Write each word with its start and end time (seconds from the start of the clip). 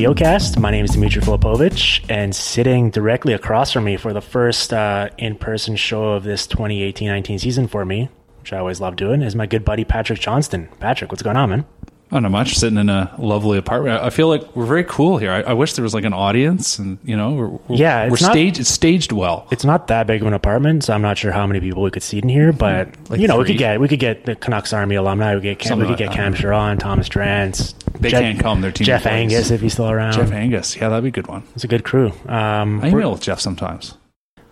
The 0.00 0.56
My 0.58 0.70
name 0.70 0.86
is 0.86 0.92
Dmitry 0.92 1.20
Filipovich, 1.20 2.02
and 2.08 2.34
sitting 2.34 2.90
directly 2.90 3.34
across 3.34 3.70
from 3.70 3.84
me 3.84 3.98
for 3.98 4.14
the 4.14 4.22
first 4.22 4.72
uh, 4.72 5.10
in-person 5.18 5.76
show 5.76 6.12
of 6.12 6.24
this 6.24 6.46
2018-19 6.46 7.38
season 7.38 7.68
for 7.68 7.84
me, 7.84 8.08
which 8.38 8.54
I 8.54 8.58
always 8.58 8.80
love 8.80 8.96
doing, 8.96 9.20
is 9.20 9.36
my 9.36 9.44
good 9.44 9.62
buddy 9.62 9.84
Patrick 9.84 10.18
Johnston. 10.18 10.68
Patrick, 10.78 11.12
what's 11.12 11.22
going 11.22 11.36
on, 11.36 11.50
man? 11.50 11.66
Oh, 12.12 12.16
not 12.18 12.22
know 12.22 12.28
much. 12.30 12.56
Sitting 12.56 12.76
in 12.78 12.88
a 12.88 13.14
lovely 13.18 13.56
apartment. 13.56 14.02
I 14.02 14.10
feel 14.10 14.26
like 14.26 14.56
we're 14.56 14.66
very 14.66 14.82
cool 14.82 15.18
here. 15.18 15.30
I, 15.30 15.42
I 15.42 15.52
wish 15.52 15.74
there 15.74 15.84
was 15.84 15.94
like 15.94 16.04
an 16.04 16.12
audience, 16.12 16.78
and 16.78 16.98
you 17.04 17.16
know, 17.16 17.30
we're, 17.32 17.46
we're 17.48 17.76
Yeah, 17.76 18.04
we're 18.06 18.10
not- 18.20 18.32
staged. 18.32 18.58
It's 18.58 18.68
staged 18.68 19.12
well. 19.12 19.46
It's 19.52 19.64
not 19.64 19.86
that 19.86 20.08
big 20.08 20.20
of 20.20 20.26
an 20.26 20.34
apartment, 20.34 20.82
so 20.84 20.92
I'm 20.92 21.02
not 21.02 21.18
sure 21.18 21.30
how 21.30 21.46
many 21.46 21.60
people 21.60 21.82
we 21.84 21.90
could 21.92 22.02
seat 22.02 22.24
in 22.24 22.28
here, 22.28 22.52
but 22.52 22.88
Like 23.08 23.20
you 23.20 23.28
know, 23.28 23.38
we 23.38 23.44
could 23.44 23.58
get 23.58 23.78
we 23.80 23.86
could 23.86 24.00
get 24.00 24.24
the 24.24 24.34
Canucks 24.34 24.72
Army 24.72 24.96
alumni, 24.96 25.34
we 25.34 25.40
could 25.40 25.58
get 25.58 25.58
Cam, 25.60 25.78
we 25.78 25.84
could 25.84 25.90
like 25.90 25.98
get. 25.98 26.12
Cam 26.12 26.34
Charron, 26.34 26.78
Thomas 26.80 27.08
Drance. 27.08 27.74
They 28.00 28.10
can't 28.10 28.40
come, 28.40 28.60
they're 28.60 28.72
team 28.72 28.86
Jeff 28.86 29.02
employees. 29.06 29.32
Angus 29.34 29.50
if 29.52 29.60
he's 29.60 29.74
still 29.74 29.90
around. 29.90 30.14
Jeff 30.14 30.32
Angus. 30.32 30.76
Yeah, 30.76 30.88
that'd 30.88 31.04
be 31.04 31.08
a 31.08 31.12
good 31.12 31.28
one. 31.28 31.44
It's 31.54 31.62
a 31.64 31.68
good 31.68 31.84
crew. 31.84 32.12
Um, 32.26 32.80
I 32.80 32.88
email 32.88 33.12
with 33.12 33.20
Jeff 33.20 33.38
sometimes. 33.40 33.94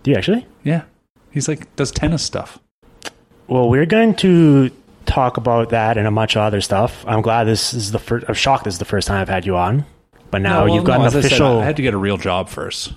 do 0.04 0.10
you 0.12 0.16
actually? 0.16 0.46
Yeah, 0.62 0.82
he's 1.32 1.48
like 1.48 1.74
does 1.74 1.90
tennis 1.90 2.22
stuff. 2.22 2.60
Well, 3.48 3.68
we're 3.68 3.86
going 3.86 4.14
to 4.16 4.70
talk 5.08 5.36
about 5.36 5.70
that 5.70 5.96
and 5.98 6.06
a 6.06 6.10
bunch 6.12 6.36
of 6.36 6.42
other 6.42 6.60
stuff. 6.60 7.04
I'm 7.08 7.22
glad 7.22 7.44
this 7.44 7.74
is 7.74 7.90
the 7.90 7.98
first. 7.98 8.26
I'm 8.28 8.34
shocked 8.34 8.64
this 8.64 8.74
is 8.74 8.78
the 8.78 8.84
first 8.84 9.08
time 9.08 9.20
I've 9.20 9.28
had 9.28 9.44
you 9.46 9.56
on. 9.56 9.84
But 10.30 10.42
now 10.42 10.60
No, 10.60 10.64
well, 10.66 10.74
you've 10.74 10.84
got 10.84 10.98
no, 10.98 11.00
an 11.02 11.06
as 11.06 11.16
I 11.16 11.20
said, 11.22 11.26
official. 11.32 11.58
I 11.60 11.64
had 11.64 11.76
to 11.76 11.82
get 11.82 11.94
a 11.94 11.98
real 11.98 12.18
job 12.18 12.48
first. 12.50 12.92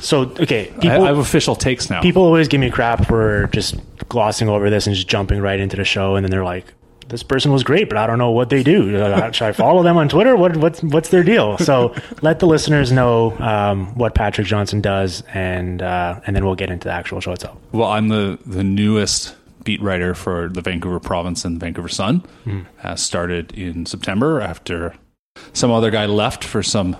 so 0.00 0.22
okay, 0.22 0.70
I, 0.76 0.80
people 0.80 1.02
I 1.02 1.06
have 1.08 1.18
official 1.18 1.56
takes 1.56 1.90
now. 1.90 2.00
people 2.00 2.22
always 2.24 2.46
give 2.48 2.60
me 2.60 2.70
crap 2.70 3.06
for 3.06 3.48
just 3.52 3.74
glossing 4.08 4.48
over 4.48 4.70
this 4.70 4.86
and 4.86 4.94
just 4.94 5.08
jumping 5.08 5.40
right 5.40 5.58
into 5.58 5.76
the 5.76 5.84
show, 5.84 6.14
and 6.14 6.24
then 6.24 6.30
they're 6.30 6.44
like, 6.44 6.72
"This 7.08 7.24
person 7.24 7.50
was 7.50 7.64
great, 7.64 7.88
but 7.88 7.98
I 7.98 8.06
don't 8.06 8.18
know 8.18 8.30
what 8.30 8.50
they 8.50 8.62
do. 8.62 8.96
Uh, 8.96 9.32
Should 9.32 9.48
I 9.48 9.52
follow 9.52 9.82
them 9.82 9.96
on 9.96 10.08
Twitter? 10.08 10.36
What 10.36 10.56
what's 10.56 10.80
what's 10.84 11.08
their 11.08 11.24
deal?" 11.24 11.58
So 11.58 11.92
let 12.22 12.38
the 12.38 12.46
listeners 12.46 12.92
know 12.92 13.36
um, 13.40 13.94
what 13.96 14.14
Patrick 14.14 14.46
Johnston 14.46 14.80
does, 14.80 15.24
and 15.34 15.82
uh, 15.82 16.20
and 16.26 16.36
then 16.36 16.44
we'll 16.44 16.54
get 16.54 16.70
into 16.70 16.86
the 16.86 16.94
actual 16.94 17.20
show 17.20 17.32
itself. 17.32 17.58
Well, 17.72 17.88
I'm 17.90 18.06
the 18.08 18.38
the 18.46 18.62
newest 18.62 19.34
beat 19.68 19.82
writer 19.82 20.14
for 20.14 20.48
the 20.48 20.62
Vancouver 20.62 20.98
Province 20.98 21.44
and 21.44 21.56
the 21.56 21.60
Vancouver 21.60 21.90
Sun. 21.90 22.20
Hmm. 22.44 22.62
Uh, 22.82 22.96
started 22.96 23.52
in 23.52 23.84
September 23.84 24.40
after 24.40 24.94
some 25.52 25.70
other 25.70 25.90
guy 25.90 26.06
left 26.06 26.42
for 26.42 26.62
some 26.62 26.96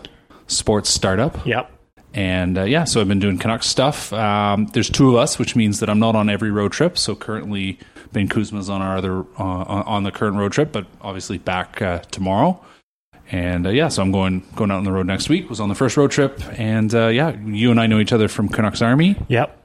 sports 0.49 0.91
startup. 0.91 1.47
Yep. 1.47 1.73
And 2.13 2.59
uh, 2.59 2.65
yeah, 2.65 2.85
so 2.85 3.01
I've 3.01 3.09
been 3.09 3.21
doing 3.21 3.39
Canucks 3.39 3.67
stuff. 3.67 4.13
Um, 4.13 4.67
there's 4.75 4.91
two 4.91 5.09
of 5.09 5.15
us, 5.15 5.39
which 5.39 5.57
means 5.57 5.81
that 5.81 5.89
I'm 5.89 5.99
not 5.99 6.15
on 6.15 6.29
every 6.29 6.51
road 6.51 6.73
trip. 6.73 6.99
So 6.99 7.17
currently, 7.17 7.79
Ben 8.13 8.29
Kuzma's 8.29 8.69
on 8.69 8.83
our 8.83 8.99
other 8.99 9.21
uh, 9.39 9.43
on 9.43 9.83
on 9.85 10.03
the 10.03 10.11
current 10.11 10.37
road 10.37 10.53
trip, 10.53 10.71
but 10.71 10.85
obviously 11.01 11.39
back 11.39 11.81
uh, 11.81 12.01
tomorrow. 12.11 12.63
And 13.31 13.67
uh, 13.67 13.71
yeah, 13.71 13.89
so 13.89 14.03
I'm 14.03 14.13
going 14.13 14.43
going 14.57 14.71
out 14.71 14.77
on 14.77 14.85
the 14.85 14.93
road 14.93 15.07
next 15.07 15.31
week. 15.31 15.49
Was 15.49 15.59
on 15.59 15.71
the 15.71 15.75
first 15.75 15.97
road 15.97 16.11
trip, 16.11 16.39
and 16.59 16.95
uh, 16.95 17.07
yeah, 17.07 17.35
you 17.47 17.71
and 17.71 17.81
I 17.81 17.87
know 17.87 17.99
each 17.99 18.13
other 18.13 18.29
from 18.29 18.51
Canucks 18.51 18.83
Army. 18.83 19.17
Yep. 19.29 19.58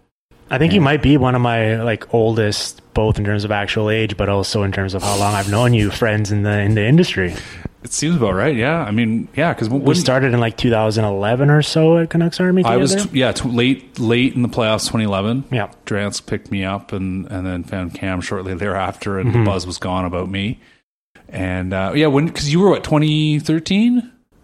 I 0.54 0.58
think 0.60 0.74
you 0.74 0.82
might 0.82 1.02
be 1.02 1.18
one 1.18 1.36
of 1.36 1.42
my 1.42 1.82
like 1.82 2.14
oldest, 2.14 2.82
both 2.94 3.18
in 3.18 3.26
terms 3.26 3.44
of 3.44 3.52
actual 3.52 3.90
age, 3.90 4.16
but 4.18 4.30
also 4.30 4.64
in 4.64 4.72
terms 4.72 4.94
of 4.94 5.02
how 5.04 5.18
long 5.18 5.34
I've 5.34 5.50
known 5.50 5.74
you, 5.74 5.90
friends 5.90 6.32
in 6.32 6.44
the 6.44 6.60
in 6.60 6.76
the 6.76 6.86
industry. 6.86 7.34
It 7.84 7.92
seems 7.92 8.16
about 8.16 8.34
right. 8.36 8.56
Yeah, 8.56 8.82
I 8.82 8.92
mean, 8.92 9.28
yeah, 9.36 9.52
because 9.54 9.68
We 9.70 9.94
started 9.96 10.34
in 10.34 10.40
like 10.40 10.56
2011 10.56 11.50
or 11.50 11.62
so 11.62 11.98
at 11.98 12.10
Canucks 12.10 12.40
Army. 12.40 12.64
I 12.64 12.78
was 12.78 12.96
t- 12.96 13.20
yeah 13.20 13.34
t- 13.34 13.50
late 13.50 14.00
late 14.00 14.36
in 14.36 14.42
the 14.42 14.48
playoffs 14.48 14.84
2011. 14.88 15.46
Yeah. 15.52 15.70
Drance 15.86 16.26
picked 16.26 16.50
me 16.50 16.64
up 16.64 16.94
and 16.94 17.30
and 17.30 17.46
then 17.46 17.64
found 17.66 17.94
Cam 17.94 18.22
shortly 18.22 18.54
thereafter, 18.64 19.20
and 19.20 19.30
Mm-hmm. 19.32 19.44
the 19.44 19.50
buzz 19.50 19.68
was 19.68 19.80
gone 19.80 20.06
about 20.06 20.30
me. 20.30 20.60
And 21.28 21.74
uh, 21.74 21.92
yeah, 21.96 22.08
when 22.08 22.28
because 22.28 22.54
you 22.54 22.60
were 22.62 22.70
what 22.70 22.84
2013, 22.86 24.02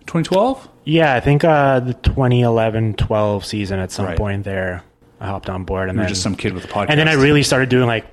2012. 0.08 0.68
yeah, 0.86 1.14
I 1.14 1.20
think 1.20 1.44
uh, 1.44 1.80
the 1.82 1.94
2011-12 1.94 3.46
season 3.46 3.80
at 3.80 3.92
some 3.92 4.06
Right. 4.06 4.18
point 4.18 4.44
there, 4.44 4.84
I 5.20 5.28
hopped 5.28 5.50
on 5.50 5.64
board, 5.66 5.90
and 5.90 5.98
You 5.98 6.02
then 6.04 6.10
just 6.10 6.22
some 6.24 6.36
kid 6.36 6.54
with 6.54 6.66
a 6.66 6.68
podcast. 6.68 6.88
and 6.90 7.00
then 7.00 7.08
I 7.08 7.14
really 7.14 7.44
started 7.44 7.70
doing 7.70 7.88
like 7.88 8.06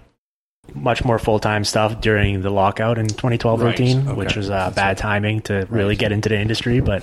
much 0.74 1.04
more 1.04 1.18
full 1.18 1.38
time 1.38 1.64
stuff 1.64 2.00
during 2.00 2.42
the 2.42 2.50
lockout 2.50 2.98
in 2.98 3.06
2012 3.06 3.60
Right, 3.62 3.70
13, 3.76 3.98
okay. 4.08 4.12
which 4.14 4.34
was 4.36 4.50
uh, 4.50 4.70
bad 4.74 4.86
right. 4.88 4.98
timing 4.98 5.40
to 5.42 5.66
really 5.70 5.94
get 5.96 6.12
into 6.12 6.28
the 6.28 6.38
industry, 6.38 6.80
but. 6.80 7.02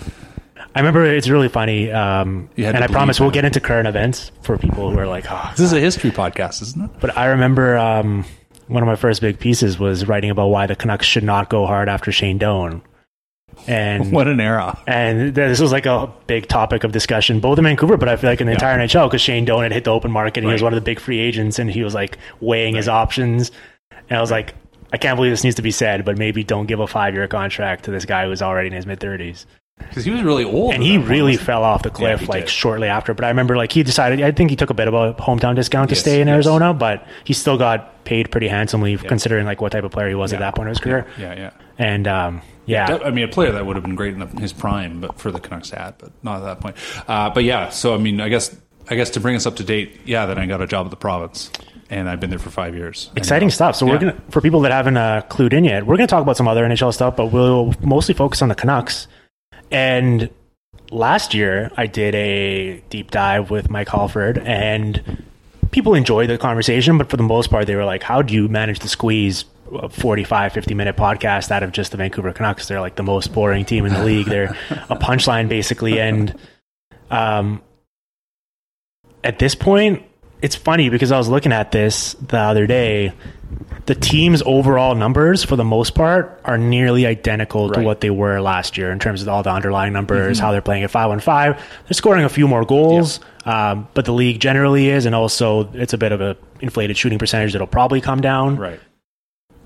I 0.75 0.79
remember 0.79 1.05
it's 1.05 1.29
really 1.29 1.49
funny, 1.49 1.91
um, 1.91 2.49
and 2.57 2.77
I 2.77 2.87
promise 2.87 3.17
believe 3.19 3.27
we'll 3.27 3.33
get 3.33 3.45
into 3.45 3.59
current 3.59 3.87
events 3.87 4.31
for 4.41 4.57
people 4.57 4.89
who 4.89 4.97
are 4.97 5.05
like, 5.05 5.25
"Oh, 5.29 5.49
this 5.51 5.59
is 5.59 5.71
a 5.73 5.79
history 5.79 6.09
podcast, 6.09 6.63
isn't 6.63 6.83
it? 6.85 6.89
But 6.99 7.15
I 7.15 7.27
remember 7.27 7.77
um, 7.77 8.25
one 8.67 8.81
of 8.81 8.87
my 8.87 8.95
first 8.95 9.21
big 9.21 9.37
pieces 9.39 9.77
was 9.77 10.07
writing 10.07 10.31
about 10.31 10.47
why 10.47 10.65
the 10.65 10.75
Canucks 10.75 11.05
should 11.05 11.23
not 11.23 11.49
go 11.49 11.67
hard 11.67 11.89
after 11.89 12.11
Shane 12.11 12.39
Doan. 12.39 12.81
And 13.67 14.11
What 14.13 14.27
an 14.27 14.39
era! 14.39 14.77
and 14.87 15.33
this 15.35 15.59
was 15.59 15.71
like 15.71 15.85
a 15.85 16.11
big 16.27 16.47
topic 16.47 16.83
of 16.83 16.91
discussion, 16.91 17.39
both 17.39 17.57
in 17.57 17.63
Vancouver, 17.63 17.97
but 17.97 18.09
I 18.09 18.15
feel 18.15 18.29
like 18.29 18.41
in 18.41 18.47
the 18.47 18.53
entire 18.53 18.77
NHL, 18.77 19.07
because 19.09 19.21
Shane 19.21 19.45
Doan 19.45 19.63
had 19.63 19.71
hit 19.71 19.83
the 19.85 19.91
open 19.91 20.11
market 20.11 20.37
and 20.39 20.47
he 20.47 20.53
was 20.53 20.61
one 20.63 20.73
of 20.73 20.77
the 20.77 20.83
big 20.85 20.99
free 20.99 21.19
agents 21.19 21.59
and 21.59 21.69
he 21.71 21.83
was 21.83 21.93
like 21.93 22.17
weighing 22.39 22.75
his 22.75 22.87
options. 22.89 23.51
And 24.09 24.17
I 24.17 24.21
was 24.21 24.31
like, 24.31 24.53
I 24.91 24.97
can't 24.97 25.15
believe 25.15 25.31
this 25.31 25.43
needs 25.43 25.55
to 25.55 25.61
be 25.61 25.71
said, 25.71 26.05
but 26.05 26.17
maybe 26.17 26.43
don't 26.43 26.65
give 26.67 26.79
a 26.79 26.87
five 26.87 27.13
year 27.13 27.27
contract 27.27 27.85
to 27.85 27.91
this 27.91 28.05
guy 28.05 28.25
who's 28.27 28.41
already 28.41 28.67
in 28.67 28.73
his 28.73 28.85
mid 28.85 28.99
30s. 28.99 29.45
Because 29.79 30.05
he 30.05 30.11
was 30.11 30.21
really 30.21 30.43
old, 30.43 30.73
And 30.75 30.83
he 30.83 30.97
point, 30.97 31.09
really 31.09 31.35
fell 31.35 31.63
off 31.63 31.81
the 31.81 31.89
cliff 31.89 32.21
he 32.21 32.25
like 32.27 32.41
did. 32.43 32.49
shortly 32.49 32.87
after. 32.87 33.13
But 33.15 33.25
I 33.25 33.29
remember 33.29 33.57
like 33.57 33.71
he 33.71 33.81
decided, 33.81 34.21
I 34.21 34.31
think 34.31 34.51
he 34.51 34.55
took 34.55 34.69
a 34.69 34.73
bit 34.75 34.87
of 34.87 34.93
a 34.93 35.13
hometown 35.15 35.55
discount 35.55 35.89
to 35.89 35.95
Yes, 35.95 36.01
stay 36.01 36.21
in 36.21 36.27
yes. 36.27 36.35
Arizona, 36.35 36.73
but 36.75 37.07
he 37.23 37.33
still 37.33 37.57
got 37.57 38.03
paid 38.05 38.29
pretty 38.29 38.47
handsomely 38.47 38.95
considering 38.97 39.45
like 39.47 39.61
what 39.61 39.71
type 39.71 39.83
of 39.83 39.91
player 39.91 40.09
he 40.09 40.15
was 40.15 40.31
at 40.31 40.39
that 40.39 40.55
point 40.55 40.69
of 40.69 40.71
his 40.73 40.79
career. 40.79 41.07
Yeah, 41.17 41.33
yeah. 41.33 41.49
And 41.79 42.07
um, 42.07 42.41
yeah, 42.65 42.99
I 43.03 43.11
mean, 43.11 43.25
a 43.25 43.27
player 43.27 43.51
that 43.51 43.65
would 43.65 43.75
have 43.75 43.83
been 43.83 43.95
great 43.95 44.13
in 44.13 44.19
the, 44.19 44.27
his 44.27 44.53
prime, 44.53 45.01
but 45.01 45.19
for 45.19 45.31
the 45.31 45.39
Canucks 45.39 45.69
to 45.71 45.81
add, 45.81 45.95
but 45.97 46.11
not 46.23 46.37
at 46.37 46.45
that 46.45 46.59
point. 46.59 46.75
Uh, 47.07 47.29
but 47.29 47.43
yeah, 47.43 47.69
so 47.69 47.93
I 47.93 47.97
mean, 47.97 48.21
I 48.21 48.29
guess 48.29 48.55
I 48.89 48.95
guess 48.95 49.09
to 49.11 49.19
bring 49.19 49.35
us 49.35 49.45
up 49.45 49.55
to 49.57 49.63
date, 49.63 49.99
yeah, 50.05 50.25
then 50.25 50.37
I 50.37 50.45
got 50.45 50.61
a 50.61 50.67
job 50.67 50.85
at 50.85 50.89
the 50.89 50.97
province, 50.97 51.51
and 51.89 52.09
I've 52.09 52.19
been 52.19 52.29
there 52.29 52.39
for 52.39 52.49
five 52.49 52.75
years. 52.75 53.09
Exciting 53.15 53.47
uh, 53.47 53.51
stuff. 53.51 53.75
So 53.75 53.85
we're 53.85 53.99
gonna 53.99 54.21
for 54.29 54.41
people 54.41 54.61
that 54.61 54.71
haven't 54.71 54.97
uh, 54.97 55.23
clued 55.29 55.53
in 55.53 55.65
yet, 55.65 55.85
we're 55.85 55.97
gonna 55.97 56.07
talk 56.07 56.21
about 56.21 56.37
some 56.37 56.47
other 56.47 56.63
NHL 56.63 56.93
stuff, 56.93 57.15
but 57.15 57.27
we'll 57.27 57.73
mostly 57.81 58.13
focus 58.13 58.41
on 58.41 58.49
the 58.49 58.55
Canucks. 58.55 59.07
And 59.71 60.29
last 60.91 61.33
year 61.33 61.71
I 61.77 61.87
did 61.87 62.15
a 62.15 62.81
deep 62.89 63.11
dive 63.11 63.49
with 63.49 63.69
Mike 63.69 63.89
Halford, 63.89 64.37
and 64.39 65.23
people 65.71 65.95
enjoyed 65.95 66.29
the 66.29 66.37
conversation, 66.37 66.97
but 66.97 67.09
for 67.09 67.17
the 67.17 67.23
most 67.23 67.49
part, 67.49 67.67
they 67.67 67.75
were 67.75 67.85
like, 67.85 68.03
"How 68.03 68.21
do 68.21 68.33
you 68.33 68.47
manage 68.47 68.79
to 68.79 68.89
squeeze?" 68.89 69.45
A 69.71 69.89
45 69.89 70.53
50 70.53 70.73
minute 70.73 70.95
podcast 70.97 71.51
out 71.51 71.63
of 71.63 71.71
just 71.71 71.91
the 71.91 71.97
Vancouver 71.97 72.33
Canucks. 72.33 72.67
They're 72.67 72.81
like 72.81 72.95
the 72.95 73.03
most 73.03 73.33
boring 73.33 73.65
team 73.65 73.85
in 73.85 73.93
the 73.93 74.03
league. 74.03 74.27
They're 74.27 74.55
a 74.89 74.95
punchline 74.95 75.49
basically. 75.49 75.99
And 75.99 76.35
um 77.09 77.61
at 79.23 79.39
this 79.39 79.55
point 79.55 80.03
it's 80.43 80.55
funny 80.57 80.89
because 80.89 81.11
I 81.13 81.17
was 81.17 81.29
looking 81.29 81.53
at 81.53 81.71
this 81.71 82.13
the 82.15 82.37
other 82.37 82.67
day. 82.67 83.13
The 83.85 83.95
team's 83.95 84.41
overall 84.45 84.93
numbers 84.93 85.43
for 85.43 85.55
the 85.55 85.63
most 85.63 85.95
part 85.95 86.41
are 86.43 86.57
nearly 86.57 87.05
identical 87.05 87.69
to 87.71 87.81
what 87.81 88.01
they 88.01 88.09
were 88.09 88.41
last 88.41 88.77
year 88.77 88.91
in 88.91 88.99
terms 88.99 89.21
of 89.21 89.29
all 89.29 89.43
the 89.43 89.51
underlying 89.51 89.93
numbers, 89.93 90.39
how 90.39 90.51
they're 90.51 90.61
playing. 90.61 90.83
At 90.83 90.91
five 90.91 91.09
on 91.11 91.19
five. 91.19 91.55
They're 91.57 91.93
scoring 91.93 92.25
a 92.25 92.29
few 92.29 92.47
more 92.47 92.65
goals, 92.65 93.19
um, 93.45 93.87
but 93.93 94.05
the 94.05 94.13
league 94.13 94.39
generally 94.39 94.89
is, 94.89 95.05
and 95.05 95.13
also 95.15 95.69
it's 95.73 95.93
a 95.93 95.97
bit 95.97 96.11
of 96.11 96.19
a 96.21 96.35
inflated 96.61 96.97
shooting 96.97 97.19
percentage 97.19 97.53
that'll 97.53 97.67
probably 97.67 98.01
come 98.01 98.21
down. 98.21 98.57
Right. 98.57 98.79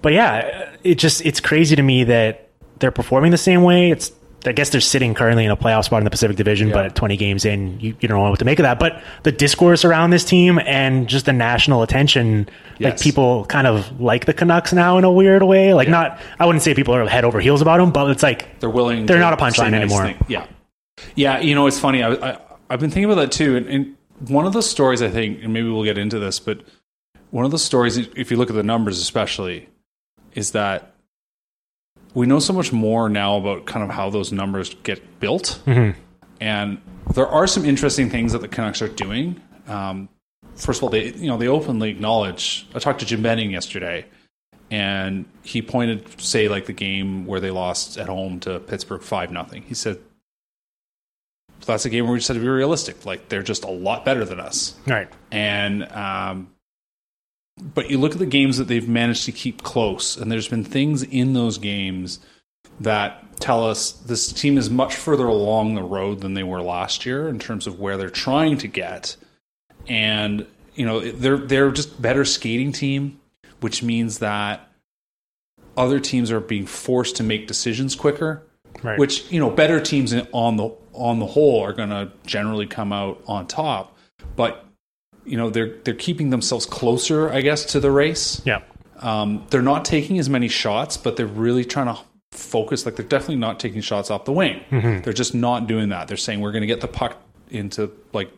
But 0.01 0.13
yeah, 0.13 0.71
it 0.83 0.95
just 0.95 1.25
it's 1.25 1.39
crazy 1.39 1.75
to 1.75 1.81
me 1.83 2.03
that 2.05 2.49
they're 2.79 2.91
performing 2.91 3.31
the 3.31 3.37
same 3.37 3.63
way. 3.63 3.91
It's 3.91 4.11
I 4.45 4.51
guess 4.53 4.69
they're 4.69 4.79
sitting 4.79 5.13
currently 5.15 5.43
in 5.43 5.51
a 5.51 5.57
playoff 5.57 5.85
spot 5.85 5.97
in 5.99 6.03
the 6.05 6.09
Pacific 6.11 6.37
Division, 6.37 6.67
Yeah. 6.69 6.73
but 6.75 6.95
20 6.95 7.17
games 7.17 7.43
in, 7.43 7.79
you, 7.81 7.95
you 7.99 8.07
don't 8.07 8.17
know 8.23 8.29
what 8.29 8.39
to 8.39 8.45
make 8.45 8.59
of 8.59 8.63
that. 8.63 8.79
But 8.79 9.01
the 9.23 9.31
discourse 9.31 9.83
around 9.83 10.11
this 10.11 10.23
team 10.23 10.59
and 10.59 11.07
just 11.09 11.25
the 11.25 11.33
national 11.33 11.81
attention, 11.81 12.47
like 12.79 13.01
people 13.01 13.45
kind 13.45 13.67
of 13.67 13.99
like 13.99 14.25
the 14.25 14.33
Canucks 14.33 14.71
now 14.71 14.97
in 14.99 15.03
a 15.03 15.11
weird 15.11 15.41
way. 15.43 15.73
Like 15.73 15.89
not, 15.89 16.21
I 16.39 16.45
wouldn't 16.45 16.61
say 16.63 16.73
people 16.75 16.93
are 16.95 17.05
head 17.07 17.25
over 17.25 17.39
heels 17.41 17.61
about 17.61 17.77
them, 17.79 17.91
but 17.91 18.09
it's 18.11 18.23
like 18.23 18.59
They're 18.59 18.69
willing. 18.69 19.05
They're 19.07 19.19
not 19.19 19.33
a 19.33 19.37
punchline 19.37 19.71
nice 19.71 19.81
anymore. 19.81 20.03
thing. 20.03 20.23
Yeah, 20.29 20.45
yeah. 21.15 21.39
You 21.39 21.55
know, 21.55 21.67
it's 21.67 21.79
funny. 21.79 22.03
I, 22.03 22.11
I 22.13 22.39
I've 22.69 22.79
been 22.79 22.91
thinking 22.91 23.05
about 23.11 23.15
that 23.21 23.31
too, 23.31 23.57
and, 23.57 23.67
and 23.67 23.95
one 24.31 24.45
of 24.45 24.53
the 24.53 24.61
stories 24.61 25.01
I 25.01 25.09
think, 25.09 25.43
and 25.43 25.51
maybe 25.51 25.67
we'll 25.67 25.83
get 25.83 25.97
into 25.97 26.19
this, 26.19 26.39
but 26.39 26.61
one 27.31 27.43
of 27.43 27.51
the 27.51 27.59
stories, 27.59 27.97
if 27.97 28.29
you 28.31 28.37
look 28.37 28.49
at 28.49 28.55
the 28.55 28.63
numbers, 28.63 28.99
especially, 28.99 29.67
is 30.37 30.51
that 30.51 30.93
we 32.13 32.27
know 32.27 32.39
so 32.39 32.53
much 32.53 32.71
more 32.71 33.09
now 33.09 33.37
about 33.37 33.65
kind 33.65 33.83
of 33.83 33.89
how 33.89 34.09
those 34.09 34.31
numbers 34.31 34.73
get 34.83 35.19
built, 35.19 35.59
and 36.39 36.79
there 37.13 37.27
are 37.27 37.47
some 37.47 37.65
interesting 37.65 38.09
things 38.09 38.31
that 38.31 38.41
the 38.41 38.47
Canucks 38.47 38.81
are 38.81 38.87
doing. 38.87 39.41
Um, 39.67 40.07
first 40.55 40.79
of 40.79 40.83
all, 40.83 40.89
they 40.89 41.11
you 41.13 41.27
know 41.27 41.37
they 41.37 41.47
openly 41.47 41.89
acknowledge. 41.89 42.67
I 42.75 42.79
talked 42.79 42.99
to 42.99 43.05
Jim 43.05 43.23
Benning 43.23 43.49
yesterday, 43.51 44.05
and 44.69 45.25
he 45.41 45.63
pointed, 45.63 46.21
say, 46.21 46.47
like 46.47 46.67
the 46.67 46.73
game 46.73 47.25
where 47.25 47.39
they 47.39 47.51
lost 47.51 47.97
at 47.97 48.07
home 48.07 48.39
to 48.41 48.59
Pittsburgh 48.59 49.01
five 49.01 49.31
nothing. 49.31 49.63
He 49.63 49.73
said 49.73 49.97
that's 51.65 51.85
a 51.85 51.89
game 51.89 52.05
where 52.05 52.13
we 52.13 52.19
just 52.19 52.27
had 52.27 52.35
to 52.35 52.39
be 52.39 52.47
realistic. 52.47 53.05
Like 53.07 53.27
they're 53.27 53.41
just 53.41 53.63
a 53.63 53.71
lot 53.71 54.05
better 54.05 54.23
than 54.23 54.39
us, 54.39 54.75
right. 54.85 55.09
and 55.31 55.83
um, 55.91 56.51
but 57.59 57.89
you 57.89 57.97
look 57.97 58.13
at 58.13 58.19
the 58.19 58.25
games 58.25 58.57
that 58.57 58.65
they've 58.67 58.87
managed 58.87 59.25
to 59.25 59.31
keep 59.31 59.63
close, 59.63 60.17
and 60.17 60.31
there's 60.31 60.47
been 60.47 60.63
things 60.63 61.03
in 61.03 61.33
those 61.33 61.57
games 61.57 62.19
that 62.79 63.39
tell 63.39 63.63
us 63.63 63.91
this 63.91 64.31
team 64.31 64.57
is 64.57 64.69
much 64.69 64.95
further 64.95 65.25
along 65.25 65.75
the 65.75 65.83
road 65.83 66.21
than 66.21 66.33
they 66.33 66.43
were 66.43 66.61
last 66.61 67.05
year 67.05 67.27
in 67.27 67.39
terms 67.39 67.65
of 67.65 67.79
where 67.79 67.97
they're 67.97 68.09
trying 68.09 68.57
to 68.59 68.67
get, 68.67 69.15
and 69.87 70.45
you 70.75 70.85
know 70.85 70.99
they're 70.99 71.37
they're 71.37 71.71
just 71.71 72.01
better 72.01 72.25
skating 72.25 72.71
team, 72.71 73.19
which 73.61 73.81
means 73.81 74.19
that 74.19 74.67
other 75.75 75.99
teams 75.99 76.31
are 76.31 76.39
being 76.39 76.65
forced 76.65 77.15
to 77.15 77.23
make 77.23 77.47
decisions 77.47 77.95
quicker 77.95 78.43
Right. 78.83 78.99
which 78.99 79.31
you 79.31 79.39
know 79.39 79.49
better 79.49 79.79
teams 79.79 80.13
on 80.33 80.57
the 80.57 80.69
on 80.93 81.17
the 81.17 81.25
whole 81.25 81.63
are 81.63 81.73
going 81.73 81.89
to 81.89 82.11
generally 82.27 82.67
come 82.67 82.93
out 82.93 83.19
on 83.25 83.47
top 83.47 83.97
but 84.35 84.66
you 85.27 85.37
know 85.37 85.49
they're 85.49 85.75
they're 85.83 85.93
keeping 85.93 86.29
themselves 86.29 86.65
closer 86.65 87.29
i 87.31 87.41
guess 87.41 87.65
to 87.65 87.79
the 87.79 87.91
race. 87.91 88.41
Yeah. 88.45 88.61
um, 88.99 89.45
they're 89.49 89.61
not 89.61 89.85
taking 89.85 90.17
as 90.19 90.29
many 90.29 90.47
shots 90.47 90.97
but 90.97 91.17
they're 91.17 91.25
really 91.27 91.65
trying 91.65 91.93
to 91.93 92.01
focus 92.31 92.85
like 92.85 92.95
they're 92.95 93.05
definitely 93.05 93.35
not 93.37 93.59
taking 93.59 93.81
shots 93.81 94.11
off 94.11 94.25
the 94.25 94.31
wing. 94.33 94.61
They're 94.69 95.13
just 95.13 95.33
not 95.33 95.65
doing 95.67 95.89
that. 95.89 96.07
They're 96.07 96.17
saying 96.17 96.39
we're 96.41 96.51
going 96.51 96.61
to 96.61 96.67
get 96.67 96.81
the 96.81 96.87
puck 96.87 97.17
into 97.49 97.91
like 98.13 98.29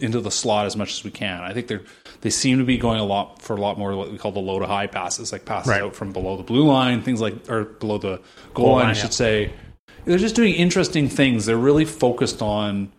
into 0.00 0.20
the 0.20 0.30
slot 0.30 0.66
as 0.66 0.76
much 0.76 0.92
as 0.92 1.04
we 1.04 1.10
can. 1.12 1.40
I 1.40 1.52
think 1.52 1.68
they're 1.68 1.82
they 2.22 2.30
seem 2.30 2.58
to 2.58 2.64
be 2.64 2.78
going 2.78 2.98
a 2.98 3.04
lot 3.04 3.42
for 3.42 3.54
a 3.54 3.60
lot 3.60 3.78
more 3.78 3.92
of 3.92 3.98
what 3.98 4.10
we 4.10 4.18
call 4.18 4.32
the 4.32 4.40
low 4.40 4.58
to 4.58 4.66
high 4.66 4.86
passes 4.88 5.30
like 5.30 5.44
passes 5.44 5.70
Right. 5.70 5.82
out 5.82 5.94
from 5.94 6.12
below 6.12 6.36
the 6.36 6.42
blue 6.42 6.64
line 6.64 7.02
things 7.02 7.20
like 7.20 7.48
or 7.48 7.64
below 7.64 7.98
the 7.98 8.16
goal, 8.54 8.66
Goal 8.66 8.72
line, 8.72 8.76
line, 8.78 8.86
i 8.86 8.88
yeah. 8.88 8.94
should 9.02 9.12
say. 9.14 9.52
They're 10.04 10.18
just 10.18 10.34
doing 10.34 10.54
interesting 10.54 11.08
things. 11.08 11.46
They're 11.46 11.56
really 11.56 11.84
focused 11.84 12.42
on 12.42 12.90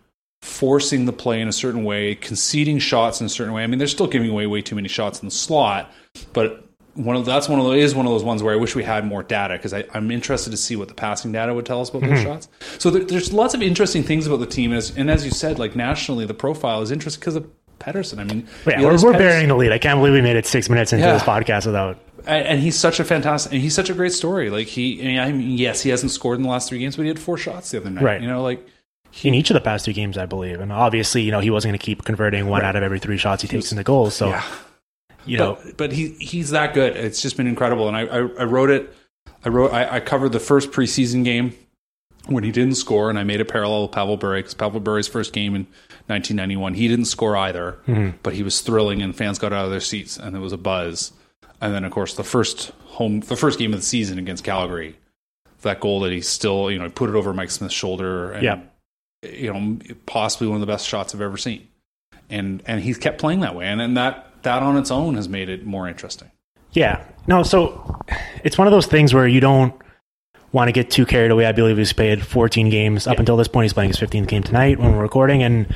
forcing 0.46 1.04
the 1.06 1.12
play 1.12 1.40
in 1.40 1.48
a 1.48 1.52
certain 1.52 1.82
way 1.84 2.14
conceding 2.14 2.78
shots 2.78 3.20
in 3.20 3.26
a 3.26 3.28
certain 3.28 3.52
way 3.52 3.64
i 3.64 3.66
mean 3.66 3.78
they're 3.78 3.88
still 3.88 4.06
giving 4.06 4.30
away 4.30 4.46
way 4.46 4.62
too 4.62 4.76
many 4.76 4.88
shots 4.88 5.20
in 5.20 5.26
the 5.26 5.34
slot 5.34 5.90
but 6.32 6.62
one 6.94 7.16
of 7.16 7.26
that's 7.26 7.48
one 7.48 7.58
of 7.58 7.66
those 7.66 7.76
is 7.82 7.94
one 7.94 8.06
of 8.06 8.12
those 8.12 8.24
ones 8.24 8.42
where 8.42 8.54
I 8.54 8.56
wish 8.56 8.74
we 8.74 8.82
had 8.82 9.04
more 9.04 9.22
data 9.22 9.52
because 9.58 9.74
I'm 9.74 10.10
interested 10.10 10.48
to 10.52 10.56
see 10.56 10.76
what 10.76 10.88
the 10.88 10.94
passing 10.94 11.30
data 11.30 11.52
would 11.52 11.66
tell 11.66 11.82
us 11.82 11.90
about 11.90 12.00
Mm-hmm. 12.00 12.14
those 12.14 12.22
shots. 12.22 12.48
So 12.78 12.88
there, 12.88 13.04
there's 13.04 13.34
lots 13.34 13.52
of 13.52 13.60
interesting 13.60 14.02
things 14.02 14.26
about 14.26 14.38
the 14.40 14.46
team, 14.46 14.72
as, 14.72 14.96
and 14.96 15.10
as 15.10 15.22
you 15.22 15.30
said, 15.30 15.58
like 15.58 15.76
nationally, 15.76 16.24
the 16.24 16.32
profile 16.32 16.80
is 16.80 16.90
interesting 16.90 17.20
because 17.20 17.36
of 17.36 17.46
Pettersson. 17.80 18.18
I 18.18 18.24
mean, 18.24 18.48
Yeah, 18.66 18.80
we're, 18.80 18.98
we're 19.02 19.12
bearing 19.12 19.48
the 19.48 19.54
lead. 19.56 19.72
I 19.72 19.78
can't 19.78 19.98
believe 19.98 20.14
we 20.14 20.22
made 20.22 20.36
it 20.36 20.46
six 20.46 20.70
minutes 20.70 20.94
into 20.94 21.04
Yeah. 21.04 21.12
this 21.12 21.22
podcast 21.22 21.66
without. 21.66 21.98
and, 22.26 22.46
and 22.46 22.60
he's 22.60 22.78
such 22.78 22.98
a 22.98 23.04
fantastic, 23.04 23.52
and 23.52 23.60
he's 23.60 23.74
such 23.74 23.90
a 23.90 23.94
great 23.94 24.14
story. 24.14 24.48
Like 24.48 24.66
he, 24.68 25.18
I 25.18 25.30
mean, 25.32 25.58
yes, 25.58 25.82
he 25.82 25.90
hasn't 25.90 26.12
scored 26.12 26.38
in 26.38 26.44
the 26.44 26.48
last 26.48 26.70
three 26.70 26.78
games, 26.78 26.96
but 26.96 27.02
he 27.02 27.08
had 27.08 27.18
four 27.18 27.36
shots 27.36 27.72
the 27.72 27.76
other 27.78 27.90
night. 27.90 28.04
Right. 28.04 28.22
You 28.22 28.28
know, 28.28 28.42
like 28.42 28.66
in 29.22 29.34
each 29.34 29.50
of 29.50 29.54
the 29.54 29.60
past 29.60 29.84
two 29.84 29.92
games, 29.92 30.18
I 30.18 30.26
believe. 30.26 30.60
And 30.60 30.72
obviously, 30.72 31.22
you 31.22 31.30
know, 31.30 31.40
he 31.40 31.50
wasn't 31.50 31.72
going 31.72 31.78
to 31.78 31.84
keep 31.84 32.04
converting 32.04 32.46
one 32.46 32.62
out 32.62 32.76
of 32.76 32.82
every 32.82 32.98
three 32.98 33.18
shots 33.18 33.42
he 33.42 33.48
takes 33.48 33.72
into 33.72 33.84
goals. 33.84 34.14
So, 34.14 34.28
yeah. 34.28 34.44
you 35.24 35.38
know, 35.38 35.58
but, 35.64 35.76
but 35.76 35.92
he 35.92 36.10
he's 36.20 36.50
that 36.50 36.74
good. 36.74 36.96
It's 36.96 37.22
just 37.22 37.36
been 37.36 37.46
incredible. 37.46 37.88
And 37.88 37.96
I 37.96 38.02
I, 38.02 38.18
I 38.18 38.44
wrote 38.44 38.70
it. 38.70 38.94
I 39.44 39.48
wrote 39.48 39.72
I, 39.72 39.96
I 39.96 40.00
covered 40.00 40.32
the 40.32 40.40
first 40.40 40.70
preseason 40.70 41.24
game 41.24 41.54
when 42.26 42.44
he 42.44 42.50
didn't 42.50 42.74
score, 42.74 43.08
and 43.08 43.18
I 43.18 43.24
made 43.24 43.40
a 43.40 43.44
parallel 43.44 43.82
with 43.82 43.92
Pavel 43.92 44.16
Bure 44.16 44.36
because 44.36 44.54
Pavel 44.54 44.80
Bure's 44.80 45.08
first 45.08 45.32
game 45.32 45.54
in 45.54 45.62
1991, 46.08 46.74
he 46.74 46.88
didn't 46.88 47.04
score 47.06 47.36
either, 47.36 47.78
mm-hmm. 47.86 48.16
but 48.22 48.34
he 48.34 48.42
was 48.42 48.60
thrilling, 48.60 49.02
and 49.02 49.14
fans 49.14 49.38
got 49.38 49.52
out 49.52 49.64
of 49.64 49.70
their 49.70 49.80
seats, 49.80 50.16
and 50.16 50.34
there 50.34 50.42
was 50.42 50.52
a 50.52 50.58
buzz. 50.58 51.12
And 51.60 51.72
then, 51.72 51.84
of 51.84 51.92
course, 51.92 52.14
the 52.14 52.24
first 52.24 52.72
home, 52.84 53.20
the 53.20 53.36
first 53.36 53.58
game 53.58 53.72
of 53.72 53.80
the 53.80 53.86
season 53.86 54.18
against 54.18 54.44
Calgary, 54.44 54.96
that 55.62 55.80
goal 55.80 56.00
that 56.00 56.12
he 56.12 56.20
still, 56.20 56.70
you 56.70 56.78
know, 56.78 56.90
put 56.90 57.08
it 57.08 57.16
over 57.16 57.32
Mike 57.32 57.50
Smith's 57.50 57.74
shoulder, 57.74 58.32
and 58.32 58.42
Yeah. 58.42 58.60
You 59.22 59.52
know, 59.52 59.78
possibly 60.06 60.46
one 60.48 60.56
of 60.56 60.60
the 60.60 60.66
best 60.66 60.86
shots 60.86 61.14
I've 61.14 61.20
ever 61.20 61.36
seen. 61.36 61.68
And 62.28 62.62
and 62.66 62.80
he's 62.80 62.98
kept 62.98 63.18
playing 63.18 63.40
that 63.40 63.54
way, 63.54 63.66
and 63.66 63.80
and 63.80 63.96
that 63.96 64.42
that 64.42 64.62
on 64.62 64.76
its 64.76 64.90
own 64.90 65.14
has 65.14 65.28
made 65.28 65.48
it 65.48 65.64
more 65.64 65.88
interesting. 65.88 66.30
Yeah. 66.72 67.04
No, 67.26 67.42
so 67.42 68.00
it's 68.44 68.58
one 68.58 68.66
of 68.66 68.72
those 68.72 68.86
things 68.86 69.14
where 69.14 69.26
you 69.26 69.40
don't 69.40 69.74
want 70.52 70.68
to 70.68 70.72
get 70.72 70.90
too 70.90 71.06
carried 71.06 71.30
away. 71.30 71.46
I 71.46 71.52
believe 71.52 71.76
he's 71.76 71.92
played 71.92 72.24
14 72.24 72.68
games 72.68 73.06
up 73.06 73.14
Yeah. 73.14 73.20
until 73.20 73.36
this 73.36 73.48
point. 73.48 73.64
He's 73.64 73.72
playing 73.72 73.90
his 73.90 73.98
15th 73.98 74.26
game 74.28 74.42
tonight 74.42 74.78
when 74.78 74.92
we're 74.94 75.02
recording. 75.02 75.42
And 75.42 75.74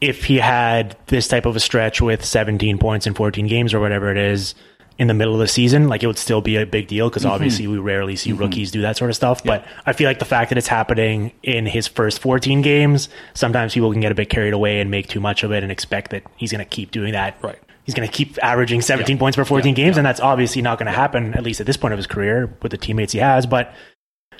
if 0.00 0.24
he 0.24 0.38
had 0.38 0.96
this 1.06 1.26
type 1.28 1.44
of 1.46 1.56
a 1.56 1.60
stretch 1.60 2.00
with 2.00 2.24
17 2.24 2.78
points 2.78 3.06
in 3.06 3.14
14 3.14 3.46
games 3.46 3.74
or 3.74 3.80
whatever 3.80 4.10
it 4.10 4.16
is 4.16 4.54
in 4.98 5.06
the 5.06 5.14
middle 5.14 5.32
of 5.34 5.38
the 5.40 5.46
season, 5.46 5.88
like 5.88 6.02
it 6.02 6.08
would 6.08 6.18
still 6.18 6.40
be 6.40 6.56
a 6.56 6.66
big 6.66 6.88
deal 6.88 7.08
because 7.08 7.24
obviously 7.24 7.66
we 7.68 7.78
rarely 7.78 8.16
see 8.16 8.32
rookies 8.32 8.72
do 8.72 8.82
that 8.82 8.96
sort 8.96 9.10
of 9.10 9.14
stuff. 9.16 9.44
But 9.44 9.64
I 9.86 9.92
feel 9.92 10.08
like 10.08 10.18
the 10.18 10.24
fact 10.24 10.48
that 10.48 10.58
it's 10.58 10.66
happening 10.66 11.30
in 11.44 11.66
his 11.66 11.86
first 11.86 12.18
14 12.20 12.62
games, 12.62 13.08
sometimes 13.34 13.74
people 13.74 13.92
can 13.92 14.00
get 14.00 14.10
a 14.10 14.14
bit 14.16 14.28
carried 14.28 14.54
away 14.54 14.80
and 14.80 14.90
make 14.90 15.06
too 15.08 15.20
much 15.20 15.44
of 15.44 15.52
it 15.52 15.62
and 15.62 15.70
expect 15.70 16.10
that 16.10 16.24
he's 16.36 16.50
going 16.50 16.64
to 16.64 16.68
keep 16.68 16.90
doing 16.90 17.12
that 17.12 17.36
Right. 17.42 17.58
he's 17.84 17.94
going 17.94 18.08
to 18.08 18.12
keep 18.12 18.36
averaging 18.42 18.80
17 18.80 19.16
Yeah. 19.16 19.20
points 19.20 19.36
per 19.36 19.44
14 19.44 19.70
Yeah. 19.76 19.84
games, 19.84 19.96
and 19.98 20.04
that's 20.04 20.18
obviously 20.20 20.62
not 20.62 20.78
going 20.78 20.86
to 20.86 20.92
happen, 20.92 21.32
at 21.34 21.44
least 21.44 21.60
at 21.60 21.66
this 21.66 21.76
point 21.76 21.92
of 21.94 21.98
his 21.98 22.08
career, 22.08 22.52
with 22.60 22.72
the 22.72 22.76
teammates 22.78 23.12
he 23.12 23.20
has. 23.20 23.46
But 23.46 23.72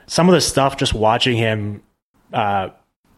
some 0.06 0.28
of 0.28 0.34
the 0.34 0.40
stuff, 0.40 0.76
just 0.76 0.92
watching 0.92 1.36
him, 1.36 1.82
uh, 2.32 2.70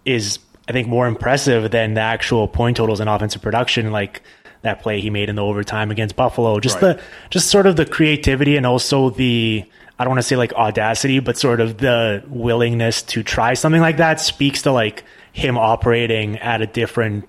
is, 0.04 0.40
I 0.68 0.72
think, 0.72 0.88
more 0.88 1.06
impressive 1.06 1.70
than 1.70 1.94
the 1.94 2.00
actual 2.02 2.48
point 2.48 2.76
totals 2.76 3.00
and 3.00 3.08
offensive 3.08 3.40
production, 3.40 3.92
like 3.92 4.20
that 4.62 4.82
play 4.82 5.00
he 5.00 5.10
made 5.10 5.28
in 5.28 5.36
the 5.36 5.42
overtime 5.44 5.90
against 5.90 6.16
Buffalo. 6.16 6.60
Just 6.60 6.80
Right. 6.82 6.96
the, 6.96 7.02
just 7.30 7.48
sort 7.48 7.66
of 7.66 7.76
the 7.76 7.86
creativity 7.86 8.56
and 8.56 8.66
also 8.66 9.10
the, 9.10 9.64
I 9.98 10.04
don't 10.04 10.10
want 10.12 10.18
to 10.18 10.26
say 10.28 10.36
like 10.36 10.52
audacity, 10.52 11.18
but 11.20 11.38
sort 11.38 11.60
of 11.60 11.78
the 11.78 12.22
willingness 12.28 13.02
to 13.02 13.22
try 13.22 13.54
something 13.54 13.80
like 13.80 13.96
that 13.98 14.20
speaks 14.20 14.62
to 14.62 14.72
like 14.72 15.04
him 15.32 15.56
operating 15.56 16.38
at 16.38 16.60
a 16.60 16.66
different 16.66 17.26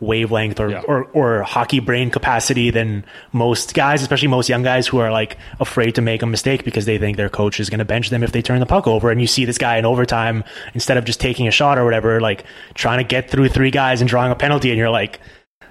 wavelength 0.00 0.58
or, 0.58 0.70
Yeah. 0.70 0.80
or 0.88 1.04
or 1.12 1.42
hockey 1.42 1.78
brain 1.80 2.10
capacity 2.10 2.70
than 2.70 3.04
most 3.32 3.74
guys, 3.74 4.00
especially 4.00 4.28
most 4.28 4.48
young 4.48 4.62
guys 4.62 4.86
who 4.86 4.98
are 4.98 5.10
like 5.12 5.36
afraid 5.58 5.94
to 5.96 6.00
make 6.00 6.22
a 6.22 6.26
mistake 6.26 6.64
because 6.64 6.86
they 6.86 6.96
think 6.96 7.18
their 7.18 7.28
coach 7.28 7.60
is 7.60 7.68
going 7.68 7.80
to 7.80 7.84
bench 7.84 8.08
them 8.08 8.22
if 8.22 8.32
they 8.32 8.40
turn 8.40 8.60
the 8.60 8.66
puck 8.66 8.86
over. 8.86 9.10
And 9.10 9.20
you 9.20 9.26
see 9.26 9.44
this 9.44 9.58
guy 9.58 9.76
in 9.76 9.84
overtime 9.84 10.42
instead 10.72 10.96
of 10.96 11.04
just 11.04 11.20
taking 11.20 11.46
a 11.46 11.50
shot 11.50 11.76
or 11.76 11.84
whatever, 11.84 12.18
like 12.18 12.44
trying 12.72 12.96
to 12.98 13.04
get 13.04 13.28
through 13.30 13.48
three 13.50 13.70
guys 13.70 14.00
and 14.00 14.08
drawing 14.08 14.32
a 14.32 14.36
penalty, 14.36 14.70
and 14.70 14.78
you're 14.78 14.88
like. 14.90 15.20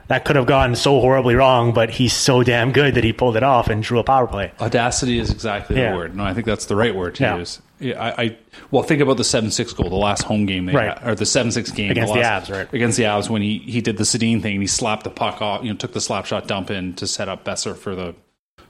That 0.09 0.25
could 0.25 0.35
have 0.35 0.45
gone 0.47 0.75
so 0.75 0.99
horribly 0.99 1.35
wrong, 1.35 1.71
but 1.71 1.89
he's 1.91 2.13
so 2.13 2.43
damn 2.43 2.71
good 2.71 2.95
that 2.95 3.03
he 3.03 3.13
pulled 3.13 3.37
it 3.37 3.43
off 3.43 3.69
and 3.69 3.81
drew 3.81 3.99
a 3.99 4.03
power 4.03 4.27
play. 4.27 4.51
Audacity 4.59 5.19
is 5.19 5.29
exactly 5.31 5.77
Yeah. 5.77 5.91
the 5.91 5.97
word. 5.97 6.15
No, 6.15 6.23
I 6.23 6.33
think 6.33 6.45
that's 6.47 6.65
the 6.65 6.75
right 6.75 6.93
word 6.95 7.15
to 7.15 7.23
Yeah. 7.23 7.37
use. 7.37 7.61
Yeah, 7.79 8.03
I, 8.03 8.23
I 8.23 8.37
well 8.71 8.83
think 8.83 9.01
about 9.01 9.17
the 9.17 9.23
seven 9.23 9.51
six 9.51 9.71
goal, 9.71 9.89
the 9.89 9.95
last 9.95 10.23
home 10.23 10.45
game 10.45 10.65
they 10.65 10.73
Right. 10.73 10.97
had, 10.97 11.07
or 11.07 11.15
the 11.15 11.25
seven 11.25 11.51
six 11.51 11.71
game 11.71 11.91
Against 11.91 12.11
the 12.13 12.19
last- 12.19 12.49
Avs, 12.49 12.53
right. 12.57 12.73
Against 12.73 12.97
the 12.97 13.03
Avs 13.05 13.29
when 13.29 13.41
he 13.41 13.59
he 13.59 13.79
did 13.81 13.97
the 13.97 14.03
Sedin 14.03 14.41
thing, 14.41 14.55
and 14.55 14.63
he 14.63 14.67
slapped 14.67 15.03
the 15.05 15.09
puck 15.09 15.41
off, 15.41 15.63
you 15.63 15.69
know, 15.69 15.75
took 15.77 15.93
the 15.93 16.01
slap 16.01 16.25
shot 16.25 16.47
dump 16.47 16.69
in 16.71 16.93
to 16.95 17.07
set 17.07 17.29
up 17.29 17.45
Boeser 17.45 17.77
for 17.77 17.95
the 17.95 18.15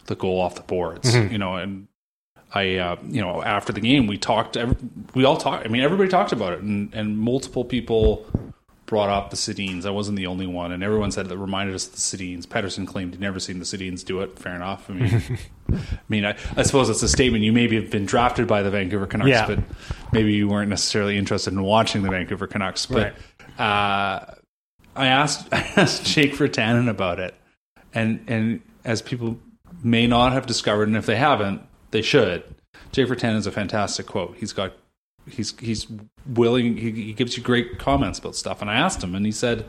the 0.05 0.15
goal 0.15 0.39
off 0.41 0.55
the 0.55 0.62
boards, 0.62 1.15
Mm-hmm. 1.15 1.31
you 1.31 1.38
know, 1.39 1.55
and 1.55 1.88
I 2.53 2.75
uh, 2.75 2.96
you 3.08 3.22
know 3.22 3.41
after 3.43 3.72
the 3.72 3.79
game 3.81 4.08
we 4.08 4.17
talked, 4.17 4.58
we 5.15 5.24
all 5.24 5.38
talked. 5.38 5.65
I 5.65 5.69
mean, 5.69 5.81
everybody 5.84 6.10
talked 6.10 6.34
about 6.34 6.51
it, 6.53 6.60
and 6.60 6.93
and 6.93 7.17
multiple 7.17 7.63
people 7.63 8.25
brought 8.89 9.10
up 9.10 9.29
the 9.29 9.36
Sedins. 9.38 9.86
I 9.86 9.91
wasn't 9.91 10.17
the 10.17 10.25
only 10.25 10.48
one, 10.48 10.72
and 10.72 10.81
everyone 10.84 11.12
said 11.12 11.29
that 11.29 11.38
reminded 11.38 11.75
us 11.75 11.86
of 11.86 11.91
the 11.93 12.00
Sedins. 12.00 12.48
Pettersson 12.48 12.88
claimed 12.88 13.13
he'd 13.13 13.22
never 13.22 13.39
seen 13.39 13.60
the 13.60 13.65
Sedins 13.65 14.03
do 14.03 14.22
it. 14.22 14.39
Fair 14.39 14.55
enough. 14.55 14.89
I 14.89 14.93
mean, 14.93 15.24
I 15.72 15.79
mean, 16.10 16.25
I, 16.25 16.36
I 16.58 16.63
suppose 16.63 16.89
it's 16.89 17.03
a 17.03 17.08
statement. 17.08 17.43
You 17.43 17.53
maybe 17.53 17.75
have 17.75 17.91
been 17.91 18.08
drafted 18.08 18.48
by 18.48 18.63
the 18.63 18.72
Vancouver 18.72 19.05
Canucks, 19.05 19.29
Yeah. 19.29 19.46
but 19.46 19.60
maybe 20.12 20.34
you 20.34 20.48
weren't 20.50 20.69
necessarily 20.72 21.17
interested 21.17 21.53
in 21.53 21.62
watching 21.62 22.01
the 22.01 22.10
Vancouver 22.10 22.48
Canucks. 22.48 22.88
But 22.88 23.13
uh, 23.60 24.25
I 24.96 25.05
asked 25.05 25.48
I 25.53 25.60
asked 25.77 26.05
Jake 26.05 26.34
Virtanen 26.34 26.89
about 26.89 27.19
it, 27.19 27.36
and 27.93 28.24
and 28.27 28.62
as 28.84 29.03
people 29.03 29.38
may 29.84 30.08
not 30.08 30.34
have 30.34 30.48
discovered, 30.48 30.88
and 30.88 30.98
if 30.98 31.05
they 31.05 31.15
haven't, 31.15 31.62
they 31.91 32.01
should. 32.01 32.43
Jake 32.91 33.08
Virtanen 33.08 33.36
is 33.36 33.46
a 33.46 33.51
fantastic 33.51 34.08
quote. 34.08 34.36
He's 34.38 34.51
got 34.51 34.74
he's 35.29 35.57
he's 35.59 35.88
willing. 36.25 36.77
He, 36.77 36.91
he 36.91 37.13
gives 37.13 37.38
you 37.38 37.43
great 37.43 37.79
comments 37.79 38.19
about 38.19 38.36
stuff. 38.36 38.62
And 38.62 38.69
I 38.69 38.75
asked 38.75 39.03
him, 39.03 39.15
and 39.15 39.25
he 39.25 39.31
said 39.31 39.65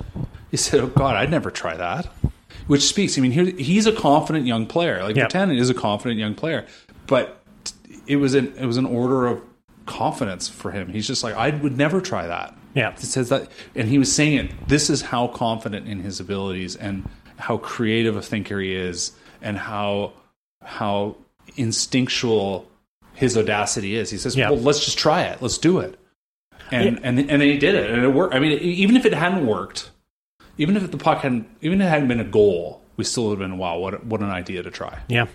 he 0.50 0.56
said, 0.56 0.80
"Oh 0.80 0.88
God, 0.88 1.16
I'd 1.16 1.30
never 1.30 1.50
try 1.50 1.76
that." 1.76 2.06
Which 2.66 2.82
speaks. 2.82 3.18
I 3.18 3.20
mean, 3.20 3.32
here 3.32 3.44
he's 3.44 3.86
a 3.86 3.92
confident 3.92 4.46
young 4.46 4.66
player. 4.66 5.02
Like 5.02 5.16
Yep. 5.16 5.34
Is 5.34 5.70
a 5.70 5.74
confident 5.74 6.20
young 6.20 6.34
player, 6.34 6.66
but 7.06 7.42
it 8.06 8.16
was 8.16 8.34
an 8.34 8.54
it 8.56 8.66
was 8.66 8.76
an 8.76 8.86
order 8.86 9.26
of 9.26 9.42
confidence 9.86 10.48
for 10.48 10.70
him. 10.70 10.88
He's 10.88 11.06
just 11.06 11.24
like 11.24 11.34
I 11.34 11.50
would 11.50 11.76
never 11.76 12.00
try 12.00 12.26
that. 12.26 12.54
Yeah. 12.74 12.92
It 12.92 13.00
says 13.00 13.28
that, 13.30 13.48
and 13.74 13.88
he 13.88 13.98
was 13.98 14.14
saying 14.14 14.36
it. 14.36 14.68
This 14.68 14.90
is 14.90 15.02
how 15.02 15.28
confident 15.28 15.88
in 15.88 16.00
his 16.00 16.20
abilities 16.20 16.76
and 16.76 17.08
how 17.36 17.56
creative 17.56 18.16
a 18.16 18.22
thinker 18.22 18.60
he 18.60 18.74
is, 18.74 19.12
and 19.42 19.58
how 19.58 20.12
how 20.62 21.16
instinctual 21.56 22.69
his 23.20 23.36
audacity 23.36 23.96
is. 23.96 24.10
He 24.10 24.16
says, 24.16 24.34
Yeah. 24.34 24.48
"Well, 24.50 24.60
let's 24.60 24.82
just 24.82 24.98
try 24.98 25.22
it. 25.24 25.42
Let's 25.42 25.58
do 25.58 25.78
it." 25.78 26.00
And 26.72 26.98
and 27.02 27.18
and 27.18 27.28
then 27.28 27.40
he 27.40 27.58
did 27.58 27.74
it, 27.74 27.90
and 27.90 28.02
it 28.02 28.08
worked. 28.08 28.34
I 28.34 28.38
mean, 28.38 28.58
even 28.58 28.96
if 28.96 29.04
it 29.04 29.12
hadn't 29.12 29.46
worked, 29.46 29.90
even 30.56 30.74
if 30.76 30.90
the 30.90 30.96
puck 30.96 31.18
hadn't, 31.18 31.46
even 31.60 31.80
if 31.80 31.86
it 31.86 31.90
hadn't 31.90 32.08
been 32.08 32.20
a 32.20 32.24
goal, 32.24 32.80
we 32.96 33.04
still 33.04 33.24
would 33.24 33.38
have 33.38 33.38
been, 33.38 33.58
"Wow, 33.58 33.78
what 33.78 34.04
what 34.06 34.20
an 34.20 34.30
idea 34.30 34.62
to 34.62 34.70
try." 34.70 34.98
Yeah. 35.08 35.26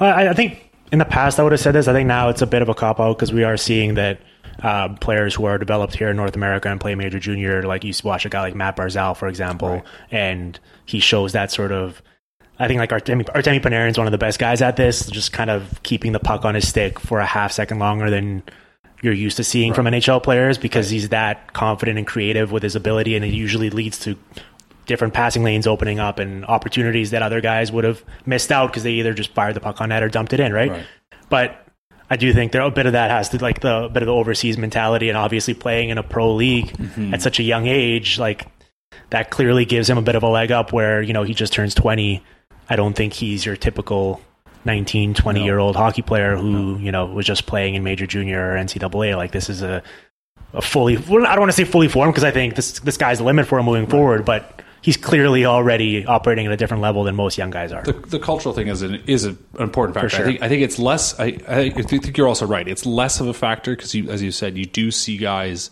I, 0.00 0.28
I 0.28 0.32
think 0.34 0.70
in 0.90 0.98
the 0.98 1.04
past 1.04 1.38
I 1.38 1.44
would 1.44 1.52
have 1.52 1.60
said 1.60 1.74
this. 1.74 1.86
I 1.86 1.92
think 1.92 2.08
now 2.08 2.28
it's 2.28 2.42
a 2.42 2.46
bit 2.46 2.60
of 2.60 2.68
a 2.68 2.74
cop 2.74 2.98
out 2.98 3.16
because 3.16 3.32
we 3.32 3.44
are 3.44 3.56
seeing 3.56 3.94
that 3.94 4.20
uh, 4.62 4.88
players 4.96 5.34
who 5.36 5.44
are 5.44 5.58
developed 5.58 5.94
here 5.94 6.08
in 6.08 6.16
North 6.16 6.34
America 6.34 6.68
and 6.68 6.80
play 6.80 6.96
major 6.96 7.20
junior, 7.20 7.62
like 7.62 7.84
you 7.84 7.92
watch 8.02 8.26
a 8.26 8.28
guy 8.28 8.40
like 8.40 8.56
Mat 8.56 8.76
Barzal, 8.76 9.16
for 9.16 9.28
example, 9.28 9.84
and 10.10 10.58
he 10.86 10.98
shows 10.98 11.32
that 11.32 11.52
sort 11.52 11.70
of. 11.70 12.02
I 12.58 12.66
think 12.66 12.78
like 12.78 12.90
Artemi, 12.90 13.24
Artemi 13.24 13.60
Panarin 13.60 13.90
is 13.90 13.98
one 13.98 14.06
of 14.06 14.10
the 14.10 14.18
best 14.18 14.38
guys 14.38 14.62
at 14.62 14.76
this, 14.76 15.06
just 15.06 15.32
kind 15.32 15.50
of 15.50 15.82
keeping 15.82 16.12
the 16.12 16.18
puck 16.18 16.44
on 16.44 16.54
his 16.54 16.66
stick 16.66 16.98
for 16.98 17.20
a 17.20 17.26
half 17.26 17.52
second 17.52 17.78
longer 17.78 18.10
than 18.10 18.42
you're 19.00 19.14
used 19.14 19.36
to 19.36 19.44
seeing 19.44 19.74
from 19.74 19.86
NHL 19.86 20.22
players 20.22 20.58
because 20.58 20.90
he's 20.90 21.10
that 21.10 21.52
confident 21.52 21.98
and 21.98 22.06
creative 22.06 22.50
with 22.50 22.62
his 22.62 22.74
ability, 22.74 23.14
and 23.14 23.24
it 23.24 23.32
usually 23.32 23.70
leads 23.70 23.98
to 24.00 24.16
different 24.86 25.14
passing 25.14 25.44
lanes 25.44 25.66
opening 25.66 26.00
up 26.00 26.18
and 26.18 26.44
opportunities 26.46 27.10
that 27.10 27.22
other 27.22 27.40
guys 27.40 27.70
would 27.70 27.84
have 27.84 28.02
missed 28.26 28.50
out 28.50 28.70
because 28.70 28.82
they 28.82 28.92
either 28.92 29.12
just 29.12 29.32
fired 29.34 29.54
the 29.54 29.60
puck 29.60 29.80
on 29.80 29.90
net 29.90 30.02
or 30.02 30.08
dumped 30.08 30.32
it 30.32 30.40
in, 30.40 30.52
right? 30.52 30.70
Right. 30.70 30.86
But 31.28 31.64
I 32.10 32.16
do 32.16 32.32
think 32.32 32.52
there 32.52 32.62
a 32.62 32.70
bit 32.70 32.86
of 32.86 32.92
that 32.92 33.10
has 33.10 33.28
to 33.30 33.38
like 33.38 33.60
the 33.60 33.88
bit 33.92 34.02
of 34.02 34.06
the 34.06 34.14
overseas 34.14 34.56
mentality 34.56 35.10
and 35.10 35.18
obviously 35.18 35.54
playing 35.54 35.90
in 35.90 35.98
a 35.98 36.02
pro 36.02 36.34
league 36.34 36.68
mm-hmm. 36.68 37.12
at 37.14 37.22
such 37.22 37.38
a 37.38 37.42
young 37.42 37.66
age, 37.66 38.18
like 38.18 38.46
that 39.10 39.30
clearly 39.30 39.64
gives 39.64 39.88
him 39.88 39.98
a 39.98 40.02
bit 40.02 40.16
of 40.16 40.22
a 40.22 40.28
leg 40.28 40.50
up 40.50 40.72
where, 40.72 41.02
you 41.02 41.12
know, 41.12 41.22
he 41.22 41.34
just 41.34 41.52
turns 41.52 41.74
20. 41.74 42.24
I 42.68 42.76
don't 42.76 42.94
think 42.94 43.12
he's 43.12 43.44
your 43.46 43.56
typical 43.56 44.20
19, 44.64 45.14
20 45.14 45.44
year 45.44 45.58
old 45.58 45.76
hockey 45.76 46.02
player 46.02 46.36
who, 46.36 46.78
you 46.78 46.92
know, 46.92 47.06
was 47.06 47.26
just 47.26 47.46
playing 47.46 47.74
in 47.74 47.82
major 47.82 48.06
junior 48.06 48.52
or 48.52 48.56
NCAA. 48.56 49.16
Like 49.16 49.32
this 49.32 49.48
is 49.48 49.62
a, 49.62 49.82
a 50.52 50.60
fully, 50.60 50.96
well, 50.96 51.26
I 51.26 51.30
don't 51.30 51.40
want 51.40 51.52
to 51.52 51.56
say 51.56 51.64
fully 51.64 51.88
formed 51.88 52.12
because 52.12 52.24
I 52.24 52.30
think 52.30 52.54
this, 52.54 52.80
this 52.80 52.96
guy's 52.96 53.18
the 53.18 53.24
limit 53.24 53.46
for 53.46 53.58
him 53.58 53.66
moving 53.66 53.86
forward, 53.86 54.24
but 54.24 54.62
he's 54.82 54.96
clearly 54.96 55.44
already 55.44 56.06
operating 56.06 56.46
at 56.46 56.52
a 56.52 56.56
different 56.56 56.82
level 56.82 57.04
than 57.04 57.14
most 57.14 57.38
young 57.38 57.50
guys 57.50 57.72
are. 57.72 57.82
the, 57.82 57.92
the 57.92 58.18
cultural 58.18 58.54
thing 58.54 58.68
is 58.68 58.82
an 58.82 58.96
is 59.06 59.24
an 59.24 59.38
important 59.58 59.94
factor. 59.94 60.08
sure. 60.08 60.20
I 60.20 60.24
think 60.24 60.42
I 60.42 60.48
think 60.48 60.62
it's 60.62 60.78
less. 60.78 61.18
I, 61.18 61.38
I 61.48 61.70
think 61.70 62.16
you're 62.16 62.28
also 62.28 62.46
right. 62.46 62.66
It's 62.66 62.86
less 62.86 63.20
of 63.20 63.28
a 63.28 63.34
factor 63.34 63.74
because, 63.74 63.94
you, 63.94 64.10
as 64.10 64.22
you 64.22 64.32
said, 64.32 64.56
you 64.56 64.66
do 64.66 64.90
see 64.90 65.16
guys 65.16 65.70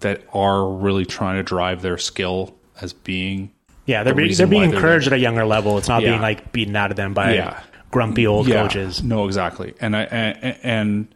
that 0.00 0.22
are 0.32 0.68
really 0.68 1.06
trying 1.06 1.36
to 1.36 1.42
drive 1.42 1.82
their 1.82 1.98
skill 1.98 2.54
as 2.80 2.92
being. 2.92 3.52
Yeah, 3.90 4.02
they're, 4.04 4.12
the 4.14 4.22
being, 4.22 4.34
they're 4.36 4.46
being 4.46 4.62
why 4.62 4.66
they're 4.68 4.76
encouraged 4.76 5.06
at 5.08 5.12
a 5.12 5.18
younger 5.18 5.44
level. 5.44 5.76
It's 5.78 5.88
not 5.88 6.02
Yeah. 6.02 6.10
being 6.10 6.22
like 6.22 6.52
beaten 6.52 6.76
out 6.76 6.90
of 6.90 6.96
them 6.96 7.12
by 7.12 7.34
Yeah. 7.34 7.60
grumpy 7.90 8.26
old 8.26 8.46
Yeah, 8.46 8.62
coaches. 8.62 9.02
No, 9.02 9.26
exactly. 9.26 9.74
And 9.80 9.96
I 9.96 10.02
and, 10.04 10.56
and 10.62 11.14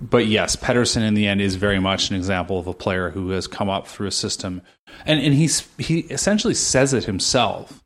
but 0.00 0.26
yes, 0.26 0.56
Pettersson 0.56 1.02
in 1.02 1.14
the 1.14 1.26
end 1.26 1.40
is 1.40 1.56
very 1.56 1.78
much 1.80 2.10
an 2.10 2.16
example 2.16 2.58
of 2.58 2.66
a 2.66 2.74
player 2.74 3.10
who 3.10 3.30
has 3.30 3.46
come 3.46 3.68
up 3.68 3.86
through 3.88 4.06
a 4.06 4.12
system, 4.12 4.62
and 5.04 5.18
and 5.20 5.34
he's 5.34 5.66
he 5.78 6.00
essentially 6.00 6.54
says 6.54 6.92
it 6.94 7.04
himself. 7.04 7.82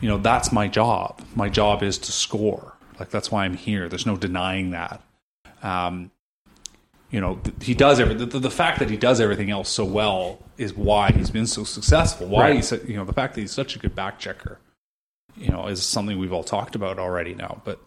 You 0.00 0.08
know, 0.08 0.18
that's 0.18 0.52
my 0.52 0.68
job. 0.68 1.20
My 1.34 1.48
job 1.48 1.82
is 1.82 1.98
to 1.98 2.12
score. 2.12 2.74
Like 2.98 3.10
that's 3.10 3.30
why 3.30 3.44
I'm 3.44 3.54
here. 3.54 3.88
There's 3.88 4.06
no 4.06 4.16
denying 4.16 4.70
that. 4.70 5.02
Um, 5.62 6.10
you 7.10 7.20
know, 7.20 7.40
he 7.62 7.74
does 7.74 8.00
every, 8.00 8.14
the, 8.14 8.26
the, 8.26 8.50
fact 8.50 8.78
that 8.80 8.90
he 8.90 8.96
does 8.96 9.20
everything 9.20 9.50
else 9.50 9.68
so 9.70 9.84
well 9.84 10.42
is 10.58 10.74
why 10.74 11.10
he's 11.12 11.30
been 11.30 11.46
so 11.46 11.64
successful. 11.64 12.26
Why 12.28 12.42
Right. 12.50 12.56
he's, 12.56 12.70
you 12.86 12.96
know, 12.96 13.04
the 13.04 13.12
fact 13.14 13.34
that 13.34 13.40
he's 13.40 13.52
such 13.52 13.76
a 13.76 13.78
good 13.78 13.94
back 13.94 14.18
checker, 14.18 14.58
you 15.36 15.48
know, 15.50 15.66
is 15.68 15.82
something 15.82 16.18
we've 16.18 16.32
all 16.32 16.44
talked 16.44 16.74
about 16.74 16.98
already 16.98 17.34
now. 17.34 17.62
But, 17.64 17.80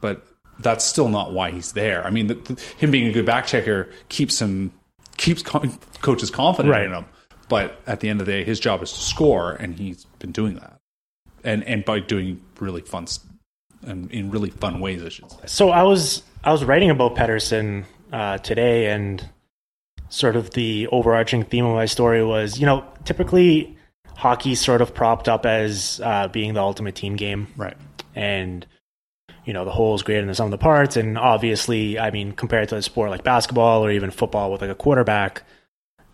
but 0.00 0.26
that's 0.58 0.84
still 0.84 1.08
not 1.08 1.32
why 1.32 1.52
he's 1.52 1.72
there. 1.72 2.04
I 2.04 2.10
mean, 2.10 2.26
the, 2.26 2.34
the, 2.34 2.60
him 2.78 2.90
being 2.90 3.06
a 3.06 3.12
good 3.12 3.26
back 3.26 3.46
checker 3.46 3.90
keeps 4.08 4.40
him, 4.40 4.72
keeps 5.16 5.42
co- 5.42 5.62
coaches 6.02 6.30
confident 6.30 6.72
Right. 6.72 6.86
in 6.86 6.92
him. 6.92 7.04
But 7.48 7.80
at 7.86 8.00
the 8.00 8.08
end 8.08 8.20
of 8.20 8.26
the 8.26 8.32
day, 8.32 8.44
his 8.44 8.58
job 8.60 8.82
is 8.82 8.92
to 8.92 8.98
score, 9.00 9.52
and 9.52 9.78
he's 9.78 10.04
been 10.18 10.32
doing 10.32 10.56
that, 10.56 10.78
and 11.44 11.64
and 11.64 11.82
by 11.82 11.98
doing 11.98 12.42
really 12.60 12.82
fun, 12.82 13.06
and 13.86 14.10
in 14.10 14.30
really 14.30 14.50
fun 14.50 14.80
ways, 14.80 15.02
I 15.02 15.08
should 15.08 15.30
say. 15.30 15.38
So 15.46 15.70
I 15.70 15.82
was 15.82 16.22
I 16.44 16.52
was 16.52 16.62
writing 16.62 16.90
about 16.90 17.14
Pettersson 17.16 17.84
uh, 18.12 18.38
today, 18.38 18.86
and 18.90 19.28
sort 20.08 20.36
of 20.36 20.50
the 20.52 20.86
overarching 20.88 21.44
theme 21.44 21.64
of 21.66 21.74
my 21.74 21.86
story 21.86 22.24
was, 22.24 22.58
you 22.58 22.66
know, 22.66 22.84
typically 23.04 23.76
hockey 24.16 24.54
sort 24.54 24.80
of 24.80 24.94
propped 24.94 25.28
up 25.28 25.46
as 25.46 26.00
uh, 26.02 26.28
being 26.28 26.54
the 26.54 26.60
ultimate 26.60 26.94
team 26.94 27.16
game, 27.16 27.46
Right. 27.56 27.76
and 28.14 28.66
you 29.44 29.52
know 29.52 29.64
the 29.64 29.70
whole 29.70 29.94
is 29.94 30.02
greater 30.02 30.20
than 30.20 30.28
the 30.28 30.34
sum 30.34 30.46
of 30.46 30.50
the 30.50 30.58
parts. 30.58 30.96
And 30.96 31.16
obviously, 31.16 31.98
I 31.98 32.10
mean, 32.10 32.32
compared 32.32 32.68
to 32.70 32.76
a 32.76 32.82
sport 32.82 33.10
like 33.10 33.22
basketball 33.24 33.84
or 33.84 33.90
even 33.90 34.10
football 34.10 34.50
with 34.52 34.60
like 34.60 34.70
a 34.70 34.74
quarterback, 34.74 35.42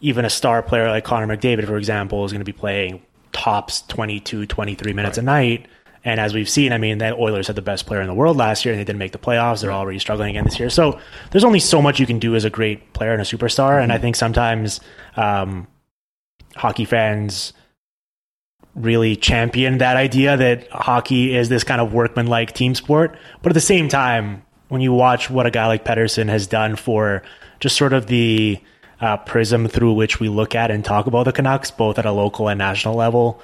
even 0.01 0.25
a 0.25 0.31
star 0.31 0.63
player 0.63 0.89
like 0.89 1.05
Connor 1.05 1.27
McDavid, 1.37 1.67
for 1.67 1.77
example, 1.77 2.25
is 2.25 2.33
going 2.33 2.41
to 2.41 2.45
be 2.45 2.53
playing 2.53 3.03
tops 3.33 3.83
22, 3.89 4.47
23 4.47 4.93
minutes 4.93 5.19
a 5.19 5.23
night. 5.23 5.67
And 6.05 6.21
as 6.21 6.35
we've 6.35 6.49
seen, 6.49 6.73
I 6.73 6.79
mean, 6.79 6.99
the 6.99 7.15
Oilers 7.15 7.47
had 7.47 7.57
the 7.57 7.63
best 7.63 7.87
player 7.87 8.03
in 8.03 8.07
the 8.07 8.15
world 8.15 8.37
last 8.37 8.65
year 8.65 8.75
and 8.75 8.81
they 8.81 8.85
didn't 8.85 8.99
make 8.99 9.13
the 9.13 9.19
playoffs. 9.19 9.63
They're 9.63 9.73
already 9.73 9.99
struggling 9.99 10.31
again 10.31 10.45
this 10.45 10.59
year. 10.59 10.69
So 10.69 11.01
there's 11.31 11.45
only 11.45 11.61
so 11.61 11.81
much 11.81 11.99
you 11.99 12.07
can 12.07 12.19
do 12.19 12.37
as 12.37 12.45
a 12.45 12.51
great 12.51 12.93
player 12.93 13.13
and 13.13 13.23
a 13.23 13.25
superstar. 13.25 13.83
And 13.83 13.91
I 13.91 13.99
think 13.99 14.15
sometimes 14.15 14.81
um, 15.17 15.67
hockey 16.57 16.85
fans 16.85 17.55
really 18.75 19.17
champion 19.17 19.79
that 19.79 19.97
idea 19.97 20.37
that 20.37 20.69
hockey 20.71 21.35
is 21.35 21.49
this 21.49 21.65
kind 21.65 21.81
of 21.81 21.95
workmanlike 21.95 22.53
team 22.53 22.75
sport. 22.75 23.17
But 23.43 23.51
at 23.53 23.55
the 23.55 23.61
same 23.61 23.89
time, 23.89 24.43
when 24.69 24.81
you 24.81 24.93
watch 24.93 25.31
what 25.31 25.47
a 25.47 25.51
guy 25.51 25.67
like 25.67 25.85
Pettersson 25.85 26.29
has 26.29 26.47
done 26.47 26.77
for 26.77 27.23
just 27.61 27.77
sort 27.77 27.93
of 27.93 28.09
the 28.09 28.61
uh, 29.01 29.17
prism 29.19 29.69
through 29.69 29.93
which 29.93 30.21
we 30.21 30.29
look 30.29 30.55
at 30.55 30.71
and 30.71 30.85
talk 30.85 31.07
about 31.07 31.25
the 31.25 31.33
Canucks, 31.33 31.71
both 31.71 31.99
at 31.99 32.07
a 32.07 32.13
local 32.13 32.49
and 32.49 32.59
national 32.59 32.95
level, 32.95 33.41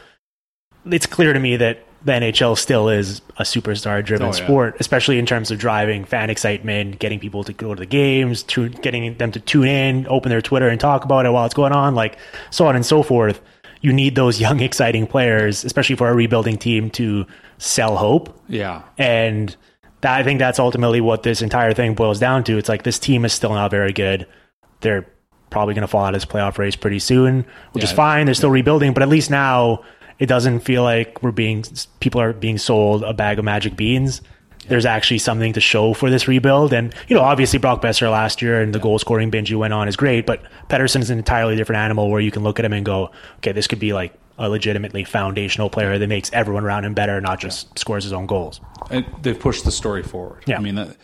it's 0.86 1.06
clear 1.06 1.32
to 1.32 1.40
me 1.40 1.56
that 1.56 1.86
the 2.04 2.12
NHL 2.12 2.56
still 2.56 2.88
is 2.88 3.20
a 3.36 3.42
superstar 3.42 4.02
driven 4.04 4.26
Oh, 4.28 4.30
yeah. 4.30 4.44
sport, 4.44 4.76
especially 4.80 5.18
in 5.18 5.26
terms 5.26 5.50
of 5.50 5.58
driving 5.58 6.04
fan 6.04 6.30
excitement, 6.30 6.98
getting 6.98 7.18
people 7.20 7.44
to 7.44 7.52
go 7.52 7.74
to 7.74 7.80
the 7.80 7.86
games, 7.86 8.42
to 8.44 8.68
getting 8.70 9.16
them 9.18 9.32
to 9.32 9.40
tune 9.40 9.66
in, 9.68 10.06
open 10.08 10.30
their 10.30 10.40
Twitter 10.40 10.68
and 10.68 10.80
talk 10.80 11.04
about 11.04 11.26
it 11.26 11.30
while 11.30 11.44
it's 11.44 11.54
going 11.54 11.72
on, 11.72 11.94
like 11.94 12.16
so 12.50 12.66
on 12.66 12.74
and 12.76 12.86
so 12.86 13.02
forth. 13.02 13.40
You 13.82 13.92
need 13.92 14.14
those 14.14 14.40
young, 14.40 14.60
exciting 14.70 15.06
players, 15.06 15.64
especially 15.64 15.96
for 15.96 16.08
a 16.08 16.14
rebuilding 16.14 16.56
team, 16.58 16.90
to 16.90 17.26
sell 17.58 17.96
hope. 17.96 18.42
Yeah. 18.48 18.82
And 18.96 19.54
that, 20.00 20.18
I 20.18 20.22
think 20.22 20.38
that's 20.38 20.58
ultimately 20.58 21.00
what 21.02 21.22
this 21.22 21.42
entire 21.42 21.74
thing 21.74 21.94
boils 21.94 22.18
down 22.18 22.44
to. 22.44 22.56
It's 22.56 22.68
like 22.68 22.82
this 22.84 22.98
team 22.98 23.24
is 23.26 23.32
still 23.34 23.52
not 23.52 23.70
very 23.70 23.92
good. 23.92 24.26
They're 24.80 25.06
probably 25.50 25.74
going 25.74 25.82
to 25.82 25.88
fall 25.88 26.04
out 26.04 26.14
of 26.14 26.20
this 26.22 26.30
playoff 26.30 26.56
race 26.58 26.76
pretty 26.76 26.98
soon, 27.00 27.44
which 27.72 27.84
is 27.84 27.92
fine. 27.92 28.24
They're 28.24 28.34
still 28.34 28.50
rebuilding, 28.50 28.94
but 28.94 29.02
at 29.02 29.08
least 29.10 29.30
now 29.30 29.82
it 30.20 30.26
doesn't 30.26 30.60
feel 30.60 30.84
like 30.84 31.20
we're 31.22 31.32
being 31.32 31.64
people 31.98 32.20
are 32.20 32.32
being 32.32 32.58
sold 32.58 33.02
a 33.02 33.12
bag 33.12 33.40
of 33.40 33.44
magic 33.44 33.74
beans. 33.74 34.22
there's 34.68 34.86
actually 34.86 35.18
something 35.18 35.52
to 35.54 35.60
show 35.60 35.94
for 35.94 36.10
this 36.10 36.28
rebuild. 36.28 36.72
And, 36.72 36.94
you 37.08 37.16
know, 37.16 37.22
obviously 37.22 37.58
Brock 37.58 37.82
Boeser 37.82 38.10
last 38.10 38.40
year 38.40 38.60
and 38.60 38.72
the 38.72 38.78
goal 38.78 38.98
scoring 38.98 39.30
binge 39.30 39.48
he 39.48 39.54
went 39.54 39.74
on 39.74 39.88
is 39.88 39.96
great, 39.96 40.26
but 40.26 40.42
Pettersson's 40.68 41.10
an 41.10 41.18
entirely 41.18 41.56
different 41.56 41.80
animal 41.80 42.10
where 42.10 42.20
you 42.20 42.30
can 42.30 42.42
look 42.44 42.58
at 42.58 42.64
him 42.64 42.72
and 42.72 42.84
go, 42.84 43.10
okay, 43.38 43.52
this 43.52 43.66
could 43.66 43.80
be 43.80 43.92
like 43.92 44.14
a 44.38 44.48
legitimately 44.48 45.04
foundational 45.04 45.68
player 45.68 45.98
that 45.98 46.06
makes 46.06 46.32
everyone 46.32 46.64
around 46.64 46.84
him 46.84 46.94
better, 46.94 47.20
not 47.20 47.40
just 47.40 47.78
scores 47.78 48.04
his 48.04 48.12
own 48.12 48.26
goals. 48.26 48.60
And 48.90 49.04
they've 49.22 49.38
pushed 49.38 49.64
the 49.64 49.72
story 49.72 50.02
forward. 50.02 50.44
Yeah. 50.46 50.58
I 50.58 50.60
mean, 50.60 50.76
that, 50.76 50.96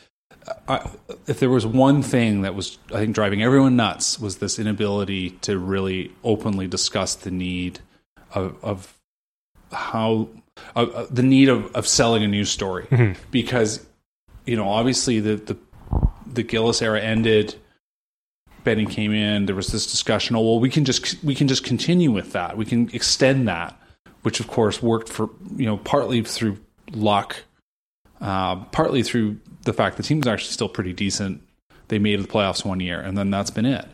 I, 0.69 0.89
if 1.27 1.41
there 1.41 1.51
was 1.51 1.67
one 1.67 2.03
thing 2.03 2.43
that 2.43 2.55
was, 2.55 2.79
I 2.95 2.99
think, 2.99 3.15
driving 3.15 3.43
everyone 3.43 3.77
nuts 3.77 4.21
was 4.21 4.37
this 4.39 4.59
inability 4.59 5.31
to 5.43 5.59
really 5.59 6.13
openly 6.23 6.69
discuss 6.69 7.15
the 7.15 7.31
need 7.31 7.81
of, 8.33 8.57
of 8.63 8.96
how 9.73 10.29
uh, 10.75 10.83
uh, 10.83 11.07
the 11.11 11.23
need 11.23 11.49
of, 11.49 11.75
of 11.75 11.87
selling 11.87 12.23
a 12.23 12.29
news 12.29 12.51
story 12.51 12.87
because 13.31 13.85
you 14.45 14.57
know 14.57 14.69
obviously 14.69 15.21
the 15.21 15.37
the 15.37 15.57
the 16.27 16.43
Gillis 16.43 16.83
era 16.83 17.01
ended. 17.01 17.55
Benning 18.65 18.89
came 18.89 19.13
in. 19.13 19.47
There 19.47 19.55
was 19.55 19.69
this 19.69 19.89
discussion. 19.89 20.35
Oh 20.35 20.41
well, 20.41 20.59
we 20.59 20.71
can 20.71 20.85
just 20.85 21.23
we 21.23 21.37
can 21.37 21.47
just 21.47 21.63
continue 21.63 22.11
with 22.11 22.33
that. 22.33 22.57
We 22.57 22.65
can 22.65 22.91
extend 22.93 23.47
that, 23.47 23.81
which 24.23 24.41
of 24.41 24.49
course 24.49 24.83
worked 24.83 25.09
for 25.09 25.31
you 25.57 25.67
know 25.67 25.77
partly 25.77 26.21
through 26.23 26.59
luck, 26.93 27.45
uh, 28.21 28.57
partly 28.67 29.05
through 29.05 29.39
the 29.63 29.73
fact 29.73 29.97
the 29.99 30.03
team 30.03 30.19
was 30.19 30.27
actually 30.27 30.53
still 30.53 30.69
pretty 30.69 30.93
decent. 30.93 31.43
They 31.89 32.01
made 32.01 32.21
the 32.21 32.27
playoffs 32.27 32.65
one 32.65 32.81
year, 32.81 32.99
and 33.01 33.17
then 33.17 33.31
that's 33.31 33.51
been 33.51 33.67
it. 33.67 33.87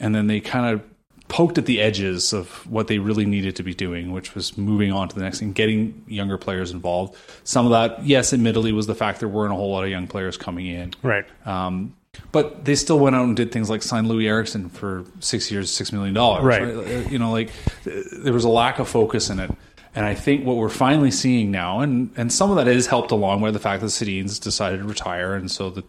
And 0.00 0.14
then 0.14 0.26
they 0.26 0.40
kind 0.40 0.74
of 0.74 0.82
poked 1.28 1.58
at 1.58 1.66
the 1.66 1.80
edges 1.80 2.32
of 2.32 2.48
what 2.70 2.86
they 2.86 2.98
really 2.98 3.26
needed 3.26 3.56
to 3.56 3.62
be 3.62 3.74
doing, 3.74 4.12
which 4.12 4.34
was 4.34 4.56
moving 4.56 4.92
on 4.92 5.08
to 5.08 5.14
the 5.14 5.22
next 5.22 5.40
thing, 5.40 5.52
getting 5.52 6.04
younger 6.06 6.38
players 6.38 6.70
involved. 6.70 7.16
Some 7.44 7.66
of 7.66 7.72
that, 7.72 8.04
yes, 8.04 8.32
admittedly, 8.32 8.72
was 8.72 8.86
the 8.86 8.94
fact 8.94 9.20
there 9.20 9.28
weren't 9.28 9.52
a 9.52 9.56
whole 9.56 9.72
lot 9.72 9.84
of 9.84 9.90
young 9.90 10.06
players 10.06 10.36
coming 10.36 10.66
in. 10.66 10.94
Right. 11.02 11.24
Um, 11.46 11.96
but 12.32 12.64
they 12.64 12.74
still 12.74 12.98
went 12.98 13.16
out 13.16 13.24
and 13.24 13.36
did 13.36 13.52
things 13.52 13.68
like 13.68 13.82
sign 13.82 14.06
Loui 14.06 14.26
Eriksson 14.26 14.68
for 14.68 15.04
six 15.20 15.50
years, 15.50 15.70
six 15.70 15.92
million 15.92 16.14
dollars. 16.14 16.44
Right. 16.44 17.10
You 17.10 17.18
know, 17.18 17.32
like 17.32 17.50
uh, 17.86 17.90
there 18.22 18.32
was 18.32 18.44
a 18.44 18.48
lack 18.48 18.78
of 18.78 18.88
focus 18.88 19.28
in 19.28 19.40
it. 19.40 19.50
And 19.94 20.04
I 20.04 20.14
think 20.14 20.44
what 20.44 20.56
we're 20.56 20.68
finally 20.68 21.10
seeing 21.10 21.50
now, 21.50 21.80
and, 21.80 22.10
and 22.16 22.30
some 22.30 22.50
of 22.50 22.56
that 22.56 22.68
is 22.68 22.86
helped 22.86 23.10
along 23.10 23.40
by 23.40 23.50
the 23.50 23.58
fact 23.58 23.80
that 23.80 23.88
Sedin's 23.88 24.38
decided 24.38 24.78
to 24.78 24.84
retire, 24.84 25.34
and 25.34 25.50
so 25.50 25.70
the 25.70 25.84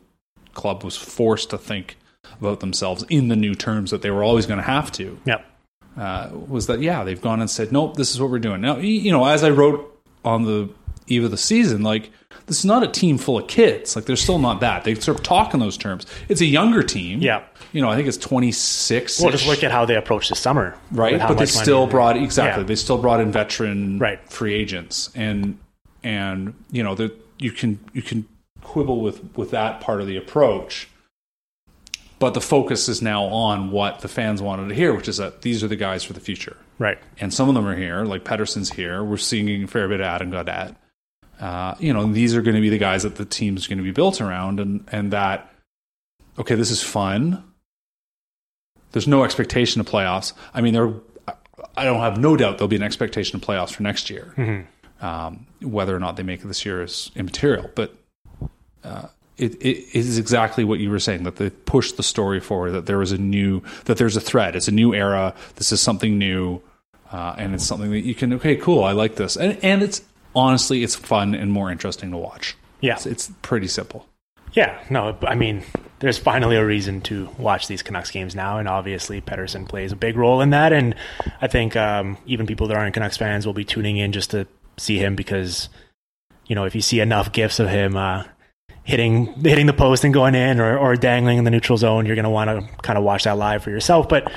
club 0.54 0.84
was 0.86 0.96
forced 0.96 1.50
to 1.50 1.58
think 1.58 1.98
about 2.40 2.60
themselves 2.60 3.04
in 3.10 3.28
the 3.28 3.36
new 3.36 3.56
terms 3.56 3.92
that 3.92 4.02
they 4.02 4.12
were 4.12 4.24
always 4.24 4.46
going 4.46 4.58
to 4.60 4.66
have 4.66 4.92
to 4.94 5.18
Yep. 5.26 5.46
uh, 5.98 6.30
was 6.48 6.68
that 6.68 6.80
yeah 6.82 7.04
they've 7.04 7.22
gone 7.22 7.40
and 7.42 7.50
said 7.50 7.72
nope 7.72 7.96
this 7.96 8.12
is 8.14 8.22
what 8.22 8.30
we're 8.30 8.40
doing 8.40 8.62
now 8.62 8.78
you 8.78 9.12
know 9.12 9.26
as 9.26 9.44
I 9.44 9.50
wrote 9.50 10.00
on 10.26 10.44
the 10.44 10.70
eve 11.08 11.24
of 11.24 11.32
the 11.32 11.38
season 11.38 11.84
like 11.84 12.12
this 12.48 12.60
is 12.60 12.66
not 12.66 12.84
a 12.84 12.88
team 12.88 13.18
full 13.18 13.38
of 13.38 13.48
kids 13.48 13.96
like 13.96 14.06
they're 14.06 14.16
still 14.18 14.40
not 14.40 14.60
that 14.60 14.84
they 14.84 14.94
sort 14.96 15.18
of 15.18 15.24
talk 15.24 15.54
in 15.54 15.60
those 15.60 15.78
terms 15.78 16.06
it's 16.28 16.42
a 16.42 16.46
younger 16.46 16.84
team 16.84 17.20
Yeah. 17.22 17.44
you 17.72 17.82
know 17.82 17.90
I 17.90 17.96
think 17.96 18.08
it's 18.10 18.18
26 18.18 19.22
Well, 19.22 19.32
just 19.32 19.48
look 19.48 19.64
at 19.64 19.72
how 19.72 19.86
they 19.86 19.96
approached 19.96 20.30
the 20.30 20.36
summer. 20.36 20.76
right 20.92 21.18
but 21.20 21.36
they 21.38 21.46
still 21.46 21.88
brought 21.88 22.18
exactly 22.18 22.64
Yeah. 22.64 22.68
they 22.68 22.76
still 22.76 22.98
brought 22.98 23.20
in 23.22 23.32
veteran 23.32 24.00
Right. 24.00 24.20
free 24.30 24.54
agents 24.54 25.10
and 25.16 25.58
and 26.04 26.54
you 26.72 26.84
know 26.84 26.94
that 26.96 27.16
you 27.40 27.52
can 27.52 27.80
you 27.94 28.02
can 28.02 28.26
quibble 28.64 29.02
with 29.02 29.22
with 29.38 29.52
that 29.52 29.80
part 29.82 30.02
of 30.02 30.08
the 30.08 30.18
approach 30.18 30.90
but 32.20 32.34
the 32.34 32.42
focus 32.42 32.90
is 32.90 33.02
now 33.02 33.24
on 33.26 33.72
what 33.72 34.00
the 34.00 34.08
fans 34.08 34.42
wanted 34.42 34.70
to 34.70 34.76
hear 34.76 34.94
which 34.94 35.08
is 35.08 35.18
that 35.18 35.42
these 35.42 35.64
are 35.64 35.68
the 35.68 35.76
guys 35.76 36.04
for 36.04 36.14
the 36.14 36.20
future 36.20 36.58
Right. 36.80 36.98
and 37.20 37.34
some 37.34 37.50
of 37.50 37.56
them 37.56 37.68
are 37.68 37.76
here 37.76 38.04
like 38.06 38.24
Pettersson's 38.24 38.72
here 38.72 39.04
we're 39.04 39.18
seeing 39.18 39.64
a 39.64 39.68
fair 39.68 39.88
bit 39.88 40.00
of 40.00 40.06
Adam 40.06 40.32
Gaudette 40.32 40.76
uh, 41.40 41.76
you 41.80 41.94
know 41.94 42.12
these 42.12 42.36
are 42.36 42.42
going 42.42 42.56
to 42.56 42.62
be 42.62 42.70
the 42.70 42.78
guys 42.78 43.04
that 43.04 43.16
the 43.16 43.26
team's 43.26 43.68
going 43.68 43.78
to 43.78 43.84
be 43.84 43.92
built 43.92 44.20
around 44.22 44.60
and 44.60 44.84
and 44.92 45.12
that 45.14 45.52
okay 46.40 46.56
this 46.56 46.72
is 46.72 46.82
fun 46.84 47.44
there's 48.94 49.08
no 49.08 49.24
expectation 49.26 49.82
of 49.82 49.86
playoffs. 49.88 50.32
I 50.54 50.62
mean, 50.62 50.74
there. 50.74 50.92
I 51.76 51.84
don't 51.84 52.00
have 52.00 52.18
no 52.18 52.38
doubt 52.38 52.58
there'll 52.58 52.70
be 52.70 52.78
an 52.78 52.84
expectation 52.84 53.36
of 53.36 53.42
playoffs 53.44 53.74
for 53.74 53.84
next 53.84 54.10
year. 54.10 54.66
Um, 55.02 55.46
whether 55.62 55.96
or 55.96 56.00
not 56.00 56.16
they 56.16 56.24
make 56.24 56.42
it 56.44 56.48
this 56.48 56.66
year 56.66 56.82
is 56.82 57.12
immaterial, 57.16 57.70
but 57.76 57.94
uh, 58.86 59.08
it, 59.38 59.56
it 59.56 59.96
is 59.96 60.18
exactly 60.18 60.64
what 60.64 60.80
you 60.80 60.90
were 60.90 61.00
saying 61.00 61.24
that 61.24 61.36
they 61.38 61.50
pushed 61.50 61.98
the 61.98 62.04
story 62.04 62.40
forward. 62.40 62.72
That 62.72 62.86
there 62.86 63.02
is 63.02 63.12
a 63.12 63.18
new, 63.18 63.62
that 63.86 63.98
there's 63.98 64.18
a 64.18 64.22
thread. 64.22 64.56
It's 64.56 64.68
a 64.68 64.72
new 64.72 64.94
era. 64.94 65.34
This 65.56 65.72
is 65.72 65.82
something 65.82 66.18
new, 66.18 66.62
uh, 67.12 67.36
and 67.38 67.54
it's 67.54 67.66
something 67.66 67.92
that 67.92 68.02
you 68.06 68.16
can. 68.16 68.34
Okay, 68.34 68.56
cool. 68.56 68.84
I 68.84 68.92
like 68.92 69.16
this, 69.16 69.36
and 69.38 69.58
and 69.64 69.84
it's 69.84 70.02
honestly 70.36 70.84
it's 70.84 70.96
fun 70.96 71.36
and 71.36 71.52
more 71.52 71.72
interesting 71.72 72.12
to 72.12 72.18
watch. 72.18 72.56
Yeah. 72.82 72.94
It's, 72.94 73.06
it's 73.06 73.32
pretty 73.42 73.68
simple. 73.68 74.08
Yeah, 74.54 74.80
no, 74.90 75.16
I 75.22 75.36
mean, 75.36 75.64
there's 76.00 76.18
finally 76.18 76.56
a 76.56 76.66
reason 76.66 77.02
to 77.02 77.30
watch 77.38 77.68
these 77.68 77.84
Canucks 77.84 78.12
games 78.12 78.34
now, 78.34 78.58
and 78.58 78.68
obviously 78.68 79.22
Pettersson 79.22 79.68
plays 79.68 79.92
a 79.92 79.96
big 79.96 80.16
role 80.16 80.42
in 80.42 80.52
that. 80.52 80.74
And 80.74 80.96
I 81.42 81.48
think 81.48 81.76
um, 81.76 82.18
even 82.26 82.48
people 82.48 82.68
that 82.68 82.78
aren't 82.78 82.94
Canucks 82.94 83.18
fans 83.18 83.46
will 83.46 83.54
be 83.54 83.66
tuning 83.66 83.98
in 83.98 84.12
just 84.14 84.32
to 84.32 84.48
see 84.78 84.98
him 84.98 85.16
because, 85.16 85.70
you 86.48 86.56
know, 86.56 86.66
if 86.66 86.76
you 86.76 86.82
see 86.82 87.00
enough 87.02 87.32
gifs 87.32 87.60
of 87.60 87.70
him 87.70 87.98
uh, 87.98 88.24
hitting 88.88 89.26
hitting 89.44 89.66
the 89.66 89.74
post 89.74 90.06
and 90.06 90.14
going 90.14 90.34
in, 90.34 90.62
or, 90.62 90.78
or 90.78 90.96
dangling 90.96 91.38
in 91.38 91.44
the 91.44 91.52
neutral 91.52 91.78
zone, 91.78 92.06
you're 92.06 92.16
going 92.16 92.24
to 92.24 92.30
want 92.30 92.50
to 92.50 92.76
kind 92.82 92.98
of 92.98 93.04
watch 93.04 93.26
that 93.26 93.38
live 93.38 93.62
for 93.62 93.70
yourself. 93.70 94.08
But 94.08 94.32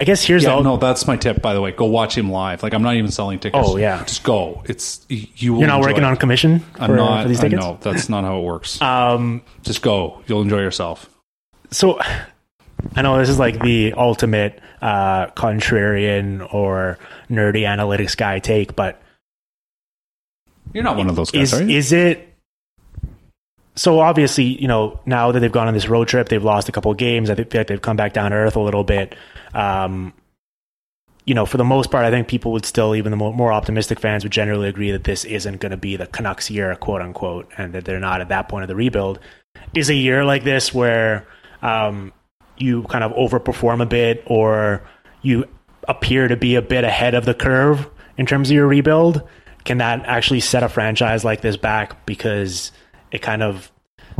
I 0.00 0.04
guess 0.04 0.20
here's 0.24 0.42
Yeah, 0.42 0.56
the 0.56 0.62
no, 0.62 0.76
that's 0.78 1.06
my 1.06 1.16
tip. 1.16 1.40
By 1.40 1.54
the 1.54 1.60
way, 1.60 1.70
go 1.70 1.86
watch 1.86 2.18
him 2.18 2.28
live. 2.28 2.64
Like 2.64 2.74
I'm 2.74 2.82
not 2.82 2.96
even 2.96 3.12
selling 3.12 3.38
tickets. 3.38 3.64
Oh, 3.66 3.76
yeah. 3.76 4.02
just 4.04 4.24
go. 4.24 4.62
It's 4.66 5.06
you. 5.08 5.58
You're 5.58 5.68
not 5.68 5.80
working 5.80 5.98
it. 5.98 6.04
on 6.04 6.16
commission 6.16 6.58
for, 6.58 6.82
I'm 6.82 6.96
not. 6.96 7.22
for 7.22 7.28
these 7.28 7.44
I 7.44 7.48
know 7.48 7.78
that's 7.80 8.08
not 8.08 8.24
how 8.24 8.40
it 8.40 8.42
works. 8.42 8.82
Um, 8.82 9.42
just 9.62 9.80
go. 9.80 10.20
You'll 10.26 10.42
enjoy 10.42 10.60
yourself. 10.60 11.08
so 11.70 12.00
I 12.96 13.02
know 13.02 13.16
this 13.18 13.28
is 13.28 13.38
like 13.38 13.62
the 13.62 13.92
ultimate 13.92 14.60
uh, 14.80 15.28
contrarian 15.28 16.52
or 16.52 16.98
nerdy 17.30 17.62
analytics 17.62 18.16
guy 18.16 18.40
take, 18.40 18.74
but 18.74 19.00
You're 20.72 20.82
not 20.82 20.96
one 20.96 21.08
of 21.08 21.14
those 21.14 21.30
guys, 21.30 21.52
is 21.52 21.60
are 21.60 21.62
you? 21.64 21.76
is 21.78 21.92
it? 21.92 22.31
So 23.74 24.00
obviously, 24.00 24.60
you 24.60 24.68
know, 24.68 25.00
now 25.06 25.32
that 25.32 25.40
they've 25.40 25.50
gone 25.50 25.68
on 25.68 25.74
this 25.74 25.88
road 25.88 26.08
trip, 26.08 26.28
they've 26.28 26.42
lost 26.42 26.68
a 26.68 26.72
couple 26.72 26.90
of 26.90 26.98
games. 26.98 27.30
I 27.30 27.34
think 27.34 27.50
they've 27.50 27.80
come 27.80 27.96
back 27.96 28.12
down 28.12 28.30
to 28.30 28.36
earth 28.36 28.56
a 28.56 28.60
little 28.60 28.84
bit. 28.84 29.14
Um, 29.54 30.12
you 31.24 31.34
know, 31.34 31.46
for 31.46 31.56
the 31.56 31.64
most 31.64 31.90
part, 31.90 32.04
I 32.04 32.10
think 32.10 32.28
people 32.28 32.52
would 32.52 32.66
still, 32.66 32.94
even 32.94 33.10
the 33.10 33.16
more, 33.16 33.32
more 33.32 33.52
optimistic 33.52 34.00
fans, 34.00 34.24
would 34.24 34.32
generally 34.32 34.68
agree 34.68 34.90
that 34.90 35.04
this 35.04 35.24
isn't 35.24 35.60
going 35.60 35.70
to 35.70 35.76
be 35.76 35.96
the 35.96 36.06
Canucks 36.06 36.50
year, 36.50 36.74
quote 36.76 37.00
unquote, 37.00 37.48
and 37.56 37.72
that 37.72 37.84
they're 37.84 38.00
not 38.00 38.20
at 38.20 38.28
that 38.28 38.48
point 38.48 38.64
of 38.64 38.68
the 38.68 38.74
rebuild. 38.74 39.20
Is 39.74 39.88
a 39.88 39.94
year 39.94 40.24
like 40.24 40.44
this 40.44 40.74
where 40.74 41.26
um, 41.62 42.12
you 42.58 42.82
kind 42.84 43.04
of 43.04 43.12
overperform 43.12 43.80
a 43.80 43.86
bit, 43.86 44.22
or 44.26 44.82
you 45.22 45.46
appear 45.88 46.28
to 46.28 46.36
be 46.36 46.56
a 46.56 46.62
bit 46.62 46.84
ahead 46.84 47.14
of 47.14 47.24
the 47.24 47.34
curve 47.34 47.88
in 48.18 48.26
terms 48.26 48.50
of 48.50 48.54
your 48.54 48.66
rebuild? 48.66 49.22
Can 49.64 49.78
that 49.78 50.04
actually 50.06 50.40
set 50.40 50.64
a 50.64 50.68
franchise 50.68 51.24
like 51.24 51.40
this 51.40 51.56
back 51.56 52.04
because 52.04 52.72
it 53.12 53.22
kind 53.22 53.42
of 53.42 53.70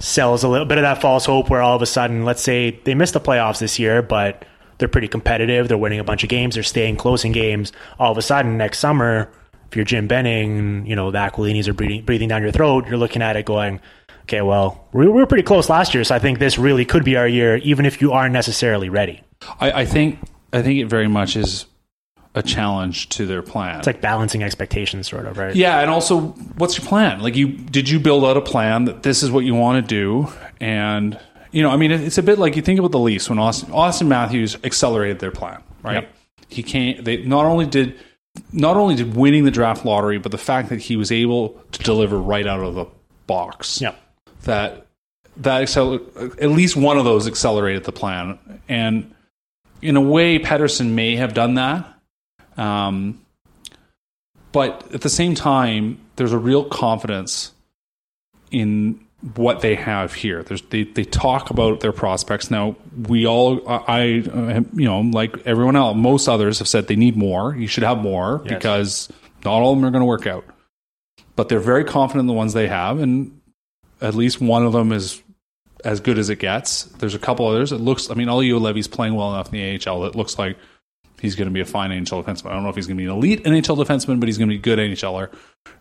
sells 0.00 0.44
a 0.44 0.48
little 0.48 0.66
bit 0.66 0.78
of 0.78 0.82
that 0.82 1.00
false 1.00 1.24
hope 1.24 1.50
where 1.50 1.62
all 1.62 1.74
of 1.74 1.82
a 1.82 1.86
sudden, 1.86 2.24
let's 2.24 2.42
say 2.42 2.78
they 2.84 2.94
missed 2.94 3.14
the 3.14 3.20
playoffs 3.20 3.58
this 3.58 3.78
year, 3.78 4.02
but 4.02 4.44
they're 4.78 4.88
pretty 4.88 5.08
competitive. 5.08 5.68
They're 5.68 5.78
winning 5.78 6.00
a 6.00 6.04
bunch 6.04 6.22
of 6.22 6.28
games. 6.28 6.54
They're 6.54 6.62
staying 6.62 6.96
close 6.96 7.24
in 7.24 7.32
games. 7.32 7.72
All 7.98 8.12
of 8.12 8.18
a 8.18 8.22
sudden, 8.22 8.56
next 8.56 8.78
summer, 8.78 9.30
if 9.68 9.76
you're 9.76 9.84
Jim 9.84 10.06
Benning, 10.06 10.86
you 10.86 10.94
know, 10.94 11.10
the 11.10 11.18
Aquilinis 11.18 11.68
are 11.68 11.74
breathing, 11.74 12.04
breathing 12.04 12.28
down 12.28 12.42
your 12.42 12.52
throat, 12.52 12.86
you're 12.86 12.98
looking 12.98 13.22
at 13.22 13.36
it 13.36 13.46
going, 13.46 13.80
okay, 14.22 14.42
well, 14.42 14.88
we 14.92 15.06
we 15.06 15.12
were 15.12 15.26
pretty 15.26 15.42
close 15.42 15.68
last 15.68 15.94
year, 15.94 16.04
so 16.04 16.14
I 16.14 16.18
think 16.18 16.38
this 16.38 16.58
really 16.58 16.84
could 16.84 17.04
be 17.04 17.16
our 17.16 17.28
year, 17.28 17.56
even 17.58 17.86
if 17.86 18.00
you 18.00 18.12
aren't 18.12 18.32
necessarily 18.32 18.88
ready. 18.88 19.22
I, 19.60 19.72
I 19.72 19.84
think. 19.84 20.18
I 20.54 20.60
think 20.60 20.80
it 20.80 20.86
very 20.86 21.08
much 21.08 21.34
is 21.34 21.64
a 22.34 22.42
challenge 22.42 23.08
to 23.10 23.26
their 23.26 23.42
plan. 23.42 23.78
It's 23.78 23.86
like 23.86 24.00
balancing 24.00 24.42
expectations, 24.42 25.08
sort 25.08 25.26
of, 25.26 25.36
right? 25.36 25.54
Yeah, 25.54 25.80
and 25.80 25.90
also, 25.90 26.28
what's 26.56 26.78
your 26.78 26.86
plan? 26.86 27.20
Like, 27.20 27.36
you 27.36 27.48
did 27.48 27.88
you 27.88 28.00
build 28.00 28.24
out 28.24 28.36
a 28.36 28.40
plan 28.40 28.86
that 28.86 29.02
this 29.02 29.22
is 29.22 29.30
what 29.30 29.44
you 29.44 29.54
want 29.54 29.86
to 29.86 29.88
do? 29.88 30.32
And 30.60 31.18
you 31.50 31.62
know, 31.62 31.70
I 31.70 31.76
mean, 31.76 31.92
it's 31.92 32.18
a 32.18 32.22
bit 32.22 32.38
like 32.38 32.56
you 32.56 32.62
think 32.62 32.78
about 32.78 32.92
the 32.92 32.98
Leafs 32.98 33.28
when 33.28 33.38
Auston, 33.38 33.68
Auston 33.68 34.06
Matthews 34.06 34.56
accelerated 34.64 35.18
their 35.18 35.30
plan, 35.30 35.62
right? 35.82 35.94
Yep. 35.94 36.14
He 36.48 36.62
can't. 36.62 37.04
They 37.04 37.18
not 37.18 37.44
only 37.44 37.66
did 37.66 37.98
not 38.52 38.76
only 38.76 38.94
did 38.94 39.14
winning 39.14 39.44
the 39.44 39.50
draft 39.50 39.84
lottery, 39.84 40.18
but 40.18 40.32
the 40.32 40.38
fact 40.38 40.70
that 40.70 40.80
he 40.80 40.96
was 40.96 41.12
able 41.12 41.60
to 41.72 41.82
deliver 41.82 42.18
right 42.18 42.46
out 42.46 42.60
of 42.60 42.74
the 42.74 42.86
box. 43.26 43.80
Yep. 43.80 43.98
That 44.44 44.86
that 45.38 45.76
at 45.76 46.50
least 46.50 46.76
one 46.76 46.98
of 46.98 47.04
those 47.04 47.26
accelerated 47.26 47.84
the 47.84 47.92
plan, 47.92 48.38
and 48.68 49.14
in 49.82 49.96
a 49.96 50.00
way, 50.00 50.38
Pettersson 50.38 50.90
may 50.90 51.16
have 51.16 51.34
done 51.34 51.54
that. 51.54 51.91
Um, 52.56 53.20
but 54.52 54.92
at 54.94 55.00
the 55.00 55.08
same 55.08 55.34
time, 55.34 55.98
there's 56.16 56.32
a 56.32 56.38
real 56.38 56.64
confidence 56.64 57.52
in 58.50 59.00
what 59.34 59.60
they 59.60 59.74
have 59.76 60.12
here. 60.14 60.42
There's 60.42 60.62
they, 60.62 60.82
they 60.84 61.04
talk 61.04 61.50
about 61.50 61.80
their 61.80 61.92
prospects. 61.92 62.50
Now 62.50 62.76
we 63.08 63.26
all 63.26 63.66
I 63.68 63.78
I, 63.86 64.02
you 64.74 64.84
know 64.84 65.00
like 65.00 65.46
everyone 65.46 65.76
else, 65.76 65.96
most 65.96 66.28
others 66.28 66.58
have 66.58 66.68
said 66.68 66.88
they 66.88 66.96
need 66.96 67.16
more. 67.16 67.54
You 67.56 67.66
should 67.68 67.84
have 67.84 67.98
more 67.98 68.42
Yes. 68.44 68.54
because 68.54 69.08
not 69.44 69.52
all 69.62 69.72
of 69.72 69.78
them 69.78 69.84
are 69.86 69.90
going 69.90 70.02
to 70.02 70.06
work 70.06 70.26
out. 70.26 70.44
but 71.36 71.48
they're 71.48 71.60
very 71.60 71.84
confident 71.84 72.20
in 72.22 72.26
the 72.26 72.32
ones 72.32 72.52
they 72.52 72.68
have, 72.68 72.98
and 72.98 73.40
at 74.00 74.14
least 74.14 74.40
one 74.40 74.64
of 74.66 74.72
them 74.72 74.92
is 74.92 75.22
as 75.84 76.00
good 76.00 76.18
as 76.18 76.28
it 76.28 76.36
gets. 76.40 76.84
There's 76.98 77.14
a 77.14 77.18
couple 77.18 77.46
others. 77.46 77.72
It 77.72 77.78
looks, 77.80 78.10
I 78.10 78.14
mean, 78.14 78.28
Olli 78.28 78.48
Juolevi's 78.50 78.86
playing 78.86 79.14
well 79.14 79.32
enough 79.32 79.52
in 79.52 79.58
the 79.78 79.88
AHL. 79.88 80.04
It 80.04 80.14
looks 80.14 80.38
like 80.38 80.56
he's 81.22 81.34
going 81.36 81.48
to 81.48 81.52
be 81.54 81.60
a 81.60 81.64
fine 81.64 81.90
NHL 81.90 82.22
defenseman. 82.24 82.50
I 82.50 82.52
don't 82.52 82.62
know 82.64 82.68
if 82.68 82.76
he's 82.76 82.86
going 82.86 82.98
to 82.98 83.02
be 83.02 83.08
an 83.08 83.16
elite 83.16 83.44
NHL 83.44 83.82
defenseman, 83.82 84.20
but 84.20 84.28
he's 84.28 84.36
going 84.36 84.48
to 84.48 84.52
be 84.54 84.58
a 84.58 84.62
good 84.62 84.78
NHLer. 84.78 85.32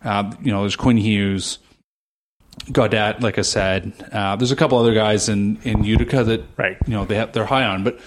Uh, 0.02 0.32
you 0.42 0.50
know, 0.52 0.60
there's 0.62 0.76
Quinn 0.76 0.96
Hughes, 0.96 1.58
Gaudette, 2.66 3.20
like 3.20 3.38
I 3.38 3.42
said. 3.42 3.92
Uh, 4.12 4.36
there's 4.36 4.52
a 4.52 4.56
couple 4.56 4.78
other 4.78 4.94
guys 4.94 5.28
in, 5.28 5.58
in 5.62 5.84
Utica 5.84 6.24
that, 6.24 6.42
Right. 6.56 6.76
you 6.86 6.92
know, 6.94 7.04
they 7.04 7.16
have, 7.16 7.32
they're 7.32 7.44
high 7.44 7.64
on. 7.64 7.84
But 7.84 7.98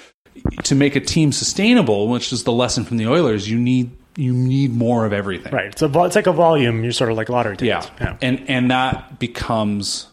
to 0.63 0.75
make 0.75 0.95
a 0.95 0.99
team 1.01 1.31
sustainable, 1.31 2.07
which 2.07 2.31
is 2.33 2.43
the 2.43 2.51
lesson 2.51 2.85
from 2.85 2.97
the 2.97 3.07
Oilers, 3.07 3.49
you 3.49 3.57
need 3.59 3.91
you 4.17 4.31
need 4.33 4.73
more 4.73 5.05
of 5.05 5.11
everything. 5.11 5.51
Right. 5.51 5.65
It's 5.65 5.81
a 5.81 5.89
vol- 5.89 6.05
it's 6.05 6.15
like 6.15 6.25
a 6.27 6.31
volume. 6.31 6.83
You're 6.83 6.93
sort 6.93 7.11
of 7.11 7.17
like 7.17 7.27
lottery 7.27 7.57
tickets. 7.57 7.87
Yeah. 7.87 7.97
tickets. 7.97 8.19
And 8.21 8.49
and 8.49 8.71
that 8.71 9.19
becomes 9.19 10.07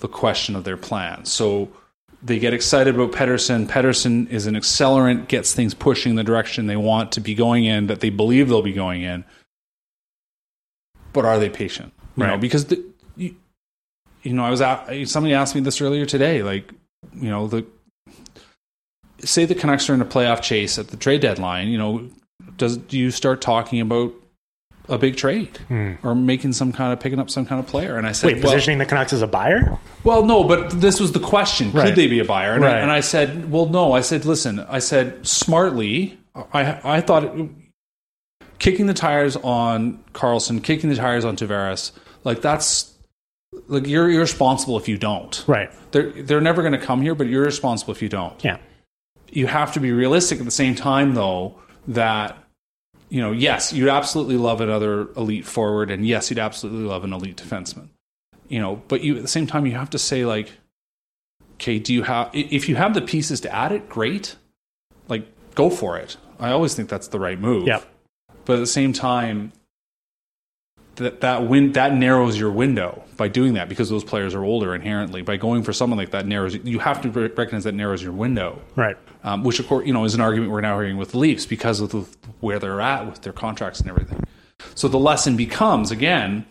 the 0.00 0.08
question 0.08 0.54
of 0.54 0.64
their 0.64 0.76
plan. 0.76 1.24
So 1.24 1.70
they 2.22 2.38
get 2.38 2.54
excited 2.54 2.94
about 2.94 3.12
Pettersson. 3.12 3.66
Pettersson 3.66 4.28
is 4.30 4.46
an 4.46 4.54
accelerant, 4.54 5.28
gets 5.28 5.52
things 5.52 5.74
pushing 5.74 6.14
the 6.14 6.22
direction 6.24 6.66
they 6.66 6.76
want 6.76 7.12
to 7.12 7.20
be 7.20 7.34
going 7.34 7.64
in, 7.64 7.88
that 7.88 8.00
they 8.00 8.10
believe 8.10 8.48
they'll 8.48 8.62
be 8.62 8.72
going 8.72 9.02
in. 9.02 9.24
But 11.12 11.24
are 11.24 11.38
they 11.38 11.50
patient? 11.50 11.92
You 12.16 12.24
know, 12.24 12.30
Right. 12.32 12.40
because 12.40 12.66
the, 12.66 12.84
you, 13.16 13.34
you 14.22 14.32
know, 14.32 14.44
I 14.44 14.50
was 14.50 14.60
at, 14.60 15.08
somebody 15.08 15.34
asked 15.34 15.54
me 15.54 15.60
this 15.60 15.80
earlier 15.80 16.06
today. 16.06 16.42
Like, 16.42 16.72
you 17.14 17.28
know, 17.28 17.48
the 17.48 17.66
say 19.24 19.44
the 19.44 19.54
Canucks 19.54 19.88
are 19.90 19.94
in 19.94 20.00
a 20.00 20.06
playoff 20.06 20.42
chase 20.42 20.78
at 20.78 20.88
the 20.88 20.96
trade 20.96 21.20
deadline. 21.20 21.68
You 21.68 21.78
know, 21.78 22.08
does 22.56 22.76
do 22.76 22.98
you 22.98 23.10
start 23.10 23.40
talking 23.40 23.80
about 23.80 24.12
a 24.88 24.98
big 24.98 25.16
trade 25.16 25.58
or 26.02 26.14
making 26.14 26.52
some 26.52 26.72
kind 26.72 26.92
of 26.92 27.00
picking 27.00 27.18
up 27.18 27.30
some 27.30 27.46
kind 27.46 27.58
of 27.60 27.66
player? 27.66 27.96
And 27.96 28.06
I 28.06 28.12
said, 28.12 28.28
Hmm. 28.30 28.34
Wait, 28.36 28.44
well, 28.44 28.52
positioning 28.52 28.78
the 28.78 28.86
Canucks 28.86 29.12
as 29.12 29.22
a 29.22 29.26
buyer? 29.26 29.78
well, 30.04 30.24
no, 30.24 30.44
but 30.44 30.70
this 30.80 30.98
was 31.00 31.12
the 31.12 31.20
question: 31.20 31.70
Right. 31.72 31.86
Could 31.86 31.96
they 31.96 32.06
be 32.08 32.18
a 32.18 32.24
buyer? 32.24 32.54
And, 32.54 32.64
I, 32.64 32.78
and 32.78 32.90
I 32.90 33.00
said, 33.00 33.50
well, 33.50 33.66
no. 33.66 33.92
I 33.92 34.00
said, 34.00 34.24
listen, 34.24 34.60
I 34.60 34.78
said 34.80 35.26
smartly. 35.26 36.18
I 36.34 36.80
I 36.96 37.00
thought 37.00 37.24
it, 37.24 37.50
kicking 38.58 38.86
the 38.86 38.94
tires 38.94 39.36
on 39.36 40.02
Carlson, 40.12 40.60
kicking 40.60 40.88
the 40.90 40.96
tires 40.96 41.24
on 41.24 41.36
Tavares, 41.36 41.92
like 42.24 42.40
that's 42.42 42.92
like 43.68 43.86
you're 43.86 44.10
irresponsible 44.10 44.76
if 44.78 44.88
you 44.88 44.96
don't. 44.98 45.44
Right. 45.46 45.70
They're 45.92 46.10
they're 46.10 46.40
never 46.40 46.62
going 46.62 46.72
to 46.72 46.84
come 46.86 47.02
here, 47.02 47.14
but 47.14 47.26
you're 47.26 47.44
responsible 47.44 47.92
if 47.92 48.00
you 48.02 48.08
don't 48.08 48.42
Yeah. 48.44 48.56
you 49.30 49.46
have 49.46 49.72
to 49.74 49.80
be 49.80 49.92
realistic 49.92 50.38
at 50.38 50.44
the 50.46 50.50
same 50.50 50.74
time 50.74 51.14
though 51.14 51.58
that 51.88 52.36
you 53.12 53.20
know 53.20 53.30
yes 53.30 53.74
you'd 53.74 53.90
absolutely 53.90 54.38
love 54.38 54.62
another 54.62 55.08
elite 55.18 55.44
forward 55.44 55.90
and 55.90 56.06
yes 56.06 56.30
you'd 56.30 56.38
absolutely 56.38 56.84
love 56.84 57.04
an 57.04 57.12
elite 57.12 57.36
defenseman. 57.36 57.90
You 58.48 58.58
know 58.58 58.82
but 58.88 59.02
you 59.02 59.16
at 59.16 59.22
the 59.22 59.28
same 59.28 59.46
time 59.46 59.66
you 59.66 59.72
have 59.72 59.90
to 59.90 59.98
say 59.98 60.24
like 60.24 60.50
okay 61.54 61.78
do 61.78 61.92
you 61.92 62.04
have 62.04 62.30
if 62.32 62.70
you 62.70 62.76
have 62.76 62.94
the 62.94 63.02
pieces 63.02 63.38
to 63.42 63.54
add 63.54 63.70
it 63.70 63.88
great. 63.90 64.36
Like 65.08 65.26
go 65.54 65.68
for 65.68 65.98
it. 65.98 66.16
I 66.40 66.52
always 66.52 66.74
think 66.74 66.88
that's 66.88 67.08
the 67.08 67.20
right 67.20 67.38
move. 67.38 67.66
Yep. 67.66 67.84
but 68.46 68.54
at 68.54 68.60
the 68.60 68.66
same 68.66 68.94
time 68.94 69.52
that 70.96 71.20
that 71.22 71.46
win 71.48 71.72
that 71.72 71.94
narrows 71.94 72.38
your 72.38 72.50
window 72.50 73.02
by 73.16 73.28
doing 73.28 73.54
that 73.54 73.68
because 73.68 73.88
those 73.88 74.04
players 74.04 74.34
are 74.34 74.44
older 74.44 74.74
inherently 74.74 75.22
by 75.22 75.36
going 75.36 75.62
for 75.62 75.72
someone 75.72 75.98
like 75.98 76.10
that 76.10 76.26
narrows 76.26 76.54
you 76.64 76.78
have 76.78 77.00
to 77.02 77.10
recognize 77.10 77.64
that 77.64 77.74
narrows 77.74 78.02
your 78.02 78.12
window 78.12 78.60
Right. 78.76 78.96
um, 79.24 79.42
which 79.44 79.58
of 79.58 79.66
course 79.68 79.86
you 79.86 79.92
know 79.92 80.04
is 80.04 80.14
an 80.14 80.20
argument 80.20 80.52
we're 80.52 80.60
now 80.60 80.78
hearing 80.78 80.98
with 80.98 81.12
the 81.12 81.18
Leafs 81.18 81.46
because 81.46 81.80
of 81.80 81.90
the, 81.90 82.06
where 82.40 82.58
they're 82.58 82.80
at 82.80 83.06
with 83.06 83.22
their 83.22 83.32
contracts 83.32 83.80
and 83.80 83.88
everything. 83.88 84.22
So 84.74 84.86
the 84.88 84.98
lesson 84.98 85.36
becomes 85.36 85.90
again, 85.90 86.44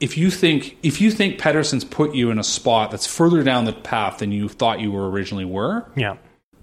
if 0.00 0.18
you 0.18 0.30
think 0.30 0.76
if 0.82 1.00
you 1.00 1.10
think 1.10 1.38
Pettersson's 1.38 1.84
put 1.84 2.14
you 2.14 2.30
in 2.30 2.38
a 2.38 2.44
spot 2.44 2.90
that's 2.90 3.06
further 3.06 3.42
down 3.42 3.64
the 3.64 3.72
path 3.72 4.18
than 4.18 4.32
you 4.32 4.48
thought 4.48 4.80
you 4.80 4.90
were 4.90 5.08
originally 5.10 5.44
were, 5.44 5.86
Yeah. 5.94 6.16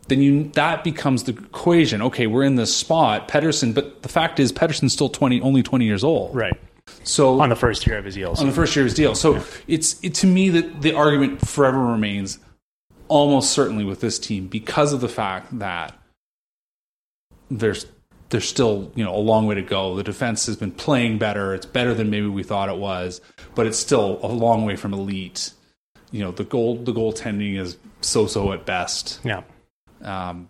Then 0.10 0.22
you 0.22 0.50
that 0.56 0.84
becomes 0.84 1.24
the 1.24 1.32
equation. 1.32 2.02
Okay, 2.02 2.28
we're 2.28 2.44
in 2.44 2.56
this 2.56 2.76
spot, 2.76 3.28
Pettersson, 3.28 3.74
but 3.74 4.02
the 4.02 4.10
fact 4.10 4.40
is 4.40 4.52
Pettersson's 4.52 4.92
still 4.94 5.10
twenty, 5.10 5.40
only 5.42 5.64
twenty 5.64 5.86
years 5.86 6.04
old. 6.04 6.36
Right. 6.36 6.60
So 7.04 7.40
On 7.40 7.50
the 7.50 7.56
first 7.56 7.86
year 7.88 7.98
of 7.98 8.06
his 8.06 8.16
deal. 8.16 8.34
on 8.38 8.48
the 8.48 8.52
first 8.52 8.76
year 8.76 8.84
of 8.84 8.88
his 8.88 8.96
deal. 8.96 9.14
So 9.16 9.44
it's 9.68 10.04
it, 10.04 10.16
to 10.16 10.28
me 10.28 10.50
that 10.50 10.82
the 10.82 10.94
argument 10.94 11.48
forever 11.48 11.80
remains 11.80 12.40
almost 13.08 13.52
certainly 13.52 13.86
with 13.86 14.02
this 14.02 14.20
team 14.20 14.48
because 14.48 14.92
of 14.94 15.00
the 15.02 15.08
fact 15.10 15.58
that 15.60 15.96
there's 17.52 17.86
there's 18.30 18.48
still 18.48 18.92
you 18.96 19.04
know 19.04 19.16
a 19.16 19.18
long 19.20 19.46
way 19.48 19.56
to 19.56 19.62
go. 19.62 19.96
The 19.96 20.04
defense 20.04 20.46
has 20.48 20.56
been 20.56 20.72
playing 20.72 21.18
better. 21.20 21.54
It's 21.54 21.66
better 21.66 21.94
than 21.94 22.10
maybe 22.10 22.28
we 22.28 22.44
thought 22.44 22.70
it 22.70 22.78
was, 22.78 23.22
but 23.56 23.66
it's 23.68 23.78
still 23.78 24.20
a 24.24 24.28
long 24.28 24.66
way 24.66 24.76
from 24.76 24.94
elite. 24.94 25.52
You 26.12 26.22
know 26.24 26.32
the 26.32 26.44
goal 26.44 26.76
the 26.78 26.92
goaltending 26.94 27.58
is 27.60 27.78
so 28.02 28.26
so 28.28 28.52
at 28.54 28.66
best. 28.66 29.20
yeah. 29.24 29.44
Um, 30.04 30.50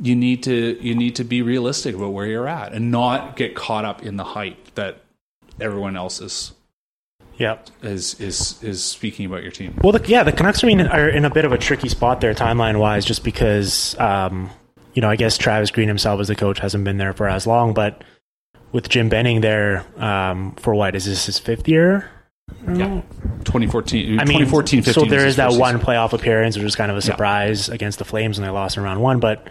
you 0.00 0.16
need 0.16 0.42
to 0.44 0.78
you 0.80 0.94
need 0.94 1.16
to 1.16 1.24
be 1.24 1.42
realistic 1.42 1.94
about 1.94 2.12
where 2.12 2.26
you're 2.26 2.48
at 2.48 2.72
and 2.72 2.90
not 2.90 3.36
get 3.36 3.54
caught 3.54 3.84
up 3.84 4.02
in 4.02 4.16
the 4.16 4.24
hype 4.24 4.74
that 4.74 5.02
everyone 5.60 5.94
else 5.96 6.20
is 6.20 6.52
Yeah. 7.36 7.58
is 7.82 8.18
is 8.18 8.62
is 8.62 8.82
speaking 8.82 9.26
about 9.26 9.42
your 9.42 9.52
team. 9.52 9.78
Well, 9.82 9.92
the, 9.92 10.06
yeah, 10.08 10.22
the 10.22 10.32
Canucks 10.32 10.64
are 10.64 10.68
in, 10.70 10.80
are 10.86 11.08
in 11.08 11.24
a 11.26 11.30
bit 11.30 11.44
of 11.44 11.52
a 11.52 11.58
tricky 11.58 11.88
spot 11.90 12.20
there, 12.22 12.32
timeline 12.34 12.78
wise, 12.78 13.04
just 13.04 13.24
because, 13.24 13.98
um, 13.98 14.50
you 14.94 15.02
know, 15.02 15.10
I 15.10 15.16
guess 15.16 15.36
Travis 15.36 15.70
Green 15.70 15.88
himself 15.88 16.18
as 16.20 16.28
the 16.28 16.34
coach 16.36 16.58
hasn't 16.60 16.84
been 16.84 16.96
there 16.96 17.12
for 17.12 17.28
as 17.28 17.46
long, 17.46 17.74
but 17.74 18.02
with 18.72 18.88
Jim 18.88 19.08
Benning 19.10 19.40
there 19.42 19.84
um, 20.02 20.52
for 20.56 20.74
what 20.74 20.94
is 20.94 21.04
this 21.04 21.26
his 21.26 21.38
fifth 21.38 21.68
year? 21.68 22.08
Yeah, 22.66 23.02
2014. 23.44 24.20
I 24.20 24.24
mean, 24.24 24.38
2014, 24.38 24.82
15 24.82 25.04
so 25.04 25.08
there 25.08 25.26
is 25.26 25.36
that 25.36 25.52
one 25.52 25.74
season. 25.74 25.86
playoff 25.86 26.12
appearance, 26.12 26.56
which 26.56 26.64
was 26.64 26.76
kind 26.76 26.90
of 26.90 26.96
a 26.96 27.02
surprise 27.02 27.68
against 27.68 27.98
the 27.98 28.04
Flames 28.04 28.38
when 28.38 28.46
they 28.46 28.52
lost 28.52 28.76
in 28.76 28.82
round 28.82 29.00
one. 29.00 29.18
But 29.18 29.48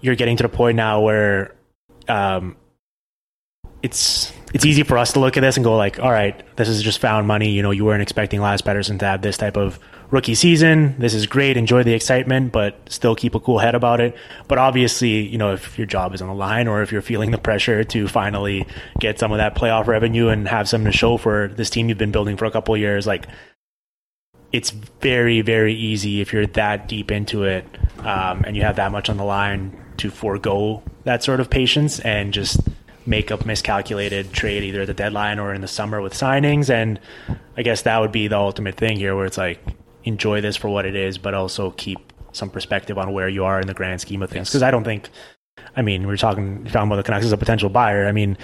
you're 0.00 0.16
getting 0.16 0.36
to 0.38 0.42
the 0.42 0.48
point 0.48 0.76
now 0.76 1.02
where 1.02 1.54
um, 2.08 2.56
it's 3.82 4.32
it's 4.54 4.64
easy 4.64 4.82
for 4.82 4.96
us 4.96 5.12
to 5.12 5.20
look 5.20 5.36
at 5.36 5.40
this 5.40 5.56
and 5.56 5.64
go 5.64 5.76
like, 5.76 5.98
all 5.98 6.10
right, 6.10 6.42
this 6.56 6.68
is 6.68 6.82
just 6.82 6.98
found 6.98 7.26
money. 7.26 7.50
You 7.50 7.62
know, 7.62 7.70
you 7.70 7.84
weren't 7.84 8.02
expecting 8.02 8.40
Lars 8.40 8.62
Pedersen 8.62 8.98
to 8.98 9.04
have 9.04 9.22
this 9.22 9.36
type 9.36 9.56
of 9.56 9.78
rookie 10.10 10.34
season. 10.34 10.94
This 10.98 11.14
is 11.14 11.26
great. 11.26 11.56
Enjoy 11.56 11.82
the 11.82 11.94
excitement, 11.94 12.52
but 12.52 12.78
still 12.88 13.14
keep 13.14 13.34
a 13.34 13.40
cool 13.40 13.58
head 13.58 13.74
about 13.74 14.00
it. 14.00 14.16
But 14.48 14.58
obviously, 14.58 15.26
you 15.26 15.38
know, 15.38 15.52
if 15.52 15.78
your 15.78 15.86
job 15.86 16.14
is 16.14 16.22
on 16.22 16.28
the 16.28 16.34
line 16.34 16.68
or 16.68 16.82
if 16.82 16.92
you're 16.92 17.02
feeling 17.02 17.30
the 17.30 17.38
pressure 17.38 17.84
to 17.84 18.08
finally 18.08 18.66
get 19.00 19.18
some 19.18 19.32
of 19.32 19.38
that 19.38 19.54
playoff 19.54 19.86
revenue 19.86 20.28
and 20.28 20.46
have 20.48 20.68
something 20.68 20.90
to 20.90 20.96
show 20.96 21.16
for 21.16 21.48
this 21.48 21.70
team 21.70 21.88
you've 21.88 21.98
been 21.98 22.12
building 22.12 22.36
for 22.36 22.44
a 22.44 22.50
couple 22.50 22.76
years, 22.76 23.06
like 23.06 23.26
it's 24.52 24.70
very 24.70 25.40
very 25.40 25.74
easy 25.74 26.20
if 26.20 26.32
you're 26.32 26.46
that 26.46 26.88
deep 26.88 27.10
into 27.10 27.44
it 27.44 27.66
um, 27.98 28.44
and 28.46 28.56
you 28.56 28.62
have 28.62 28.76
that 28.76 28.92
much 28.92 29.10
on 29.10 29.16
the 29.16 29.24
line 29.24 29.76
to 29.96 30.10
forego 30.10 30.82
that 31.04 31.22
sort 31.22 31.40
of 31.40 31.50
patience 31.50 32.00
and 32.00 32.32
just 32.32 32.60
make 33.06 33.30
a 33.30 33.46
miscalculated 33.46 34.32
trade 34.32 34.62
either 34.62 34.82
at 34.82 34.86
the 34.86 34.94
deadline 34.94 35.38
or 35.38 35.52
in 35.52 35.60
the 35.60 35.68
summer 35.68 36.00
with 36.00 36.12
signings 36.12 36.70
and 36.70 36.98
i 37.56 37.62
guess 37.62 37.82
that 37.82 38.00
would 38.00 38.12
be 38.12 38.28
the 38.28 38.36
ultimate 38.36 38.76
thing 38.76 38.96
here 38.96 39.14
where 39.16 39.26
it's 39.26 39.38
like 39.38 39.60
enjoy 40.06 40.40
this 40.40 40.56
for 40.56 40.68
what 40.68 40.86
it 40.86 40.96
is 40.96 41.18
but 41.18 41.34
also 41.34 41.70
keep 41.72 41.98
some 42.32 42.48
perspective 42.50 42.96
on 42.98 43.12
where 43.12 43.28
you 43.28 43.44
are 43.44 43.60
in 43.60 43.66
the 43.66 43.74
grand 43.74 44.00
scheme 44.00 44.22
of 44.22 44.30
things 44.30 44.48
because 44.48 44.62
i 44.62 44.70
don't 44.70 44.84
think 44.84 45.08
i 45.76 45.82
mean 45.82 46.02
we 46.02 46.06
we're 46.06 46.16
talking 46.16 46.64
talking 46.66 46.86
about 46.88 46.96
the 46.96 47.02
canucks 47.02 47.24
as 47.26 47.32
a 47.32 47.36
potential 47.36 47.68
buyer 47.68 48.06
i 48.06 48.12
mean 48.12 48.38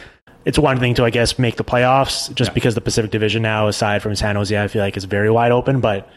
it's 0.44 0.58
one 0.58 0.80
thing 0.80 0.94
to, 0.94 1.04
I 1.04 1.10
guess, 1.10 1.38
make 1.38 1.54
the 1.54 1.62
playoffs 1.62 2.34
just 2.34 2.50
Yeah. 2.50 2.54
because 2.54 2.74
the 2.74 2.80
Pacific 2.80 3.12
Division 3.12 3.42
now, 3.42 3.68
aside 3.68 4.02
from 4.02 4.16
San 4.16 4.34
Jose, 4.34 4.60
I 4.60 4.66
feel 4.66 4.82
like 4.82 4.96
is 4.96 5.04
very 5.04 5.30
wide 5.30 5.52
open. 5.52 5.78
But 5.80 6.08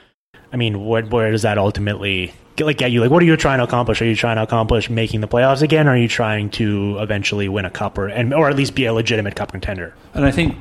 I 0.52 0.58
mean, 0.58 0.80
what, 0.84 1.12
where 1.12 1.30
does 1.32 1.44
that 1.44 1.60
ultimately 1.60 2.34
get, 2.56 2.66
like 2.66 2.80
get 2.80 2.92
you? 2.92 3.02
Like, 3.02 3.12
what 3.12 3.22
are 3.22 3.26
you 3.28 3.38
trying 3.38 3.60
to 3.60 3.66
accomplish? 3.66 4.02
Are 4.02 4.06
you 4.06 4.16
trying 4.16 4.38
to 4.38 4.42
accomplish 4.42 4.90
making 4.90 5.22
the 5.22 5.28
playoffs 5.28 5.62
again? 5.62 5.88
Or 5.88 5.92
are 5.92 5.98
you 5.98 6.08
trying 6.08 6.50
to 6.52 6.98
eventually 7.00 7.48
win 7.50 7.66
a 7.66 7.70
cup 7.70 8.00
or 8.00 8.08
and 8.08 8.34
or 8.34 8.50
at 8.50 8.56
least 8.56 8.74
be 8.74 8.86
a 8.86 8.94
legitimate 8.94 9.36
cup 9.36 9.52
contender? 9.52 9.94
And 10.16 10.26
I 10.26 10.32
think 10.32 10.56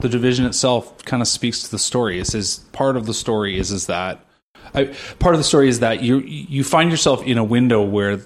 the 0.00 0.08
division 0.08 0.44
itself 0.44 1.04
kind 1.04 1.22
of 1.22 1.28
speaks 1.28 1.62
to 1.62 1.70
the 1.70 1.78
story. 1.78 2.18
It 2.18 2.26
says 2.26 2.58
part 2.72 2.96
of 2.96 3.06
the 3.06 3.14
story 3.14 3.58
is 3.58 3.70
is 3.70 3.86
that 3.86 4.24
I, 4.74 4.94
part 5.18 5.34
of 5.34 5.38
the 5.38 5.44
story 5.44 5.68
is 5.68 5.80
that 5.80 6.02
you 6.02 6.18
you 6.18 6.64
find 6.64 6.90
yourself 6.90 7.22
in 7.24 7.38
a 7.38 7.44
window 7.44 7.82
where 7.82 8.20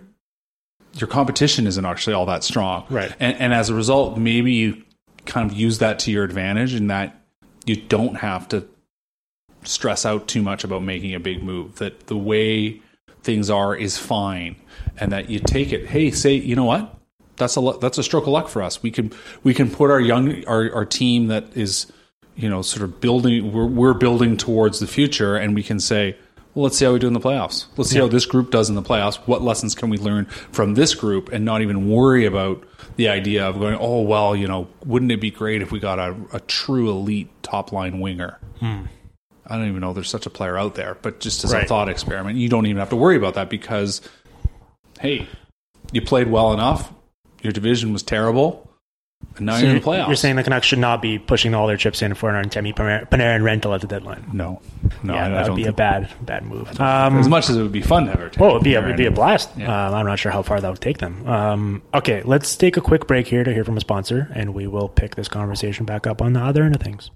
your 0.95 1.09
competition 1.09 1.67
isn't 1.67 1.85
actually 1.85 2.15
all 2.15 2.27
that 2.27 2.43
strong, 2.43 2.85
Right. 2.89 3.15
And, 3.21 3.37
and 3.37 3.55
as 3.55 3.69
a 3.69 3.75
result, 3.75 4.19
maybe 4.19 4.53
you 4.53 4.83
kind 5.27 5.51
of 5.51 5.57
use 5.57 5.79
that 5.79 5.99
to 6.01 6.11
your 6.11 6.25
advantage, 6.25 6.75
in 6.75 6.89
that 6.89 7.21
you 7.67 7.77
don't 7.77 8.17
have 8.17 8.49
to 8.49 8.67
stress 9.65 10.07
out 10.07 10.27
too 10.27 10.43
much 10.43 10.65
about 10.65 10.83
making 10.83 11.15
a 11.15 11.21
big 11.21 11.43
move. 11.43 11.77
That 11.77 12.07
the 12.07 12.17
way 12.17 12.81
things 13.23 13.51
are 13.51 13.77
is 13.77 13.99
fine, 13.99 14.57
and 14.97 15.13
that 15.13 15.29
you 15.29 15.39
take 15.39 15.73
it. 15.73 15.87
Hey, 15.87 16.11
say 16.11 16.35
you 16.35 16.57
know 16.57 16.65
what? 16.65 16.98
That's 17.39 17.57
a 17.57 17.73
that's 17.81 17.99
a 17.99 18.03
stroke 18.03 18.25
of 18.25 18.31
luck 18.31 18.49
for 18.49 18.63
us. 18.63 18.83
We 18.83 18.91
can 18.91 19.13
we 19.43 19.55
can 19.55 19.71
put 19.71 19.91
our 19.91 20.01
young 20.01 20.45
our, 20.47 20.73
our 20.75 20.85
team 20.85 21.29
that 21.29 21.57
is 21.57 21.91
you 22.37 22.49
know 22.49 22.63
sort 22.63 22.83
of 22.83 23.01
building. 23.01 23.53
We're 23.53 23.67
we're 23.67 23.95
building 23.95 24.37
towards 24.37 24.81
the 24.81 24.87
future, 24.87 25.37
and 25.37 25.55
we 25.55 25.63
can 25.63 25.81
say, 25.81 26.17
well, 26.55 26.65
let's 26.65 26.77
see 26.77 26.85
how 26.85 26.93
we 26.93 26.99
do 26.99 27.07
in 27.07 27.13
the 27.13 27.21
playoffs. 27.21 27.67
Let's 27.77 27.91
see 27.91 27.99
how 27.99 28.09
this 28.09 28.27
group 28.27 28.51
does 28.51 28.69
in 28.69 28.75
the 28.75 28.83
playoffs. 28.83 29.17
What 29.27 29.43
lessons 29.43 29.75
can 29.75 29.91
we 29.91 29.99
learn 29.99 30.25
from 30.27 30.75
this 30.75 30.95
group 30.95 31.31
and 31.33 31.45
not 31.45 31.63
even 31.63 31.89
worry 31.89 32.25
about 32.27 32.65
the 32.97 33.09
idea 33.09 33.47
of 33.47 33.61
going, 33.61 33.77
oh, 33.81 34.01
well, 34.03 34.35
you 34.35 34.49
know, 34.49 34.67
wouldn't 34.85 35.13
it 35.13 35.21
be 35.21 35.31
great 35.31 35.63
if 35.63 35.71
we 35.71 35.79
got 35.79 36.01
a, 36.01 36.17
a 36.33 36.41
true 36.41 36.91
elite 36.91 37.31
top 37.43 37.71
line 37.71 38.01
winger? 38.01 38.39
Hmm. 38.59 38.87
I 39.47 39.57
don't 39.57 39.69
even 39.69 39.81
know 39.81 39.93
there's 39.93 40.11
such 40.11 40.27
a 40.27 40.31
player 40.31 40.59
out 40.59 40.75
there, 40.75 40.97
but 41.01 41.21
just 41.21 41.45
as 41.45 41.53
a 41.53 41.65
thought 41.65 41.89
experiment, 41.89 42.39
you 42.39 42.49
don't 42.49 42.67
even 42.67 42.79
have 42.79 42.91
to 42.91 42.97
worry 42.97 43.17
about 43.17 43.35
that 43.35 43.49
because, 43.49 44.03
hey, 45.01 45.27
you 45.93 46.03
played 46.03 46.29
well 46.29 46.53
enough. 46.53 46.93
Your 47.43 47.53
division 47.53 47.93
was 47.93 48.03
terrible, 48.03 48.69
and 49.37 49.47
now 49.47 49.57
you're 49.59 49.71
in 49.71 49.77
the 49.77 49.81
playoffs. 49.81 50.07
You're 50.09 50.17
saying 50.17 50.37
the 50.37 50.43
Canucks 50.43 50.67
should 50.67 50.79
not 50.79 51.01
be 51.03 51.19
pushing 51.19 51.55
all 51.55 51.67
their 51.67 51.77
chips 51.77 52.03
in 52.03 52.15
for 52.15 52.31
an 52.31 52.49
Artemi 52.49 52.75
Panarin 52.75 53.09
Panarin 53.09 53.43
rental 53.43 53.75
at 53.75 53.81
the 53.81 53.87
deadline. 53.87 54.25
no, 54.33 54.61
no, 55.03 55.15
yeah, 55.15 55.23
I, 55.23 55.27
I 55.27 55.29
that 55.31 55.47
don't 55.47 55.51
would 55.55 55.63
be 55.63 55.69
a 55.69 55.73
bad 55.73 56.09
bad 56.23 56.45
move. 56.45 56.81
Um, 56.81 57.19
as 57.19 57.29
much 57.29 57.49
as 57.49 57.57
it 57.57 57.63
would 57.63 57.73
be 57.73 57.83
fun 57.83 58.05
to 58.07 58.11
have 58.13 58.21
her. 58.21 58.31
Oh, 58.41 58.51
it'd 58.51 58.65
be 58.65 58.75
a, 58.75 58.83
it'd 58.83 58.97
be 58.97 59.07
a 59.07 59.11
blast. 59.11 59.51
Yeah. 59.57 59.89
Um, 59.89 59.95
I'm 59.95 60.07
not 60.07 60.19
sure 60.19 60.33
how 60.33 60.43
far 60.43 60.61
that 60.61 60.69
would 60.69 60.81
take 60.81 60.99
them. 60.99 61.27
Um, 61.29 61.83
okay, 61.95 62.23
let's 62.25 62.57
take 62.57 62.77
a 62.77 62.81
quick 62.81 63.07
break 63.07 63.27
here 63.29 63.45
to 63.45 63.53
hear 63.53 63.65
from 63.65 63.77
a 63.77 63.81
sponsor, 63.81 64.31
and 64.35 64.55
we 64.55 64.67
will 64.67 64.89
pick 64.89 65.15
this 65.17 65.29
conversation 65.29 65.85
back 65.87 66.07
up 66.07 66.21
on 66.23 66.33
the 66.33 66.41
other 66.41 66.63
end 66.63 66.75
of 66.75 66.83
things. 66.83 67.11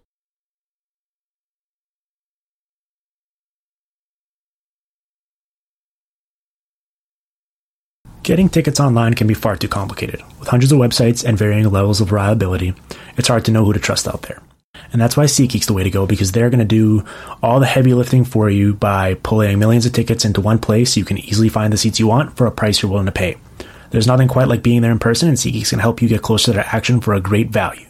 Getting 8.22 8.48
tickets 8.48 8.78
online 8.78 9.14
can 9.14 9.26
be 9.26 9.34
far 9.34 9.56
too 9.56 9.66
complicated. 9.66 10.22
With 10.38 10.46
hundreds 10.46 10.70
of 10.70 10.78
websites 10.78 11.24
and 11.24 11.36
varying 11.36 11.68
levels 11.68 12.00
of 12.00 12.12
reliability, 12.12 12.72
it's 13.16 13.26
hard 13.26 13.44
to 13.46 13.50
know 13.50 13.64
who 13.64 13.72
to 13.72 13.80
trust 13.80 14.06
out 14.06 14.22
there. 14.22 14.40
And 14.92 15.00
that's 15.00 15.16
why 15.16 15.24
SeatGeek's 15.24 15.66
the 15.66 15.72
way 15.72 15.82
to 15.82 15.90
go 15.90 16.06
because 16.06 16.30
they're 16.30 16.50
going 16.50 16.60
to 16.60 16.64
do 16.64 17.04
all 17.42 17.58
the 17.58 17.66
heavy 17.66 17.94
lifting 17.94 18.24
for 18.24 18.48
you 18.48 18.74
by 18.74 19.14
pulling 19.14 19.58
millions 19.58 19.86
of 19.86 19.92
tickets 19.92 20.24
into 20.24 20.40
one 20.40 20.60
place 20.60 20.94
so 20.94 21.00
you 21.00 21.04
can 21.04 21.18
easily 21.18 21.48
find 21.48 21.72
the 21.72 21.76
seats 21.76 21.98
you 21.98 22.06
want 22.06 22.36
for 22.36 22.46
a 22.46 22.52
price 22.52 22.80
you're 22.80 22.92
willing 22.92 23.06
to 23.06 23.12
pay. 23.12 23.36
There's 23.90 24.06
nothing 24.06 24.28
quite 24.28 24.46
like 24.46 24.62
being 24.62 24.82
there 24.82 24.92
in 24.92 25.00
person, 25.00 25.28
and 25.28 25.36
SeatGeek's 25.36 25.70
can 25.70 25.80
help 25.80 26.00
you 26.00 26.08
get 26.08 26.22
closer 26.22 26.52
to 26.52 26.74
action 26.74 27.00
for 27.00 27.14
a 27.14 27.20
great 27.20 27.50
value. 27.50 27.86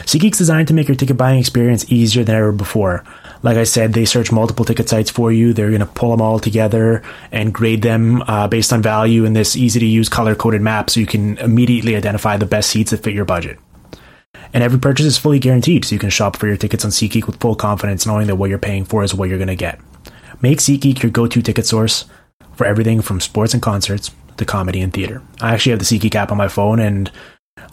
SeatGeek's 0.00 0.38
designed 0.38 0.68
to 0.68 0.74
make 0.74 0.88
your 0.88 0.96
ticket 0.96 1.16
buying 1.16 1.40
experience 1.40 1.90
easier 1.90 2.24
than 2.24 2.36
ever 2.36 2.52
before. 2.52 3.04
Like 3.42 3.56
I 3.56 3.64
said, 3.64 3.92
they 3.92 4.04
search 4.04 4.30
multiple 4.30 4.64
ticket 4.64 4.88
sites 4.88 5.10
for 5.10 5.32
you. 5.32 5.52
They're 5.52 5.68
going 5.68 5.80
to 5.80 5.86
pull 5.86 6.10
them 6.12 6.22
all 6.22 6.38
together 6.38 7.02
and 7.32 7.52
grade 7.52 7.82
them 7.82 8.22
uh, 8.22 8.46
based 8.46 8.72
on 8.72 8.82
value 8.82 9.24
in 9.24 9.32
this 9.32 9.56
easy 9.56 9.80
to 9.80 9.86
use 9.86 10.08
color 10.08 10.34
coded 10.34 10.62
map 10.62 10.90
so 10.90 11.00
you 11.00 11.06
can 11.06 11.38
immediately 11.38 11.96
identify 11.96 12.36
the 12.36 12.46
best 12.46 12.70
seats 12.70 12.92
that 12.92 13.02
fit 13.02 13.14
your 13.14 13.24
budget. 13.24 13.58
And 14.54 14.62
every 14.62 14.78
purchase 14.78 15.06
is 15.06 15.18
fully 15.18 15.38
guaranteed, 15.38 15.84
so 15.84 15.94
you 15.94 15.98
can 15.98 16.10
shop 16.10 16.36
for 16.36 16.46
your 16.46 16.56
tickets 16.56 16.84
on 16.84 16.90
SeatGeek 16.90 17.26
with 17.26 17.40
full 17.40 17.54
confidence, 17.54 18.06
knowing 18.06 18.26
that 18.26 18.36
what 18.36 18.50
you're 18.50 18.58
paying 18.58 18.84
for 18.84 19.02
is 19.02 19.14
what 19.14 19.28
you're 19.28 19.38
going 19.38 19.48
to 19.48 19.56
get. 19.56 19.80
Make 20.40 20.58
SeatGeek 20.58 21.02
your 21.02 21.10
go-to 21.10 21.42
ticket 21.42 21.66
source 21.66 22.04
for 22.54 22.66
everything 22.66 23.00
from 23.00 23.20
sports 23.20 23.54
and 23.54 23.62
concerts 23.62 24.10
to 24.36 24.44
comedy 24.44 24.80
and 24.80 24.92
theater. 24.92 25.22
I 25.40 25.54
actually 25.54 25.70
have 25.70 25.78
the 25.78 25.84
SeatGeek 25.84 26.14
app 26.14 26.30
on 26.30 26.38
my 26.38 26.48
phone, 26.48 26.80
and 26.80 27.10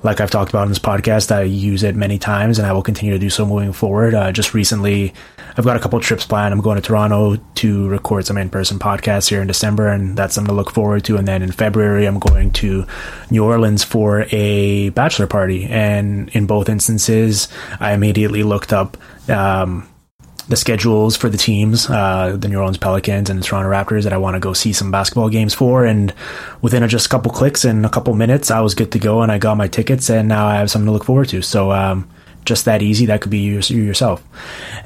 like 0.04 0.22
I've 0.22 0.32
talked 0.32 0.50
about 0.50 0.64
in 0.64 0.70
this 0.70 0.80
podcast, 0.80 1.32
I 1.32 1.44
use 1.44 1.84
it 1.84 1.96
many 1.96 2.18
times, 2.18 2.58
and 2.58 2.68
I 2.68 2.72
will 2.72 2.82
continue 2.82 3.14
to 3.14 3.20
do 3.20 3.30
so 3.30 3.46
moving 3.46 3.74
forward. 3.74 4.14
Uh, 4.14 4.32
just 4.32 4.54
recently, 4.54 5.14
I've 5.58 5.66
got 5.66 5.76
a 5.76 5.80
couple 5.80 6.00
trips 6.00 6.26
planned. 6.26 6.54
I'm 6.54 6.62
going 6.62 6.76
to 6.76 6.82
Toronto 6.82 7.38
to 7.56 7.88
record 7.90 8.26
some 8.26 8.38
in-person 8.38 8.80
podcasts 8.80 9.30
here 9.30 9.42
in 9.42 9.48
December, 9.48 9.90
and 9.90 10.18
that's 10.18 10.36
something 10.36 10.50
to 10.50 10.56
look 10.56 10.72
forward 10.72 11.04
to. 11.06 11.18
And 11.18 11.28
then 11.28 11.42
in 11.42 11.52
February, 11.52 12.06
I'm 12.06 12.20
going 12.20 12.52
to 12.52 12.86
New 13.30 13.44
Orleans 13.44 13.84
for 13.84 14.26
a 14.32 14.90
bachelor 14.90 15.28
party, 15.28 15.66
and 15.66 16.30
in 16.30 16.46
both 16.46 16.70
instances, 16.70 17.50
I 17.80 17.94
immediately 17.94 18.44
looked 18.44 18.72
up. 18.72 18.98
Um, 19.28 19.89
the 20.50 20.56
schedules 20.56 21.16
for 21.16 21.30
the 21.30 21.38
teams, 21.38 21.90
uh, 21.90 22.36
the 22.38 22.48
New 22.48 22.58
Orleans 22.58 22.78
Pelicans 22.78 23.30
and 23.30 23.40
the 23.40 23.44
Toronto 23.44 23.70
Raptors 23.70 24.04
that 24.04 24.14
I 24.14 24.18
want 24.18 24.34
to 24.34 24.40
go 24.40 24.54
see 24.54 24.74
some 24.74 24.92
basketball 24.92 25.30
games 25.30 25.54
for. 25.54 25.86
And 25.86 26.14
within 26.62 26.84
a, 26.84 26.88
just 26.88 27.06
a 27.06 27.10
couple 27.10 27.32
clicks 27.32 27.64
and 27.64 27.86
a 27.86 27.90
couple 27.90 28.14
minutes, 28.16 28.52
I 28.52 28.60
was 28.60 28.76
good 28.76 28.92
to 28.94 29.00
go 29.00 29.22
and 29.22 29.32
I 29.32 29.38
got 29.38 29.58
my 29.58 29.68
tickets 29.68 30.10
and 30.10 30.28
now 30.28 30.48
I 30.48 30.56
have 30.56 30.72
something 30.72 30.88
to 30.88 30.92
look 30.92 31.06
forward 31.06 31.30
to. 31.30 31.42
So, 31.42 31.72
um, 31.72 32.10
just 32.46 32.66
that 32.66 32.82
easy. 32.82 33.06
That 33.06 33.22
could 33.22 33.30
be 33.30 33.40
you, 33.40 33.60
you 33.68 33.84
yourself. 33.84 34.24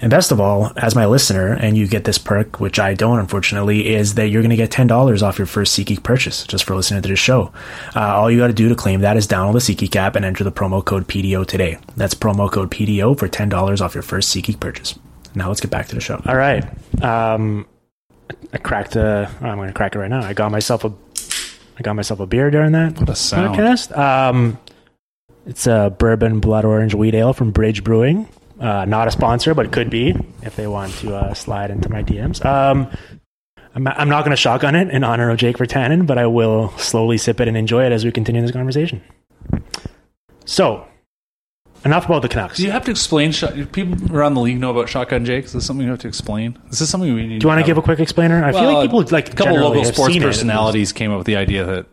And 0.01 0.09
best 0.09 0.31
of 0.31 0.41
all, 0.41 0.71
as 0.75 0.95
my 0.95 1.05
listener, 1.05 1.53
and 1.53 1.77
you 1.77 1.87
get 1.87 2.03
this 2.03 2.17
perk, 2.17 2.59
which 2.59 2.79
I 2.79 2.93
don't, 2.93 3.19
unfortunately, 3.19 3.93
is 3.93 4.15
that 4.15 4.27
you're 4.27 4.41
going 4.41 4.49
to 4.49 4.55
get 4.57 4.71
$10 4.71 5.21
off 5.21 5.37
your 5.37 5.47
first 5.47 5.77
SeatGeek 5.77 6.03
purchase 6.03 6.45
just 6.45 6.65
for 6.65 6.75
listening 6.75 7.01
to 7.03 7.09
this 7.09 7.19
show. 7.19 7.53
Uh, 7.95 8.01
all 8.01 8.29
you 8.29 8.39
got 8.39 8.47
to 8.47 8.53
do 8.53 8.69
to 8.69 8.75
claim 8.75 9.01
that 9.01 9.17
is 9.17 9.27
download 9.27 9.53
the 9.53 9.75
SeatGeek 9.75 9.95
app 9.95 10.15
and 10.15 10.25
enter 10.25 10.43
the 10.43 10.51
promo 10.51 10.83
code 10.83 11.07
PDO 11.07 11.47
today. 11.47 11.77
That's 11.95 12.15
promo 12.15 12.51
code 12.51 12.69
PDO 12.69 13.17
for 13.17 13.29
$10 13.29 13.81
off 13.81 13.93
your 13.93 14.03
first 14.03 14.35
SeatGeek 14.35 14.59
purchase. 14.59 14.99
Now 15.35 15.47
let's 15.47 15.61
get 15.61 15.71
back 15.71 15.87
to 15.87 15.95
the 15.95 16.01
show. 16.01 16.21
All 16.25 16.35
right. 16.35 16.63
Um, 17.03 17.65
I 18.51 18.57
cracked 18.57 18.95
a. 18.95 19.29
I'm 19.41 19.55
going 19.57 19.67
to 19.67 19.73
crack 19.73 19.95
it 19.95 19.99
right 19.99 20.09
now. 20.09 20.21
I 20.21 20.33
got 20.33 20.51
myself 20.51 20.83
a. 20.85 20.93
I 21.77 21.81
got 21.81 21.95
myself 21.95 22.19
a 22.19 22.27
beer 22.27 22.51
during 22.51 22.73
that 22.73 22.99
What 22.99 23.09
a 23.09 23.15
sound. 23.15 23.55
podcast. 23.55 23.97
Um, 23.97 24.59
it's 25.47 25.65
a 25.67 25.95
bourbon 25.97 26.39
blood 26.39 26.65
orange 26.65 26.93
wheat 26.93 27.15
ale 27.15 27.33
from 27.33 27.51
Bridge 27.51 27.83
Brewing. 27.83 28.27
Uh, 28.59 28.85
not 28.85 29.07
a 29.07 29.11
sponsor, 29.11 29.53
but 29.55 29.65
it 29.65 29.71
could 29.71 29.89
be 29.89 30.15
if 30.43 30.55
they 30.55 30.67
want 30.67 30.93
to 30.93 31.15
uh, 31.15 31.33
slide 31.33 31.71
into 31.71 31.89
my 31.89 32.03
DMs. 32.03 32.45
Um, 32.45 32.89
I'm, 33.75 33.87
I'm 33.87 34.07
not 34.09 34.23
going 34.23 34.31
to 34.35 34.39
shotgun 34.39 34.75
it 34.75 34.89
in 34.89 35.03
honor 35.03 35.31
of 35.31 35.37
Jake 35.37 35.57
for 35.57 35.65
Virtanen, 35.65 36.05
but 36.05 36.19
I 36.19 36.27
will 36.27 36.69
slowly 36.77 37.17
sip 37.17 37.41
it 37.41 37.47
and 37.47 37.57
enjoy 37.57 37.85
it 37.85 37.91
as 37.91 38.05
we 38.05 38.11
continue 38.11 38.41
this 38.41 38.51
conversation. 38.51 39.01
So, 40.45 40.85
enough 41.85 42.05
about 42.05 42.21
the 42.21 42.29
Canucks. 42.29 42.57
Do 42.57 42.63
you 42.63 42.71
have 42.71 42.85
to 42.85 42.91
explain? 42.91 43.31
Shot, 43.31 43.53
people 43.71 44.15
around 44.15 44.33
the 44.35 44.41
league 44.41 44.59
know 44.59 44.71
about 44.71 44.89
Shotgun 44.89 45.25
Jake? 45.25 45.45
Is 45.45 45.53
this 45.53 45.65
something 45.65 45.83
you 45.85 45.91
have 45.91 45.99
to 46.01 46.07
explain? 46.07 46.53
This 46.65 46.73
is 46.73 46.79
this 46.79 46.89
something 46.89 47.13
we 47.13 47.27
need? 47.27 47.39
Do 47.39 47.45
you 47.45 47.49
want 47.49 47.59
to 47.61 47.65
give 47.65 47.77
a 47.77 47.81
quick 47.81 47.99
explainer? 47.99 48.43
I 48.43 48.51
feel 48.51 48.73
like 48.73 48.89
people 48.89 49.03
like 49.11 49.31
a 49.31 49.35
couple 49.35 49.55
local 49.55 49.83
sports 49.85 50.17
personalities 50.17 50.91
came 50.93 51.11
up 51.11 51.17
with 51.17 51.27
the 51.27 51.35
idea 51.35 51.65
that 51.65 51.85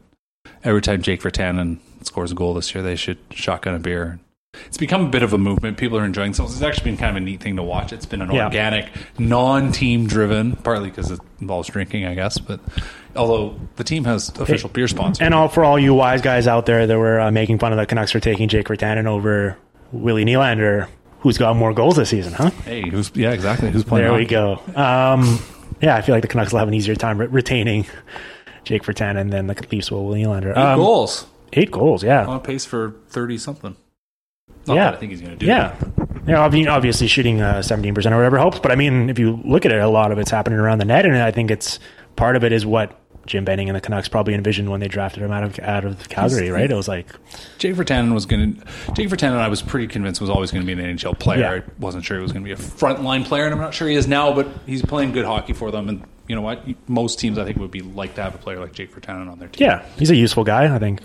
every 0.65 0.83
time 0.83 1.03
Jake 1.03 1.21
Virtanen 1.23 1.79
scores 2.03 2.33
a 2.33 2.35
goal 2.35 2.55
this 2.55 2.75
year, 2.75 2.83
they 2.83 2.97
should 2.97 3.19
shotgun 3.31 3.75
a 3.75 3.79
beer. 3.79 4.19
It's 4.67 4.77
become 4.77 5.07
a 5.07 5.09
bit 5.09 5.23
of 5.23 5.33
a 5.33 5.39
movement. 5.39 5.77
People 5.79 5.97
are 5.99 6.05
enjoying 6.05 6.33
themselves. 6.33 6.55
It's 6.55 6.63
actually 6.63 6.91
been 6.91 6.97
kind 6.99 7.17
of 7.17 7.23
a 7.23 7.25
neat 7.25 7.41
thing 7.41 7.55
to 7.57 7.63
watch. 7.63 7.93
It's 7.93 8.05
been 8.05 8.21
an 8.21 8.33
Yeah. 8.33 8.47
organic, 8.47 8.89
non-team 9.17 10.07
driven, 10.09 10.57
partly 10.57 10.89
because 10.91 11.11
it 11.13 11.21
involves 11.41 11.69
drinking, 11.69 12.05
I 12.05 12.15
guess. 12.15 12.39
But 12.39 12.59
although 13.15 13.55
the 13.77 13.85
team 13.85 14.05
has 14.05 14.29
official 14.41 14.69
beer 14.69 14.89
sponsors, 14.89 15.21
And 15.25 15.35
all 15.35 15.49
for 15.49 15.63
all 15.65 15.79
you 15.79 15.95
wise 15.95 16.21
guys 16.21 16.49
out 16.49 16.67
there 16.67 16.87
that 16.89 16.99
were 16.99 17.21
uh, 17.21 17.31
making 17.31 17.59
fun 17.59 17.73
of 17.73 17.79
the 17.79 17.87
Canucks 17.87 18.11
for 18.11 18.19
taking 18.19 18.49
Jake 18.49 18.67
Virtanen 18.67 19.07
over 19.07 19.57
Willie 19.93 20.25
Nylander, 20.25 20.89
who's 21.21 21.39
got 21.39 21.57
more 21.57 21.73
goals 21.73 21.97
this 21.97 22.09
season, 22.11 22.33
huh? 22.33 22.51
hey, 22.65 22.89
who's 22.89 23.11
yeah, 23.15 23.33
exactly? 23.33 23.71
Who's 23.71 23.85
playing? 23.85 24.07
There 24.07 24.17
we 24.17 24.25
go. 24.27 24.61
Um, 24.75 25.39
yeah, 25.83 25.97
I 25.97 26.03
feel 26.03 26.15
like 26.15 26.23
the 26.23 26.29
Canucks 26.29 26.53
will 26.53 26.59
have 26.61 26.69
an 26.69 26.75
easier 26.75 26.95
time 26.95 27.19
re- 27.19 27.27
retaining 27.27 27.87
Jake 28.65 28.83
Virtanen 28.83 29.31
than 29.31 29.47
the 29.47 29.67
Leafs 29.73 29.91
will 29.91 30.07
Willie 30.07 30.23
Nylander. 30.25 30.51
Eight 30.53 30.57
Um, 30.59 30.79
goals 30.79 31.27
Eight 31.53 31.71
goals, 31.73 32.05
yeah. 32.05 32.27
on 32.27 32.41
pace 32.41 32.65
for 32.65 32.95
thirty 33.09 33.37
something. 33.39 33.75
Not 34.67 34.75
Yeah. 34.75 34.85
that 34.85 34.95
I 34.95 34.97
think 34.99 35.11
he's 35.13 35.21
going 35.21 35.33
to 35.33 35.39
do. 35.39 35.47
Yeah. 35.47 35.75
Yeah, 36.27 36.45
I 36.45 36.49
mean, 36.51 36.69
obviously 36.69 37.07
shooting 37.09 37.41
uh, 37.41 37.55
17% 37.57 37.97
or 38.13 38.17
whatever 38.17 38.37
helps, 38.39 38.59
but 38.59 38.71
I 38.71 38.77
mean, 38.77 39.09
if 39.09 39.19
you 39.19 39.41
look 39.45 39.65
at 39.65 39.73
it, 39.73 39.81
a 39.81 39.89
lot 39.89 40.13
of 40.13 40.19
it's 40.19 40.31
happening 40.31 40.59
around 40.61 40.79
the 40.79 40.85
net, 40.85 41.07
and 41.07 41.17
I 41.17 41.31
think 41.31 41.51
it's 41.51 41.79
part 42.15 42.37
of 42.37 42.45
it 42.45 42.53
is 42.53 42.67
what 42.67 43.00
Jim 43.31 43.45
Benning 43.45 43.69
and 43.69 43.77
the 43.77 43.81
Canucks 43.81 44.09
probably 44.09 44.35
envisioned 44.35 44.71
when 44.71 44.81
they 44.81 44.89
drafted 44.89 45.23
him 45.23 45.31
out 45.31 45.45
of 45.45 45.59
out 45.61 45.85
of 45.85 46.09
Calgary, 46.09 46.51
right? 46.51 46.69
It 46.69 46.75
was 46.75 46.89
like, 46.89 47.07
Jake 47.59 47.77
Virtanen 47.77 48.13
was 48.13 48.27
going 48.27 48.57
to. 48.57 48.67
Jake 48.93 49.09
Virtanen, 49.09 49.37
I 49.37 49.47
was 49.47 49.63
pretty 49.63 49.87
convinced 49.87 50.21
was 50.21 50.29
always 50.29 50.51
going 50.51 50.67
to 50.67 50.75
be 50.75 50.83
an 50.83 50.97
NHL 50.97 51.17
player. 51.17 51.39
Yeah. 51.39 51.53
I 51.53 51.63
wasn't 51.79 52.05
sure 52.05 52.17
he 52.17 52.23
was 52.23 52.33
going 52.33 52.45
to 52.45 52.49
be 52.49 52.53
a 52.53 52.57
frontline 52.57 53.25
player, 53.25 53.45
and 53.45 53.55
I'm 53.55 53.61
not 53.61 53.73
sure 53.73 53.87
he 53.87 53.95
is 53.95 54.09
now. 54.09 54.35
But 54.35 54.49
he's 54.67 54.83
playing 54.83 55.13
good 55.13 55.25
hockey 55.25 55.53
for 55.53 55.71
them, 55.71 55.89
and 55.89 56.05
you 56.27 56.35
know 56.35 56.43
what? 56.43 56.67
Most 56.89 57.21
teams, 57.21 57.39
I 57.39 57.45
think, 57.45 57.57
would 57.59 57.71
be 57.71 57.83
like 57.83 58.17
to 58.17 58.23
have 58.23 58.35
a 58.35 58.39
player 58.39 58.59
like 58.59 58.73
Jake 58.73 58.93
Virtanen 58.93 59.31
on 59.31 59.39
their 59.39 59.49
team. 59.49 59.65
yeah, 59.65 59.87
he's 59.97 60.11
a 60.11 60.17
useful 60.17 60.43
guy, 60.43 60.75
I 60.75 60.79
think. 60.81 61.01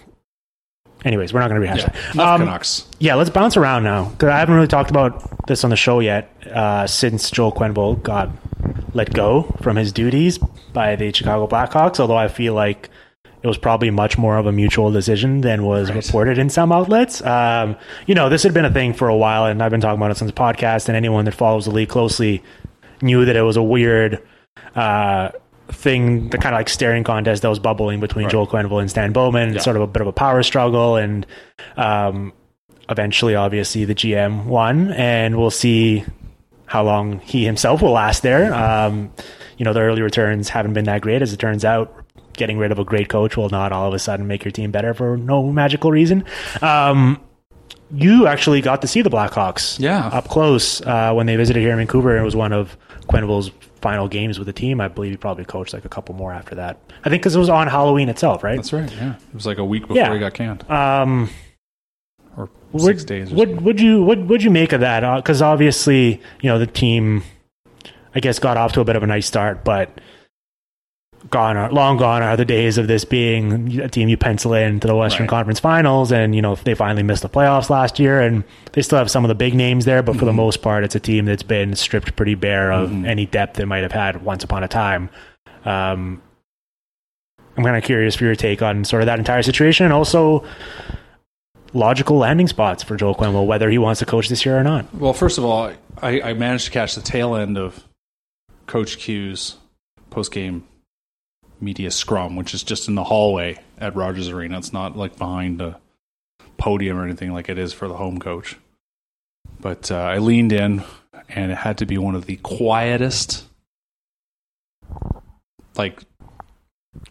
Anyways, 1.03 1.31
we're 1.31 1.41
not 1.41 1.49
going 1.49 1.61
to 1.61 1.67
rehash 1.67 1.81
yeah. 1.81 2.13
that. 2.15 2.19
Um, 2.19 2.41
Canucks. 2.41 2.87
Yeah, 2.97 3.13
let's 3.13 3.29
bounce 3.29 3.55
around 3.55 3.83
now 3.83 4.05
because 4.09 4.29
I 4.29 4.39
haven't 4.39 4.55
really 4.55 4.67
talked 4.67 4.89
about 4.89 5.45
this 5.45 5.63
on 5.63 5.69
the 5.69 5.75
show 5.75 5.99
yet 5.99 6.31
uh, 6.47 6.87
since 6.87 7.29
Joel 7.29 7.51
Quenneville 7.51 8.01
got 8.01 8.29
let 8.93 9.13
go 9.13 9.43
from 9.61 9.75
his 9.77 9.91
duties 9.91 10.37
by 10.73 10.95
the 10.95 11.11
Chicago 11.13 11.47
Blackhawks. 11.47 11.99
Although 11.99 12.17
I 12.17 12.27
feel 12.27 12.53
like 12.53 12.89
it 13.43 13.47
was 13.47 13.57
probably 13.57 13.91
much 13.91 14.17
more 14.17 14.37
of 14.37 14.47
a 14.47 14.51
mutual 14.51 14.91
decision 14.91 15.41
than 15.41 15.63
was 15.63 15.91
reported 15.91 16.37
in 16.37 16.49
some 16.49 16.71
outlets. 16.71 17.23
Um, 17.23 17.75
you 18.07 18.15
know, 18.15 18.27
this 18.29 18.41
had 18.43 18.53
been 18.53 18.65
a 18.65 18.71
thing 18.73 18.93
for 18.93 19.07
a 19.07 19.15
while, 19.15 19.45
and 19.45 19.61
I've 19.61 19.71
been 19.71 19.81
talking 19.81 19.99
about 19.99 20.11
it 20.11 20.17
since 20.17 20.31
the 20.31 20.35
podcast. 20.37 20.87
And 20.87 20.95
anyone 20.97 21.25
that 21.25 21.33
follows 21.35 21.65
the 21.65 21.71
league 21.71 21.89
closely 21.89 22.41
knew 23.01 23.25
that 23.25 23.35
it 23.35 23.41
was 23.43 23.57
a 23.57 23.63
weird. 23.63 24.21
Uh, 24.75 25.29
thing 25.69 26.29
the 26.29 26.37
kind 26.37 26.53
of 26.53 26.59
like 26.59 26.69
staring 26.69 27.03
contest 27.03 27.41
that 27.41 27.49
was 27.49 27.57
bubbling 27.57 27.99
between 27.99 28.29
Joel 28.29 28.45
Quenneville 28.45 28.81
and 28.81 28.89
Stan 28.89 29.11
Bowman 29.13 29.53
Yeah. 29.55 29.59
sort 29.61 29.75
of 29.75 29.81
a 29.81 29.87
bit 29.87 29.99
of 29.99 30.07
a 30.07 30.11
power 30.11 30.43
struggle 30.43 30.95
and 30.95 31.25
um, 31.75 32.33
eventually, 32.87 33.33
obviously, 33.33 33.83
the 33.83 33.95
GM 33.95 34.45
won, 34.45 34.91
and 34.91 35.37
we'll 35.39 35.49
see 35.49 36.03
how 36.65 36.83
long 36.83 37.19
he 37.19 37.45
himself 37.45 37.81
will 37.81 37.91
last 37.91 38.23
there. 38.23 38.53
Um, 38.53 39.11
you 39.57 39.63
know, 39.65 39.73
the 39.73 39.81
early 39.81 40.01
returns 40.01 40.49
haven't 40.49 40.73
been 40.73 40.85
that 40.85 41.01
great, 41.01 41.21
as 41.21 41.31
it 41.33 41.37
turns 41.37 41.63
out. 41.65 41.93
Getting 42.33 42.57
rid 42.57 42.71
of 42.73 42.79
a 42.79 42.83
great 42.83 43.07
coach 43.07 43.37
will 43.37 43.49
not 43.49 43.71
all 43.71 43.87
of 43.87 43.93
a 43.93 43.99
sudden 43.99 44.27
make 44.27 44.43
your 44.43 44.51
team 44.51 44.69
better 44.71 44.93
for 44.93 45.15
no 45.15 45.51
magical 45.53 45.89
reason. 45.91 46.25
Um, 46.61 47.21
you 47.93 48.27
actually 48.27 48.59
got 48.61 48.81
to 48.81 48.87
see 48.87 49.01
the 49.01 49.09
Blackhawks 49.09 49.79
Yeah. 49.79 50.07
up 50.07 50.27
close 50.27 50.81
uh, 50.81 51.13
when 51.13 51.27
they 51.27 51.35
visited 51.37 51.61
here 51.61 51.71
in 51.71 51.77
Vancouver. 51.77 52.17
It 52.17 52.23
was 52.23 52.35
one 52.35 52.51
of 52.51 52.75
Quenneville's 53.07 53.51
final 53.81 54.07
games 54.09 54.37
with 54.39 54.47
the 54.47 54.53
team. 54.53 54.81
I 54.81 54.87
believe 54.89 55.11
he 55.11 55.17
probably 55.17 55.45
coached 55.45 55.71
like 55.73 55.85
a 55.85 55.89
couple 55.89 56.15
more 56.15 56.33
after 56.33 56.55
that. 56.55 56.77
I 57.05 57.09
think 57.09 57.21
because 57.21 57.35
it 57.35 57.39
was 57.39 57.49
on 57.49 57.67
Halloween 57.67 58.09
itself, 58.09 58.43
right? 58.43 58.55
That's 58.57 58.73
right. 58.73 58.91
Yeah, 58.91 59.13
it 59.15 59.33
was 59.33 59.45
like 59.45 59.59
a 59.59 59.63
week 59.65 59.83
before 59.83 59.95
Yeah. 59.97 60.11
he 60.13 60.19
got 60.19 60.33
canned, 60.33 60.69
Um, 60.69 61.29
or 62.37 62.49
Would, 62.73 62.81
six 62.81 63.03
days. 63.03 63.31
Or 63.31 63.35
would 63.35 63.61
would 63.61 63.79
you 63.81 64.03
would 64.03 64.29
would 64.29 64.43
you 64.43 64.51
make 64.51 64.73
of 64.73 64.81
that? 64.81 65.15
Because 65.17 65.41
obviously, 65.41 66.21
you 66.41 66.49
know, 66.49 66.59
the 66.59 66.67
team, 66.67 67.23
I 68.13 68.19
guess, 68.19 68.39
got 68.39 68.57
off 68.57 68.73
to 68.73 68.81
a 68.81 68.85
bit 68.85 68.95
of 68.95 69.03
a 69.03 69.07
nice 69.07 69.25
start, 69.27 69.63
but 69.63 70.01
gone 71.31 71.57
are 71.57 71.71
long 71.71 71.97
gone 71.97 72.21
are 72.21 72.37
the 72.37 72.45
days 72.45 72.77
of 72.77 72.87
this 72.87 73.03
being 73.03 73.79
a 73.79 73.89
team 73.89 74.07
you 74.07 74.15
pencil 74.15 74.53
in 74.53 74.79
to 74.79 74.87
the 74.87 74.95
Western 74.95 75.23
Right. 75.23 75.29
Conference 75.31 75.59
Finals, 75.59 76.11
and 76.11 76.35
you 76.35 76.41
know 76.41 76.53
they 76.55 76.75
finally 76.75 77.01
missed 77.01 77.23
the 77.23 77.29
playoffs 77.29 77.69
last 77.69 77.97
year, 77.97 78.21
and 78.21 78.43
they 78.73 78.81
still 78.83 78.99
have 78.99 79.09
some 79.09 79.23
of 79.25 79.29
the 79.29 79.35
big 79.35 79.55
names 79.55 79.85
there, 79.85 80.03
but 80.03 80.15
for 80.17 80.25
the 80.25 80.31
Mm-hmm. 80.31 80.37
most 80.37 80.61
part, 80.61 80.83
it's 80.83 80.93
a 80.95 80.99
team 80.99 81.25
that's 81.25 81.41
been 81.43 81.75
stripped 81.75 82.15
pretty 82.15 82.35
bare 82.35 82.71
of 82.71 82.91
any 83.05 83.25
depth 83.25 83.59
it 83.59 83.65
might 83.65 83.81
have 83.81 83.91
had 83.91 84.23
once 84.23 84.43
upon 84.43 84.63
a 84.63 84.67
time. 84.67 85.09
Um, 85.63 86.21
I'm 87.57 87.63
kind 87.63 87.75
of 87.77 87.83
curious 87.83 88.15
for 88.15 88.25
your 88.25 88.35
take 88.35 88.61
on 88.61 88.83
sort 88.83 89.01
of 89.01 89.07
that 89.07 89.17
entire 89.17 89.41
situation, 89.41 89.85
and 89.85 89.93
also 89.93 90.45
logical 91.75 92.17
landing 92.17 92.47
spots 92.47 92.81
for 92.81 92.95
Joel 92.95 93.13
Quenneville, 93.13 93.45
whether 93.45 93.69
he 93.69 93.77
wants 93.77 93.99
to 93.99 94.05
coach 94.05 94.29
this 94.29 94.45
year 94.45 94.57
or 94.57 94.63
not. 94.63 94.91
Well, 94.95 95.13
first 95.13 95.37
of 95.37 95.43
all, 95.43 95.71
I, 96.01 96.21
I 96.21 96.33
managed 96.33 96.65
to 96.65 96.71
catch 96.71 96.95
the 96.95 97.01
tail 97.01 97.35
end 97.35 97.57
of 97.57 97.83
Coach 98.65 98.97
Q's 98.97 99.57
post 100.09 100.31
game 100.31 100.65
media 101.59 101.91
scrum, 101.91 102.35
which 102.35 102.53
is 102.53 102.63
just 102.63 102.87
in 102.87 102.95
the 102.95 103.03
hallway 103.03 103.59
at 103.77 103.95
Rogers 103.95 104.29
Arena. 104.29 104.57
It's 104.57 104.73
not 104.73 104.97
like 104.97 105.17
behind 105.17 105.61
a 105.61 105.79
podium 106.57 106.97
or 106.97 107.03
anything 107.03 107.33
like 107.33 107.49
it 107.49 107.57
is 107.59 107.73
for 107.73 107.87
the 107.87 107.95
home 107.95 108.19
coach. 108.19 108.57
But 109.59 109.91
uh, 109.91 109.97
I 109.97 110.17
leaned 110.17 110.53
in, 110.53 110.83
and 111.29 111.51
it 111.51 111.57
had 111.57 111.77
to 111.79 111.85
be 111.85 111.97
one 111.97 112.15
of 112.15 112.25
the 112.25 112.37
quietest, 112.37 113.45
like, 115.77 116.01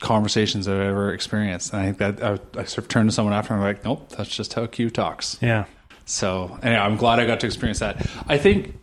conversations 0.00 0.68
I've 0.68 0.80
ever 0.80 1.12
experienced. 1.12 1.72
And 1.72 1.82
I 1.82 1.92
think 1.92 1.98
that 1.98 2.22
I, 2.22 2.60
I 2.60 2.64
sort 2.64 2.78
of 2.78 2.88
turned 2.88 3.08
to 3.10 3.14
someone 3.14 3.34
after, 3.34 3.54
and 3.54 3.62
I'm 3.62 3.68
like, 3.68 3.84
nope, 3.84 4.10
that's 4.10 4.34
just 4.34 4.54
how 4.54 4.66
Q 4.66 4.90
talks. 4.90 5.38
Yeah. 5.40 5.64
So 6.04 6.58
anyway, 6.62 6.80
I'm 6.80 6.96
glad 6.96 7.18
I 7.18 7.26
got 7.26 7.40
to 7.40 7.46
experience 7.46 7.78
that. 7.78 8.06
I 8.26 8.38
think. 8.38 8.78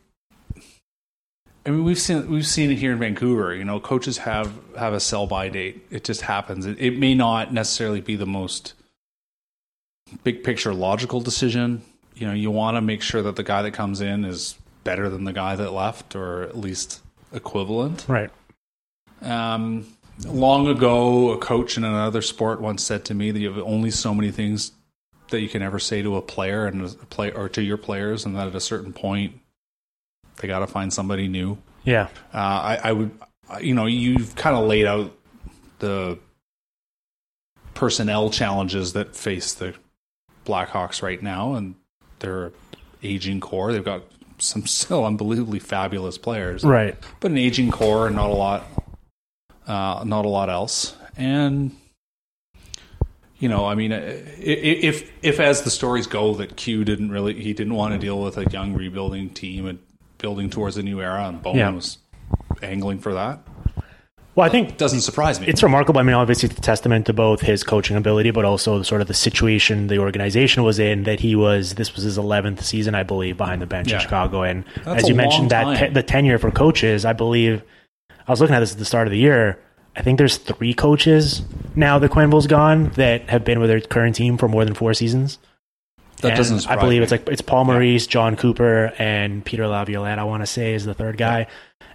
I 1.64 1.70
mean, 1.70 1.84
we've 1.84 2.00
seen 2.00 2.28
we've 2.30 2.48
seen 2.48 2.72
it 2.72 2.80
here 2.80 2.92
in 2.92 2.98
Vancouver. 2.98 3.54
You 3.54 3.64
know, 3.64 3.80
coaches 3.80 4.20
have 4.20 4.52
have 4.78 4.94
a 4.94 5.00
sell 5.00 5.28
by 5.28 5.50
date. 5.50 5.86
It 5.92 6.04
just 6.04 6.22
happens. 6.22 6.66
It, 6.66 6.80
it 6.80 6.98
may 6.98 7.14
not 7.14 7.54
necessarily 7.54 8.02
be 8.02 8.16
the 8.16 8.26
most 8.26 8.74
big 10.24 10.44
picture 10.44 10.74
logical 10.74 11.22
decision. 11.22 11.84
You 12.16 12.28
know, 12.28 12.34
you 12.34 12.50
want 12.50 12.78
to 12.78 12.82
make 12.82 13.04
sure 13.04 13.22
that 13.22 13.36
the 13.36 13.44
guy 13.44 13.62
that 13.62 13.72
comes 13.72 14.02
in 14.02 14.26
is 14.26 14.58
better 14.84 15.08
than 15.10 15.24
the 15.24 15.34
guy 15.34 15.56
that 15.56 15.72
left, 15.72 16.16
or 16.16 16.42
at 16.42 16.58
least 16.58 17.02
equivalent. 17.32 18.06
Right. 18.08 18.32
Um, 19.22 19.86
long 20.26 20.68
ago, 20.68 21.32
a 21.32 21.38
coach 21.38 21.78
in 21.78 21.84
another 21.84 22.22
sport 22.22 22.62
once 22.62 22.84
said 22.84 23.06
to 23.06 23.14
me 23.14 23.32
that 23.32 23.40
you 23.40 23.52
have 23.54 23.64
only 23.66 23.92
so 23.92 24.14
many 24.14 24.32
things 24.32 24.72
that 25.30 25.42
you 25.42 25.50
can 25.50 25.62
ever 25.62 25.80
say 25.80 26.02
to 26.02 26.18
a 26.18 26.22
player 26.22 26.66
and 26.66 26.84
a 26.84 26.90
play 27.06 27.32
or 27.32 27.48
to 27.50 27.62
your 27.62 27.78
players, 27.78 28.26
and 28.26 28.36
that 28.36 28.48
at 28.48 28.56
a 28.56 28.60
certain 28.60 28.92
point, 28.94 29.40
they 30.38 30.48
got 30.48 30.60
to 30.60 30.68
find 30.68 30.92
somebody 30.94 31.28
new. 31.28 31.58
Yeah. 31.84 32.10
Uh, 32.34 32.38
I, 32.38 32.80
I 32.84 32.92
would, 32.92 33.12
you 33.62 33.74
know, 33.74 33.86
you've 33.86 34.36
kind 34.36 34.56
of 34.56 34.66
laid 34.66 34.86
out 34.86 35.16
the 35.80 36.20
personnel 37.74 38.30
challenges 38.30 38.94
that 38.94 39.16
face 39.16 39.54
the 39.54 39.74
Blackhawks 40.46 41.02
right 41.02 41.22
now, 41.22 41.54
and 41.56 41.76
they're 42.20 42.52
aging 43.04 43.40
core. 43.40 43.72
They've 43.72 43.84
got 43.84 44.04
some 44.38 44.66
still 44.66 45.06
unbelievably 45.06 45.60
fabulous 45.60 46.18
players, 46.18 46.64
Right. 46.64 46.96
but 47.20 47.32
an 47.32 47.38
aging 47.38 47.72
core 47.72 48.08
and 48.08 48.16
not 48.16 48.30
a 48.30 48.34
lot, 48.34 48.64
uh, 49.68 50.04
not 50.06 50.26
a 50.26 50.30
lot 50.30 50.50
else. 50.50 50.96
And 51.18 51.72
you 53.40 53.50
know, 53.50 53.66
I 53.66 53.76
mean, 53.76 53.92
i- 53.92 53.96
if 53.98 55.10
if 55.24 55.40
as 55.40 55.64
the 55.64 55.70
stories 55.72 56.08
go 56.08 56.34
that 56.36 56.56
Q 56.56 56.84
didn't 56.86 57.12
really 57.12 57.34
he 57.42 57.54
didn't 57.54 57.74
want 57.76 57.94
to 57.94 58.00
deal 58.00 58.22
with 58.22 58.38
a 58.38 58.46
young 58.52 58.74
rebuilding 58.74 59.30
team 59.30 59.66
and 59.68 59.80
building 60.20 60.50
towards 60.50 60.78
a 60.78 60.84
new 60.84 61.02
era, 61.02 61.26
and 61.28 61.42
Bowman 61.42 61.60
Yeah. 61.60 61.70
was 61.72 61.98
angling 62.62 63.00
for 63.00 63.14
that, 63.16 63.40
Well, 64.36 64.46
I 64.46 64.50
think 64.50 64.70
it 64.70 64.78
doesn't 64.78 65.02
surprise 65.02 65.40
me. 65.42 65.48
it's 65.48 65.64
remarkable. 65.64 66.00
I 66.00 66.04
mean, 66.04 66.14
obviously, 66.14 66.50
it's 66.50 66.60
a 66.60 66.62
testament 66.62 67.08
to 67.08 67.14
both 67.14 67.42
his 67.42 67.64
coaching 67.64 67.98
ability, 67.98 68.30
but 68.30 68.46
also 68.46 68.84
sort 68.84 69.02
of 69.02 69.08
the 69.08 69.14
situation 69.16 69.88
the 69.88 69.98
organization 69.98 70.62
was 70.64 70.78
in. 70.78 71.04
That 71.04 71.20
he 71.22 71.36
was 71.36 71.74
this 71.76 71.96
was 71.96 72.04
his 72.04 72.20
eleventh 72.20 72.64
season, 72.64 72.94
I 72.94 73.02
believe, 73.04 73.38
behind 73.38 73.62
the 73.62 73.66
bench 73.66 73.90
Yeah. 73.90 73.96
in 73.96 74.02
Chicago. 74.02 74.44
And 74.44 74.64
That's 74.86 75.04
as 75.04 75.10
you 75.10 75.16
mentioned, 75.16 75.50
that 75.50 75.78
te- 75.80 75.90
the 75.94 76.04
tenure 76.04 76.38
for 76.38 76.52
coaches, 76.52 77.04
I 77.06 77.14
believe, 77.14 77.64
I 78.32 78.34
was 78.34 78.40
looking 78.42 78.56
at 78.56 78.62
this 78.62 78.72
at 78.72 78.80
the 78.80 78.86
start 78.86 79.08
of 79.08 79.12
the 79.12 79.18
year. 79.20 79.60
I 79.96 80.02
think 80.04 80.18
there's 80.18 80.38
three 80.38 80.74
coaches 80.74 81.42
now 81.76 82.00
that 82.00 82.12
Quenneville's 82.12 82.48
gone 82.48 82.90
that 82.96 83.30
have 83.30 83.44
been 83.44 83.60
with 83.60 83.70
their 83.70 83.82
current 83.82 84.16
team 84.16 84.38
for 84.38 84.48
more 84.48 84.64
than 84.64 84.74
four 84.74 84.94
seasons. 84.94 85.38
that 86.22 86.30
And 86.30 86.38
doesn't. 86.38 86.70
I 86.70 86.78
believe 86.78 87.00
me. 87.00 87.04
it's 87.04 87.12
like 87.12 87.28
it's 87.28 87.42
Paul 87.42 87.66
Maurice, 87.66 88.08
John 88.08 88.38
Cooper, 88.38 88.94
and 88.98 89.44
Peter 89.44 89.68
Laviolette. 89.68 90.18
I 90.18 90.24
want 90.24 90.44
to 90.44 90.48
say 90.48 90.74
is 90.74 90.86
the 90.86 90.94
third 90.94 91.18
guy, 91.18 91.48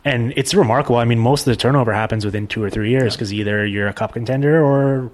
and 0.05 0.35
it's 0.37 0.53
remarkable. 0.55 0.96
I 0.96 1.07
mean, 1.07 1.18
most 1.18 1.46
of 1.46 1.53
the 1.53 1.57
turnover 1.57 1.94
happens 1.94 2.25
within 2.27 2.46
two 2.46 2.62
or 2.62 2.68
three 2.68 2.90
years 2.90 3.14
because 3.16 3.33
either 3.33 3.64
you're 3.64 3.88
a 3.88 3.94
cup 3.94 4.12
contender 4.12 4.62
or 4.62 5.11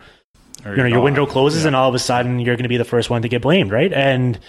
Or 0.65 0.71
you 0.73 0.77
know 0.79 0.87
your 0.89 0.97
not. 0.99 1.05
window 1.05 1.27
closes, 1.27 1.63
Yeah. 1.63 1.69
and 1.69 1.77
all 1.77 1.89
of 1.89 1.95
a 1.95 2.01
sudden 2.01 2.41
you're 2.41 2.57
going 2.57 2.65
to 2.65 2.69
be 2.69 2.79
the 2.79 2.85
first 2.85 3.11
one 3.11 3.23
to 3.23 3.29
get 3.29 3.43
blamed, 3.43 3.71
right? 3.71 3.93
And 3.93 4.41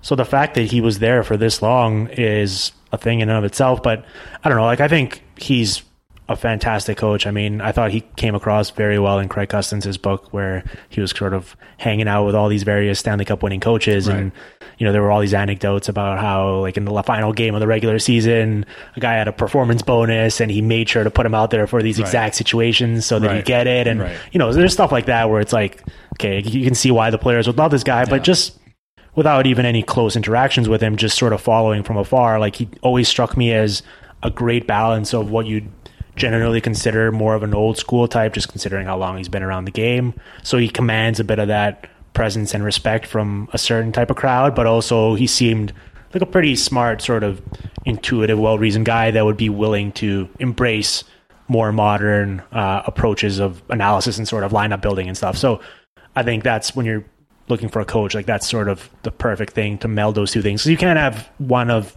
so 0.00 0.14
the 0.14 0.24
fact 0.24 0.54
that 0.54 0.70
he 0.70 0.80
was 0.80 1.00
there 1.00 1.22
for 1.22 1.36
this 1.36 1.60
long 1.60 2.06
is 2.08 2.72
a 2.92 2.96
thing 2.96 3.20
in 3.20 3.28
and 3.28 3.36
of 3.36 3.44
itself. 3.44 3.82
But 3.82 4.06
I 4.42 4.48
don't 4.48 4.56
know. 4.56 4.64
Like 4.64 4.80
I 4.80 4.88
think 4.88 5.22
he's 5.36 5.82
a 6.28 6.36
fantastic 6.36 6.96
coach. 6.96 7.26
I 7.26 7.30
mean, 7.30 7.60
I 7.60 7.70
thought 7.72 7.90
he 7.90 8.00
came 8.16 8.34
across 8.34 8.70
very 8.70 8.98
well 8.98 9.18
in 9.18 9.28
Craig 9.28 9.50
Custance' 9.50 9.96
book, 9.98 10.32
where 10.32 10.64
he 10.88 11.00
was 11.02 11.10
sort 11.10 11.34
of 11.34 11.54
hanging 11.76 12.08
out 12.08 12.24
with 12.24 12.34
all 12.34 12.48
these 12.48 12.62
various 12.62 12.98
Stanley 12.98 13.26
Cup 13.26 13.42
winning 13.42 13.60
coaches, 13.60 14.08
and 14.08 14.32
you 14.78 14.86
know 14.86 14.92
there 14.92 15.02
were 15.02 15.10
all 15.10 15.20
these 15.20 15.34
anecdotes 15.34 15.88
about 15.88 16.18
how, 16.18 16.60
like 16.60 16.78
in 16.78 16.86
the 16.86 17.02
final 17.02 17.32
game 17.34 17.54
of 17.54 17.60
the 17.60 17.66
regular 17.66 17.98
season, 17.98 18.64
a 18.96 19.00
guy 19.00 19.12
had 19.14 19.28
a 19.28 19.32
performance 19.32 19.82
bonus, 19.82 20.40
and 20.40 20.50
he 20.50 20.62
made 20.62 20.88
sure 20.88 21.04
to 21.04 21.10
put 21.10 21.26
him 21.26 21.34
out 21.34 21.50
there 21.50 21.66
for 21.66 21.82
these 21.82 21.98
exact 21.98 22.34
situations 22.36 23.04
so 23.04 23.18
that 23.18 23.30
he 23.30 23.36
Right. 23.36 23.44
get 23.44 23.66
it, 23.66 23.86
and 23.86 24.00
Right. 24.00 24.16
you 24.32 24.38
know, 24.38 24.50
there's 24.52 24.72
stuff 24.72 24.92
like 24.92 25.06
that 25.06 25.28
where 25.28 25.40
it's 25.42 25.52
like, 25.52 25.82
okay, 26.14 26.40
you 26.40 26.64
can 26.64 26.74
see 26.74 26.90
why 26.90 27.10
the 27.10 27.18
players 27.18 27.46
would 27.46 27.58
love 27.58 27.70
this 27.70 27.84
guy, 27.84 28.06
but 28.06 28.22
just 28.24 28.58
without 29.14 29.46
even 29.46 29.66
any 29.66 29.82
close 29.82 30.16
interactions 30.16 30.70
with 30.70 30.80
him, 30.80 30.96
just 30.96 31.18
sort 31.18 31.34
of 31.34 31.40
following 31.42 31.82
from 31.82 31.98
afar, 31.98 32.40
like 32.40 32.56
he 32.56 32.68
always 32.80 33.08
struck 33.08 33.36
me 33.36 33.52
as 33.52 33.82
a 34.22 34.30
great 34.30 34.66
balance 34.66 35.12
of 35.12 35.30
what 35.30 35.44
you'd 35.46 35.68
generally 36.16 36.60
consider 36.60 37.10
more 37.10 37.34
of 37.34 37.42
an 37.42 37.54
old 37.54 37.76
school 37.78 38.06
type, 38.08 38.34
just 38.34 38.48
considering 38.48 38.86
how 38.86 38.96
long 38.96 39.16
he's 39.16 39.28
been 39.28 39.42
around 39.42 39.64
the 39.64 39.70
game. 39.70 40.14
So 40.42 40.58
he 40.58 40.68
commands 40.68 41.20
a 41.20 41.24
bit 41.24 41.38
of 41.38 41.48
that 41.48 41.88
presence 42.12 42.54
and 42.54 42.64
respect 42.64 43.06
from 43.06 43.48
a 43.52 43.58
certain 43.58 43.92
type 43.92 44.10
of 44.10 44.16
crowd, 44.16 44.54
but 44.54 44.66
also 44.66 45.14
he 45.14 45.26
seemed 45.26 45.72
like 46.12 46.22
a 46.22 46.26
pretty 46.26 46.54
smart, 46.54 47.02
sort 47.02 47.24
of 47.24 47.42
intuitive, 47.84 48.38
well 48.38 48.56
reasoned 48.56 48.86
guy 48.86 49.10
that 49.10 49.24
would 49.24 49.36
be 49.36 49.48
willing 49.48 49.92
to 49.92 50.28
embrace 50.38 51.02
more 51.48 51.72
modern 51.72 52.40
uh, 52.52 52.82
approaches 52.86 53.38
of 53.38 53.62
analysis 53.68 54.16
and 54.16 54.26
sort 54.26 54.44
of 54.44 54.52
lineup 54.52 54.80
building 54.80 55.08
and 55.08 55.16
stuff. 55.16 55.36
So 55.36 55.60
I 56.16 56.22
think 56.22 56.44
that's 56.44 56.74
when 56.74 56.86
you're 56.86 57.04
looking 57.48 57.68
for 57.68 57.80
a 57.80 57.84
coach, 57.84 58.14
like 58.14 58.26
that's 58.26 58.48
sort 58.48 58.68
of 58.68 58.88
the 59.02 59.10
perfect 59.10 59.52
thing 59.52 59.76
to 59.78 59.88
meld 59.88 60.14
those 60.14 60.32
two 60.32 60.40
things. 60.40 60.62
So 60.62 60.70
you 60.70 60.76
can't 60.76 60.98
have 60.98 61.28
one 61.38 61.70
of 61.70 61.96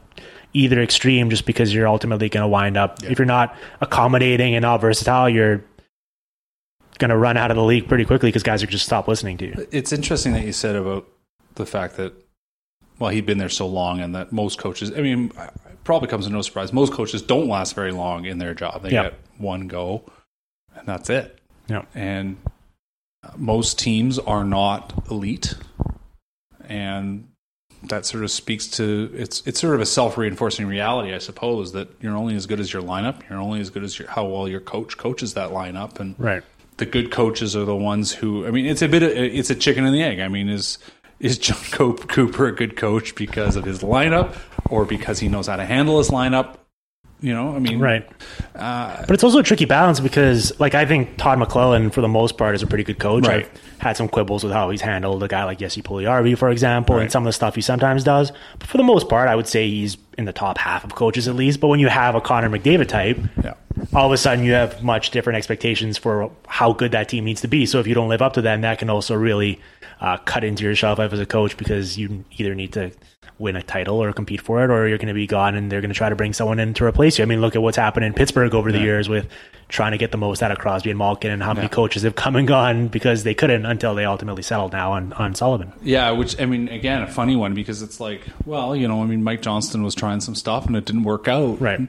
either 0.58 0.82
extreme 0.82 1.30
just 1.30 1.46
because 1.46 1.74
you're 1.74 1.88
ultimately 1.88 2.30
going 2.30 2.44
to 2.44 2.48
wind 2.48 2.78
up 2.78 3.04
if 3.04 3.18
you're 3.20 3.26
not 3.26 3.56
accommodating 3.82 4.56
and 4.56 4.64
not 4.64 4.82
versatile, 4.82 5.30
you're 5.30 5.64
going 6.98 7.10
to 7.10 7.18
run 7.18 7.38
out 7.38 7.52
of 7.52 7.58
the 7.58 7.64
league 7.64 7.88
pretty 7.88 8.06
quickly 8.06 8.30
because 8.30 8.44
guys 8.44 8.64
are 8.64 8.68
just 8.68 8.86
stop 8.86 9.08
listening 9.08 9.38
to 9.38 9.46
you. 9.46 9.68
It's 9.72 9.94
interesting 9.94 10.34
that 10.34 10.44
you 10.46 10.52
said 10.52 10.76
about 10.76 11.08
the 11.56 11.66
fact 11.66 11.98
that, 11.98 12.14
well, 13.00 13.12
he'd 13.12 13.26
been 13.26 13.38
there 13.38 13.50
so 13.50 13.68
long, 13.68 14.00
and 14.02 14.16
that 14.16 14.32
most 14.32 14.58
coaches. 14.58 14.92
I 14.92 15.02
mean, 15.02 15.32
it 15.38 15.84
probably 15.84 16.08
comes 16.08 16.26
as 16.26 16.32
no 16.32 16.42
surprise. 16.42 16.74
Most 16.74 16.94
coaches 16.94 17.22
don't 17.22 17.48
last 17.48 17.76
very 17.76 17.92
long 17.92 18.26
in 18.26 18.40
their 18.40 18.56
job. 18.56 18.82
They 18.82 18.90
Yeah. 18.90 19.04
get 19.04 19.14
one 19.38 19.68
go, 19.68 20.04
and 20.76 20.88
that's 20.88 21.10
it. 21.10 21.40
Yeah. 21.68 21.84
And 21.94 22.38
most 23.36 23.78
teams 23.78 24.18
are 24.18 24.44
not 24.44 25.06
elite, 25.12 25.54
and 26.68 27.28
that 27.84 28.06
sort 28.06 28.24
of 28.24 28.32
speaks 28.32 28.68
to 28.68 29.10
it's 29.14 29.44
it's 29.46 29.60
sort 29.60 29.76
of 29.76 29.82
a 29.82 29.86
self 29.86 30.18
reinforcing 30.18 30.66
reality, 30.68 31.14
I 31.14 31.20
suppose, 31.20 31.74
that 31.74 31.90
you're 32.02 32.16
only 32.16 32.36
as 32.36 32.46
good 32.46 32.60
as 32.60 32.74
your 32.74 32.82
lineup. 32.82 33.22
You're 33.30 33.40
only 33.40 33.60
as 33.60 33.70
good 33.70 33.84
as 33.84 33.98
your, 34.00 34.08
how 34.10 34.26
well 34.26 34.48
your 34.48 34.60
coach 34.60 34.98
coaches 34.98 35.34
that 35.36 35.52
lineup, 35.52 36.00
and 36.00 36.16
Right. 36.18 36.44
the 36.78 36.86
good 36.86 37.12
coaches 37.12 37.56
are 37.56 37.66
the 37.66 37.76
ones 37.76 38.12
who 38.14 38.46
I 38.48 38.52
mean 38.52 38.66
it's 38.66 38.82
a 38.82 38.88
bit 38.88 39.04
of, 39.04 39.10
it's 39.12 39.50
a 39.50 39.56
chicken 39.56 39.86
and 39.86 39.94
the 39.96 40.04
egg. 40.04 40.20
I 40.20 40.28
mean 40.28 40.50
is 40.50 40.78
is 41.20 41.38
John 41.38 41.58
Cooper 41.72 42.48
a 42.48 42.52
good 42.52 42.76
coach 42.78 43.16
because 43.16 43.56
of 43.56 43.64
his 43.64 43.80
lineup 43.80 44.36
or 44.70 44.86
because 44.86 45.20
he 45.20 45.28
knows 45.28 45.48
how 45.48 45.56
to 45.56 45.66
handle 45.66 45.98
his 45.98 46.10
lineup 46.10 46.58
You 47.22 47.34
know, 47.34 47.56
I 47.56 47.60
mean, 47.60 47.80
Right. 47.80 48.08
Uh, 48.56 49.04
but 49.08 49.12
it's 49.12 49.24
also 49.24 49.40
a 49.40 49.44
tricky 49.44 49.66
balance 49.66 50.00
because, 50.00 50.54
like, 50.60 50.76
I 50.76 50.86
think 50.86 51.18
Todd 51.18 51.40
McLellan, 51.40 51.92
for 51.92 52.02
the 52.02 52.08
most 52.08 52.38
part, 52.38 52.54
is 52.54 52.62
a 52.62 52.68
pretty 52.68 52.84
good 52.84 53.00
coach. 53.00 53.26
Right. 53.26 53.46
I've 53.46 53.62
had 53.80 53.96
some 53.98 54.08
quibbles 54.08 54.44
with 54.44 54.54
how 54.54 54.70
he's 54.70 54.82
handled 54.82 55.22
a 55.24 55.28
guy 55.28 55.44
like 55.44 55.60
Jesse 55.60 55.82
Puljujarvi, 55.82 56.38
for 56.38 56.50
example, 56.50 56.96
Right. 56.96 57.04
and 57.04 57.12
some 57.12 57.24
of 57.24 57.26
the 57.28 57.34
stuff 57.34 57.56
he 57.56 57.62
sometimes 57.62 58.04
does. 58.04 58.32
But 58.60 58.68
for 58.68 58.78
the 58.78 58.84
most 58.84 59.08
part, 59.10 59.30
I 59.30 59.36
would 59.36 59.48
say 59.48 59.70
he's 59.70 59.98
in 60.18 60.26
the 60.26 60.34
top 60.34 60.58
half 60.58 60.84
of 60.84 60.96
coaches 60.96 61.28
at 61.28 61.36
least. 61.36 61.60
But 61.60 61.68
when 61.68 61.80
you 61.80 61.88
have 61.90 62.16
a 62.16 62.22
Connor 62.22 62.50
McDavid 62.50 62.88
type, 62.88 63.20
Yeah. 63.44 63.54
all 63.94 64.08
of 64.08 64.12
a 64.12 64.18
sudden 64.18 64.44
you 64.44 64.54
have 64.54 64.84
much 64.84 65.12
different 65.12 65.38
expectations 65.38 65.98
for 65.98 66.32
how 66.48 66.74
good 66.74 66.92
that 66.94 67.08
team 67.10 67.26
needs 67.26 67.42
to 67.42 67.48
be. 67.48 67.66
So 67.66 67.80
if 67.80 67.86
you 67.88 67.94
don't 67.94 68.10
live 68.10 68.22
up 68.22 68.34
to 68.34 68.42
them, 68.42 68.62
that 68.62 68.80
can 68.80 68.90
also 68.90 69.14
really 69.16 69.60
uh, 70.02 70.18
cut 70.18 70.44
into 70.44 70.64
your 70.64 70.76
shelf 70.76 71.00
life 71.00 71.12
as 71.14 71.20
a 71.20 71.26
coach 71.26 71.58
because 71.58 71.98
you 71.98 72.24
either 72.38 72.54
need 72.56 72.72
to 72.74 72.92
win 73.40 73.56
a 73.56 73.64
title 73.64 74.02
or 74.02 74.12
compete 74.14 74.42
for 74.42 74.64
it, 74.64 74.70
or 74.70 74.88
you're 74.88 74.98
going 74.98 75.08
to 75.08 75.14
be 75.14 75.28
gone 75.28 75.56
and 75.56 75.72
they're 75.72 75.82
going 75.82 75.90
to 75.92 75.96
try 75.96 76.10
to 76.10 76.16
bring 76.16 76.34
someone 76.34 76.60
in 76.60 76.74
to 76.76 76.86
replace 76.86 77.18
you. 77.18 77.24
I 77.24 77.26
mean, 77.26 77.42
look 77.42 77.56
at 77.56 77.62
what's 77.62 77.78
happened 77.78 78.06
in 78.06 78.14
Pittsburgh 78.14 78.54
over 78.54 78.72
the 78.72 78.80
years 78.80 79.08
with 79.08 79.28
trying 79.70 79.92
to 79.92 79.98
get 79.98 80.12
the 80.12 80.18
most 80.18 80.42
out 80.42 80.52
of 80.52 80.58
Crosby 80.58 80.90
and 80.90 80.98
Malkin, 80.98 81.30
and 81.30 81.44
how 81.44 81.54
many 81.54 81.68
coaches 81.68 82.04
have 82.04 82.16
come 82.16 82.36
and 82.36 82.48
gone 82.48 82.88
because 82.88 83.24
they 83.24 83.34
couldn't 83.34 83.66
until 83.66 83.96
they 83.96 84.06
ultimately 84.06 84.44
settled 84.44 84.72
now 84.72 84.94
on 84.94 85.14
on 85.14 85.36
Sullivan. 85.36 85.74
Yeah, 85.82 86.12
which 86.12 86.40
I 86.40 86.46
mean, 86.46 86.70
again, 86.70 87.04
a 87.04 87.08
funny 87.08 87.36
one 87.36 87.54
because 87.54 87.82
it's 87.82 88.00
like, 88.00 88.22
well, 88.46 88.76
you 88.76 88.88
know, 88.88 89.04
I 89.04 89.06
mean, 89.06 89.24
Mike 89.24 89.42
Johnston 89.42 89.84
was 89.84 89.94
trying 89.94 90.22
some 90.22 90.36
stuff 90.36 90.66
and 90.66 90.76
it 90.76 90.86
didn't 90.86 91.04
work 91.04 91.28
out, 91.28 91.60
Right. 91.62 91.80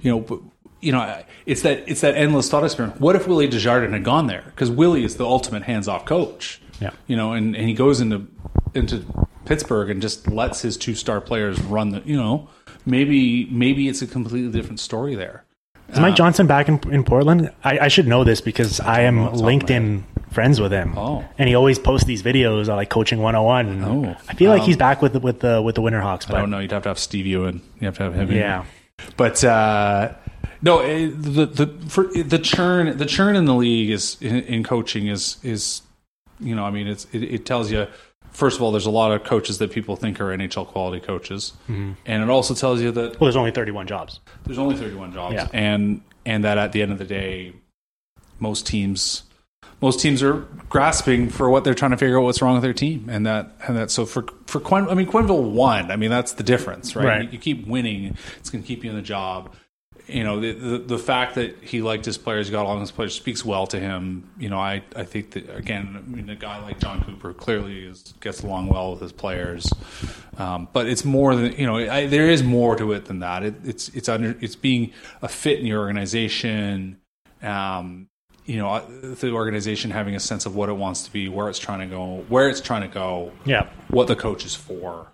You 0.00 0.10
know, 0.10 0.20
but 0.20 0.40
you 0.80 0.90
know, 0.92 1.22
it's 1.46 1.62
that 1.62 1.84
it's 1.86 2.00
that 2.00 2.16
endless 2.16 2.50
thought 2.50 2.64
experiment. 2.64 3.00
What 3.00 3.16
if 3.16 3.26
Willie 3.26 3.46
Desjardins 3.46 3.92
had 3.92 4.04
gone 4.04 4.26
there? 4.26 4.42
Because 4.46 4.70
Willie 4.70 5.04
is 5.04 5.16
the 5.16 5.24
ultimate 5.24 5.62
hands-off 5.62 6.04
coach. 6.04 6.60
Yeah. 6.80 6.90
you 7.06 7.14
know, 7.16 7.32
and, 7.32 7.54
and 7.54 7.68
he 7.68 7.74
goes 7.74 8.00
into 8.00 8.26
into 8.74 9.04
Pittsburgh 9.44 9.90
and 9.90 10.00
just 10.02 10.28
lets 10.28 10.62
his 10.62 10.76
two 10.76 10.94
star 10.94 11.20
players 11.20 11.60
run 11.62 11.90
the. 11.90 12.02
You 12.04 12.16
know, 12.16 12.48
maybe 12.86 13.46
maybe 13.50 13.88
it's 13.88 14.02
a 14.02 14.06
completely 14.06 14.50
different 14.52 14.80
story 14.80 15.14
there. 15.14 15.44
Is 15.88 16.00
Mike 16.00 16.14
Johnston 16.14 16.46
back 16.46 16.68
in, 16.68 16.80
in 16.90 17.04
Portland? 17.04 17.50
I, 17.64 17.78
I 17.80 17.88
should 17.88 18.06
know 18.06 18.24
this 18.24 18.40
because 18.40 18.80
I 18.80 19.00
am 19.02 19.18
off 19.18 19.32
the 19.34 19.38
top 19.38 19.40
of 19.40 19.42
my 19.44 19.52
LinkedIn 19.52 20.02
friends 20.32 20.58
with 20.58 20.72
him. 20.72 20.96
Oh. 20.96 21.22
and 21.36 21.46
he 21.48 21.54
always 21.54 21.78
posts 21.78 22.06
these 22.06 22.22
videos 22.22 22.62
of 22.62 22.76
like 22.76 22.88
coaching 22.88 23.18
101. 23.20 23.68
And 23.68 23.84
Oh. 23.84 24.16
I 24.26 24.32
feel 24.34 24.50
like 24.50 24.62
Um, 24.62 24.66
he's 24.68 24.78
back 24.78 25.02
with 25.02 25.12
the, 25.12 25.20
with 25.20 25.40
the 25.40 25.60
with 25.60 25.74
the 25.74 25.82
Winterhawks. 25.82 26.26
I 26.28 26.32
But 26.32 26.38
don't 26.38 26.50
know. 26.50 26.60
You'd 26.60 26.72
have 26.72 26.84
to 26.84 26.88
have 26.88 26.98
Steve 26.98 27.26
Ewen. 27.26 27.60
You 27.80 27.86
have 27.86 27.96
to 27.98 28.04
have 28.04 28.14
him. 28.14 28.30
in. 28.30 28.36
yeah, 28.36 28.64
But 29.18 29.44
uh, 29.44 30.14
no, 30.62 30.78
eh, 30.78 31.10
the 31.14 31.44
the 31.44 31.66
for 31.88 32.04
the 32.06 32.38
churn 32.38 32.96
the 32.96 33.04
churn 33.06 33.36
in 33.36 33.44
the 33.44 33.54
league 33.54 33.90
is 33.90 34.16
in, 34.22 34.36
in 34.44 34.64
coaching 34.64 35.08
is 35.08 35.36
is 35.42 35.82
you 36.40 36.54
know 36.54 36.64
I 36.64 36.70
mean 36.70 36.86
it's 36.86 37.04
it, 37.12 37.22
it 37.22 37.44
tells 37.44 37.70
you 37.70 37.86
first 38.32 38.56
of 38.56 38.62
all 38.62 38.72
there's 38.72 38.86
a 38.86 38.90
lot 38.90 39.12
of 39.12 39.24
coaches 39.24 39.58
that 39.58 39.70
people 39.70 39.96
think 39.96 40.20
are 40.20 40.26
NHL 40.26 40.66
quality 40.66 41.04
coaches, 41.04 41.52
mm-hmm. 41.64 41.92
and 42.06 42.22
it 42.22 42.28
also 42.28 42.54
tells 42.54 42.80
you 42.80 42.90
that 42.92 43.20
well, 43.20 43.26
there's 43.26 43.36
only 43.36 43.50
31 43.52 43.86
jobs. 43.86 44.20
there's 44.44 44.58
only 44.58 44.76
31 44.76 45.12
jobs, 45.12 45.34
Yeah. 45.34 45.48
and 45.52 46.02
and 46.26 46.44
that 46.44 46.58
at 46.58 46.72
the 46.72 46.82
end 46.82 46.92
of 46.92 46.98
the 46.98 47.04
day, 47.04 47.52
most 48.38 48.66
teams 48.66 49.24
most 49.80 49.98
teams 50.00 50.22
are 50.22 50.46
grasping 50.68 51.28
for 51.28 51.50
what 51.50 51.64
they're 51.64 51.74
trying 51.74 51.90
to 51.90 51.96
figure 51.96 52.16
out 52.18 52.22
what's 52.22 52.40
wrong 52.40 52.54
with 52.54 52.62
their 52.62 52.72
team, 52.72 53.08
and 53.10 53.26
that 53.26 53.52
and 53.66 53.76
that 53.76 53.90
so 53.90 54.06
for 54.06 54.24
for 54.46 54.60
Quinn, 54.60 54.88
I 54.88 54.94
mean 54.94 55.08
Quenneville 55.08 55.50
won. 55.50 55.90
I 55.90 55.96
mean 55.96 56.10
that's 56.10 56.32
the 56.34 56.44
difference, 56.44 56.94
right? 56.94 57.04
Right. 57.04 57.24
You, 57.24 57.30
you 57.32 57.38
keep 57.38 57.66
winning, 57.66 58.16
it's 58.38 58.48
going 58.48 58.62
to 58.62 58.66
keep 58.66 58.84
you 58.84 58.90
in 58.90 58.96
the 58.96 59.02
job. 59.02 59.54
You 60.12 60.24
know 60.24 60.40
the, 60.40 60.52
the 60.52 60.78
the 60.78 60.98
fact 60.98 61.36
that 61.36 61.62
he 61.62 61.80
liked 61.80 62.04
his 62.04 62.18
players, 62.18 62.50
got 62.50 62.64
along 62.64 62.80
with 62.80 62.88
his 62.88 62.90
players, 62.92 63.14
speaks 63.14 63.44
well 63.44 63.66
to 63.68 63.80
him. 63.80 64.30
You 64.38 64.50
know, 64.50 64.58
I 64.58 64.82
I 64.94 65.04
think 65.04 65.30
that 65.32 65.54
again, 65.54 65.96
I 65.96 66.08
mean, 66.08 66.28
a 66.28 66.36
guy 66.36 66.60
like 66.62 66.78
John 66.78 67.02
Cooper 67.04 67.32
clearly 67.32 67.84
is, 67.84 68.14
gets 68.20 68.42
along 68.42 68.68
well 68.68 68.92
with 68.92 69.00
his 69.00 69.12
players. 69.12 69.72
Um, 70.38 70.68
but 70.72 70.86
it's 70.86 71.04
more 71.04 71.34
than 71.34 71.52
you 71.52 71.66
know. 71.66 71.76
I, 71.76 72.06
there 72.06 72.28
is 72.28 72.42
more 72.42 72.76
to 72.76 72.92
it 72.92 73.06
than 73.06 73.20
that. 73.20 73.42
It, 73.42 73.54
it's 73.64 73.88
it's 73.90 74.08
under 74.08 74.36
it's 74.40 74.56
being 74.56 74.92
a 75.22 75.28
fit 75.28 75.58
in 75.58 75.66
your 75.66 75.80
organization. 75.80 77.00
Um, 77.42 78.08
you 78.44 78.58
know, 78.58 78.68
uh, 78.70 78.84
the 79.20 79.30
organization 79.30 79.90
having 79.90 80.14
a 80.14 80.20
sense 80.20 80.46
of 80.46 80.54
what 80.56 80.68
it 80.68 80.72
wants 80.72 81.04
to 81.04 81.12
be, 81.12 81.28
where 81.28 81.48
it's 81.48 81.58
trying 81.58 81.80
to 81.80 81.86
go, 81.86 82.24
where 82.28 82.48
it's 82.48 82.60
trying 82.60 82.82
to 82.82 82.88
go, 82.88 83.32
Yeah, 83.44 83.68
what 83.88 84.08
the 84.08 84.16
coach 84.16 84.44
is 84.44 84.54
for. 84.54 85.12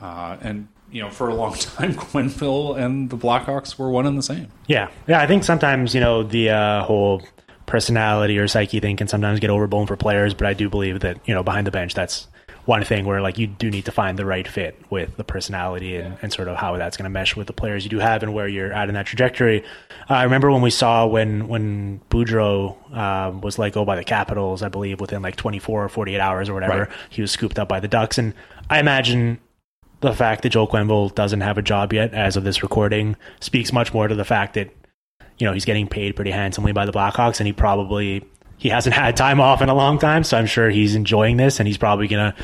Uh, 0.00 0.36
and 0.40 0.68
you 0.94 1.02
know, 1.02 1.10
for 1.10 1.28
a 1.28 1.34
long 1.34 1.52
time, 1.76 1.92
Quenneville 1.94 2.78
and 2.78 3.10
the 3.10 3.16
Blackhawks 3.18 3.76
were 3.78 3.90
one 3.90 4.06
and 4.06 4.16
the 4.16 4.22
same. 4.22 4.48
yeah, 4.68 4.88
yeah. 5.08 5.20
I 5.20 5.26
think 5.26 5.44
sometimes 5.44 5.94
you 5.94 6.00
know 6.00 6.22
the 6.22 6.50
uh, 6.50 6.82
whole 6.84 7.20
personality 7.66 8.38
or 8.38 8.46
psyche 8.48 8.78
thing 8.80 8.96
can 8.96 9.08
sometimes 9.08 9.40
get 9.40 9.50
overblown 9.50 9.86
for 9.86 9.96
players, 9.96 10.34
but 10.34 10.46
I 10.46 10.54
do 10.54 10.68
believe 10.70 11.00
that 11.00 11.18
you 11.26 11.34
know 11.34 11.42
behind 11.42 11.66
the 11.66 11.70
bench 11.70 11.94
that's 11.94 12.28
one 12.66 12.82
thing 12.82 13.04
where 13.04 13.20
like 13.20 13.36
you 13.36 13.46
do 13.46 13.70
need 13.70 13.84
to 13.84 13.92
find 13.92 14.18
the 14.18 14.24
right 14.24 14.48
fit 14.48 14.80
with 14.88 15.14
the 15.18 15.24
personality 15.24 15.96
and, 15.96 16.16
and 16.22 16.32
sort 16.32 16.48
of 16.48 16.56
how 16.56 16.74
that's 16.78 16.96
going 16.96 17.04
to 17.04 17.10
mesh 17.10 17.36
with 17.36 17.46
the 17.46 17.52
players 17.52 17.84
you 17.84 17.90
do 17.90 17.98
have 17.98 18.22
and 18.22 18.32
where 18.32 18.48
you're 18.48 18.72
at 18.72 18.88
in 18.88 18.94
that 18.94 19.04
trajectory. 19.04 19.62
Uh, 20.08 20.14
I 20.14 20.22
remember 20.22 20.50
when 20.50 20.62
we 20.62 20.70
saw 20.70 21.06
when 21.06 21.46
when 21.48 22.00
Boudreau 22.10 22.96
um, 22.96 23.40
was 23.42 23.58
let 23.58 23.72
go 23.74 23.84
by 23.84 23.96
the 23.96 24.04
Capitals, 24.04 24.62
I 24.62 24.68
believe 24.70 24.98
within 25.00 25.20
like 25.20 25.36
24 25.36 25.84
or 25.84 25.88
48 25.90 26.20
hours 26.20 26.48
or 26.48 26.54
whatever, 26.54 26.78
Right. 26.84 26.88
he 27.10 27.20
was 27.20 27.30
scooped 27.32 27.58
up 27.58 27.68
by 27.68 27.80
the 27.80 27.88
Ducks, 27.88 28.16
and 28.16 28.32
I 28.70 28.78
imagine 28.78 29.40
the 30.04 30.14
fact 30.14 30.42
that 30.42 30.50
Joel 30.50 30.68
Quenneville 30.68 31.14
doesn't 31.14 31.40
have 31.40 31.58
a 31.58 31.62
job 31.62 31.92
yet 31.92 32.14
as 32.14 32.36
of 32.36 32.44
this 32.44 32.62
recording 32.62 33.16
speaks 33.40 33.72
much 33.72 33.92
more 33.92 34.08
to 34.08 34.14
the 34.14 34.24
fact 34.24 34.54
that 34.54 34.70
you 35.38 35.46
know 35.46 35.52
he's 35.52 35.64
getting 35.64 35.88
paid 35.88 36.14
pretty 36.16 36.30
handsomely 36.30 36.72
by 36.72 36.86
the 36.86 36.92
Blackhawks, 36.92 37.40
and 37.40 37.46
he 37.46 37.52
probably 37.52 38.24
he 38.56 38.68
hasn't 38.68 38.94
had 38.96 39.16
time 39.16 39.40
off 39.40 39.62
in 39.62 39.68
a 39.68 39.74
long 39.74 39.98
time, 39.98 40.24
so 40.24 40.38
I'm 40.38 40.46
sure 40.46 40.70
he's 40.70 40.94
enjoying 40.94 41.36
this, 41.36 41.58
and 41.58 41.66
he's 41.66 41.78
probably 41.78 42.08
gonna 42.08 42.34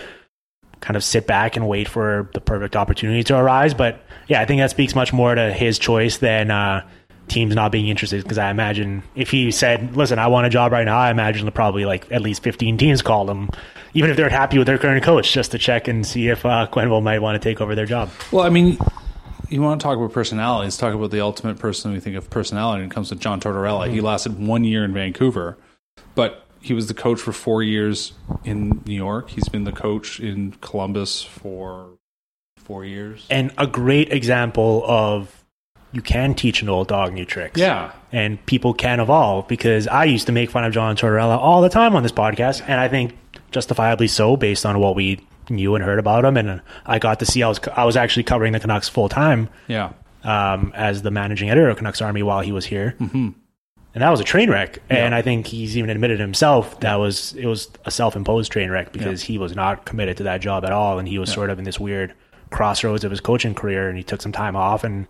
kind 0.81 0.97
of 0.97 1.05
sit 1.05 1.27
back 1.27 1.57
and 1.57 1.69
wait 1.69 1.89
for 1.89 2.31
the 2.33 2.41
perfect 2.41 2.75
opportunity 2.75 3.23
to 3.25 3.37
arise. 3.37 3.75
But 3.75 4.03
yeah, 4.29 4.41
I 4.41 4.47
think 4.47 4.61
that 4.61 4.71
speaks 4.71 4.95
much 4.95 5.13
more 5.13 5.35
to 5.35 5.53
his 5.53 5.79
choice 5.79 6.19
than 6.19 6.51
uh, 6.51 6.89
teams 7.31 7.55
not 7.55 7.73
being 7.73 7.89
interested. 7.89 8.23
Because 8.23 8.39
I 8.39 8.51
imagine 8.51 9.03
if 9.15 9.31
he 9.31 9.51
said, 9.51 9.97
"Listen, 9.97 10.19
I 10.19 10.27
want 10.27 10.47
a 10.47 10.51
job 10.51 10.73
right 10.73 10.85
now," 10.85 10.99
I 10.99 11.11
imagine 11.11 11.47
that 11.47 11.53
probably 11.53 11.85
like 11.85 12.11
at 12.13 12.21
least 12.21 12.43
15 12.43 12.77
teams 12.77 13.01
called 13.01 13.31
him, 13.31 13.49
even 13.95 14.11
if 14.11 14.17
they're 14.17 14.29
happy 14.29 14.59
with 14.59 14.67
their 14.67 14.79
current 14.79 15.03
coach, 15.03 15.33
just 15.33 15.53
to 15.53 15.59
check 15.59 15.89
and 15.89 16.07
see 16.07 16.29
if 16.29 16.45
uh, 16.45 16.67
Quenneville 16.71 17.03
might 17.03 17.21
want 17.21 17.41
to 17.41 17.49
take 17.49 17.61
over 17.61 17.75
their 17.75 17.87
job. 17.87 18.11
Well, 18.31 18.45
I 18.45 18.51
mean, 18.51 18.77
you 19.49 19.63
want 19.63 19.81
to 19.81 19.85
talk 19.85 19.97
about 19.97 20.13
personalities? 20.13 20.77
Talk 20.77 20.95
about 20.95 21.11
the 21.11 21.21
ultimate 21.21 21.59
person 21.59 21.93
we 21.93 22.01
think 22.01 22.17
of 22.17 22.31
personality. 22.31 22.83
And 22.83 22.93
it 22.93 22.95
comes 22.95 23.09
to 23.09 23.17
John 23.17 23.41
Tortorella. 23.41 23.91
He 23.91 24.01
lasted 24.01 24.39
one 24.39 24.65
year 24.65 24.85
in 24.85 24.93
Vancouver, 24.93 25.57
but 26.15 26.45
he 26.61 26.75
was 26.75 26.87
the 26.87 26.95
coach 26.95 27.19
for 27.21 27.33
four 27.33 27.63
years 27.63 28.13
in 28.45 28.83
New 28.87 28.95
York. 28.95 29.31
He's 29.31 29.49
been 29.49 29.65
the 29.65 29.73
coach 29.73 30.21
in 30.21 30.53
Columbus 30.61 31.23
for 31.23 31.99
four 32.57 32.85
years. 32.85 33.27
and 33.31 33.51
a 33.59 33.67
great 33.67 34.13
example 34.13 34.85
of 34.87 35.40
you 35.93 36.03
can 36.03 36.35
teach 36.35 36.63
an 36.63 36.69
old 36.69 36.89
dog 36.89 37.13
new 37.13 37.25
tricks. 37.25 37.59
Yeah, 37.59 37.93
And 38.13 38.45
people 38.47 38.75
can 38.75 39.01
evolve 39.01 39.49
because 39.49 39.87
I 39.89 40.05
used 40.05 40.27
to 40.27 40.33
make 40.33 40.51
fun 40.51 40.65
of 40.65 40.73
John 40.73 40.97
Tortorella 40.97 41.37
all 41.39 41.61
the 41.61 41.69
time 41.69 41.97
on 41.97 42.03
this 42.03 42.13
podcast, 42.13 42.63
and 42.63 42.81
I 42.81 42.89
think 42.89 43.17
justifiably 43.51 44.09
so 44.09 44.37
based 44.37 44.65
on 44.65 44.79
what 44.79 44.95
we 44.95 45.27
knew 45.49 45.75
and 45.75 45.85
heard 45.85 45.99
about 45.99 46.25
him. 46.25 46.37
And 46.37 46.63
I 46.87 46.99
got 46.99 47.19
to 47.21 47.27
see 47.27 47.43
I 47.43 47.49
was 47.49 47.61
I 47.75 47.85
was 47.85 47.97
actually 47.97 48.23
covering 48.25 48.53
the 48.53 48.61
Canucks 48.61 48.89
full 48.89 49.09
time 49.09 49.49
yeah, 49.69 49.93
um, 50.23 50.73
as 50.75 51.03
the 51.03 51.11
managing 51.11 51.51
editor 51.51 51.69
of 51.69 51.77
Canucks 51.77 52.01
Army 52.01 52.23
while 52.23 52.41
he 52.41 52.53
was 52.53 52.67
here. 52.67 52.95
Mm-hmm. 53.01 53.31
And 53.93 54.03
that 54.05 54.11
was 54.11 54.21
a 54.21 54.25
train 54.25 54.51
wreck. 54.51 54.81
And 54.89 55.17
I 55.17 55.23
think 55.23 55.49
he's 55.49 55.77
even 55.77 55.91
admitted 55.91 56.21
himself 56.21 56.79
that 56.81 56.95
was 56.95 57.33
it 57.35 57.47
was 57.47 57.69
a 57.85 57.91
self 57.91 58.15
imposed 58.15 58.53
train 58.53 58.71
wreck 58.71 58.93
because 58.93 59.23
he 59.23 59.37
was 59.37 59.57
not 59.57 59.85
committed 59.85 60.17
to 60.19 60.23
that 60.25 60.41
job 60.41 60.65
at 60.65 60.71
all, 60.71 60.99
and 60.99 61.09
he 61.09 61.19
was 61.19 61.33
sort 61.33 61.51
of 61.51 61.59
in 61.59 61.65
this 61.65 61.81
weird 61.81 62.15
crossroads 62.51 63.03
of 63.03 63.11
his 63.11 63.21
coaching 63.21 63.55
career, 63.55 63.89
and 63.89 63.99
he 63.99 64.05
took 64.05 64.23
some 64.23 64.33
time 64.33 64.55
off, 64.55 64.85
and 64.85 65.09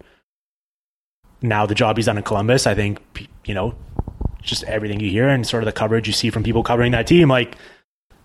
now 1.43 1.67
the 1.67 1.75
job 1.75 1.97
he's 1.97 2.07
done 2.07 2.17
in 2.19 2.23
Columbus, 2.25 2.67
I 2.67 2.75
think 2.75 2.99
you 3.45 3.55
know 3.55 3.75
just 4.43 4.65
everything 4.65 5.01
you 5.01 5.11
hear 5.11 5.29
and 5.29 5.47
sort 5.47 5.63
of 5.63 5.67
the 5.67 5.73
coverage 5.73 6.07
you 6.07 6.13
see 6.13 6.31
from 6.31 6.43
people 6.43 6.63
covering 6.63 6.93
that 6.93 7.07
team, 7.07 7.29
like. 7.29 7.57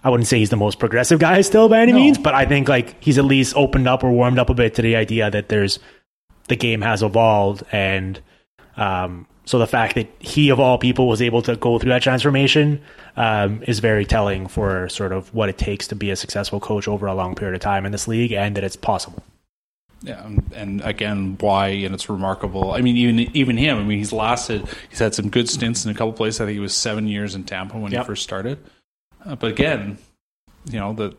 I 0.04 0.10
wouldn't 0.10 0.28
say 0.28 0.38
he's 0.38 0.52
the 0.52 0.56
most 0.56 0.78
progressive 0.78 1.18
guy 1.18 1.42
still 1.42 1.68
by 1.68 1.80
any 1.80 1.92
No. 1.92 1.98
means, 1.98 2.20
but 2.20 2.36
I 2.36 2.46
think 2.46 2.70
like 2.70 2.96
he's 3.04 3.18
at 3.18 3.26
least 3.26 3.56
opened 3.56 3.88
up 3.88 4.04
or 4.04 4.12
warmed 4.12 4.38
up 4.38 4.52
a 4.52 4.54
bit 4.54 4.76
to 4.76 4.84
the 4.84 4.96
idea 4.96 5.32
that 5.32 5.50
there's 5.50 5.80
the 6.48 6.56
game 6.56 6.82
has 6.82 7.02
evolved 7.02 7.64
and 7.72 8.20
um, 8.78 9.26
so 9.46 9.58
the 9.58 9.66
fact 9.66 9.96
that 9.96 10.08
he 10.20 10.50
of 10.50 10.60
all 10.60 10.78
people 10.78 11.08
was 11.08 11.24
able 11.24 11.42
to 11.42 11.56
go 11.56 11.80
through 11.80 11.90
that 11.90 12.04
transformation 12.04 12.82
um, 13.18 13.64
is 13.66 13.80
very 13.80 14.06
telling 14.06 14.46
for 14.46 14.88
sort 14.90 15.12
of 15.12 15.34
what 15.34 15.50
it 15.50 15.58
takes 15.58 15.88
to 15.88 15.96
be 15.96 16.12
a 16.12 16.16
successful 16.16 16.60
coach 16.60 16.88
over 16.88 17.08
a 17.08 17.16
long 17.16 17.34
period 17.34 17.56
of 17.56 17.62
time 17.62 17.84
in 17.84 17.92
this 17.92 18.08
league 18.08 18.32
and 18.32 18.56
that 18.56 18.64
it's 18.64 18.76
possible 18.76 19.24
yeah. 20.02 20.26
And- 20.54 20.82
again, 20.84 21.38
why? 21.40 21.68
And 21.70 21.94
it's 21.96 22.10
remarkable. 22.10 22.72
I 22.72 22.82
mean, 22.82 22.98
even 22.98 23.20
even 23.36 23.58
him. 23.58 23.78
I 23.78 23.84
mean, 23.84 23.98
he's 23.98 24.14
lasted. 24.14 24.66
He's 24.90 25.00
had 25.00 25.14
some 25.16 25.30
good 25.30 25.50
stints 25.50 25.86
in 25.86 25.92
a 25.92 25.94
couple 25.94 26.14
places. 26.14 26.42
I 26.42 26.46
think 26.46 26.54
he 26.56 26.60
was 26.60 26.76
seven 26.76 27.08
years 27.08 27.36
in 27.36 27.44
Tampa 27.44 27.78
when 27.78 27.92
Yep. 27.92 28.02
he 28.04 28.08
first 28.08 28.24
started. 28.24 28.58
Uh, 29.26 29.36
but 29.36 29.52
again, 29.52 29.98
you 30.70 30.80
know 30.80 30.94
the 30.94 31.16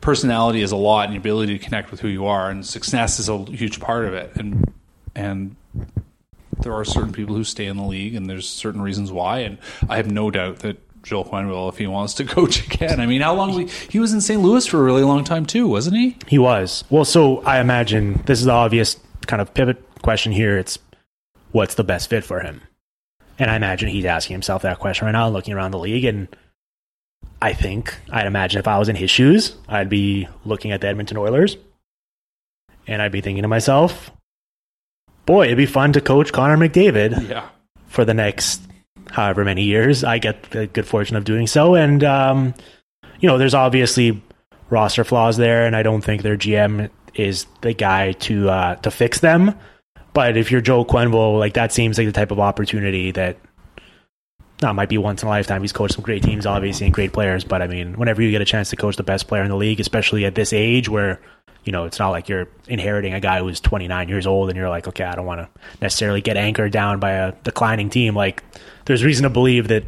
personality 0.00 0.62
is 0.62 0.72
a 0.72 0.76
lot, 0.76 1.06
and 1.06 1.14
the 1.14 1.18
ability 1.18 1.58
to 1.58 1.64
connect 1.64 1.90
with 1.90 2.00
who 2.00 2.08
you 2.08 2.26
are, 2.26 2.50
and 2.50 2.64
success 2.64 3.18
is 3.18 3.28
a 3.28 3.38
huge 3.44 3.80
part 3.80 4.04
of 4.04 4.14
it. 4.14 4.32
And 4.36 4.72
and 5.14 5.56
there 6.60 6.72
are 6.72 6.84
certain 6.84 7.12
people 7.12 7.34
who 7.34 7.44
stay 7.44 7.66
in 7.66 7.76
the 7.76 7.82
league, 7.84 8.14
and 8.14 8.28
there's 8.30 8.48
certain 8.48 8.80
reasons 8.80 9.10
why. 9.10 9.40
And 9.40 9.58
I 9.88 9.96
have 9.96 10.10
no 10.10 10.30
doubt 10.30 10.60
that 10.60 10.80
Joel 11.04 11.24
Quenneville, 11.24 11.68
if 11.70 11.78
he 11.78 11.86
wants 11.86 12.14
to 12.14 12.24
coach 12.36 12.66
again, 12.66 12.98
I 13.00 13.06
mean, 13.06 13.20
how 13.20 13.34
long 13.34 13.54
we, 13.54 13.66
he 13.90 13.98
was 13.98 14.12
in 14.12 14.20
St. 14.20 14.40
Louis 14.42 14.66
for 14.66 14.80
a 14.80 14.82
really 14.82 15.02
long 15.02 15.22
time 15.24 15.46
too, 15.46 15.68
wasn't 15.68 15.96
he? 15.96 16.16
he 16.26 16.38
was 16.38 16.84
well 16.90 17.04
so 17.04 17.38
i 17.44 17.60
imagine 17.60 18.22
this 18.26 18.38
is 18.40 18.46
the 18.46 18.52
obvious 18.52 18.96
kind 19.26 19.40
of 19.42 19.52
pivot 19.54 19.82
question 20.02 20.32
here. 20.32 20.58
It's 20.58 20.78
what's 21.52 21.74
the 21.76 21.84
best 21.84 22.10
fit 22.10 22.24
for 22.24 22.40
him? 22.40 22.60
And 23.38 23.50
I 23.50 23.56
imagine 23.56 23.88
he's 23.88 24.04
asking 24.04 24.34
himself 24.34 24.62
that 24.62 24.78
question 24.78 25.06
right 25.06 25.12
now, 25.12 25.28
looking 25.28 25.54
around 25.54 25.70
the 25.70 25.78
league. 25.78 26.04
And 26.04 26.28
I 27.40 27.52
think 27.52 27.94
I'd 28.10 28.26
imagine 28.26 28.58
if 28.58 28.68
I 28.68 28.78
was 28.78 28.88
in 28.88 28.96
his 28.96 29.10
shoes, 29.10 29.56
I'd 29.68 29.88
be 29.88 30.28
looking 30.44 30.72
at 30.72 30.80
the 30.82 30.88
Edmonton 30.88 31.16
Oilers, 31.16 31.56
and 32.86 33.00
I'd 33.02 33.12
be 33.12 33.20
thinking 33.22 33.42
to 33.42 33.48
myself, 33.48 34.10
"Boy, 35.26 35.46
it'd 35.46 35.56
be 35.56 35.66
fun 35.66 35.92
to 35.94 36.00
coach 36.00 36.32
Connor 36.32 36.56
McDavid 36.56 37.28
Yeah. 37.28 37.48
for 37.86 38.04
the 38.04 38.14
next 38.14 38.60
however 39.14 39.44
many 39.44 39.62
years 39.62 40.02
I 40.02 40.18
get 40.18 40.50
the 40.50 40.66
good 40.66 40.86
fortune 40.86 41.16
of 41.16 41.24
doing 41.24 41.46
so. 41.46 41.74
And, 41.76 42.02
um, 42.02 42.54
you 43.20 43.28
know, 43.28 43.38
there's 43.38 43.54
obviously 43.54 44.22
roster 44.70 45.04
flaws 45.04 45.36
there, 45.36 45.66
and 45.66 45.76
I 45.76 45.82
don't 45.82 46.02
think 46.02 46.22
their 46.22 46.36
GM 46.36 46.90
is 47.14 47.46
the 47.60 47.72
guy 47.72 48.12
to 48.12 48.50
uh, 48.50 48.74
to 48.76 48.90
fix 48.90 49.20
them. 49.20 49.54
But 50.12 50.36
if 50.36 50.50
you're 50.50 50.60
Joe 50.60 50.84
Quenneville, 50.84 51.38
like 51.38 51.54
that 51.54 51.72
seems 51.72 51.96
like 51.96 52.06
the 52.06 52.12
type 52.12 52.32
of 52.32 52.40
opportunity 52.40 53.12
that 53.12 53.36
not 54.62 54.74
might 54.74 54.88
be 54.88 54.98
once 54.98 55.22
in 55.22 55.28
a 55.28 55.30
lifetime. 55.30 55.62
He's 55.62 55.72
coached 55.72 55.94
some 55.94 56.04
great 56.04 56.22
teams, 56.22 56.46
obviously, 56.46 56.86
and 56.86 56.94
great 56.94 57.12
players. 57.12 57.44
But 57.44 57.62
I 57.62 57.66
mean, 57.66 57.94
whenever 57.98 58.20
you 58.20 58.30
get 58.30 58.40
a 58.40 58.44
chance 58.44 58.70
to 58.70 58.76
coach 58.76 58.96
the 58.96 59.02
best 59.02 59.28
player 59.28 59.42
in 59.42 59.48
the 59.48 59.56
league, 59.56 59.80
especially 59.80 60.24
at 60.24 60.34
this 60.34 60.52
age 60.52 60.88
where 60.88 61.20
you 61.64 61.72
know 61.72 61.84
it's 61.84 61.98
not 61.98 62.10
like 62.10 62.28
you're 62.28 62.48
inheriting 62.68 63.14
a 63.14 63.20
guy 63.20 63.40
who's 63.40 63.60
29 63.60 64.08
years 64.08 64.26
old 64.26 64.48
and 64.48 64.56
you're 64.56 64.68
like, 64.68 64.88
okay, 64.88 65.04
I 65.04 65.14
don't 65.14 65.26
want 65.26 65.40
to 65.40 65.48
necessarily 65.80 66.20
get 66.20 66.36
anchored 66.36 66.72
down 66.72 67.00
by 67.00 67.12
a 67.12 67.32
declining 67.42 67.90
team. 67.90 68.14
Like, 68.14 68.42
there's 68.84 69.04
reason 69.04 69.24
to 69.24 69.30
believe 69.30 69.68
that 69.68 69.84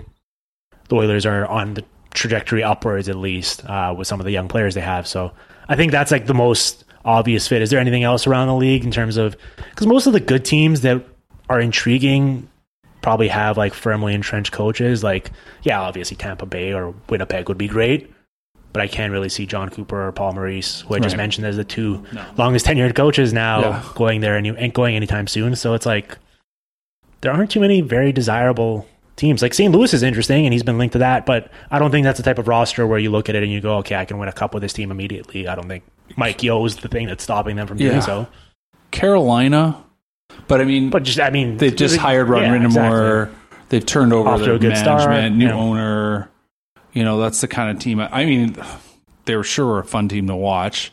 the 0.88 0.96
Oilers 0.96 1.26
are 1.26 1.46
on 1.46 1.74
the 1.74 1.84
trajectory 2.14 2.62
upwards 2.62 3.08
at 3.08 3.16
least 3.16 3.64
uh, 3.66 3.94
with 3.96 4.08
some 4.08 4.20
of 4.20 4.26
the 4.26 4.32
young 4.32 4.48
players 4.48 4.74
they 4.74 4.80
have. 4.80 5.06
So 5.06 5.32
I 5.68 5.76
think 5.76 5.92
that's 5.92 6.10
like 6.10 6.26
the 6.26 6.34
most 6.34 6.84
obvious 7.04 7.46
fit. 7.46 7.62
Is 7.62 7.70
there 7.70 7.80
anything 7.80 8.04
else 8.04 8.26
around 8.26 8.48
the 8.48 8.54
league 8.54 8.84
in 8.84 8.90
terms 8.90 9.16
of 9.16 9.36
because 9.56 9.86
most 9.86 10.06
of 10.06 10.12
the 10.12 10.20
good 10.20 10.44
teams 10.44 10.80
that 10.80 11.04
are 11.48 11.60
intriguing 11.60 12.48
probably 13.06 13.28
have 13.28 13.56
like 13.56 13.72
firmly 13.72 14.14
entrenched 14.14 14.52
coaches. 14.52 15.04
Like 15.04 15.30
yeah, 15.62 15.80
obviously 15.80 16.16
Tampa 16.16 16.44
Bay 16.44 16.72
or 16.72 16.92
Winnipeg 17.08 17.48
would 17.48 17.56
be 17.56 17.68
great. 17.68 18.12
But 18.76 18.82
I 18.82 18.88
can't 18.88 19.10
really 19.10 19.30
see 19.30 19.46
John 19.46 19.70
Cooper 19.70 20.06
or 20.08 20.12
Paul 20.12 20.34
Maurice, 20.34 20.82
who 20.82 20.94
I 20.94 20.98
just 20.98 21.14
Right. 21.14 21.22
mentioned 21.22 21.46
as 21.46 21.56
the 21.56 21.64
two 21.64 22.04
longest 22.36 22.66
tenured 22.66 22.94
coaches 22.94 23.32
now, 23.32 23.60
Yeah. 23.60 23.82
going 23.94 24.20
there 24.20 24.36
and 24.36 24.46
and 24.46 24.72
going 24.74 24.94
anytime 24.96 25.26
soon. 25.26 25.56
So 25.56 25.72
it's 25.72 25.86
like 25.86 26.18
there 27.22 27.32
aren't 27.32 27.50
too 27.50 27.60
many 27.60 27.80
very 27.80 28.12
desirable 28.12 28.86
teams. 29.16 29.40
Like 29.40 29.54
St. 29.54 29.72
Louis 29.72 29.94
is 29.94 30.02
interesting, 30.02 30.44
and 30.44 30.52
he's 30.52 30.62
been 30.62 30.76
linked 30.76 30.92
to 30.92 30.98
that, 30.98 31.24
but 31.24 31.50
I 31.70 31.78
don't 31.78 31.90
think 31.90 32.04
that's 32.04 32.18
the 32.18 32.22
type 32.22 32.38
of 32.38 32.48
roster 32.48 32.86
where 32.86 32.98
you 32.98 33.10
look 33.10 33.30
at 33.30 33.34
it 33.34 33.42
and 33.42 33.50
you 33.50 33.62
go, 33.62 33.76
okay, 33.78 33.94
I 33.96 34.04
can 34.04 34.18
win 34.18 34.28
a 34.28 34.32
cup 34.32 34.52
with 34.52 34.62
this 34.62 34.74
team 34.74 34.90
immediately. 34.90 35.48
I 35.48 35.54
don't 35.54 35.68
think 35.68 35.84
Mike 36.16 36.42
Yeo 36.42 36.62
is 36.66 36.76
the 36.76 36.88
thing 36.88 37.06
that's 37.06 37.24
stopping 37.24 37.56
them 37.56 37.66
from 37.66 37.78
Yeah. 37.78 37.88
doing 37.88 38.02
so. 38.02 38.26
Carolina, 38.90 39.76
but 40.48 40.60
I 40.60 40.64
mean, 40.64 40.90
But 40.90 41.02
just, 41.02 41.18
I 41.20 41.30
mean, 41.30 41.56
they've 41.56 41.74
just 41.74 41.96
hired 41.96 42.28
Ron 42.28 42.42
yeah, 42.42 42.48
Brind'Amour. 42.50 43.22
exactly. 43.22 43.36
They've 43.70 43.86
turned 43.86 44.12
over 44.12 44.28
Off 44.28 44.40
their 44.40 44.54
a 44.54 44.58
good 44.58 44.76
start, 44.76 45.08
management, 45.08 45.36
new 45.36 45.46
yeah. 45.48 45.54
owner. 45.54 46.28
You 46.96 47.04
know, 47.04 47.20
that's 47.20 47.42
the 47.42 47.48
kind 47.48 47.70
of 47.70 47.78
team. 47.82 48.00
I 48.00 48.24
mean, 48.24 48.56
they 49.26 49.36
were 49.36 49.44
sure 49.44 49.66
were 49.66 49.80
a 49.80 49.84
fun 49.84 50.08
team 50.08 50.28
to 50.28 50.34
watch. 50.34 50.92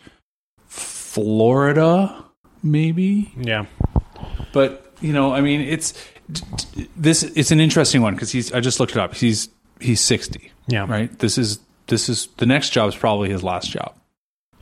Florida, 0.68 2.26
maybe, 2.62 3.32
Yeah, 3.39 3.66
but 4.51 4.93
you 4.99 5.14
know, 5.14 5.34
I 5.34 5.41
mean, 5.41 5.62
it's 5.62 5.93
this. 6.97 7.24
It's 7.24 7.51
an 7.51 7.60
interesting 7.60 8.01
one 8.01 8.16
because 8.16 8.32
he's. 8.32 8.51
I 8.51 8.60
just 8.60 8.80
looked 8.80 8.91
it 8.93 8.97
up. 8.97 9.14
He's 9.14 9.47
he's 9.80 10.01
sixty. 10.01 10.51
yeah. 10.68 10.86
Right. 10.89 11.18
This 11.20 11.38
is 11.38 11.60
this 11.88 12.10
is 12.10 12.28
the 12.38 12.45
next 12.45 12.72
job 12.72 12.89
is 12.89 12.95
probably 12.95 13.30
his 13.30 13.43
last 13.43 13.70
job. 13.72 13.95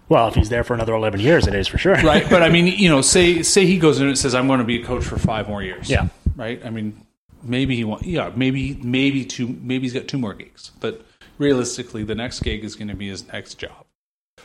Well, 0.09 0.27
if 0.27 0.35
he's 0.35 0.49
there 0.49 0.63
for 0.63 0.73
another 0.73 0.93
eleven 0.93 1.19
years, 1.19 1.47
it 1.47 1.55
is 1.55 1.67
for 1.67 1.77
sure. 1.77 1.95
right? 1.95 2.29
But 2.29 2.43
I 2.43 2.49
mean, 2.55 2.67
you 2.67 2.89
know, 2.89 3.01
say 3.01 3.41
say 3.41 3.65
he 3.65 3.79
goes 3.79 3.99
in 3.99 4.07
and 4.07 4.17
says, 4.17 4.35
"I'm 4.35 4.45
going 4.47 4.59
to 4.59 4.65
be 4.65 4.81
a 4.81 4.85
coach 4.85 5.05
for 5.05 5.17
five 5.17 5.47
more 5.47 5.63
years." 5.63 5.89
Yeah. 5.89 6.09
right. 6.35 6.63
I 6.65 6.69
mean, 6.69 7.03
maybe 7.41 7.75
he 7.77 7.83
want, 7.83 8.03
yeah, 8.05 8.31
maybe 8.35 8.75
maybe 8.83 9.25
two, 9.25 9.47
maybe 9.47 9.83
he's 9.83 9.93
got 9.93 10.07
two 10.07 10.17
more 10.19 10.33
gigs, 10.33 10.71
but 10.79 11.03
realistically, 11.37 12.03
the 12.03 12.15
next 12.15 12.41
gig 12.41 12.63
is 12.63 12.75
going 12.75 12.87
to 12.87 12.95
be 12.95 13.07
his 13.09 13.27
next 13.27 13.55
job. 13.55 13.85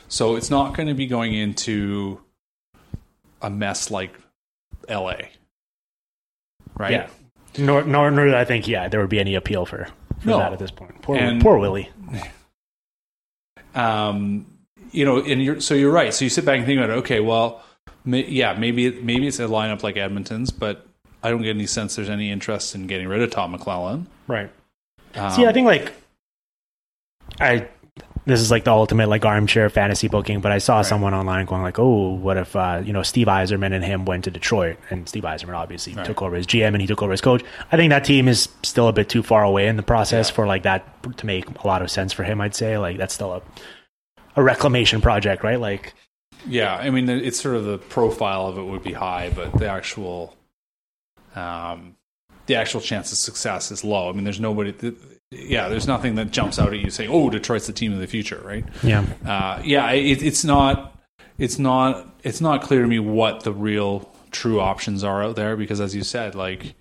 So 0.08 0.36
it's 0.36 0.50
not 0.50 0.74
going 0.76 0.88
to 0.88 0.94
be 0.94 1.06
going 1.06 1.34
into 1.34 2.20
a 3.42 3.50
mess 3.50 3.90
like 3.90 4.14
L.A. 4.88 5.30
Right? 6.78 6.92
Yeah. 6.92 7.08
Nor, 7.58 7.84
nor, 7.84 8.10
nor 8.10 8.34
I 8.34 8.44
think, 8.44 8.68
yeah, 8.68 8.88
there 8.88 9.00
would 9.00 9.08
be 9.10 9.18
any 9.20 9.34
appeal 9.34 9.64
for, 9.66 9.88
for 10.20 10.28
No. 10.28 10.38
that 10.38 10.52
at 10.52 10.58
this 10.58 10.70
point. 10.70 11.00
Poor, 11.02 11.16
And- 11.16 11.40
poor 11.40 11.58
Willie. 11.58 11.90
um, 13.74 14.46
you 14.92 15.04
know, 15.04 15.20
and 15.22 15.42
you're 15.42 15.60
so 15.60 15.74
you're 15.74 15.92
right. 15.92 16.12
So 16.14 16.24
you 16.24 16.28
sit 16.30 16.44
back 16.44 16.58
and 16.58 16.66
think 16.66 16.78
about 16.78 16.90
it. 16.90 16.98
Okay, 17.00 17.20
well, 17.20 17.62
may, 18.04 18.24
yeah, 18.26 18.54
maybe 18.54 18.90
maybe 19.02 19.26
it's 19.26 19.38
a 19.40 19.42
lineup 19.44 19.82
like 19.82 19.96
Edmonton's, 19.96 20.50
but 20.50 20.86
I 21.22 21.30
don't 21.30 21.42
get 21.42 21.50
any 21.50 21.66
sense 21.66 21.96
there's 21.96 22.08
any 22.08 22.30
interest 22.30 22.74
in 22.74 22.86
getting 22.86 23.08
rid 23.08 23.20
of 23.22 23.30
Tom 23.30 23.56
McLellan. 23.56 24.06
Right. 24.26 24.50
Um, 25.14 25.30
See, 25.32 25.44
I 25.46 25.52
think 25.52 25.66
like 25.66 25.92
I 27.40 27.68
this 28.24 28.40
is 28.40 28.50
like 28.50 28.64
the 28.64 28.72
ultimate 28.72 29.08
like 29.08 29.24
armchair 29.24 29.70
fantasy 29.70 30.08
booking, 30.08 30.40
but 30.40 30.50
I 30.50 30.58
saw 30.58 30.82
someone 30.82 31.14
online 31.14 31.46
going 31.46 31.62
like, 31.62 31.78
"Oh, 31.78 32.14
what 32.14 32.36
if 32.36 32.56
uh, 32.56 32.82
you 32.84 32.92
know 32.92 33.02
Steve 33.02 33.26
Yzerman 33.28 33.72
and 33.72 33.84
him 33.84 34.04
went 34.04 34.24
to 34.24 34.30
Detroit, 34.30 34.78
and 34.90 35.08
Steve 35.08 35.22
Yzerman 35.22 35.54
obviously 35.54 35.94
Right. 35.94 36.04
took 36.04 36.22
over 36.22 36.34
as 36.36 36.46
GM 36.46 36.68
and 36.74 36.80
he 36.80 36.86
took 36.86 37.02
over 37.02 37.12
as 37.12 37.20
coach." 37.20 37.42
I 37.70 37.76
think 37.76 37.90
that 37.90 38.04
team 38.04 38.26
is 38.28 38.48
still 38.64 38.88
a 38.88 38.92
bit 38.92 39.08
too 39.08 39.22
far 39.22 39.44
away 39.44 39.68
in 39.68 39.76
the 39.76 39.82
process 39.84 40.28
Yeah. 40.28 40.34
for 40.34 40.46
like 40.46 40.64
that 40.64 40.84
to 41.18 41.26
make 41.26 41.48
a 41.62 41.66
lot 41.66 41.82
of 41.82 41.90
sense 41.90 42.12
for 42.12 42.24
him. 42.24 42.40
I'd 42.40 42.54
say 42.54 42.78
like 42.78 42.96
that's 42.98 43.14
still 43.14 43.32
a 43.32 43.42
a 44.34 44.42
reclamation 44.42 45.00
project, 45.00 45.42
right? 45.44 45.60
Like, 45.60 45.94
Yeah, 46.46 46.74
I 46.76 46.90
mean, 46.90 47.08
it's 47.08 47.40
sort 47.40 47.56
of 47.56 47.64
the 47.64 47.78
profile 47.78 48.46
of 48.48 48.58
it 48.58 48.64
would 48.64 48.82
be 48.82 48.92
high, 48.92 49.30
but 49.34 49.52
the 49.58 49.66
actual, 49.68 50.36
um, 51.34 51.96
the 52.46 52.56
actual 52.56 52.80
chance 52.80 53.12
of 53.12 53.18
success 53.18 53.70
is 53.70 53.82
low. 53.84 54.08
I 54.08 54.12
mean, 54.12 54.24
there's 54.24 54.40
nobody. 54.40 54.72
th- 54.72 54.94
Yeah, 55.30 55.68
there's 55.68 55.86
nothing 55.88 56.14
that 56.16 56.30
jumps 56.30 56.58
out 56.58 56.72
at 56.72 56.78
you 56.78 56.90
saying, 56.90 57.10
"Oh, 57.12 57.30
Detroit's 57.30 57.66
the 57.66 57.72
team 57.72 57.92
of 57.92 57.98
the 57.98 58.06
future," 58.06 58.40
right? 58.44 58.64
yeah, 58.82 59.04
Uh, 59.24 59.60
yeah, 59.64 59.90
it, 59.90 60.22
it's 60.22 60.44
not. 60.44 60.96
It's 61.38 61.58
not. 61.58 62.06
It's 62.22 62.40
not 62.40 62.62
clear 62.62 62.82
to 62.82 62.86
me 62.88 62.98
what 63.00 63.42
the 63.42 63.52
real 63.52 64.10
true 64.30 64.60
options 64.60 65.02
are 65.02 65.22
out 65.24 65.36
there 65.36 65.56
because, 65.56 65.80
as 65.80 65.94
you 65.94 66.02
said, 66.04 66.34
like 66.34 66.74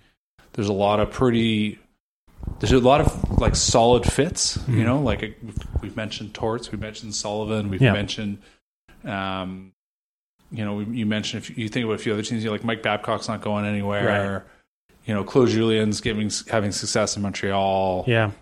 there's 0.52 0.68
a 0.68 0.72
lot 0.72 1.00
of 1.00 1.10
pretty. 1.10 1.78
There's 2.60 2.70
a 2.72 2.78
lot 2.78 3.00
of 3.00 3.40
like 3.40 3.56
solid 3.56 4.04
fits, 4.10 4.58
you 4.68 4.84
know. 4.84 5.00
Like 5.00 5.36
we've 5.82 5.96
mentioned 5.96 6.32
Torts, 6.32 6.70
we've 6.70 6.80
mentioned 6.80 7.14
Sullivan, 7.16 7.68
we've 7.68 7.82
Yeah. 7.82 7.92
mentioned, 7.92 8.38
um, 9.04 9.72
you 10.52 10.64
know, 10.64 10.78
you 10.80 11.04
mentioned 11.06 11.42
if 11.42 11.58
you 11.58 11.68
think 11.68 11.84
about 11.84 11.94
a 11.96 11.98
few 11.98 12.12
other 12.12 12.22
teams, 12.22 12.44
you 12.44 12.50
like 12.52 12.62
Mike 12.62 12.82
Babcock's 12.82 13.26
not 13.28 13.40
going 13.42 13.64
anywhere. 13.66 14.46
You 15.06 15.14
know, 15.14 15.24
Claude 15.24 15.48
Julien's 15.48 16.00
giving 16.00 16.30
having 16.50 16.72
success 16.72 17.16
in 17.16 17.22
Montreal. 17.22 18.04
yeah. 18.06 18.32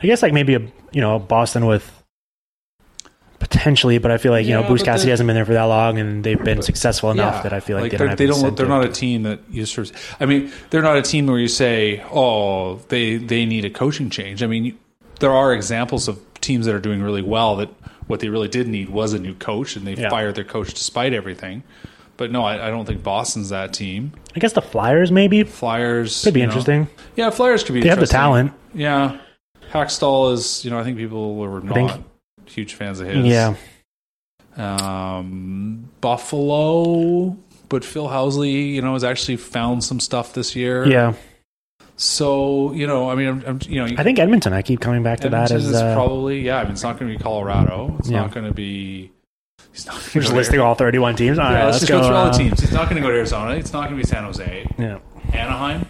I 0.00 0.06
guess 0.06 0.22
like 0.22 0.32
maybe 0.32 0.54
a 0.54 0.60
you 0.92 1.00
know 1.00 1.18
Boston 1.18 1.66
with 1.66 1.90
potentially, 3.38 3.98
but 3.98 4.10
I 4.12 4.18
feel 4.18 4.30
like 4.30 4.44
you 4.46 4.52
Yeah, 4.52 4.60
know 4.60 4.68
Bruce 4.68 4.82
Cassidy 4.84 5.10
hasn't 5.10 5.26
been 5.26 5.34
there 5.34 5.44
for 5.44 5.54
that 5.54 5.64
long, 5.64 5.98
and 5.98 6.22
they've 6.22 6.42
been 6.42 6.58
But- 6.58 6.64
successful 6.64 7.10
enough 7.10 7.36
Yeah. 7.36 7.42
that 7.42 7.52
I 7.52 7.60
feel 7.60 7.76
like, 7.78 7.90
they 7.90 7.96
they're, 7.96 8.06
don't 8.06 8.08
have 8.10 8.18
they 8.18 8.26
don't. 8.26 8.56
They're 8.56 8.66
not 8.68 8.84
a 8.84 8.88
team 8.88 9.24
that 9.24 9.40
you 9.50 9.66
sort. 9.66 9.90
Of, 9.90 10.16
I 10.20 10.26
mean, 10.26 10.52
they're 10.70 10.82
not 10.82 10.96
a 10.96 11.02
team 11.02 11.26
where 11.26 11.38
you 11.38 11.48
say, 11.48 12.02
"Oh, 12.12 12.76
they 12.88 13.16
they 13.16 13.44
need 13.44 13.64
a 13.64 13.70
coaching 13.70 14.10
change." 14.10 14.42
I 14.42 14.46
mean, 14.46 14.64
you, 14.66 14.74
there 15.18 15.32
are 15.32 15.52
examples 15.52 16.06
of 16.06 16.20
teams 16.40 16.66
that 16.66 16.74
are 16.74 16.80
doing 16.80 17.02
really 17.02 17.22
well 17.22 17.56
that 17.56 17.68
what 18.06 18.20
they 18.20 18.28
really 18.28 18.48
did 18.48 18.68
need 18.68 18.90
was 18.90 19.12
a 19.12 19.18
new 19.18 19.34
coach, 19.34 19.74
and 19.76 19.86
they 19.86 19.94
Yeah. 19.94 20.10
fired 20.10 20.36
their 20.36 20.44
coach 20.44 20.72
despite 20.74 21.12
everything. 21.12 21.64
But 22.22 22.30
no, 22.30 22.44
I, 22.44 22.68
I 22.68 22.70
don't 22.70 22.86
think 22.86 23.02
Boston's 23.02 23.48
that 23.48 23.72
team. 23.72 24.12
I 24.36 24.38
guess 24.38 24.52
the 24.52 24.62
Flyers 24.62 25.10
maybe 25.10 25.42
Flyers 25.42 26.22
could 26.22 26.32
be 26.34 26.38
you 26.38 26.46
know- 26.46 26.50
interesting. 26.52 26.86
yeah, 27.16 27.30
Flyers 27.30 27.64
could 27.64 27.72
be. 27.72 27.80
They 27.80 27.88
have 27.88 27.98
the 27.98 28.06
talent. 28.06 28.52
Yeah, 28.72 29.18
Hakstol 29.72 30.32
is. 30.34 30.64
You 30.64 30.70
know, 30.70 30.78
I 30.78 30.84
think 30.84 30.98
people 30.98 31.34
were 31.34 31.60
not 31.60 31.74
think- 31.74 31.90
huge 32.46 32.74
fans 32.74 33.00
of 33.00 33.08
his. 33.08 33.26
Yeah, 33.26 33.56
um, 34.56 35.88
Buffalo, 36.00 37.36
but 37.68 37.84
Phil 37.84 38.06
Housley, 38.06 38.72
you 38.72 38.82
know, 38.82 38.92
has 38.92 39.02
actually 39.02 39.36
found 39.36 39.82
some 39.82 39.98
stuff 39.98 40.32
this 40.32 40.54
year. 40.54 40.86
yeah. 40.86 41.14
So 41.96 42.72
you 42.72 42.86
know, 42.86 43.10
I 43.10 43.16
mean, 43.16 43.28
I'm, 43.28 43.44
I'm 43.46 43.58
you 43.68 43.84
know, 43.84 43.94
I 43.98 44.04
think 44.04 44.20
Edmonton. 44.20 44.52
I 44.52 44.62
keep 44.62 44.78
coming 44.80 45.02
back 45.02 45.18
to 45.20 45.26
Edmonton 45.26 45.56
that 45.58 45.64
as 45.64 45.66
is 45.70 45.74
uh, 45.74 45.92
probably 45.94 46.40
yeah. 46.40 46.58
I 46.58 46.62
mean, 46.62 46.72
it's 46.72 46.84
not 46.84 46.98
going 47.00 47.10
to 47.12 47.18
be 47.18 47.22
Colorado. 47.22 47.96
It's 47.98 48.08
Yeah. 48.08 48.20
not 48.20 48.30
going 48.32 48.46
to 48.46 48.54
be. 48.54 49.10
He's 49.72 49.86
not. 49.86 49.94
we're 50.14 50.20
just 50.20 50.34
listing 50.34 50.60
all 50.60 50.74
31 50.74 51.16
teams. 51.16 51.38
All 51.38 51.46
Yeah, 51.50 51.54
right, 51.54 51.64
let's, 51.64 51.74
let's 51.76 51.80
just 51.86 51.92
go, 51.92 52.06
through 52.06 52.14
all 52.14 52.24
the 52.26 52.30
uh, 52.30 52.38
teams. 52.38 52.60
He's 52.60 52.72
not 52.72 52.84
going 52.90 52.96
to 52.96 53.02
go 53.02 53.10
to 53.10 53.16
Arizona. 53.16 53.54
It's 53.54 53.72
not 53.72 53.88
going 53.88 53.98
to 53.98 54.04
be 54.04 54.08
San 54.08 54.24
Jose. 54.24 54.66
Yeah, 54.78 54.98
Anaheim. 55.32 55.86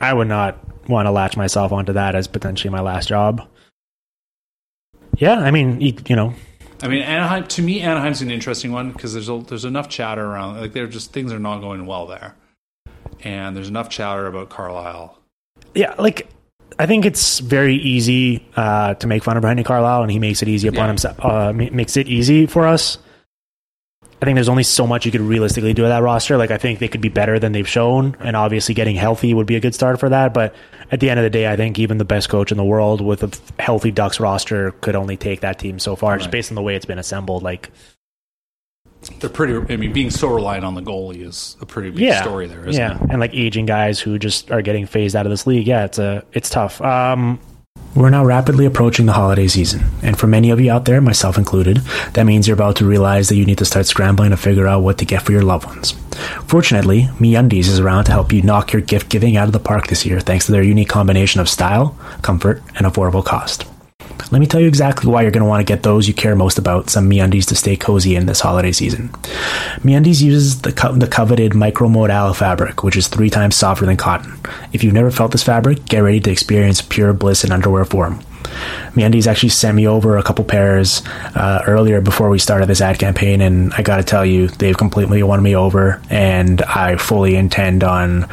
I 0.00 0.12
would 0.12 0.28
not 0.28 0.58
want 0.88 1.06
to 1.06 1.10
latch 1.10 1.36
myself 1.36 1.72
onto 1.72 1.92
that 1.94 2.14
as 2.14 2.26
potentially 2.28 2.70
my 2.70 2.80
last 2.80 3.08
job. 3.08 3.48
Yeah, 5.16 5.38
I 5.38 5.50
mean, 5.50 5.80
you, 5.80 5.94
you 6.06 6.16
know, 6.16 6.34
I 6.82 6.88
mean, 6.88 7.02
Anaheim. 7.02 7.46
To 7.46 7.62
me, 7.62 7.80
Anaheim's 7.80 8.20
an 8.20 8.30
interesting 8.30 8.72
one 8.72 8.92
because 8.92 9.12
there's 9.14 9.28
a, 9.28 9.38
there's 9.38 9.64
enough 9.64 9.88
chatter 9.88 10.24
around. 10.24 10.60
Like, 10.60 10.72
they're 10.72 10.86
just 10.86 11.12
things 11.12 11.32
are 11.32 11.38
not 11.38 11.60
going 11.60 11.86
well 11.86 12.06
there, 12.06 12.34
and 13.22 13.56
there's 13.56 13.68
enough 13.68 13.88
chatter 13.88 14.26
about 14.26 14.50
Carlyle. 14.50 15.18
yeah, 15.74 15.94
like 15.98 16.28
I 16.78 16.86
think 16.86 17.06
it's 17.06 17.38
very 17.38 17.76
easy 17.76 18.46
uh, 18.54 18.94
to 18.94 19.06
make 19.06 19.24
fun 19.24 19.36
of 19.36 19.40
Brandon 19.40 19.64
Carlyle, 19.64 20.02
and 20.02 20.10
he 20.10 20.18
makes 20.18 20.42
it 20.42 20.48
easy 20.48 20.68
upon 20.68 20.80
Yeah. 20.84 20.86
himself. 20.88 21.16
Uh, 21.24 21.52
makes 21.54 21.96
it 21.96 22.06
easy 22.08 22.46
for 22.46 22.66
us. 22.66 22.98
I 24.20 24.24
think 24.24 24.36
there's 24.36 24.48
only 24.48 24.62
so 24.62 24.86
much 24.86 25.04
you 25.04 25.12
could 25.12 25.20
realistically 25.20 25.74
do 25.74 25.82
with 25.82 25.90
that 25.90 26.02
roster. 26.02 26.38
Like 26.38 26.50
I 26.50 26.56
think 26.56 26.78
they 26.78 26.88
could 26.88 27.02
be 27.02 27.10
better 27.10 27.38
than 27.38 27.52
they've 27.52 27.68
shown, 27.68 28.16
and 28.20 28.34
obviously 28.34 28.74
getting 28.74 28.96
healthy 28.96 29.34
would 29.34 29.46
be 29.46 29.56
a 29.56 29.60
good 29.60 29.74
start 29.74 30.00
for 30.00 30.08
that. 30.08 30.32
But 30.32 30.54
at 30.90 31.00
the 31.00 31.10
end 31.10 31.20
of 31.20 31.24
the 31.24 31.30
day, 31.30 31.50
I 31.50 31.56
think 31.56 31.78
even 31.78 31.98
the 31.98 32.04
best 32.04 32.28
coach 32.30 32.50
in 32.50 32.56
the 32.56 32.64
world 32.64 33.00
with 33.02 33.22
a 33.22 33.62
healthy 33.62 33.90
Ducks 33.90 34.18
roster 34.18 34.70
could 34.80 34.96
only 34.96 35.16
take 35.18 35.40
that 35.40 35.58
team 35.58 35.78
so 35.78 35.96
far, 35.96 36.16
just 36.16 36.30
based 36.30 36.50
on 36.50 36.54
the 36.54 36.62
way 36.62 36.76
it's 36.76 36.86
been 36.86 36.98
assembled. 36.98 37.42
Like 37.42 37.70
They're 39.20 39.30
pretty. 39.30 39.72
I 39.72 39.76
mean, 39.76 39.92
being 39.92 40.10
so 40.10 40.28
reliant 40.28 40.64
on 40.64 40.74
the 40.74 40.82
goalie 40.82 41.22
is 41.22 41.56
a 41.60 41.66
pretty 41.66 41.90
big 41.90 42.00
yeah, 42.00 42.22
story 42.22 42.46
there, 42.46 42.68
isn't 42.68 42.80
yeah, 42.80 43.02
it? 43.02 43.10
and 43.10 43.20
like 43.20 43.34
aging 43.34 43.66
guys 43.66 44.00
who 44.00 44.18
just 44.18 44.50
are 44.50 44.62
getting 44.62 44.86
phased 44.86 45.14
out 45.14 45.26
of 45.26 45.30
this 45.30 45.46
league. 45.46 45.66
Yeah, 45.66 45.84
it's 45.84 45.98
a 45.98 46.24
it's 46.32 46.50
tough. 46.50 46.80
Um, 46.80 47.38
we're 47.94 48.10
now 48.10 48.24
rapidly 48.24 48.66
approaching 48.66 49.06
the 49.06 49.12
holiday 49.12 49.48
season, 49.48 49.82
and 50.02 50.18
for 50.18 50.26
many 50.26 50.50
of 50.50 50.60
you 50.60 50.70
out 50.70 50.84
there, 50.84 51.00
myself 51.00 51.38
included, 51.38 51.78
that 52.12 52.24
means 52.24 52.46
you're 52.46 52.54
about 52.54 52.76
to 52.76 52.84
realize 52.84 53.28
that 53.28 53.36
you 53.36 53.46
need 53.46 53.58
to 53.58 53.64
start 53.64 53.86
scrambling 53.86 54.30
to 54.30 54.36
figure 54.36 54.66
out 54.66 54.82
what 54.82 54.98
to 54.98 55.06
get 55.06 55.22
for 55.22 55.32
your 55.32 55.42
loved 55.42 55.64
ones. 55.64 55.92
Fortunately, 56.46 57.04
MeUndies 57.18 57.68
is 57.68 57.80
around 57.80 58.04
to 58.04 58.12
help 58.12 58.32
you 58.32 58.42
knock 58.42 58.72
your 58.72 58.82
gift 58.82 59.08
giving 59.08 59.36
out 59.38 59.46
of 59.46 59.52
the 59.52 59.60
park 59.60 59.86
this 59.86 60.04
year, 60.04 60.20
thanks 60.20 60.44
to 60.46 60.52
their 60.52 60.62
unique 60.62 60.90
combination 60.90 61.40
of 61.40 61.48
style, 61.48 61.96
comfort, 62.20 62.62
and 62.76 62.86
affordable 62.86 63.24
cost. 63.24 63.64
Let 64.30 64.40
me 64.40 64.46
tell 64.46 64.60
you 64.60 64.66
exactly 64.66 65.10
why 65.10 65.22
you're 65.22 65.30
going 65.30 65.44
to 65.44 65.48
want 65.48 65.66
to 65.66 65.72
get 65.72 65.82
those 65.82 66.08
you 66.08 66.14
care 66.14 66.34
most 66.34 66.58
about 66.58 66.90
some 66.90 67.08
MeUndies 67.08 67.46
to 67.48 67.54
stay 67.54 67.76
cozy 67.76 68.16
in 68.16 68.26
this 68.26 68.40
holiday 68.40 68.72
season. 68.72 69.08
MeUndies 69.82 70.20
uses 70.20 70.62
the, 70.62 70.72
co- 70.72 70.92
the 70.92 71.06
coveted 71.06 71.52
micromodal 71.52 72.34
fabric, 72.34 72.82
which 72.82 72.96
is 72.96 73.08
three 73.08 73.30
times 73.30 73.54
softer 73.54 73.86
than 73.86 73.96
cotton. 73.96 74.36
If 74.72 74.82
you've 74.82 74.94
never 74.94 75.10
felt 75.10 75.32
this 75.32 75.44
fabric, 75.44 75.84
get 75.86 76.00
ready 76.00 76.20
to 76.20 76.30
experience 76.30 76.82
pure 76.82 77.12
bliss 77.12 77.44
in 77.44 77.52
underwear 77.52 77.84
form. 77.84 78.20
MeUndies 78.94 79.26
actually 79.26 79.50
sent 79.50 79.76
me 79.76 79.86
over 79.86 80.16
a 80.16 80.22
couple 80.22 80.44
pairs 80.44 81.02
uh, 81.34 81.62
earlier 81.66 82.00
before 82.00 82.30
we 82.30 82.38
started 82.38 82.66
this 82.66 82.80
ad 82.80 82.98
campaign, 82.98 83.40
and 83.40 83.72
I 83.74 83.82
got 83.82 83.96
to 83.96 84.02
tell 84.02 84.24
you, 84.24 84.48
they've 84.48 84.76
completely 84.76 85.22
won 85.22 85.42
me 85.42 85.54
over, 85.54 86.00
and 86.10 86.62
I 86.62 86.96
fully 86.96 87.36
intend 87.36 87.84
on 87.84 88.28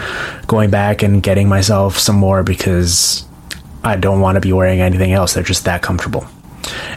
going 0.48 0.70
back 0.70 1.04
and 1.04 1.22
getting 1.22 1.50
myself 1.50 1.98
some 1.98 2.16
more 2.16 2.44
because 2.44 3.26
I 3.84 3.96
don't 3.98 4.22
want 4.22 4.36
to 4.36 4.42
be 4.42 4.54
wearing 4.54 4.82
anything 4.82 5.12
else. 5.12 5.34
They're 5.34 5.44
just 5.44 5.66
that 5.66 5.82
comfortable. 5.82 6.26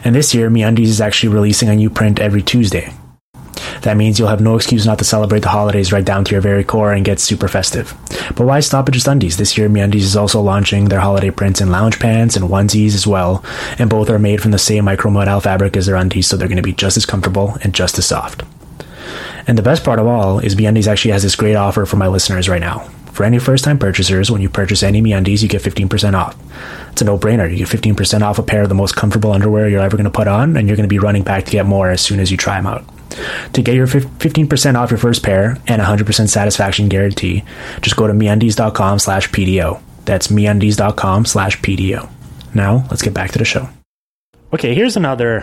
And 0.03 0.15
this 0.15 0.33
year, 0.33 0.49
MeUndies 0.49 0.87
is 0.87 1.01
actually 1.01 1.33
releasing 1.33 1.69
a 1.69 1.75
new 1.75 1.89
print 1.89 2.19
every 2.19 2.41
Tuesday. 2.41 2.93
That 3.81 3.97
means 3.97 4.17
you'll 4.17 4.27
have 4.29 4.41
no 4.41 4.55
excuse 4.55 4.85
not 4.85 4.97
to 4.99 5.03
celebrate 5.03 5.41
the 5.41 5.49
holidays 5.49 5.91
right 5.91 6.03
down 6.03 6.23
to 6.25 6.31
your 6.31 6.41
very 6.41 6.63
core 6.63 6.93
and 6.93 7.05
get 7.05 7.19
super 7.19 7.47
festive. 7.47 7.93
But 8.35 8.45
why 8.45 8.59
stop 8.59 8.87
at 8.87 8.93
just 8.93 9.07
undies? 9.07 9.37
This 9.37 9.57
year, 9.57 9.69
MeUndies 9.69 10.01
is 10.01 10.15
also 10.15 10.41
launching 10.41 10.85
their 10.85 10.99
holiday 10.99 11.29
prints 11.29 11.61
in 11.61 11.71
lounge 11.71 11.99
pants 11.99 12.35
and 12.35 12.45
onesies 12.45 12.95
as 12.95 13.05
well, 13.05 13.43
and 13.77 13.89
both 13.89 14.09
are 14.09 14.19
made 14.19 14.41
from 14.41 14.51
the 14.51 14.57
same 14.57 14.85
micro 14.85 15.11
micromodal 15.11 15.43
fabric 15.43 15.77
as 15.77 15.85
their 15.85 15.95
undies, 15.95 16.27
so 16.27 16.37
they're 16.37 16.47
going 16.47 16.57
to 16.57 16.63
be 16.63 16.73
just 16.73 16.97
as 16.97 17.05
comfortable 17.05 17.57
and 17.61 17.73
just 17.73 17.97
as 17.97 18.05
soft. 18.05 18.43
And 19.47 19.57
the 19.57 19.63
best 19.63 19.83
part 19.83 19.99
of 19.99 20.07
all 20.07 20.39
is 20.39 20.55
MeUndies 20.55 20.87
actually 20.87 21.11
has 21.11 21.23
this 21.23 21.35
great 21.35 21.55
offer 21.55 21.85
for 21.85 21.97
my 21.97 22.07
listeners 22.07 22.49
right 22.49 22.61
now. 22.61 22.89
For 23.17 23.23
any 23.23 23.39
first-time 23.39 23.79
purchasers, 23.79 24.29
when 24.29 24.43
you 24.43 24.49
purchase 24.49 24.83
any 24.83 25.01
MeUndies, 25.01 25.41
you 25.41 25.49
get 25.49 25.63
15% 25.63 26.13
off. 26.13 26.37
It's 26.91 27.01
a 27.01 27.05
no-brainer. 27.05 27.49
You 27.49 27.57
get 27.57 27.67
15% 27.67 28.21
off 28.21 28.37
a 28.37 28.43
pair 28.43 28.61
of 28.61 28.69
the 28.69 28.75
most 28.75 28.95
comfortable 28.95 29.31
underwear 29.31 29.67
you're 29.67 29.81
ever 29.81 29.97
going 29.97 30.05
to 30.05 30.11
put 30.11 30.27
on, 30.27 30.55
and 30.55 30.67
you're 30.67 30.77
going 30.77 30.87
to 30.87 30.93
be 30.93 30.99
running 30.99 31.23
back 31.23 31.45
to 31.45 31.51
get 31.51 31.65
more 31.65 31.89
as 31.89 31.99
soon 31.99 32.19
as 32.19 32.29
you 32.29 32.37
try 32.37 32.57
them 32.57 32.67
out. 32.67 32.85
To 33.53 33.63
get 33.63 33.73
your 33.73 33.87
15% 33.87 34.75
off 34.75 34.91
your 34.91 34.99
first 34.99 35.23
pair 35.23 35.57
and 35.65 35.81
100% 35.81 36.29
satisfaction 36.29 36.89
guarantee, 36.89 37.43
just 37.81 37.95
go 37.95 38.05
to 38.05 38.13
MeUndies.com 38.13 38.99
slash 38.99 39.31
PDO. 39.31 39.81
That's 40.05 40.27
MeUndies.com 40.27 41.25
slash 41.25 41.59
PDO. 41.61 42.07
Now, 42.53 42.85
let's 42.91 43.01
get 43.01 43.15
back 43.15 43.31
to 43.31 43.39
the 43.39 43.45
show. 43.45 43.67
Okay, 44.53 44.75
here's 44.75 44.95
another 44.95 45.39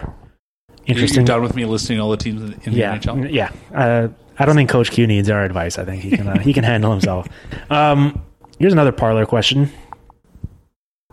You're 0.87 0.95
interesting... 0.95 1.25
done 1.25 1.43
with 1.43 1.57
me 1.57 1.65
listing 1.65 1.99
all 1.99 2.13
the 2.13 2.19
teams 2.19 2.41
in, 2.41 2.53
in 2.67 2.73
yeah, 2.75 2.97
the 2.97 3.09
NHL. 3.09 3.33
yeah. 3.33 3.51
Uh, 3.75 4.09
I 4.39 4.45
don't 4.45 4.57
think 4.57 4.71
Coach 4.71 4.91
Q 4.91 5.07
needs 5.07 5.31
our 5.31 5.45
advice. 5.45 5.79
I 5.79 5.85
think 5.85 6.03
he 6.03 6.17
can 6.17 6.29
uh, 6.29 6.39
he 6.39 6.53
can 6.53 6.65
handle 6.65 6.91
himself. 6.91 7.29
Um, 7.71 8.25
here's 8.59 8.73
another 8.73 8.93
parlor 8.93 9.27
question. 9.27 9.71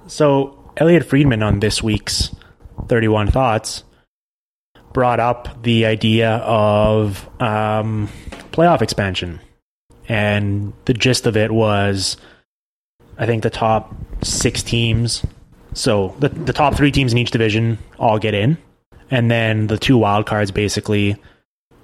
So 0.08 0.74
Elliot 0.78 1.06
Friedman 1.06 1.44
on 1.44 1.60
this 1.60 1.84
week's 1.84 2.34
31 2.88 3.32
Thoughts 3.32 3.84
brought 4.94 5.20
up 5.20 5.64
the 5.64 5.86
idea 5.86 6.38
of 6.38 7.30
um, 7.42 8.10
playoff 8.52 8.82
expansion, 8.82 9.40
and 10.10 10.74
the 10.86 10.94
gist 10.94 11.28
of 11.28 11.38
it 11.38 11.52
was, 11.52 12.18
I 13.18 13.26
think 13.26 13.44
the 13.44 13.50
top 13.50 13.96
six 14.24 14.64
teams. 14.64 15.24
So 15.74 16.16
the 16.20 16.30
the 16.30 16.54
top 16.54 16.76
three 16.76 16.92
teams 16.92 17.12
in 17.12 17.20
each 17.20 17.32
division 17.32 17.78
all 18.00 18.18
get 18.18 18.34
in, 18.34 18.58
and 19.12 19.30
then 19.30 19.68
the 19.68 19.78
two 19.78 19.98
wild 19.98 20.26
cards 20.26 20.52
basically 20.52 21.16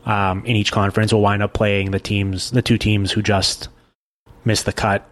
um, 0.08 0.44
in 0.46 0.56
each 0.56 0.72
conference 0.72 1.12
will 1.14 1.22
wind 1.22 1.44
up 1.44 1.54
playing 1.54 1.92
the 1.92 2.00
teams, 2.00 2.50
the 2.52 2.62
two 2.62 2.78
teams 2.78 3.12
who 3.12 3.22
just 3.22 3.68
missed 4.46 4.66
the 4.66 4.74
cut, 4.74 5.08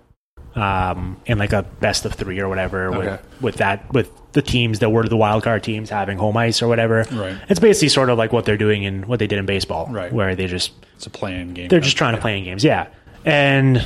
um, 0.56 1.18
in 1.26 1.38
like 1.38 1.52
a 1.52 1.64
best 1.82 2.06
of 2.06 2.14
three 2.14 2.40
or 2.40 2.48
whatever. 2.48 2.88
Okay. 2.96 2.98
With 2.98 3.42
with 3.42 3.56
that, 3.58 3.94
with 3.94 4.10
the 4.32 4.42
teams 4.42 4.80
that 4.80 4.90
were 4.90 5.08
the 5.08 5.18
wild 5.18 5.44
card 5.44 5.64
teams 5.64 5.90
having 5.90 6.18
home 6.18 6.38
ice 6.38 6.62
or 6.62 6.68
whatever. 6.70 7.06
Right. 7.12 7.38
It's 7.50 7.60
basically 7.60 7.90
sort 7.90 8.10
of 8.10 8.18
like 8.18 8.32
what 8.32 8.46
they're 8.46 8.58
doing 8.58 8.84
in 8.84 9.06
what 9.08 9.20
they 9.20 9.28
did 9.28 9.38
in 9.38 9.46
baseball, 9.46 9.88
Right. 9.90 10.12
Where 10.12 10.34
they 10.36 10.48
just 10.48 10.72
It's 10.96 11.06
a 11.06 11.10
playing 11.10 11.54
game. 11.54 11.68
they're 11.68 11.82
just 11.82 11.98
trying 11.98 12.16
to 12.16 12.22
play 12.22 12.38
in 12.38 12.46
games, 12.46 12.64
yeah. 12.64 12.88
And 13.26 13.84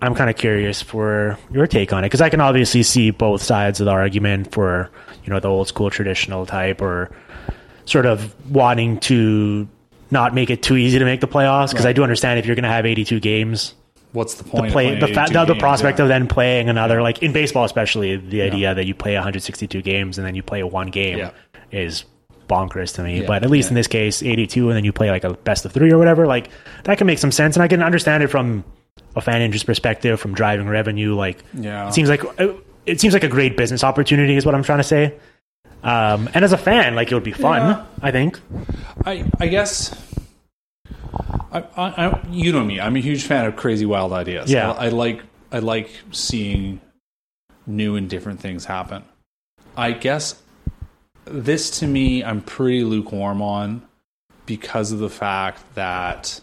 I'm 0.00 0.14
kind 0.14 0.30
of 0.30 0.36
curious 0.36 0.80
for 0.82 1.38
your 1.50 1.66
take 1.66 1.92
on 1.92 2.04
it 2.04 2.06
because 2.08 2.20
I 2.20 2.28
can 2.30 2.40
obviously 2.40 2.82
see 2.84 3.10
both 3.10 3.42
sides 3.42 3.80
of 3.80 3.86
the 3.86 3.92
argument 3.92 4.52
for 4.52 4.90
you 5.24 5.32
know 5.32 5.40
the 5.40 5.48
old 5.48 5.66
school 5.68 5.90
traditional 5.90 6.46
type 6.46 6.80
or 6.80 7.10
sort 7.84 8.06
of 8.06 8.34
wanting 8.50 8.98
to 9.00 9.68
not 10.12 10.34
make 10.34 10.50
it 10.50 10.62
too 10.62 10.76
easy 10.76 10.98
to 10.98 11.04
make 11.04 11.20
the 11.20 11.26
playoffs 11.28 11.70
because 11.70 11.86
I 11.86 11.92
do 11.92 12.02
understand 12.02 12.38
if 12.38 12.46
you're 12.46 12.54
going 12.54 12.62
to 12.64 12.68
have 12.68 12.86
82 12.86 13.18
games, 13.20 13.74
What's 14.12 14.34
the 14.34 14.44
the 14.44 14.50
point? 14.50 14.66
of 14.66 14.72
play 14.72 14.94
the, 15.00 15.06
fa- 15.08 15.22
82 15.22 15.32
the, 15.32 15.44
the 15.46 15.52
games? 15.54 15.60
prospect 15.60 15.98
Yeah. 15.98 16.02
of 16.04 16.08
then 16.08 16.28
playing 16.28 16.68
another 16.68 17.00
like 17.02 17.22
in 17.22 17.32
baseball 17.32 17.64
especially 17.64 18.16
the 18.16 18.42
idea 18.42 18.74
that 18.74 18.84
you 18.84 18.94
play 18.94 19.14
162 19.14 19.80
games 19.82 20.18
and 20.18 20.26
then 20.26 20.34
you 20.34 20.42
play 20.42 20.62
one 20.62 20.88
game 20.88 21.18
Yeah. 21.18 21.30
is 21.72 22.04
bonkers 22.48 22.94
to 22.96 23.02
me. 23.02 23.20
Yeah, 23.22 23.26
but 23.26 23.42
at 23.42 23.50
least 23.50 23.66
yeah. 23.68 23.70
in 23.70 23.74
this 23.76 23.86
case, 23.86 24.22
82 24.22 24.68
and 24.68 24.76
then 24.76 24.84
you 24.84 24.92
play 24.92 25.10
like 25.10 25.24
a 25.24 25.32
best 25.32 25.64
of 25.64 25.72
three 25.72 25.90
or 25.90 25.96
whatever, 25.98 26.26
like 26.26 26.50
that 26.84 26.98
can 26.98 27.06
make 27.06 27.18
some 27.18 27.32
sense 27.32 27.56
and 27.56 27.62
I 27.62 27.68
can 27.68 27.82
understand 27.82 28.22
it 28.22 28.26
from 28.28 28.64
a 29.16 29.22
fan 29.22 29.40
interest 29.40 29.64
perspective, 29.64 30.20
from 30.20 30.34
driving 30.34 30.68
revenue. 30.68 31.14
Like 31.14 31.42
Yeah. 31.54 31.88
it 31.88 31.94
seems 31.94 32.10
like 32.10 32.22
it 32.84 33.00
seems 33.00 33.14
like 33.14 33.24
a 33.24 33.28
great 33.28 33.56
business 33.56 33.82
opportunity 33.82 34.36
is 34.36 34.44
what 34.44 34.54
I'm 34.54 34.62
trying 34.62 34.80
to 34.80 34.84
say. 34.84 35.14
Um, 35.82 36.28
and 36.34 36.44
as 36.44 36.52
a 36.52 36.58
fan, 36.58 36.94
like 36.94 37.10
it 37.10 37.14
would 37.14 37.24
be 37.24 37.32
fun. 37.32 37.62
Yeah. 37.62 37.86
I 38.00 38.10
think. 38.10 38.40
I 39.04 39.30
I 39.40 39.48
guess. 39.48 39.94
I, 41.50 41.64
I, 41.76 42.06
I 42.06 42.26
you 42.30 42.52
know 42.52 42.64
me. 42.64 42.80
I'm 42.80 42.96
a 42.96 43.00
huge 43.00 43.24
fan 43.24 43.46
of 43.46 43.56
crazy 43.56 43.86
wild 43.86 44.12
ideas. 44.12 44.50
Yeah. 44.50 44.72
I, 44.72 44.86
I 44.86 44.88
like 44.88 45.22
I 45.50 45.58
like 45.58 45.90
seeing 46.12 46.80
new 47.66 47.96
and 47.96 48.08
different 48.08 48.40
things 48.40 48.64
happen. 48.64 49.04
I 49.76 49.92
guess 49.92 50.40
this 51.24 51.78
to 51.80 51.86
me, 51.86 52.24
I'm 52.24 52.42
pretty 52.42 52.84
lukewarm 52.84 53.42
on 53.42 53.82
because 54.46 54.92
of 54.92 54.98
the 54.98 55.10
fact 55.10 55.62
that 55.74 56.40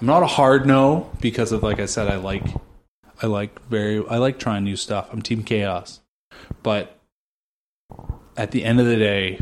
I'm 0.00 0.06
not 0.06 0.22
a 0.22 0.26
hard 0.26 0.66
no 0.66 1.10
because 1.20 1.52
of 1.52 1.62
like 1.62 1.80
I 1.80 1.86
said, 1.86 2.08
I 2.08 2.16
like 2.16 2.44
I 3.22 3.26
like 3.26 3.60
very 3.68 4.06
I 4.08 4.16
like 4.18 4.38
trying 4.38 4.64
new 4.64 4.76
stuff. 4.76 5.08
I'm 5.12 5.22
team 5.22 5.42
chaos, 5.42 6.00
but 6.62 6.96
at 8.36 8.50
the 8.52 8.64
end 8.64 8.80
of 8.80 8.86
the 8.86 8.96
day, 8.96 9.40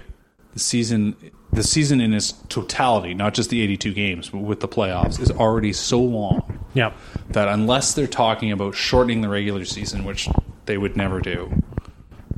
the 0.54 0.58
season 0.60 1.16
the 1.50 1.62
season 1.62 1.98
in 2.00 2.12
its 2.12 2.32
totality, 2.50 3.14
not 3.14 3.32
just 3.32 3.48
the 3.48 3.62
82 3.62 3.94
games, 3.94 4.28
but 4.28 4.40
with 4.40 4.60
the 4.60 4.68
playoffs, 4.68 5.18
is 5.18 5.30
already 5.30 5.72
so 5.72 5.98
long 5.98 6.58
Yeah. 6.74 6.92
that 7.30 7.48
unless 7.48 7.94
they're 7.94 8.06
talking 8.06 8.52
about 8.52 8.74
shortening 8.74 9.22
the 9.22 9.30
regular 9.30 9.64
season, 9.64 10.04
which 10.04 10.28
they 10.66 10.76
would 10.76 10.94
never 10.94 11.20
do, 11.20 11.50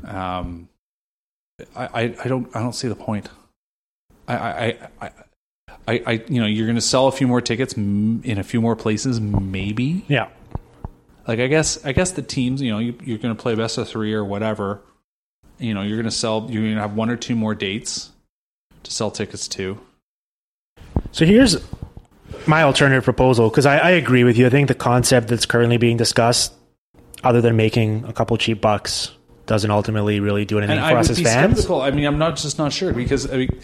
um, 0.05 0.69
I, 1.75 1.87
I, 1.87 2.01
I 2.25 2.29
don't 2.29 2.55
I 2.57 2.61
don't 2.61 2.75
see 2.75 2.89
the 2.89 2.95
point. 2.95 3.29
I 4.29 4.37
I, 4.37 4.49
I, 4.49 4.79
I, 5.01 5.11
I, 5.89 6.03
I 6.07 6.13
you 6.29 6.41
know 6.41 6.47
you're 6.47 6.67
going 6.67 6.77
to 6.77 6.81
sell 6.81 7.09
a 7.09 7.13
few 7.13 7.27
more 7.27 7.41
tickets 7.41 7.75
in 7.75 8.37
a 8.39 8.43
few 8.45 8.61
more 8.61 8.77
places, 8.77 9.21
maybe. 9.21 10.05
Yeah. 10.09 10.29
Like 11.27 11.39
I 11.41 11.49
guess 11.49 11.85
I 11.85 11.93
guess 11.93 12.13
the 12.13 12.23
teams, 12.23 12.63
you 12.63 12.71
know, 12.71 12.79
you, 12.79 12.95
you're 13.05 13.19
going 13.19 13.35
to 13.35 13.41
play 13.41 13.55
best 13.57 13.77
of 13.77 13.89
three 13.89 14.15
or 14.15 14.25
whatever. 14.25 14.81
You 15.61 15.75
know, 15.75 15.83
you're 15.83 15.97
going 15.97 16.05
to 16.07 16.11
sell. 16.11 16.47
You're 16.51 16.63
going 16.63 16.75
to 16.75 16.81
have 16.81 16.95
one 16.95 17.11
or 17.11 17.17
two 17.17 17.37
more 17.37 17.55
dates 17.55 18.11
to 18.83 18.91
sell 18.91 19.11
tickets 19.11 19.47
to. 19.49 19.79
So 21.13 21.25
here's 21.27 21.57
my 22.47 22.63
alternative 22.63 23.05
proposal 23.05 23.51
because 23.51 23.67
I, 23.67 23.79
I 23.79 23.91
agree 23.91 24.25
with 24.25 24.39
you. 24.39 24.47
I 24.47 24.51
think 24.51 24.69
the 24.69 24.75
concept 24.75 25.29
that's 25.29 25.47
currently 25.47 25.77
being 25.77 25.97
discussed, 25.97 26.55
other 27.23 27.41
than 27.41 27.57
making 27.57 28.05
a 28.07 28.13
couple 28.13 28.37
cheap 28.39 28.61
bucks, 28.61 29.11
doesn't 29.47 29.71
ultimately 29.71 30.21
really 30.21 30.45
do 30.45 30.59
anything 30.59 30.79
And 30.79 30.87
for 30.87 30.97
I 30.97 31.01
us 31.01 31.11
as 31.11 31.21
fans. 31.21 31.53
skeptical. 31.57 31.83
I 31.83 31.91
mean, 31.91 32.07
I'm 32.07 32.19
not 32.19 32.37
just 32.37 32.57
not 32.59 32.73
sure 32.73 32.93
because 32.93 33.31
I 33.31 33.37
mean, 33.37 33.61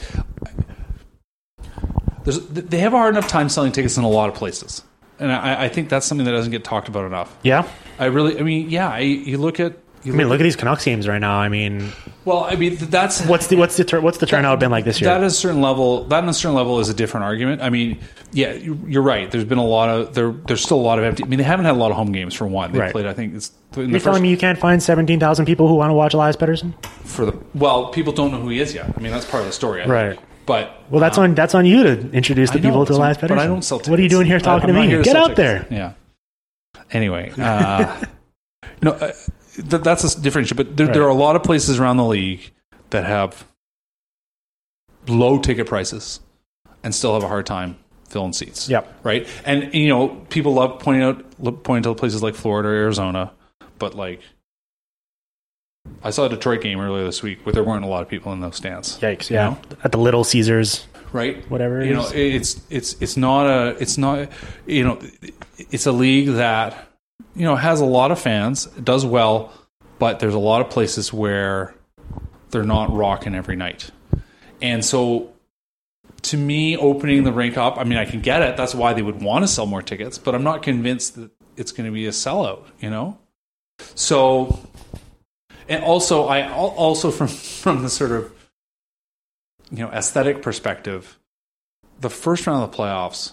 there's, 2.25 2.41
they 2.49 2.79
have 2.79 2.93
a 2.93 2.97
hard 2.97 3.15
enough 3.15 3.29
time 3.29 3.49
selling 3.49 3.73
tickets 3.73 3.97
in 3.97 4.05
a 4.05 4.09
lot 4.09 4.29
of 4.29 4.35
places, 4.35 4.83
and 5.21 5.31
I, 5.33 5.65
I 5.65 5.69
think 5.69 5.89
that's 5.89 6.05
something 6.05 6.25
that 6.25 6.33
doesn't 6.33 6.51
get 6.51 6.65
talked 6.65 6.89
about 6.89 7.05
enough. 7.05 7.35
Yeah. 7.43 7.69
I 7.99 8.07
really, 8.07 8.39
I 8.39 8.43
mean, 8.43 8.69
yeah, 8.69 8.91
I, 8.91 8.99
you 8.99 9.39
look 9.39 9.61
at 9.61 9.75
I 10.07 10.11
mean, 10.17 10.29
look 10.29 10.41
at 10.41 10.45
these 10.45 10.57
Canucks 10.57 10.85
games 10.85 11.07
right 11.09 11.19
now. 11.21 11.37
I 11.39 11.49
mean, 11.49 11.91
well, 12.25 12.45
I 12.45 12.57
mean, 12.57 12.77
that's 12.77 13.25
what's 13.27 13.47
the 13.49 13.57
what's 13.57 13.77
the 13.77 13.85
tur- 13.85 14.01
what's 14.01 14.19
the 14.19 14.27
turnout 14.27 14.61
been 14.61 14.71
like 14.71 14.85
this 14.85 15.01
year? 15.01 15.11
That 15.11 15.21
at 15.21 15.27
a 15.27 15.31
certain 15.31 15.61
level, 15.61 16.05
that 16.05 16.23
on 16.23 16.29
a 16.29 16.35
certain 16.35 16.55
level 16.55 16.79
is 16.81 16.89
a 16.89 16.95
different 16.95 17.25
argument. 17.25 17.63
I 17.63 17.71
mean, 17.71 17.99
yeah, 18.33 18.53
you- 18.53 18.79
you're 18.87 19.03
right. 19.03 19.31
There's 19.31 19.45
been 19.45 19.59
a 19.59 19.65
lot 19.65 19.89
of 19.89 20.15
there. 20.15 20.33
There's 20.33 20.63
still 20.63 20.79
a 20.79 20.83
lot 20.83 20.99
of 20.99 21.05
empty. 21.05 21.25
I 21.25 21.27
mean, 21.27 21.39
they 21.39 21.45
haven't 21.45 21.65
had 21.67 21.75
a 21.75 21.79
lot 21.79 21.91
of 21.91 21.97
home 21.97 22.13
games 22.13 22.35
for 22.35 22.47
one. 22.47 22.73
They 22.73 22.79
Right. 22.79 22.93
played. 22.93 23.07
I 23.07 23.13
think 23.15 23.35
it's 23.35 23.53
You're 23.77 23.87
the 23.87 23.93
first 23.93 24.05
telling 24.05 24.23
me 24.23 24.31
you 24.31 24.37
can't 24.37 24.59
find 24.59 24.83
seventeen 24.83 25.21
thousand 25.21 25.47
people 25.47 25.69
who 25.69 25.75
want 25.75 25.91
to 25.91 25.95
watch 25.95 26.15
Elias 26.15 26.37
Pettersson? 26.37 26.73
for 27.05 27.25
the 27.27 27.39
well, 27.55 27.89
people 27.89 28.13
don't 28.13 28.31
know 28.33 28.41
who 28.41 28.49
he 28.49 28.61
is 28.61 28.75
yet. 28.75 28.93
I 28.97 29.01
mean, 29.01 29.13
that's 29.13 29.25
part 29.25 29.43
of 29.43 29.47
the 29.49 29.53
story, 29.53 29.83
I 29.83 29.87
Right. 29.87 30.09
Think. 30.17 30.21
But 30.47 30.83
Well, 30.91 31.01
that's 31.01 31.19
on 31.19 31.35
that's 31.35 31.55
on 31.57 31.67
you 31.67 31.83
to 31.83 32.11
introduce 32.13 32.51
the 32.51 32.59
know, 32.61 32.69
people 32.69 32.87
to 32.87 32.93
Elias 32.93 33.17
Pettersson. 33.19 33.29
But 33.31 33.39
I 33.41 33.47
don't 33.49 33.63
sell 33.63 33.79
tickets. 33.79 33.89
What 33.91 33.99
are 33.99 34.03
you 34.03 34.09
doing 34.09 34.27
here 34.27 34.39
talking 34.39 34.71
I'm 34.71 34.77
to 34.77 34.81
me? 34.83 34.87
here 34.89 35.03
Get 35.03 35.17
out 35.17 35.35
there. 35.35 35.67
Yeah. 35.71 35.93
Anyway, 36.93 37.33
uh, 37.39 38.01
no, 38.83 38.93
uh, 38.93 39.13
th- 39.57 39.83
that's 39.83 40.05
a 40.05 40.21
difference. 40.21 40.53
But 40.53 40.77
there, 40.77 40.87
there 40.87 41.03
are 41.03 41.09
a 41.09 41.15
lot 41.15 41.37
of 41.37 41.43
places 41.43 41.79
around 41.79 41.97
the 41.97 42.05
league 42.05 42.51
that 42.91 43.05
have 43.05 43.47
low 45.09 45.39
ticket 45.39 45.67
prices 45.67 46.21
and 46.83 46.95
still 46.95 47.15
have 47.15 47.23
a 47.23 47.29
hard 47.29 47.47
time 47.47 47.77
filling 48.09 48.33
seats. 48.33 48.69
Yep. 48.69 49.01
Right. 49.03 49.27
And 49.45 49.73
you 49.75 49.89
know, 49.89 50.09
people 50.29 50.55
love 50.55 50.79
pointing 50.79 51.03
out 51.03 51.65
pointing 51.65 51.83
to 51.83 51.95
places 51.95 52.23
like 52.23 52.35
Florida 52.35 52.69
or 52.69 52.75
Arizona, 52.75 53.33
but 53.79 53.95
like. 53.95 54.21
I 56.03 56.11
saw 56.11 56.25
a 56.25 56.29
Detroit 56.29 56.63
game 56.63 56.81
earlier 56.81 57.05
this 57.05 57.23
week 57.23 57.47
where 57.47 57.53
there 57.53 57.63
weren't 57.63 57.85
a 57.85 57.89
lot 57.89 58.03
of 58.03 58.09
people 58.09 58.33
in 58.33 58.41
those 58.41 58.57
stands. 58.57 58.99
Yikes! 58.99 59.31
Yeah, 59.31 59.51
know? 59.51 59.59
at 59.85 59.93
the 59.93 59.99
Little 59.99 60.25
Caesars. 60.25 60.85
right? 61.13 61.49
Whatever 61.49 61.81
it 61.81 61.87
you 61.87 61.95
know, 61.95 62.09
it's 62.13 62.61
it's 62.71 62.97
it's 63.01 63.17
not 63.17 63.47
a 63.47 63.77
it's 63.81 63.97
not 63.97 64.29
you 64.67 64.83
know 64.83 65.01
it's 65.71 65.87
a 65.87 65.93
league 65.93 66.31
that 66.31 66.89
you 67.35 67.45
know 67.45 67.57
has 67.57 67.81
a 67.81 67.85
lot 67.85 68.11
of 68.11 68.19
fans, 68.19 68.67
does 68.67 69.05
well, 69.05 69.53
but 69.99 70.21
there's 70.21 70.35
a 70.35 70.39
lot 70.39 70.61
of 70.61 70.71
places 70.71 71.13
where 71.13 71.75
they're 72.51 72.65
not 72.65 72.93
rocking 72.93 73.35
every 73.35 73.57
night, 73.57 73.91
and 74.61 74.85
so 74.85 75.33
to 76.23 76.37
me, 76.37 76.77
opening 76.77 77.23
the 77.23 77.33
rink 77.33 77.57
up, 77.57 77.79
I 77.79 77.85
mean, 77.85 77.99
I 77.99 78.05
can 78.05 78.21
get 78.21 78.43
it. 78.43 78.57
That's 78.57 78.75
why 78.75 78.93
they 78.93 79.03
would 79.03 79.23
want 79.23 79.45
to 79.45 79.49
sell 79.49 79.67
more 79.67 79.83
tickets, 79.83 80.19
but 80.19 80.35
I'm 80.35 80.43
not 80.43 80.63
convinced 80.63 81.15
that 81.17 81.31
it's 81.57 81.73
going 81.73 81.87
to 81.87 81.93
be 81.93 82.07
a 82.07 82.11
sellout. 82.11 82.65
You 82.81 82.91
know, 82.91 83.19
so 83.79 84.59
and 85.69 85.85
also 85.85 86.27
I 86.27 86.51
also 86.51 87.11
from 87.11 87.29
from 87.63 87.83
the 87.83 87.91
sort 87.91 88.13
of 88.13 88.33
you 89.71 89.79
know 89.79 89.91
aesthetic 89.91 90.43
perspective, 90.43 91.19
the 92.01 92.11
first 92.11 92.47
round 92.47 92.63
of 92.65 92.71
the 92.71 92.77
playoffs, 92.77 93.33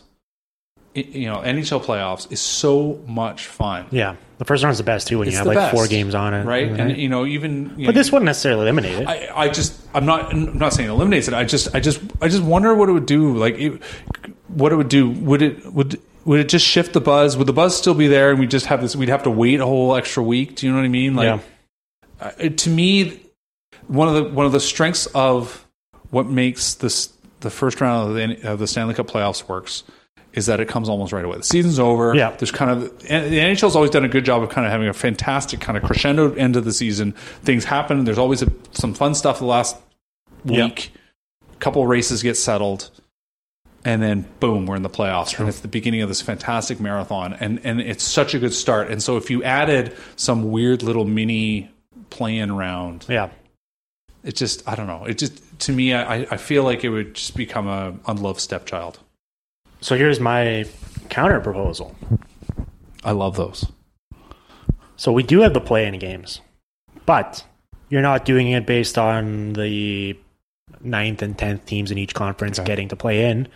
you 0.96 1.26
know 1.26 1.38
NHL 1.38 1.84
playoffs 1.84 2.32
is 2.32 2.40
so 2.40 3.02
much 3.08 3.48
fun, 3.48 3.88
Yeah, 3.92 4.16
the 4.38 4.46
first 4.46 4.64
round's 4.64 4.78
the 4.78 4.84
best 4.84 5.08
too 5.08 5.20
when 5.20 5.28
It's 5.28 5.34
you 5.34 5.38
have 5.40 5.48
like 5.48 5.56
best, 5.56 5.76
four 5.76 5.88
games 5.88 6.14
on 6.16 6.34
it, 6.34 6.46
right? 6.46 6.68
And 6.68 6.98
you 6.98 7.10
know 7.10 7.26
even 7.26 7.74
you 7.78 7.86
but 7.88 7.96
know, 7.96 8.00
this 8.00 8.12
wouldn't 8.12 8.26
necessarily 8.26 8.62
eliminate 8.64 9.00
it. 9.00 9.08
I, 9.08 9.30
I 9.36 9.50
just 9.50 9.80
I'm 9.94 10.06
not 10.06 10.32
I'm 10.34 10.58
not 10.58 10.74
saying 10.74 10.90
it 10.90 10.92
eliminates 10.92 11.28
it. 11.28 11.34
I 11.34 11.44
just 11.46 11.74
I 11.76 11.80
just 11.80 12.02
I 12.22 12.28
just 12.28 12.44
wonder 12.44 12.74
what 12.76 12.90
it 12.90 12.92
would 12.92 13.06
do. 13.06 13.36
Like 13.36 13.56
it, 13.56 13.82
what 14.48 14.72
it 14.72 14.76
would 14.76 14.90
do. 14.90 15.10
Would 15.10 15.42
it 15.42 15.74
would 15.74 16.00
would 16.26 16.40
it 16.40 16.50
just 16.50 16.66
shift 16.66 16.94
the 16.94 17.02
buzz? 17.02 17.36
Would 17.38 17.48
the 17.48 17.54
buzz 17.54 17.76
still 17.78 17.96
be 17.96 18.08
there, 18.08 18.30
and 18.32 18.40
we 18.40 18.48
just 18.48 18.68
have 18.68 18.82
this? 18.82 18.96
We'd 18.96 19.10
have 19.10 19.24
to 19.24 19.32
wait 19.32 19.60
a 19.60 19.66
whole 19.66 19.96
extra 19.96 20.24
week. 20.24 20.56
Do 20.56 20.66
you 20.68 20.72
know 20.72 20.80
what 20.80 20.86
I 20.86 20.90
mean? 20.90 21.16
Like 21.16 21.42
uh, 22.20 22.32
to 22.32 22.70
me, 22.70 23.20
one 23.88 24.08
of 24.08 24.16
the 24.16 24.24
one 24.26 24.46
of 24.46 24.52
the 24.52 24.60
strengths 24.60 25.08
of 25.08 25.68
what 26.12 26.28
makes 26.28 26.76
this 26.76 27.12
the 27.40 27.50
first 27.50 27.82
round 27.82 28.10
of 28.10 28.16
the, 28.16 28.52
of 28.52 28.60
the 28.60 28.68
Stanley 28.68 28.94
Cup 28.94 29.08
playoffs 29.08 29.48
works 29.50 29.84
is 30.34 30.48
that 30.48 30.60
it 30.60 30.68
comes 30.68 30.90
almost 30.90 31.14
right 31.14 31.24
away. 31.24 31.38
The 31.38 31.44
season's 31.44 31.80
over. 31.80 32.16
Yeah. 32.16 32.32
There's 32.32 32.52
kind 32.52 32.72
of 32.72 32.84
and 33.10 33.32
the 33.32 33.38
NHL's 33.38 33.76
always 33.76 33.92
done 33.92 34.04
a 34.04 34.10
good 34.10 34.26
job 34.26 34.42
of 34.44 34.50
kind 34.50 34.66
of 34.66 34.72
having 34.72 34.88
a 34.88 34.94
fantastic 34.94 35.60
kind 35.62 35.78
of 35.78 35.84
crescendo 35.84 36.34
end 36.34 36.56
of 36.56 36.66
the 36.66 36.74
season. 36.74 37.14
Things 37.44 37.66
happen. 37.66 38.04
There's 38.04 38.18
always 38.18 38.42
a, 38.42 38.52
some 38.72 38.94
fun 38.94 39.16
stuff 39.16 39.40
the 39.40 39.46
last 39.46 39.78
week. 40.44 40.92
A 41.52 41.56
couple 41.58 41.86
races 41.86 42.24
get 42.24 42.36
settled. 42.36 42.90
And 43.86 44.02
then 44.02 44.26
boom, 44.40 44.66
we're 44.66 44.76
in 44.78 44.82
the 44.82 44.90
playoffs. 44.90 45.38
And 45.38 45.48
it's 45.48 45.60
the 45.60 45.68
beginning 45.68 46.02
of 46.02 46.10
this 46.10 46.22
fantastic 46.22 46.80
marathon. 46.80 47.34
And 47.34 47.60
and 47.64 47.80
it's 47.80 48.04
such 48.04 48.34
a 48.34 48.40
good 48.40 48.54
start. 48.54 48.90
And 48.90 49.04
so 49.04 49.18
if 49.18 49.30
you 49.30 49.44
added 49.44 49.96
some 50.16 50.52
weird 50.52 50.84
little 50.84 51.06
mini 51.06 51.70
play-in 52.10 52.56
round, 52.56 53.06
Yeah, 53.08 53.30
it 54.24 54.36
just 54.36 54.68
I 54.68 54.76
don't 54.76 54.88
know. 54.88 55.06
It 55.06 55.18
just 55.20 55.60
to 55.60 55.72
me 55.72 55.94
I, 55.94 56.22
I 56.22 56.38
feel 56.38 56.64
like 56.64 56.84
it 56.84 56.90
would 56.90 57.14
just 57.14 57.36
become 57.36 57.68
a 57.68 57.94
unloved 58.08 58.40
stepchild. 58.40 59.00
So 59.84 59.98
here's 59.98 60.20
my 60.20 60.66
counter 61.10 61.42
proposal. 61.42 61.94
I 63.04 63.12
love 63.12 63.36
those. 63.36 63.66
So 64.96 65.12
we 65.12 65.24
do 65.24 65.42
have 65.42 65.54
the 65.54 65.60
play-in 65.60 66.00
games, 66.00 66.40
but 67.06 67.44
you're 67.90 68.02
not 68.02 68.24
doing 68.24 68.48
it 68.48 68.66
based 68.66 68.98
on 68.98 69.52
the 69.54 70.18
ninth 70.80 71.22
and 71.22 71.38
tenth 71.38 71.66
teams 71.66 71.92
in 71.92 71.98
each 71.98 72.14
conference 72.14 72.60
Okay. 72.60 72.66
getting 72.66 72.88
to 72.90 72.96
play 72.96 73.26
in. 73.30 73.50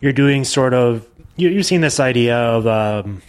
You're 0.00 0.12
doing 0.12 0.42
sort 0.42 0.74
of 0.74 1.06
you, 1.36 1.48
you've 1.50 1.66
seen 1.66 1.80
this 1.82 2.00
idea 2.00 2.36
of 2.36 2.66
um, 2.66 3.22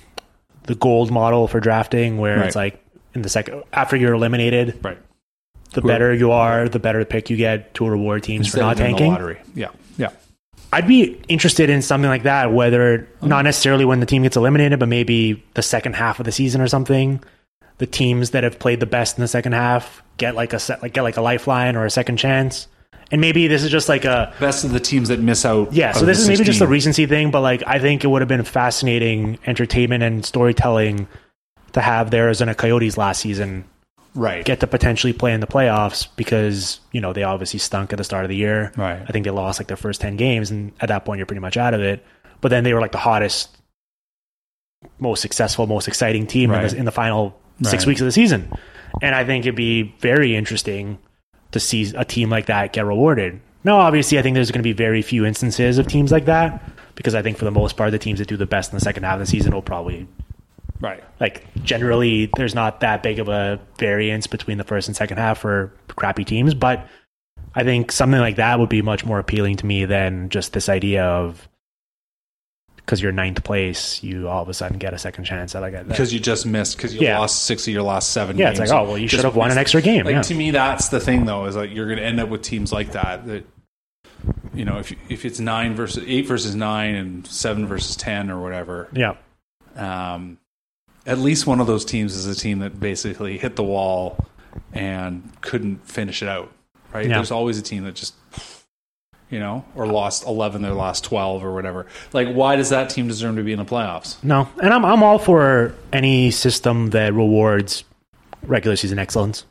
the 0.64 0.74
gold 0.76 1.12
model 1.12 1.48
for 1.48 1.60
drafting, 1.60 2.18
where 2.18 2.42
it's 2.44 2.56
like 2.56 2.84
in 3.14 3.22
the 3.22 3.30
second 3.30 3.64
after 3.72 3.96
you're 3.96 4.14
eliminated, 4.16 4.80
Right. 4.84 4.98
the 5.74 5.82
Who- 5.82 5.88
better 5.88 6.12
you 6.14 6.32
are, 6.32 6.68
the 6.70 6.80
better 6.80 7.00
the 7.00 7.06
pick 7.06 7.30
you 7.30 7.38
get 7.38 7.76
to 7.76 7.88
reward 7.88 8.24
teams 8.24 8.48
for 8.50 8.58
not 8.58 8.78
tanking. 8.78 9.12
lottery. 9.12 9.38
Yeah. 9.54 9.70
Yeah. 9.98 10.10
I'd 10.76 10.90
be 10.90 11.18
interested 11.30 11.70
in 11.70 11.82
something 11.82 12.10
like 12.10 12.24
that, 12.24 12.52
whether 12.52 13.08
not 13.22 13.44
necessarily 13.44 13.86
when 13.86 14.02
the 14.02 14.06
team 14.06 14.24
gets 14.24 14.36
eliminated, 14.36 14.78
but 14.78 14.90
maybe 14.90 15.42
the 15.54 15.62
second 15.62 15.94
half 15.94 16.20
of 16.20 16.26
the 16.26 16.34
season 16.34 16.60
or 16.60 16.68
something. 16.68 17.24
The 17.78 17.88
teams 17.88 18.32
that 18.32 18.44
have 18.44 18.60
played 18.60 18.82
the 18.82 18.86
best 18.86 19.18
in 19.18 19.22
the 19.22 19.30
second 19.30 19.54
half 19.54 20.04
get 20.18 20.36
like 20.36 20.52
a 20.52 20.60
set, 20.60 20.82
like 20.82 20.92
get 20.92 21.04
like 21.04 21.16
a 21.16 21.22
lifeline 21.22 21.78
or 21.78 21.86
a 21.86 21.90
second 21.90 22.18
chance. 22.18 22.68
And 23.10 23.22
maybe 23.22 23.48
this 23.48 23.64
is 23.64 23.72
just 23.72 23.88
like 23.88 24.04
a 24.04 24.34
Best 24.42 24.66
of 24.66 24.72
the 24.72 24.82
teams 24.82 25.08
that 25.08 25.22
miss 25.22 25.46
out. 25.46 25.72
yeah. 25.72 25.94
So 25.94 26.06
this 26.06 26.20
is 26.20 26.28
maybe 26.28 26.44
just 26.44 26.60
a 26.60 26.68
recency 26.68 27.06
thing, 27.06 27.32
but 27.32 27.40
like 27.40 27.64
I 27.66 27.80
think 27.80 28.04
it 28.04 28.08
would 28.08 28.22
have 28.22 28.28
been 28.28 28.44
fascinating 28.44 29.40
entertainment 29.46 30.04
and 30.04 30.26
storytelling 30.26 31.08
to 31.72 31.80
have 31.80 32.12
the 32.12 32.18
Arizona 32.18 32.54
Coyotes 32.54 32.98
last 32.98 33.22
season 33.22 33.64
right. 34.16 34.44
get 34.44 34.62
to 34.62 34.68
potentially 34.68 35.14
play 35.14 35.34
in 35.34 35.40
the 35.42 35.48
playoffs 35.48 36.08
because 36.16 36.80
you 36.92 37.02
know 37.02 37.14
they 37.14 37.24
obviously 37.24 37.60
stunk 37.60 37.94
at 37.94 37.98
the 37.98 38.04
start 38.04 38.26
of 38.26 38.30
the 38.30 38.36
year. 38.36 38.72
Right. 38.76 39.00
I 39.02 39.12
think 39.12 39.24
they 39.26 39.32
lost 39.32 39.60
like 39.60 39.68
their 39.68 39.78
first 39.78 40.02
ten 40.02 40.16
games, 40.16 40.50
and 40.50 40.72
at 40.80 40.90
that 40.90 41.06
point 41.06 41.20
you're 41.20 41.26
pretty 41.28 41.42
much 41.42 41.58
out 41.58 41.74
of 41.74 41.82
it. 41.82 42.04
But 42.42 42.50
then 42.50 42.64
they 42.64 42.74
were 42.74 42.82
like 42.82 42.92
the 42.92 42.98
hottest, 42.98 43.56
most 45.00 45.22
successful, 45.22 45.68
most 45.68 45.88
exciting 45.88 46.28
team 46.28 46.52
in, 46.52 46.68
the, 46.68 46.76
in 46.78 46.86
the 46.86 46.92
final 46.92 47.40
six 47.62 47.84
Right. 47.84 47.88
weeks 47.88 48.02
of 48.02 48.06
the 48.06 48.12
season. 48.12 48.52
And 49.02 49.16
I 49.16 49.26
think 49.26 49.46
it'd 49.46 49.56
be 49.56 49.96
very 50.00 50.36
interesting 50.36 51.00
to 51.52 51.60
see 51.60 51.92
a 51.96 52.06
team 52.06 52.30
like 52.30 52.46
that 52.48 52.74
get 52.74 52.86
rewarded. 52.86 53.40
Now, 53.64 53.78
obviously, 53.78 54.20
I 54.20 54.22
think 54.22 54.36
there's 54.36 54.52
going 54.52 54.60
to 54.60 54.64
be 54.64 54.74
very 54.74 55.02
few 55.02 55.26
instances 55.26 55.78
of 55.78 55.88
teams 55.88 56.12
like 56.12 56.26
that 56.26 56.62
because 56.96 57.16
I 57.16 57.22
think 57.22 57.38
for 57.38 57.46
the 57.46 57.52
most 57.52 57.76
part, 57.78 57.92
the 57.92 57.98
teams 58.00 58.20
that 58.20 58.28
do 58.28 58.38
the 58.38 58.46
best 58.46 58.72
in 58.72 58.78
the 58.78 58.82
second 58.84 59.04
half 59.04 59.16
of 59.16 59.20
the 59.22 59.26
season 59.26 59.54
will 59.54 59.62
probably 59.62 60.08
right. 60.82 61.04
like 61.20 61.46
generally 61.64 62.30
there's 62.38 62.56
not 62.56 62.80
that 62.82 63.02
big 63.04 63.20
of 63.20 63.28
a 63.30 63.60
variance 63.80 64.28
between 64.28 64.58
the 64.58 64.64
first 64.64 64.88
and 64.88 64.96
second 64.96 65.18
half 65.18 65.38
for 65.40 65.72
crappy 65.90 66.24
teams 66.26 66.54
but 66.54 66.88
i 67.56 67.64
think 67.64 67.92
something 67.92 68.20
like 68.20 68.36
that 68.38 68.60
would 68.60 68.70
be 68.70 68.82
much 68.82 69.06
more 69.06 69.20
appealing 69.20 69.56
to 69.56 69.66
me 69.66 69.86
than 69.86 70.30
just 70.30 70.54
this 70.54 70.68
idea 70.70 71.04
of 71.06 71.48
because 72.78 73.02
you're 73.02 73.12
ninth 73.12 73.44
place 73.44 74.04
you 74.04 74.28
all 74.30 74.44
of 74.44 74.50
a 74.50 74.54
sudden 74.54 74.78
get 74.78 74.94
a 74.94 74.98
second 75.00 75.24
chance 75.24 75.56
at 75.56 75.62
like 75.62 75.74
a, 75.74 75.84
Because 75.84 76.14
you 76.14 76.20
just 76.20 76.46
missed 76.46 76.78
because 76.78 76.94
you 76.94 77.02
Yeah. 77.02 77.18
lost 77.18 77.44
six 77.46 77.68
of 77.68 77.74
your 77.74 77.82
last 77.82 78.12
seven. 78.12 78.38
yeah 78.38 78.50
it's 78.52 78.60
games. 78.60 78.70
like 78.70 78.80
oh 78.80 78.84
well 78.84 78.98
you 78.98 79.08
Just 79.08 79.22
should 79.22 79.26
have 79.26 79.36
won 79.36 79.50
an 79.52 79.58
extra 79.58 79.82
game 79.82 80.06
Like 80.06 80.14
yeah. 80.14 80.22
to 80.22 80.36
me, 80.36 80.52
that's 80.52 80.90
the 80.90 81.00
thing 81.00 81.26
though 81.26 81.46
is 81.46 81.56
like 81.56 81.72
you're 81.74 81.88
going 81.88 81.98
to 81.98 82.06
end 82.06 82.20
up 82.20 82.30
with 82.30 82.44
teams 82.44 82.72
like 82.72 82.92
that. 82.92 83.26
That 83.26 83.48
you 84.54 84.66
know, 84.66 84.78
if 84.78 84.94
if 85.10 85.26
it's 85.26 85.40
nine 85.40 85.74
versus 85.76 86.04
eight 86.08 86.28
versus 86.28 86.54
nine 86.56 86.94
and 86.96 87.26
seven 87.26 87.66
versus 87.66 87.96
ten 87.96 88.30
or 88.30 88.40
whatever, 88.40 88.88
yeah 88.94 89.16
um, 89.76 90.38
at 91.06 91.20
least 91.20 91.46
one 91.48 91.60
of 91.60 91.68
those 91.68 91.86
teams 91.86 92.16
is 92.16 92.26
a 92.26 92.36
team 92.40 92.60
that 92.60 92.80
basically 92.80 93.38
hit 93.38 93.56
the 93.56 93.64
wall 93.64 94.18
and 94.74 95.30
couldn't 95.42 95.88
finish 95.88 96.22
it 96.22 96.30
out. 96.30 96.52
Right? 96.94 97.08
Yeah. 97.08 97.16
There's 97.16 97.32
always 97.32 97.58
a 97.58 97.62
team 97.62 97.84
that 97.84 97.96
just 97.96 98.14
you 99.30 99.40
know, 99.40 99.66
or 99.76 99.88
lost 99.88 100.26
eleven 100.26 100.62
their 100.62 100.74
last 100.74 101.04
twelve 101.04 101.44
or 101.44 101.54
whatever. 101.54 101.88
Like, 102.14 102.30
why 102.30 102.56
does 102.56 102.70
that 102.70 102.92
team 102.92 103.08
deserve 103.08 103.36
to 103.36 103.44
be 103.44 103.52
in 103.54 103.60
the 103.60 103.66
playoffs? 103.66 104.24
no 104.24 104.48
and 104.62 104.72
i'm 104.74 104.86
i'm 104.86 105.02
all 105.04 105.18
for 105.20 105.74
any 105.92 106.32
system 106.32 106.92
that 106.92 107.14
rewards 107.14 107.84
regular 108.44 108.76
season 108.76 109.00
excellence 109.00 109.44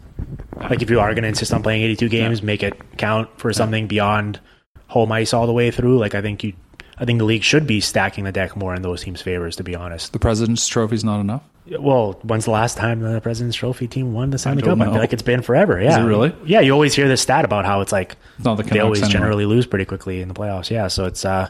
like 0.56 0.80
if 0.80 0.88
you 0.90 1.00
are 1.00 1.12
going 1.12 1.22
to 1.22 1.28
insist 1.28 1.52
on 1.52 1.62
playing 1.62 1.82
82 1.82 2.08
games 2.08 2.42
make 2.42 2.62
it 2.62 2.80
count 2.96 3.28
for 3.36 3.52
something 3.52 3.88
beyond 3.88 4.38
home 4.86 5.10
ice 5.10 5.34
all 5.34 5.46
the 5.46 5.52
way 5.52 5.72
through 5.72 5.98
like 5.98 6.14
i 6.14 6.22
think 6.22 6.44
you 6.44 6.52
i 6.98 7.04
think 7.04 7.18
the 7.18 7.24
league 7.24 7.42
should 7.42 7.66
be 7.66 7.80
stacking 7.80 8.24
the 8.24 8.32
deck 8.32 8.56
more 8.56 8.74
in 8.74 8.82
those 8.82 9.02
teams 9.02 9.20
favors 9.22 9.56
to 9.56 9.62
be 9.64 9.74
honest 9.74 10.12
The 10.12 10.18
President's 10.18 10.66
Trophy 10.68 10.94
is 10.96 11.04
not 11.04 11.20
enough. 11.20 11.42
well 11.78 12.12
when's 12.22 12.44
the 12.44 12.50
last 12.50 12.76
time 12.76 13.00
the 13.00 13.20
president's 13.20 13.56
trophy 13.56 13.88
team 13.88 14.12
won 14.12 14.30
the 14.30 14.38
stanley 14.38 14.62
cup 14.62 14.78
i 14.80 14.84
feel 14.84 14.92
know. 14.94 14.98
like 15.00 15.12
it's 15.12 15.22
been 15.22 15.40
forever 15.42 15.80
yeah 15.80 16.00
it 16.00 16.04
really? 16.04 16.34
yeah 16.44 16.60
you 16.60 16.72
always 16.72 16.94
hear 16.94 17.08
this 17.08 17.22
stat 17.22 17.44
about 17.44 17.64
how 17.64 17.80
it's 17.80 17.92
like 17.92 18.16
It's 18.38 18.44
the 18.44 18.62
they 18.64 18.80
always 18.80 19.00
anymore. 19.02 19.12
generally 19.12 19.46
lose 19.46 19.66
pretty 19.66 19.84
quickly 19.86 20.20
in 20.20 20.28
the 20.28 20.34
playoffs 20.34 20.68
yeah 20.70 20.88
so 20.88 21.06
it's 21.06 21.24
uh 21.24 21.48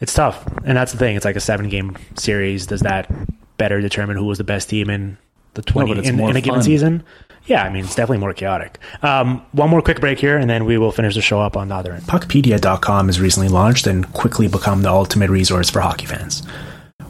it's 0.00 0.12
tough 0.14 0.46
and 0.64 0.76
that's 0.76 0.92
the 0.92 0.98
thing 0.98 1.16
it's 1.16 1.24
like 1.24 1.36
a 1.36 1.40
seven 1.40 1.68
game 1.68 1.96
series 2.16 2.66
does 2.66 2.80
that 2.82 3.10
better 3.56 3.80
determine 3.80 4.16
who 4.16 4.24
was 4.26 4.38
the 4.38 4.44
best 4.44 4.68
team 4.68 4.90
in 4.90 5.16
the 5.54 5.62
the 5.62 5.72
20 5.72 5.88
but 5.88 5.98
it's 5.98 6.08
in, 6.08 6.20
in 6.20 6.36
a 6.36 6.40
given 6.40 6.60
fun. 6.60 6.62
season. 6.62 7.02
Yeah, 7.48 7.64
I 7.64 7.70
mean, 7.70 7.84
it's 7.84 7.94
definitely 7.94 8.18
more 8.18 8.34
chaotic. 8.34 8.78
Um, 9.02 9.42
one 9.52 9.70
more 9.70 9.80
quick 9.80 10.00
break 10.00 10.18
here, 10.18 10.36
and 10.36 10.48
then 10.48 10.66
we 10.66 10.76
will 10.76 10.92
finish 10.92 11.14
the 11.14 11.22
show 11.22 11.40
up 11.40 11.56
on 11.56 11.68
the 11.68 11.74
other 11.74 11.92
end. 11.94 12.02
Puckpedia.com 12.04 13.06
has 13.06 13.20
recently 13.20 13.48
launched 13.48 13.86
and 13.86 14.12
quickly 14.12 14.48
become 14.48 14.82
the 14.82 14.90
ultimate 14.90 15.30
resource 15.30 15.70
for 15.70 15.80
hockey 15.80 16.04
fans. 16.06 16.44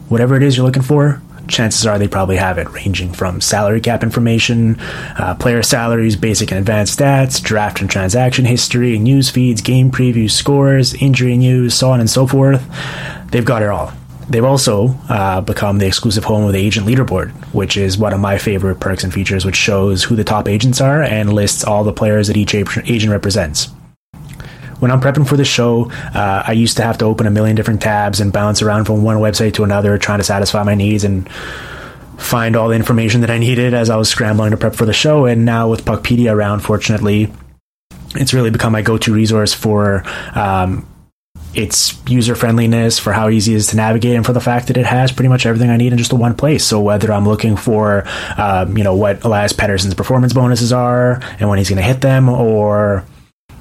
Whatever 0.07 0.37
it 0.37 0.43
is 0.43 0.55
you're 0.55 0.65
looking 0.65 0.81
for, 0.81 1.21
chances 1.49 1.85
are 1.85 1.99
they 1.99 2.07
probably 2.07 2.37
have 2.37 2.57
it, 2.57 2.71
ranging 2.71 3.11
from 3.11 3.41
salary 3.41 3.81
cap 3.81 4.01
information, 4.01 4.79
uh, 5.17 5.35
player 5.35 5.61
salaries, 5.61 6.15
basic 6.15 6.51
and 6.51 6.59
advanced 6.59 6.97
stats, 6.97 7.43
draft 7.43 7.81
and 7.81 7.89
transaction 7.89 8.45
history, 8.45 8.97
news 8.97 9.29
feeds, 9.29 9.59
game 9.61 9.91
previews, 9.91 10.31
scores, 10.31 10.93
injury 10.95 11.35
news, 11.35 11.73
so 11.73 11.91
on 11.91 11.99
and 11.99 12.09
so 12.09 12.25
forth. 12.25 12.63
They've 13.31 13.45
got 13.45 13.61
it 13.61 13.69
all. 13.69 13.91
They've 14.29 14.45
also 14.45 14.89
uh, 15.09 15.41
become 15.41 15.79
the 15.79 15.87
exclusive 15.87 16.23
home 16.23 16.45
of 16.45 16.53
the 16.53 16.59
agent 16.59 16.85
leaderboard, 16.85 17.31
which 17.53 17.77
is 17.77 17.97
one 17.97 18.13
of 18.13 18.19
my 18.19 18.37
favorite 18.37 18.79
perks 18.79 19.03
and 19.03 19.13
features, 19.13 19.43
which 19.43 19.55
shows 19.55 20.03
who 20.03 20.15
the 20.15 20.23
top 20.23 20.47
agents 20.47 20.79
are 20.79 21.01
and 21.01 21.33
lists 21.33 21.63
all 21.63 21.83
the 21.83 21.93
players 21.93 22.27
that 22.27 22.37
each 22.37 22.53
agent 22.53 23.11
represents 23.11 23.69
when 24.79 24.91
I'm 24.91 25.01
prepping 25.01 25.27
for 25.27 25.37
the 25.37 25.45
show, 25.45 25.91
uh, 25.91 26.43
I 26.45 26.53
used 26.53 26.77
to 26.77 26.83
have 26.83 26.97
to 26.99 27.05
open 27.05 27.27
a 27.27 27.31
million 27.31 27.55
different 27.55 27.81
tabs 27.81 28.19
and 28.19 28.31
bounce 28.31 28.61
around 28.61 28.85
from 28.85 29.03
one 29.03 29.17
website 29.17 29.53
to 29.55 29.63
another, 29.63 29.97
trying 29.97 30.19
to 30.19 30.23
satisfy 30.23 30.63
my 30.63 30.75
needs 30.75 31.03
and 31.03 31.29
find 32.17 32.55
all 32.55 32.69
the 32.69 32.75
information 32.75 33.21
that 33.21 33.29
I 33.29 33.37
needed 33.37 33.73
as 33.73 33.89
I 33.89 33.95
was 33.97 34.09
scrambling 34.09 34.51
to 34.51 34.57
prep 34.57 34.75
for 34.75 34.85
the 34.85 34.93
show. 34.93 35.25
And 35.25 35.45
now 35.45 35.69
with 35.69 35.85
Puckpedia 35.85 36.33
around, 36.33 36.61
fortunately, 36.61 37.31
it's 38.15 38.33
really 38.33 38.49
become 38.49 38.71
my 38.73 38.81
go-to 38.81 39.13
resource 39.13 39.53
for 39.53 40.03
um, 40.33 40.87
its 41.53 41.99
user 42.07 42.35
friendliness, 42.35 42.99
for 42.99 43.11
how 43.11 43.29
easy 43.29 43.53
it 43.53 43.57
is 43.57 43.67
to 43.67 43.75
navigate, 43.75 44.15
and 44.15 44.25
for 44.25 44.33
the 44.33 44.41
fact 44.41 44.67
that 44.67 44.77
it 44.77 44.85
has 44.85 45.11
pretty 45.11 45.29
much 45.29 45.45
everything 45.45 45.69
I 45.69 45.77
need 45.77 45.91
in 45.91 45.97
just 45.97 46.11
the 46.11 46.15
one 46.15 46.35
place. 46.35 46.63
So 46.63 46.79
whether 46.79 47.11
I'm 47.11 47.27
looking 47.27 47.55
for, 47.55 48.03
um, 48.37 48.77
you 48.77 48.83
know, 48.83 48.95
what 48.95 49.23
Elias 49.23 49.53
Pettersson's 49.53 49.95
performance 49.95 50.33
bonuses 50.33 50.71
are 50.71 51.21
and 51.39 51.49
when 51.49 51.57
he's 51.57 51.69
going 51.69 51.81
to 51.81 51.83
hit 51.83 52.01
them, 52.01 52.29
or 52.29 53.05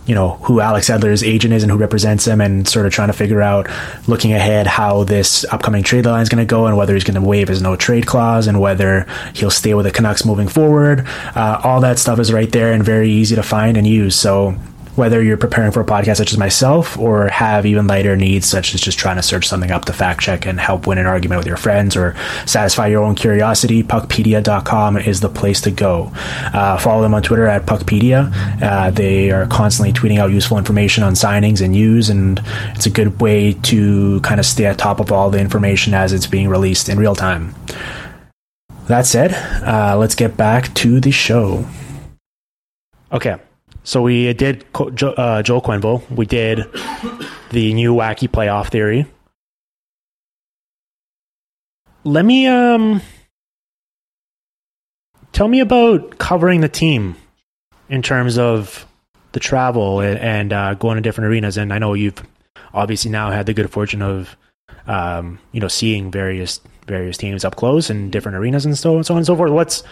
you 0.07 0.14
know 0.14 0.36
who 0.43 0.61
Alex 0.61 0.89
Edler's 0.89 1.22
agent 1.22 1.53
is 1.53 1.62
and 1.62 1.70
who 1.70 1.76
represents 1.78 2.26
him, 2.26 2.41
and 2.41 2.66
sort 2.66 2.86
of 2.86 2.93
trying 2.93 3.09
to 3.09 3.14
figure 3.14 3.43
out, 3.43 3.68
looking 4.07 4.32
ahead, 4.32 4.66
how 4.66 5.05
this 5.05 5.45
upcoming 5.47 5.82
trade 5.82 6.07
line 6.07 6.22
is 6.22 6.28
going 6.28 6.47
to 6.47 6.51
go, 6.51 6.66
and 6.66 6.76
whether 6.76 6.95
he's 6.95 7.05
going 7.05 7.20
to 7.20 7.26
waive 7.26 7.49
his 7.49 7.61
no 7.61 7.76
trade 7.76 8.07
clause, 8.07 8.47
and 8.47 8.61
whether 8.61 9.07
he'll 9.34 9.51
stay 9.51 9.74
with 9.74 9.84
the 9.84 9.93
Canucks 9.93 10.24
moving 10.24 10.49
forward. 10.49 11.07
Uh, 11.34 11.61
all 11.62 11.80
that 11.80 11.99
stuff 11.99 12.18
is 12.18 12.32
right 12.32 12.51
there 12.53 12.72
and 12.72 12.82
very 12.82 13.11
easy 13.11 13.34
to 13.34 13.43
find 13.43 13.76
and 13.76 13.86
use. 13.86 14.16
So 14.16 14.57
whether 14.99 15.22
you're 15.22 15.36
preparing 15.36 15.70
for 15.70 15.80
a 15.80 15.84
podcast 15.84 16.16
such 16.16 16.32
as 16.32 16.36
myself 16.36 16.99
or 16.99 17.28
have 17.28 17.64
even 17.64 17.86
lighter 17.86 18.16
needs 18.16 18.46
such 18.46 18.74
as 18.74 18.80
just 18.80 18.99
trying 18.99 19.14
to 19.14 19.22
search 19.22 19.46
something 19.46 19.70
up 19.70 19.84
to 19.84 19.92
fact 19.92 20.20
check 20.20 20.44
and 20.44 20.59
help 20.59 20.88
win 20.88 20.99
an 20.99 21.07
argument 21.07 21.38
with 21.38 21.46
your 21.46 21.57
friends 21.57 21.96
or 21.96 22.16
satisfy 22.46 22.88
your 22.88 23.05
own 23.05 23.14
curiosity 23.14 23.82
puckpedia.com 23.84 24.99
is 24.99 25.20
the 25.20 25.28
place 25.28 25.61
to 25.61 25.70
go. 25.70 26.11
Uh, 26.53 26.76
follow 26.78 27.01
them 27.01 27.14
on 27.14 27.22
twitter 27.22 27.46
at 27.46 27.64
puckpedia. 27.64 28.30
Uh, 28.61 28.90
they 28.90 29.30
are 29.30 29.46
constantly 29.46 29.92
tweeting 29.92 30.18
out 30.18 30.32
useful 30.32 30.59
information 30.59 31.05
on 31.05 31.12
signings 31.12 31.62
and 31.62 31.72
news 31.72 32.11
and 32.11 32.42
it's 32.74 32.86
a 32.86 32.90
good 32.90 33.20
way 33.20 33.53
to 33.53 34.20
kind 34.22 34.40
of 34.40 34.44
stay 34.44 34.66
at 34.66 34.78
top 34.78 34.99
of 34.99 35.12
all 35.12 35.30
the 35.30 35.38
information 35.38 35.94
as 35.94 36.12
it's 36.12 36.26
being 36.26 36.49
released 36.49 36.88
in 36.88 36.99
real 36.99 37.14
time. 37.14 37.55
That 38.88 39.07
said 39.07 39.32
uh, 39.62 39.96
let's 39.96 40.16
get 40.16 40.36
back 40.36 40.74
to 40.74 40.99
the 40.99 41.12
show. 41.12 41.64
Okay 43.12 43.36
so 43.84 44.02
we 44.02 44.32
did 44.34 44.64
uh, 44.74 45.42
Joel 45.42 45.62
Quenneville. 45.62 46.10
We 46.10 46.26
did 46.26 46.58
the 47.50 47.72
new 47.74 47.94
wacky 47.94 48.28
playoff 48.28 48.70
theory. 48.70 49.06
Let 52.04 52.24
me 52.24 52.46
um 52.46 53.02
tell 55.32 55.48
me 55.48 55.60
about 55.60 56.18
covering 56.18 56.60
the 56.60 56.68
team 56.68 57.16
in 57.88 58.02
terms 58.02 58.38
of 58.38 58.86
the 59.32 59.40
travel 59.40 60.00
and, 60.00 60.18
and 60.18 60.52
uh, 60.52 60.74
going 60.74 60.96
to 60.96 61.00
different 61.00 61.28
arenas. 61.28 61.56
And 61.56 61.72
I 61.72 61.78
know 61.78 61.94
you've 61.94 62.22
obviously 62.74 63.10
now 63.10 63.30
had 63.30 63.46
the 63.46 63.54
good 63.54 63.70
fortune 63.70 64.02
of 64.02 64.36
um, 64.86 65.38
you 65.52 65.60
know 65.60 65.68
seeing 65.68 66.10
various 66.10 66.60
various 66.86 67.16
teams 67.16 67.44
up 67.44 67.56
close 67.56 67.90
in 67.90 68.10
different 68.10 68.36
arenas 68.36 68.64
and 68.64 68.76
so 68.76 68.96
and 68.96 69.06
so 69.06 69.14
on 69.14 69.18
and 69.18 69.26
so 69.26 69.36
forth. 69.36 69.50
What's 69.50 69.82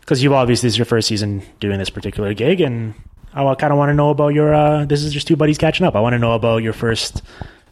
because 0.00 0.22
you've 0.22 0.32
obviously 0.32 0.66
this 0.66 0.74
is 0.74 0.78
your 0.78 0.84
first 0.84 1.08
season 1.08 1.42
doing 1.60 1.78
this 1.78 1.90
particular 1.90 2.34
gig 2.34 2.60
and 2.60 2.94
I 3.34 3.54
kind 3.56 3.72
of 3.72 3.78
want 3.78 3.90
to 3.90 3.94
know 3.94 4.10
about 4.10 4.28
your. 4.28 4.54
Uh, 4.54 4.84
this 4.84 5.02
is 5.02 5.12
just 5.12 5.26
two 5.26 5.36
buddies 5.36 5.58
catching 5.58 5.86
up. 5.86 5.96
I 5.96 6.00
want 6.00 6.14
to 6.14 6.18
know 6.18 6.32
about 6.32 6.62
your 6.62 6.72
first 6.72 7.22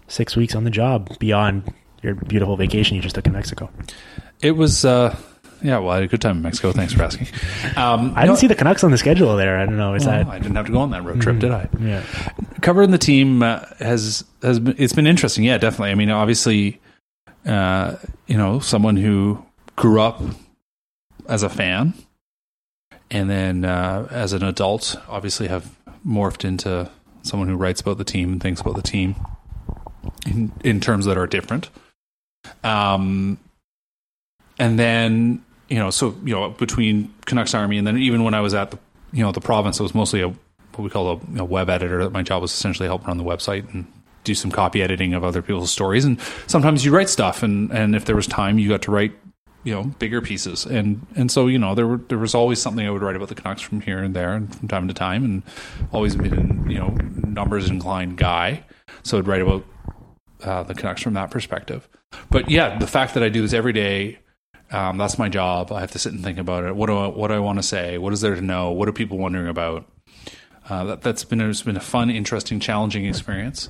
six 0.08 0.36
weeks 0.36 0.54
on 0.54 0.64
the 0.64 0.70
job 0.70 1.18
beyond 1.18 1.72
your 2.02 2.14
beautiful 2.14 2.56
vacation 2.56 2.96
you 2.96 3.02
just 3.02 3.14
took 3.14 3.26
in 3.26 3.32
Mexico. 3.32 3.70
It 4.40 4.52
was, 4.52 4.84
uh, 4.84 5.16
yeah, 5.62 5.78
well, 5.78 5.90
I 5.90 5.94
had 5.96 6.04
a 6.04 6.08
good 6.08 6.20
time 6.20 6.38
in 6.38 6.42
Mexico. 6.42 6.72
Thanks 6.72 6.92
for 6.92 7.02
asking. 7.02 7.28
Um, 7.76 8.12
I 8.16 8.26
didn't 8.26 8.38
see 8.38 8.48
the 8.48 8.56
Canucks 8.56 8.82
on 8.82 8.90
the 8.90 8.98
schedule 8.98 9.36
there. 9.36 9.58
I 9.58 9.64
don't 9.64 9.76
know. 9.76 9.94
Is 9.94 10.04
well, 10.04 10.24
that 10.24 10.26
I 10.26 10.38
didn't 10.38 10.56
have 10.56 10.66
to 10.66 10.72
go 10.72 10.80
on 10.80 10.90
that 10.90 11.04
road 11.04 11.22
trip, 11.22 11.38
did 11.38 11.52
I? 11.52 11.68
yeah? 11.80 12.02
Covering 12.60 12.90
the 12.90 12.98
team 12.98 13.42
uh, 13.42 13.64
has 13.78 14.24
has 14.42 14.58
been, 14.58 14.74
it's 14.78 14.92
been 14.92 15.06
interesting. 15.06 15.44
Yeah, 15.44 15.58
definitely. 15.58 15.92
I 15.92 15.94
mean, 15.94 16.10
obviously, 16.10 16.80
uh, 17.46 17.96
you 18.26 18.36
know, 18.36 18.58
someone 18.58 18.96
who 18.96 19.44
grew 19.76 20.00
up 20.00 20.20
as 21.28 21.44
a 21.44 21.48
fan 21.48 21.94
and 23.12 23.28
then 23.28 23.64
uh, 23.66 24.08
as 24.10 24.32
an 24.32 24.42
adult, 24.42 24.96
obviously 25.06 25.46
have 25.46 25.76
morphed 26.04 26.44
into 26.46 26.90
someone 27.22 27.46
who 27.46 27.56
writes 27.56 27.80
about 27.80 27.98
the 27.98 28.04
team 28.04 28.32
and 28.32 28.42
thinks 28.42 28.60
about 28.60 28.74
the 28.74 28.82
team 28.82 29.14
in 30.26 30.50
in 30.64 30.80
terms 30.80 31.04
that 31.04 31.18
are 31.18 31.26
different. 31.26 31.68
Um, 32.64 33.38
and 34.58 34.78
then 34.78 35.44
you 35.68 35.78
know, 35.78 35.90
so 35.90 36.16
you 36.24 36.34
know, 36.34 36.50
between 36.50 37.14
Canucks 37.26 37.54
Army 37.54 37.76
and 37.76 37.86
then 37.86 37.98
even 37.98 38.24
when 38.24 38.32
I 38.32 38.40
was 38.40 38.54
at 38.54 38.70
the 38.70 38.78
you 39.12 39.22
know 39.22 39.30
the 39.30 39.42
province, 39.42 39.78
it 39.78 39.82
was 39.82 39.94
mostly 39.94 40.22
a 40.22 40.28
what 40.28 40.84
we 40.84 40.88
call 40.88 41.20
a, 41.36 41.40
a 41.40 41.44
web 41.44 41.68
editor. 41.68 42.08
My 42.08 42.22
job 42.22 42.40
was 42.40 42.50
essentially 42.50 42.88
help 42.88 43.06
run 43.06 43.18
the 43.18 43.24
website 43.24 43.72
and 43.74 43.86
do 44.24 44.34
some 44.34 44.50
copy 44.50 44.82
editing 44.82 45.12
of 45.12 45.22
other 45.22 45.42
people's 45.42 45.70
stories. 45.70 46.06
And 46.06 46.18
sometimes 46.46 46.82
you 46.82 46.94
write 46.94 47.10
stuff, 47.10 47.42
and 47.42 47.70
and 47.72 47.94
if 47.94 48.06
there 48.06 48.16
was 48.16 48.26
time, 48.26 48.58
you 48.58 48.70
got 48.70 48.80
to 48.82 48.90
write 48.90 49.12
you 49.64 49.74
know 49.74 49.84
bigger 49.84 50.20
pieces. 50.20 50.66
And 50.66 51.06
and 51.16 51.30
so 51.30 51.46
you 51.46 51.58
know 51.58 51.74
there 51.74 51.86
were 51.86 51.98
there 52.08 52.18
was 52.18 52.34
always 52.34 52.60
something 52.60 52.86
I 52.86 52.90
would 52.90 53.02
write 53.02 53.16
about 53.16 53.28
the 53.28 53.34
Canucks 53.34 53.62
from 53.62 53.80
here 53.80 53.98
and 53.98 54.14
there 54.14 54.34
and 54.34 54.54
from 54.54 54.68
time 54.68 54.88
to 54.88 54.94
time 54.94 55.24
and 55.24 55.42
always 55.92 56.16
been 56.16 56.68
you 56.68 56.78
know 56.78 56.88
numbers 56.88 57.68
inclined 57.68 58.18
guy. 58.18 58.64
So 59.02 59.18
I'd 59.18 59.26
write 59.26 59.42
about 59.42 59.64
uh, 60.42 60.62
the 60.64 60.74
Canucks 60.74 61.02
from 61.02 61.14
that 61.14 61.30
perspective. 61.30 61.88
But 62.30 62.50
yeah 62.50 62.78
the 62.78 62.86
fact 62.86 63.14
that 63.14 63.22
I 63.22 63.28
do 63.28 63.42
this 63.42 63.52
every 63.52 63.72
day 63.72 64.18
um, 64.72 64.96
that's 64.96 65.18
my 65.18 65.28
job. 65.28 65.70
I 65.70 65.80
have 65.80 65.90
to 65.92 65.98
sit 65.98 66.14
and 66.14 66.24
think 66.24 66.38
about 66.38 66.64
it. 66.64 66.74
What 66.74 66.86
do 66.86 66.96
I, 66.96 67.06
what 67.08 67.28
do 67.28 67.34
I 67.34 67.38
want 67.38 67.58
to 67.58 67.62
say? 67.62 67.98
What 67.98 68.14
is 68.14 68.22
there 68.22 68.34
to 68.34 68.40
know? 68.40 68.70
What 68.70 68.88
are 68.88 68.92
people 68.92 69.18
wondering 69.18 69.48
about? 69.48 69.86
Uh, 70.68 70.84
that, 70.84 71.02
that's 71.02 71.24
been 71.24 71.40
it's 71.42 71.62
been 71.62 71.76
a 71.76 71.80
fun, 71.80 72.08
interesting, 72.08 72.58
challenging 72.58 73.04
experience, 73.04 73.68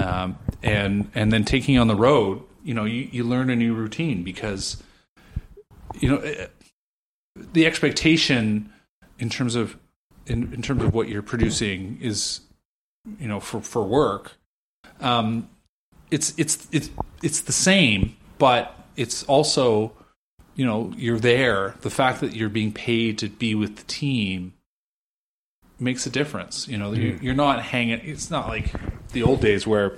um, 0.00 0.38
and 0.62 1.10
and 1.14 1.32
then 1.32 1.44
taking 1.44 1.76
on 1.76 1.88
the 1.88 1.96
road, 1.96 2.42
you 2.62 2.72
know, 2.72 2.84
you, 2.84 3.08
you 3.10 3.24
learn 3.24 3.50
a 3.50 3.56
new 3.56 3.74
routine 3.74 4.22
because 4.22 4.82
you 6.00 6.08
know 6.08 6.18
eh, 6.18 6.46
the 7.52 7.66
expectation 7.66 8.72
in 9.18 9.30
terms 9.30 9.54
of 9.54 9.76
in, 10.26 10.52
in 10.52 10.62
terms 10.62 10.82
of 10.82 10.92
what 10.92 11.08
you're 11.08 11.22
producing 11.22 11.98
is 12.00 12.40
you 13.18 13.28
know 13.28 13.40
for 13.40 13.60
for 13.60 13.82
work 13.82 14.32
um 15.00 15.48
it's 16.10 16.34
it's 16.36 16.68
it's 16.72 16.90
it's 17.22 17.40
the 17.42 17.52
same 17.52 18.16
but 18.38 18.74
it's 18.96 19.22
also 19.24 19.92
you 20.54 20.66
know 20.66 20.92
you're 20.96 21.18
there. 21.18 21.74
The 21.80 21.90
fact 21.90 22.20
that 22.20 22.34
you're 22.34 22.50
being 22.50 22.72
paid 22.72 23.18
to 23.18 23.28
be 23.28 23.54
with 23.54 23.76
the 23.76 23.84
team 23.84 24.52
makes 25.78 26.04
a 26.06 26.10
difference. 26.10 26.68
You 26.68 26.76
know 26.76 26.92
you're, 26.92 27.16
you're 27.16 27.34
not 27.34 27.62
hanging 27.62 28.00
it's 28.02 28.30
not 28.30 28.48
like 28.48 28.74
the 29.12 29.22
old 29.22 29.40
days 29.40 29.66
where 29.66 29.94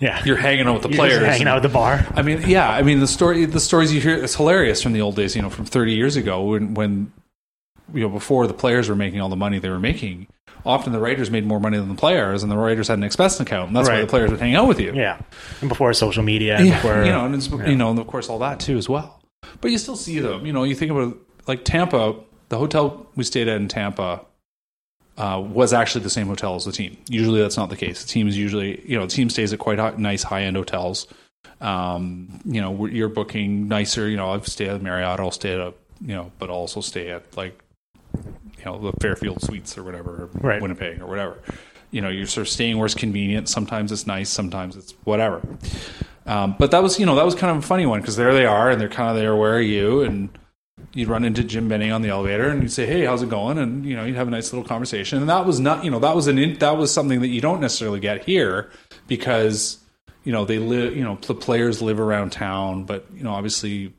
Yeah, 0.00 0.22
you're 0.24 0.36
hanging 0.36 0.66
out 0.66 0.74
with 0.74 0.82
the 0.82 0.88
You're 0.90 0.96
players 0.96 1.24
hanging 1.24 1.48
out 1.48 1.56
at 1.56 1.62
the 1.62 1.68
bar. 1.68 2.06
I 2.14 2.22
mean, 2.22 2.42
yeah. 2.46 2.70
I 2.70 2.82
mean, 2.82 3.00
the 3.00 3.06
story, 3.06 3.44
the 3.46 3.60
stories 3.60 3.92
you 3.92 4.00
hear, 4.00 4.16
it's 4.16 4.34
hilarious 4.34 4.82
from 4.82 4.92
the 4.92 5.00
old 5.00 5.16
days. 5.16 5.34
You 5.34 5.42
know, 5.42 5.50
from 5.50 5.64
30 5.64 5.94
years 5.94 6.16
ago, 6.16 6.42
when 6.42 6.74
when 6.74 7.12
you 7.92 8.02
know 8.02 8.08
before 8.08 8.46
the 8.46 8.54
players 8.54 8.88
were 8.88 8.94
making 8.94 9.20
all 9.20 9.28
the 9.28 9.36
money 9.36 9.58
they 9.58 9.70
were 9.70 9.80
making. 9.80 10.28
Often 10.66 10.92
the 10.92 11.00
writers 11.00 11.30
made 11.30 11.46
more 11.46 11.60
money 11.60 11.78
than 11.78 11.88
the 11.88 11.94
players, 11.94 12.42
and 12.42 12.52
the 12.52 12.56
writers 12.56 12.88
had 12.88 12.98
an 12.98 13.04
expense 13.04 13.38
account, 13.40 13.68
and 13.68 13.76
that's 13.76 13.88
why 13.88 14.00
the 14.00 14.06
players 14.06 14.30
would 14.30 14.40
hang 14.40 14.54
out 14.54 14.66
with 14.68 14.80
you. 14.80 14.92
Yeah, 14.92 15.18
and 15.60 15.68
before 15.68 15.92
social 15.94 16.22
media, 16.22 16.56
and 16.56 16.66
Yeah, 16.66 16.74
before 16.74 17.04
you 17.04 17.12
know, 17.12 17.24
and 17.24 17.34
it's, 17.34 17.48
you 17.48 17.76
know, 17.76 17.90
and 17.90 17.98
of 17.98 18.06
course 18.06 18.28
all 18.28 18.40
that 18.40 18.60
too 18.60 18.76
as 18.76 18.88
well. 18.88 19.22
But 19.60 19.70
you 19.70 19.78
still 19.78 19.96
see 19.96 20.18
them. 20.18 20.44
You 20.44 20.52
know, 20.52 20.64
you 20.64 20.74
think 20.74 20.90
about 20.90 21.16
like 21.46 21.64
Tampa, 21.64 22.16
the 22.48 22.58
hotel 22.58 23.06
we 23.14 23.24
stayed 23.24 23.48
at 23.48 23.56
in 23.56 23.68
Tampa 23.68 24.22
uh, 25.18 25.40
was 25.40 25.72
actually 25.72 26.04
the 26.04 26.10
same 26.10 26.28
hotel 26.28 26.54
as 26.54 26.64
the 26.64 26.72
team. 26.72 26.96
Usually 27.08 27.40
that's 27.40 27.56
not 27.56 27.68
the 27.68 27.76
case. 27.76 28.02
The 28.02 28.08
team 28.08 28.28
is 28.28 28.38
usually, 28.38 28.80
you 28.88 28.96
know, 28.96 29.04
the 29.04 29.12
team 29.12 29.28
stays 29.28 29.52
at 29.52 29.58
quite 29.58 29.78
high, 29.78 29.94
nice 29.98 30.22
high 30.22 30.42
end 30.44 30.56
hotels. 30.56 31.06
Um, 31.60 32.40
you 32.44 32.60
know, 32.60 32.86
you're 32.86 33.08
booking 33.08 33.66
nicer. 33.68 34.08
You 34.08 34.16
know, 34.16 34.30
I've 34.30 34.46
stayed 34.46 34.68
at 34.68 34.80
Marriott. 34.80 35.18
I'll 35.18 35.32
stay 35.32 35.54
at 35.54 35.60
a, 35.60 35.74
you 36.00 36.14
know, 36.14 36.30
but 36.38 36.48
I'll 36.50 36.56
also 36.56 36.80
stay 36.80 37.10
at 37.10 37.36
like, 37.36 37.60
you 38.14 38.64
know, 38.64 38.78
the 38.78 38.92
Fairfield 39.00 39.42
Suites 39.42 39.76
or 39.76 39.82
whatever, 39.82 40.10
or 40.10 40.30
Right. 40.40 40.62
Winnipeg 40.62 41.00
or 41.02 41.06
whatever. 41.06 41.38
You 41.90 42.00
know, 42.00 42.10
you're 42.10 42.26
sort 42.26 42.46
of 42.46 42.52
staying 42.52 42.76
where 42.78 42.86
it's 42.86 42.94
convenient. 42.94 43.48
Sometimes 43.48 43.90
it's 43.90 44.06
nice. 44.06 44.28
Sometimes 44.28 44.76
it's 44.76 44.92
whatever. 45.04 45.42
Um, 46.26 46.54
but 46.58 46.70
that 46.70 46.82
was, 46.82 47.00
you 47.00 47.06
know, 47.06 47.16
that 47.16 47.24
was 47.24 47.34
kind 47.34 47.56
of 47.56 47.64
a 47.64 47.66
funny 47.66 47.86
one 47.86 48.00
because 48.00 48.16
there 48.16 48.34
they 48.34 48.44
are, 48.44 48.70
and 48.70 48.80
they're 48.80 48.88
kind 48.88 49.08
of 49.10 49.16
there. 49.16 49.34
Where 49.34 49.54
are 49.54 49.60
you? 49.60 50.02
And 50.02 50.28
you'd 50.98 51.08
run 51.08 51.24
into 51.24 51.44
Jim 51.44 51.68
Benning 51.68 51.92
on 51.92 52.02
the 52.02 52.08
elevator 52.08 52.48
and 52.48 52.60
you'd 52.60 52.72
say, 52.72 52.84
"Hey, 52.84 53.04
how's 53.04 53.22
it 53.22 53.28
going?" 53.30 53.56
And 53.56 53.86
you 53.86 53.94
know, 53.94 54.04
you'd 54.04 54.16
have 54.16 54.26
a 54.26 54.32
nice 54.32 54.52
little 54.52 54.66
conversation. 54.66 55.18
And 55.20 55.28
that 55.28 55.46
was 55.46 55.60
not, 55.60 55.84
you 55.84 55.92
know, 55.92 56.00
that 56.00 56.16
was 56.16 56.26
an 56.26 56.38
in, 56.38 56.58
that 56.58 56.76
was 56.76 56.92
something 56.92 57.20
that 57.20 57.28
you 57.28 57.40
don't 57.40 57.60
necessarily 57.60 58.00
get 58.00 58.24
here 58.24 58.68
because 59.06 59.78
you 60.24 60.32
know 60.32 60.44
they 60.44 60.58
live, 60.58 60.96
you 60.96 61.04
know, 61.04 61.16
the 61.22 61.36
players 61.36 61.80
live 61.80 62.00
around 62.00 62.32
town, 62.32 62.82
but 62.82 63.06
you 63.14 63.22
know, 63.22 63.30
obviously, 63.30 63.94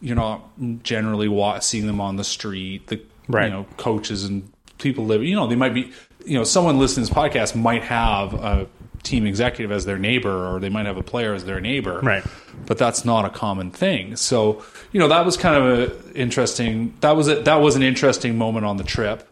you're 0.00 0.16
not 0.16 0.42
generally 0.82 1.28
seeing 1.60 1.86
them 1.86 2.00
on 2.00 2.16
the 2.16 2.24
street. 2.24 2.88
The 2.88 3.00
Right. 3.28 3.44
you 3.44 3.52
know 3.52 3.66
coaches 3.76 4.24
and 4.24 4.50
people 4.78 5.04
live. 5.04 5.22
You 5.22 5.36
know, 5.36 5.46
they 5.46 5.54
might 5.54 5.74
be. 5.74 5.92
You 6.26 6.36
know, 6.36 6.44
someone 6.44 6.80
listening 6.80 7.06
to 7.06 7.14
this 7.14 7.16
podcast 7.16 7.54
might 7.54 7.84
have 7.84 8.34
a 8.34 8.66
team 9.02 9.26
executive 9.26 9.72
as 9.72 9.84
their 9.86 9.98
neighbor, 9.98 10.46
or 10.46 10.60
they 10.60 10.68
might 10.68 10.86
have 10.86 10.96
a 10.96 11.02
player 11.02 11.32
as 11.34 11.44
their 11.44 11.60
neighbor 11.60 12.00
Right. 12.00 12.22
but 12.66 12.78
that's 12.78 13.04
not 13.04 13.24
a 13.24 13.30
common 13.30 13.70
thing. 13.70 14.16
So, 14.16 14.62
you 14.92 15.00
know, 15.00 15.08
that 15.08 15.24
was 15.24 15.36
kind 15.36 15.56
of 15.56 15.78
a 15.78 16.12
interesting. 16.14 16.94
That 17.00 17.16
was 17.16 17.28
a, 17.28 17.42
that 17.42 17.56
was 17.56 17.76
an 17.76 17.82
interesting 17.82 18.36
moment 18.38 18.66
on 18.66 18.76
the 18.76 18.84
trip. 18.84 19.26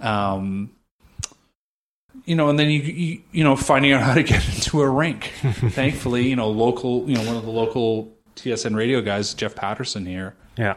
Um, 0.00 0.70
you 2.24 2.34
know, 2.34 2.48
and 2.48 2.58
then 2.58 2.70
you, 2.70 2.80
you 2.80 3.20
you 3.32 3.44
know 3.44 3.56
finding 3.56 3.92
out 3.92 4.02
how 4.02 4.14
to 4.14 4.22
get 4.22 4.46
into 4.54 4.80
a 4.82 4.88
rink. 4.88 5.32
Thankfully, 5.42 6.28
you 6.28 6.36
know, 6.36 6.48
local, 6.50 7.08
you 7.08 7.16
know, 7.16 7.24
one 7.24 7.36
of 7.36 7.44
the 7.44 7.50
local 7.50 8.12
TSN 8.36 8.74
radio 8.76 9.00
guys, 9.00 9.32
Jeff 9.34 9.54
Paterson 9.54 10.04
here, 10.06 10.34
Yeah. 10.58 10.74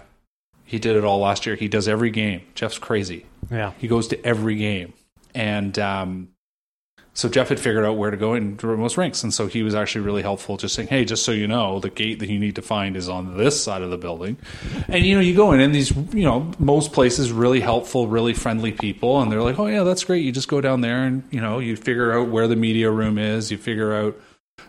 he 0.63 0.79
did 0.79 0.95
it 0.95 1.03
all 1.03 1.19
last 1.19 1.45
year. 1.45 1.55
He 1.55 1.67
does 1.67 1.87
every 1.87 2.09
game. 2.11 2.41
Jeff's 2.55 2.77
crazy. 2.77 3.25
Yeah. 3.51 3.73
He 3.77 3.87
goes 3.87 4.07
to 4.09 4.25
every 4.25 4.55
game, 4.55 4.93
and 5.35 5.77
um, 5.79 6.29
so 7.19 7.27
Jeff 7.27 7.49
had 7.49 7.59
figured 7.59 7.83
out 7.83 7.97
where 7.97 8.11
to 8.11 8.15
go 8.15 8.33
into 8.33 8.77
most 8.77 8.95
rinks, 8.95 9.23
and 9.23 9.33
so 9.33 9.47
he 9.47 9.61
was 9.61 9.75
actually 9.75 10.05
really 10.05 10.21
helpful, 10.21 10.55
just 10.55 10.73
saying, 10.73 10.87
"Hey, 10.87 11.03
just 11.03 11.25
so 11.25 11.33
you 11.33 11.47
know, 11.47 11.81
the 11.81 11.89
gate 11.89 12.19
that 12.19 12.29
you 12.29 12.39
need 12.39 12.55
to 12.55 12.61
find 12.61 12.95
is 12.95 13.09
on 13.09 13.35
this 13.35 13.61
side 13.61 13.81
of 13.81 13.89
the 13.89 13.97
building." 13.97 14.37
And 14.87 15.05
you 15.05 15.15
know, 15.15 15.19
you 15.19 15.35
go 15.35 15.51
in, 15.51 15.59
and 15.59 15.75
these, 15.75 15.93
you 16.13 16.23
know, 16.23 16.49
most 16.59 16.93
places 16.93 17.33
really 17.33 17.59
helpful, 17.59 18.07
really 18.07 18.33
friendly 18.33 18.71
people, 18.71 19.21
and 19.21 19.29
they're 19.29 19.43
like, 19.43 19.59
"Oh 19.59 19.67
yeah, 19.67 19.83
that's 19.83 20.05
great." 20.05 20.23
You 20.23 20.31
just 20.31 20.47
go 20.47 20.61
down 20.61 20.79
there, 20.79 21.03
and 21.03 21.23
you 21.29 21.41
know, 21.41 21.59
you 21.59 21.75
figure 21.75 22.17
out 22.17 22.29
where 22.29 22.47
the 22.47 22.55
media 22.55 22.89
room 22.89 23.17
is, 23.17 23.51
you 23.51 23.57
figure 23.57 23.93
out 23.93 24.21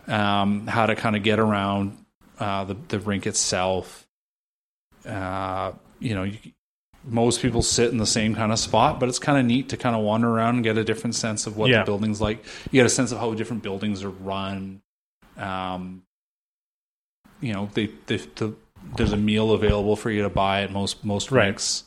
um, 0.07 0.67
how 0.67 0.87
to 0.87 0.95
kind 0.97 1.15
of 1.15 1.23
get 1.23 1.39
around 1.39 2.03
uh, 2.37 2.65
the 2.65 2.75
the 2.89 2.99
rink 2.99 3.27
itself. 3.27 4.05
Uh, 5.05 5.71
you 5.99 6.15
know, 6.15 6.23
you, 6.23 6.37
most 7.05 7.41
people 7.41 7.61
sit 7.61 7.91
in 7.91 7.97
the 7.97 8.05
same 8.05 8.35
kind 8.35 8.51
of 8.51 8.59
spot, 8.59 8.99
but 8.99 9.09
it's 9.09 9.17
kind 9.19 9.37
of 9.39 9.45
neat 9.45 9.69
to 9.69 9.77
kind 9.77 9.95
of 9.95 10.03
wander 10.03 10.29
around 10.29 10.55
and 10.55 10.63
get 10.63 10.77
a 10.77 10.83
different 10.83 11.15
sense 11.15 11.47
of 11.47 11.57
what 11.57 11.69
Yeah. 11.69 11.79
the 11.79 11.85
building's 11.85 12.21
like. 12.21 12.43
You 12.71 12.79
get 12.79 12.85
a 12.85 12.89
sense 12.89 13.11
of 13.11 13.17
how 13.19 13.33
different 13.33 13.63
buildings 13.63 14.03
are 14.03 14.09
run. 14.11 14.81
Um, 15.37 16.03
you 17.39 17.53
know, 17.53 17.69
they, 17.73 17.89
they, 18.05 18.17
the, 18.17 18.53
there's 18.97 19.13
a 19.13 19.17
meal 19.17 19.51
available 19.53 19.95
for 19.95 20.11
you 20.11 20.21
to 20.23 20.29
buy 20.29 20.61
at 20.63 20.71
most 20.71 21.03
most 21.03 21.31
Right. 21.31 21.45
rinks. 21.47 21.83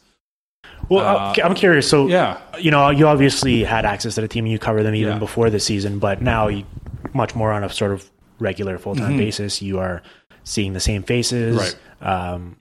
Well, 0.89 1.05
Uh, 1.05 1.35
I'm 1.45 1.55
curious. 1.55 1.89
So, 1.89 2.09
Yeah, 2.09 2.39
you 2.59 2.71
know, 2.71 2.91
you 2.91 3.07
obviously 3.07 3.63
had 3.65 3.85
access 3.85 4.17
to 4.17 4.21
the 4.21 4.29
team 4.29 4.45
and 4.45 4.53
you 4.53 4.59
cover 4.59 4.83
them 4.83 4.95
even 4.95 5.15
Yeah. 5.15 5.19
before 5.19 5.49
the 5.51 5.61
season, 5.61 5.99
but 5.99 6.23
now 6.23 6.49
you 6.49 6.65
much 7.13 7.35
more 7.37 7.53
on 7.53 7.63
a 7.63 7.69
sort 7.71 7.93
of 7.93 8.11
regular 8.41 8.79
full 8.79 8.97
time 8.97 9.13
Mhm. 9.15 9.19
basis. 9.19 9.63
You 9.63 9.79
are 9.79 10.03
seeing 10.43 10.73
the 10.73 10.81
same 10.81 11.03
faces. 11.05 11.57
Right. 11.57 11.77
Um, 12.07 12.57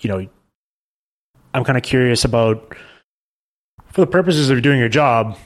you 0.00 0.08
know, 0.08 0.26
I'm 1.54 1.64
kind 1.64 1.76
of 1.76 1.82
curious 1.84 2.24
about 2.24 2.74
for 3.92 4.00
the 4.00 4.06
purposes 4.06 4.50
of 4.50 4.62
doing 4.62 4.78
your 4.78 4.88
job. 4.88 5.36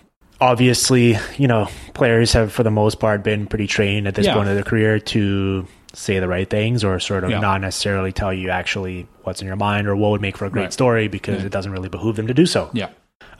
Obviously, 0.41 1.17
you 1.39 1.49
know, 1.49 1.67
players 1.95 2.33
have 2.35 2.53
for 2.53 2.63
the 2.63 2.71
most 2.71 3.01
part 3.01 3.23
been 3.25 3.47
pretty 3.47 3.67
trained 3.67 4.07
at 4.07 4.15
this 4.15 4.27
Yeah. 4.27 4.35
point 4.35 4.49
of 4.49 4.55
their 4.55 4.63
career 4.65 4.99
to 4.99 5.67
say 5.95 6.19
the 6.19 6.29
right 6.29 6.49
things 6.49 6.85
or 6.85 7.01
sort 7.01 7.25
of 7.25 7.31
Yeah. 7.31 7.41
not 7.41 7.63
necessarily 7.63 8.13
tell 8.13 8.33
you 8.33 8.51
actually 8.51 9.07
what's 9.25 9.41
in 9.41 9.47
your 9.47 9.57
mind 9.57 9.89
or 9.89 9.97
what 9.97 10.11
would 10.11 10.21
make 10.21 10.37
for 10.37 10.45
a 10.45 10.51
great 10.51 10.63
Right. 10.65 10.73
story 10.73 11.09
because 11.09 11.41
Yeah. 11.41 11.47
it 11.47 11.53
doesn't 11.53 11.73
really 11.73 11.89
behoove 11.89 12.17
them 12.17 12.27
to 12.27 12.35
do 12.35 12.45
so. 12.45 12.69
yeah, 12.75 12.89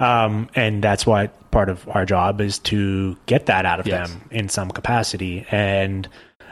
Um, 0.01 0.49
and 0.55 0.83
that's 0.83 1.07
why 1.07 1.27
part 1.51 1.69
of 1.69 1.87
our 1.91 2.07
job 2.07 2.41
is 2.41 2.59
to 2.61 3.17
get 3.27 3.47
that 3.47 3.67
out 3.67 3.79
of 3.79 3.87
Yes. 3.87 4.11
them 4.11 4.23
in 4.31 4.49
some 4.49 4.71
capacity. 4.71 5.45
And, 5.51 6.09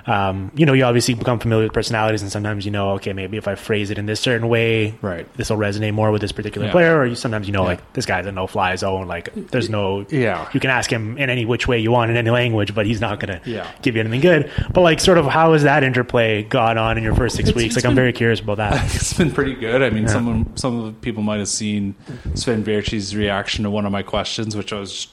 um, 0.06 0.50
you 0.54 0.66
know, 0.66 0.72
you 0.72 0.84
obviously 0.84 1.14
become 1.14 1.38
familiar 1.38 1.64
with 1.64 1.72
personalities, 1.72 2.22
and 2.22 2.30
sometimes 2.30 2.64
you 2.64 2.70
know, 2.70 2.90
okay, 2.92 3.12
maybe 3.12 3.36
if 3.36 3.48
I 3.48 3.54
phrase 3.54 3.90
it 3.90 3.98
in 3.98 4.06
this 4.06 4.20
certain 4.20 4.48
way, 4.48 4.94
Right. 5.02 5.26
this 5.36 5.50
will 5.50 5.56
resonate 5.56 5.94
more 5.94 6.10
with 6.10 6.20
this 6.20 6.32
particular 6.32 6.66
Yeah. 6.66 6.72
player. 6.72 6.98
Or 6.98 7.06
you, 7.06 7.14
sometimes 7.14 7.46
you 7.46 7.52
know, 7.52 7.62
Yeah. 7.62 7.68
like 7.68 7.92
this 7.94 8.06
guy's 8.06 8.26
a 8.26 8.32
no-fly 8.32 8.76
zone. 8.76 9.06
Like, 9.08 9.30
there's 9.50 9.70
no, 9.70 10.04
Yeah. 10.10 10.46
you 10.52 10.60
can 10.60 10.70
ask 10.70 10.90
him 10.92 11.16
in 11.18 11.30
any 11.30 11.44
which 11.46 11.66
way 11.66 11.78
you 11.78 11.90
want 11.90 12.10
in 12.10 12.16
any 12.16 12.30
language, 12.30 12.74
but 12.74 12.86
he's 12.86 13.00
not 13.00 13.18
going 13.20 13.40
to 13.40 13.50
Yeah. 13.50 13.66
give 13.82 13.94
you 13.96 14.00
anything 14.02 14.20
good. 14.20 14.50
But 14.72 14.82
like, 14.82 15.00
sort 15.00 15.18
of, 15.18 15.26
how 15.26 15.52
has 15.54 15.62
that 15.62 15.82
interplay 15.82 16.42
gone 16.42 16.76
on 16.78 16.98
in 16.98 17.04
your 17.04 17.14
first 17.14 17.36
six 17.36 17.48
It's- 17.48 17.62
weeks? 17.62 17.76
it's 17.76 17.84
Like, 17.84 17.90
I'm 17.90 17.96
very 17.96 18.12
curious 18.12 18.40
about 18.40 18.58
that. 18.58 18.74
it's 18.94 19.12
been 19.14 19.30
pretty 19.30 19.54
good. 19.54 19.82
I 19.82 19.90
mean, 19.90 20.08
some 20.08 20.46
some 20.56 20.78
of 20.78 20.84
the 20.86 20.92
people 20.92 21.22
might 21.22 21.38
have 21.38 21.48
seen 21.48 21.94
Sven 22.34 22.62
Baertschi's 22.62 23.16
reaction 23.16 23.64
to 23.64 23.70
one 23.70 23.86
of 23.86 23.92
my 23.92 24.02
questions, 24.02 24.56
which 24.56 24.72
I 24.72 24.80
was 24.80 25.08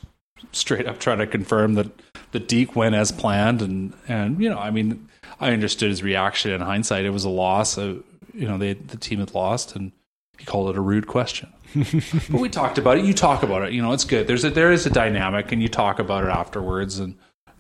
straight 0.52 0.88
up 0.88 1.00
trying 1.00 1.20
to 1.20 1.28
confirm 1.28 1.76
that 1.76 1.88
the 2.32 2.40
Deke 2.40 2.76
went 2.76 2.96
as 2.96 3.12
planned, 3.12 3.62
and 3.62 3.94
and 4.08 4.42
you 4.42 4.50
know, 4.50 4.58
I 4.58 4.72
mean, 4.72 5.08
I 5.40 5.52
understood 5.52 5.90
his 5.90 6.04
reaction 6.04 6.52
in 6.52 6.62
hindsight. 6.62 7.06
It 7.06 7.12
was 7.12 7.26
a 7.26 7.30
loss. 7.30 7.78
Uh, 7.78 7.98
you 8.34 8.48
know, 8.48 8.58
they 8.58 8.74
the 8.74 8.98
team 8.98 9.20
had 9.20 9.34
lost, 9.34 9.76
and 9.76 9.92
he 10.38 10.46
called 10.46 10.70
it 10.70 10.78
a 10.78 10.82
rude 10.82 11.08
question. 11.08 11.52
but 11.76 12.42
we 12.42 12.50
talked 12.50 12.78
about 12.78 12.98
it. 12.98 13.06
You 13.06 13.14
talk 13.14 13.44
about 13.44 13.64
it. 13.64 13.74
You 13.74 13.82
know, 13.82 13.94
it's 13.94 14.04
good. 14.04 14.28
There's 14.28 14.44
a 14.44 14.50
there 14.50 14.72
is 14.72 14.86
a 14.86 14.90
dynamic, 14.90 15.52
and 15.52 15.62
you 15.62 15.70
talk 15.70 16.00
about 16.00 16.24
it 16.24 16.30
afterwards, 16.30 17.00
and 17.00 17.16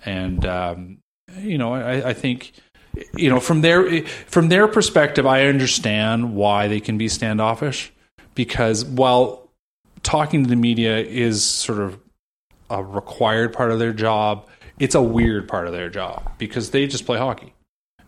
and 0.05 0.45
um, 0.45 0.97
you 1.38 1.57
know, 1.57 1.74
I, 1.74 2.09
I 2.09 2.13
think 2.13 2.53
you 3.15 3.30
know 3.30 3.39
from 3.39 3.61
their 3.61 4.03
from 4.05 4.49
their 4.49 4.67
perspective, 4.67 5.26
I 5.26 5.45
understand 5.45 6.36
why 6.36 6.67
they 6.67 6.80
can 6.80 6.97
be 6.97 7.07
standoffish 7.07 7.91
because 8.36 8.86
while 8.86 9.49
talking 10.03 10.43
to 10.43 10.49
the 10.49 10.55
media 10.55 10.97
is 10.97 11.43
sort 11.43 11.80
of 11.80 11.99
a 12.69 12.84
required 12.84 13.53
part 13.53 13.72
of 13.72 13.80
their 13.80 13.93
job, 13.93 14.47
it's 14.82 14.95
a 14.95 15.01
weird 15.01 15.47
part 15.47 15.67
of 15.67 15.73
their 15.73 15.91
job 15.91 16.32
because 16.39 16.71
they 16.71 16.88
just 16.88 17.05
play 17.05 17.15
hockey 17.19 17.53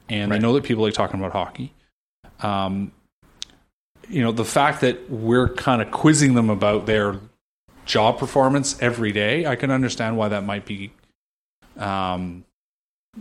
and 0.09 0.32
they 0.32 0.39
know 0.39 0.53
that 0.53 0.63
people 0.63 0.84
like 0.84 0.95
talking 0.95 1.19
about 1.19 1.32
hockey. 1.32 1.71
Um, 2.39 2.91
you 4.09 4.24
know, 4.24 4.32
the 4.32 4.43
fact 4.43 4.82
that 4.82 5.07
we're 5.07 5.49
kind 5.49 5.84
of 5.84 5.91
quizzing 5.91 6.34
them 6.34 6.49
about 6.49 6.88
their 6.88 7.19
job 7.86 8.17
performance 8.17 8.76
every 8.82 9.11
day, 9.11 9.45
I 9.45 9.55
can 9.55 9.69
understand 9.69 10.17
why 10.17 10.30
that 10.30 10.45
might 10.45 10.65
be, 10.65 10.91
um, 11.78 12.43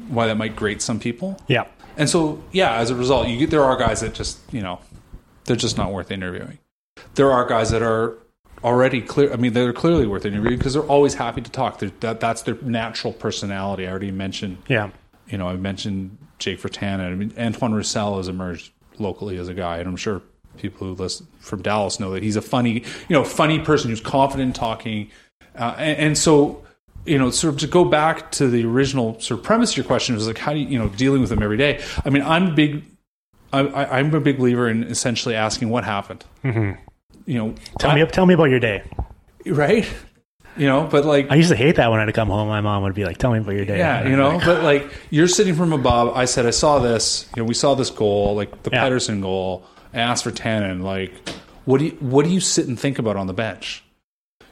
why 0.08 0.28
that 0.28 0.38
might 0.38 0.56
grate 0.56 0.80
some 0.80 0.98
people. 0.98 1.38
Yeah. 1.46 1.66
And 1.98 2.08
so, 2.08 2.42
yeah, 2.52 2.76
as 2.76 2.88
a 2.88 2.94
result, 2.94 3.28
you 3.28 3.36
get 3.36 3.50
there 3.50 3.64
are 3.64 3.76
guys 3.76 4.00
that 4.00 4.14
just 4.14 4.40
you 4.50 4.62
know 4.62 4.80
they're 5.44 5.56
just 5.56 5.76
not 5.76 5.92
worth 5.92 6.10
interviewing. 6.10 6.58
There 7.16 7.30
are 7.30 7.44
guys 7.44 7.70
that 7.70 7.82
are 7.82 8.16
already 8.64 9.00
clear. 9.00 9.32
I 9.32 9.36
mean, 9.36 9.52
they're 9.52 9.72
clearly 9.72 10.06
worth 10.06 10.24
interviewing 10.24 10.58
because 10.58 10.74
they're 10.74 10.82
always 10.82 11.14
happy 11.14 11.40
to 11.40 11.50
talk. 11.50 11.78
They're, 11.78 11.92
that 12.00 12.20
that's 12.20 12.42
their 12.42 12.56
natural 12.62 13.12
personality. 13.12 13.86
I 13.86 13.90
already 13.90 14.10
mentioned. 14.10 14.58
Yeah. 14.68 14.90
You 15.28 15.38
know, 15.38 15.48
I 15.48 15.56
mentioned 15.56 16.18
Jake 16.38 16.60
Virtanen. 16.60 17.12
I 17.12 17.14
mean, 17.14 17.32
Antoine 17.38 17.72
Roussel 17.72 18.16
has 18.18 18.28
emerged 18.28 18.72
locally 18.98 19.38
as 19.38 19.48
a 19.48 19.54
guy, 19.54 19.78
and 19.78 19.88
I'm 19.88 19.96
sure 19.96 20.22
people 20.58 20.86
who 20.86 20.94
listen 20.94 21.26
from 21.40 21.62
Dallas 21.62 21.98
know 21.98 22.10
that 22.12 22.22
he's 22.22 22.36
a 22.36 22.42
funny, 22.42 22.72
you 23.08 23.16
know, 23.16 23.24
funny 23.24 23.58
person 23.58 23.90
who's 23.90 24.00
confident 24.00 24.48
in 24.48 24.52
talking, 24.52 25.10
uh, 25.56 25.74
and, 25.78 25.98
and 25.98 26.18
so 26.18 26.62
you 27.04 27.18
know, 27.18 27.30
sort 27.30 27.54
of 27.54 27.60
to 27.60 27.66
go 27.66 27.84
back 27.84 28.30
to 28.32 28.48
the 28.48 28.64
original 28.64 29.18
sort 29.20 29.40
of 29.40 29.44
premise 29.44 29.72
of 29.72 29.76
your 29.76 29.84
question 29.84 30.14
was 30.14 30.26
like, 30.26 30.38
how 30.38 30.52
do 30.52 30.58
you, 30.58 30.68
you 30.68 30.78
know, 30.78 30.88
dealing 30.88 31.20
with 31.20 31.30
them 31.30 31.42
every 31.42 31.56
day? 31.56 31.82
I 32.04 32.10
mean, 32.10 32.22
I'm 32.22 32.48
a 32.48 32.54
big, 32.54 32.84
I, 33.52 33.60
I, 33.60 33.98
I'm 33.98 34.14
a 34.14 34.20
big 34.20 34.38
believer 34.38 34.68
in 34.68 34.84
essentially 34.84 35.34
asking 35.34 35.68
what 35.68 35.84
happened. 35.84 36.24
Mm-hmm. 36.44 36.80
You 37.26 37.38
know, 37.38 37.54
Tell 37.78 37.94
me, 37.94 38.04
tell 38.06 38.26
me 38.26 38.34
about 38.34 38.50
your 38.50 38.60
day. 38.60 38.82
right? 39.46 39.86
You 40.56 40.66
know, 40.66 40.86
but 40.90 41.04
like, 41.06 41.30
I 41.30 41.36
used 41.36 41.48
to 41.48 41.56
hate 41.56 41.76
that 41.76 41.90
when 41.90 41.98
I'd 42.00 42.12
come 42.12 42.28
home. 42.28 42.46
My 42.48 42.60
mom 42.60 42.82
would 42.82 42.94
be 42.94 43.04
like, 43.06 43.16
"Tell 43.16 43.32
me 43.32 43.38
about 43.38 43.54
your 43.54 43.64
day." 43.64 43.78
yeah, 43.78 44.06
you 44.06 44.16
know, 44.16 44.36
like, 44.36 44.44
but 44.44 44.62
like 44.70 44.92
you're 45.10 45.28
sitting 45.28 45.54
from 45.54 45.72
above. 45.72 46.14
I 46.14 46.26
said, 46.26 46.44
I 46.44 46.50
saw 46.50 46.78
this. 46.78 47.26
You 47.34 47.42
know, 47.42 47.46
we 47.46 47.54
saw 47.54 47.74
this 47.74 47.88
goal, 47.88 48.34
like 48.34 48.62
the 48.62 48.70
Yeah. 48.70 48.84
Pettersson 48.86 49.22
goal. 49.22 49.64
I 49.94 50.00
asked 50.00 50.24
Virtanen, 50.26 50.82
like, 50.82 51.12
what 51.64 51.78
do 51.78 51.86
you, 51.86 51.90
what 52.00 52.24
do 52.26 52.30
you 52.30 52.40
sit 52.40 52.66
and 52.68 52.78
think 52.78 52.98
about 52.98 53.16
on 53.16 53.26
the 53.28 53.32
bench? 53.32 53.82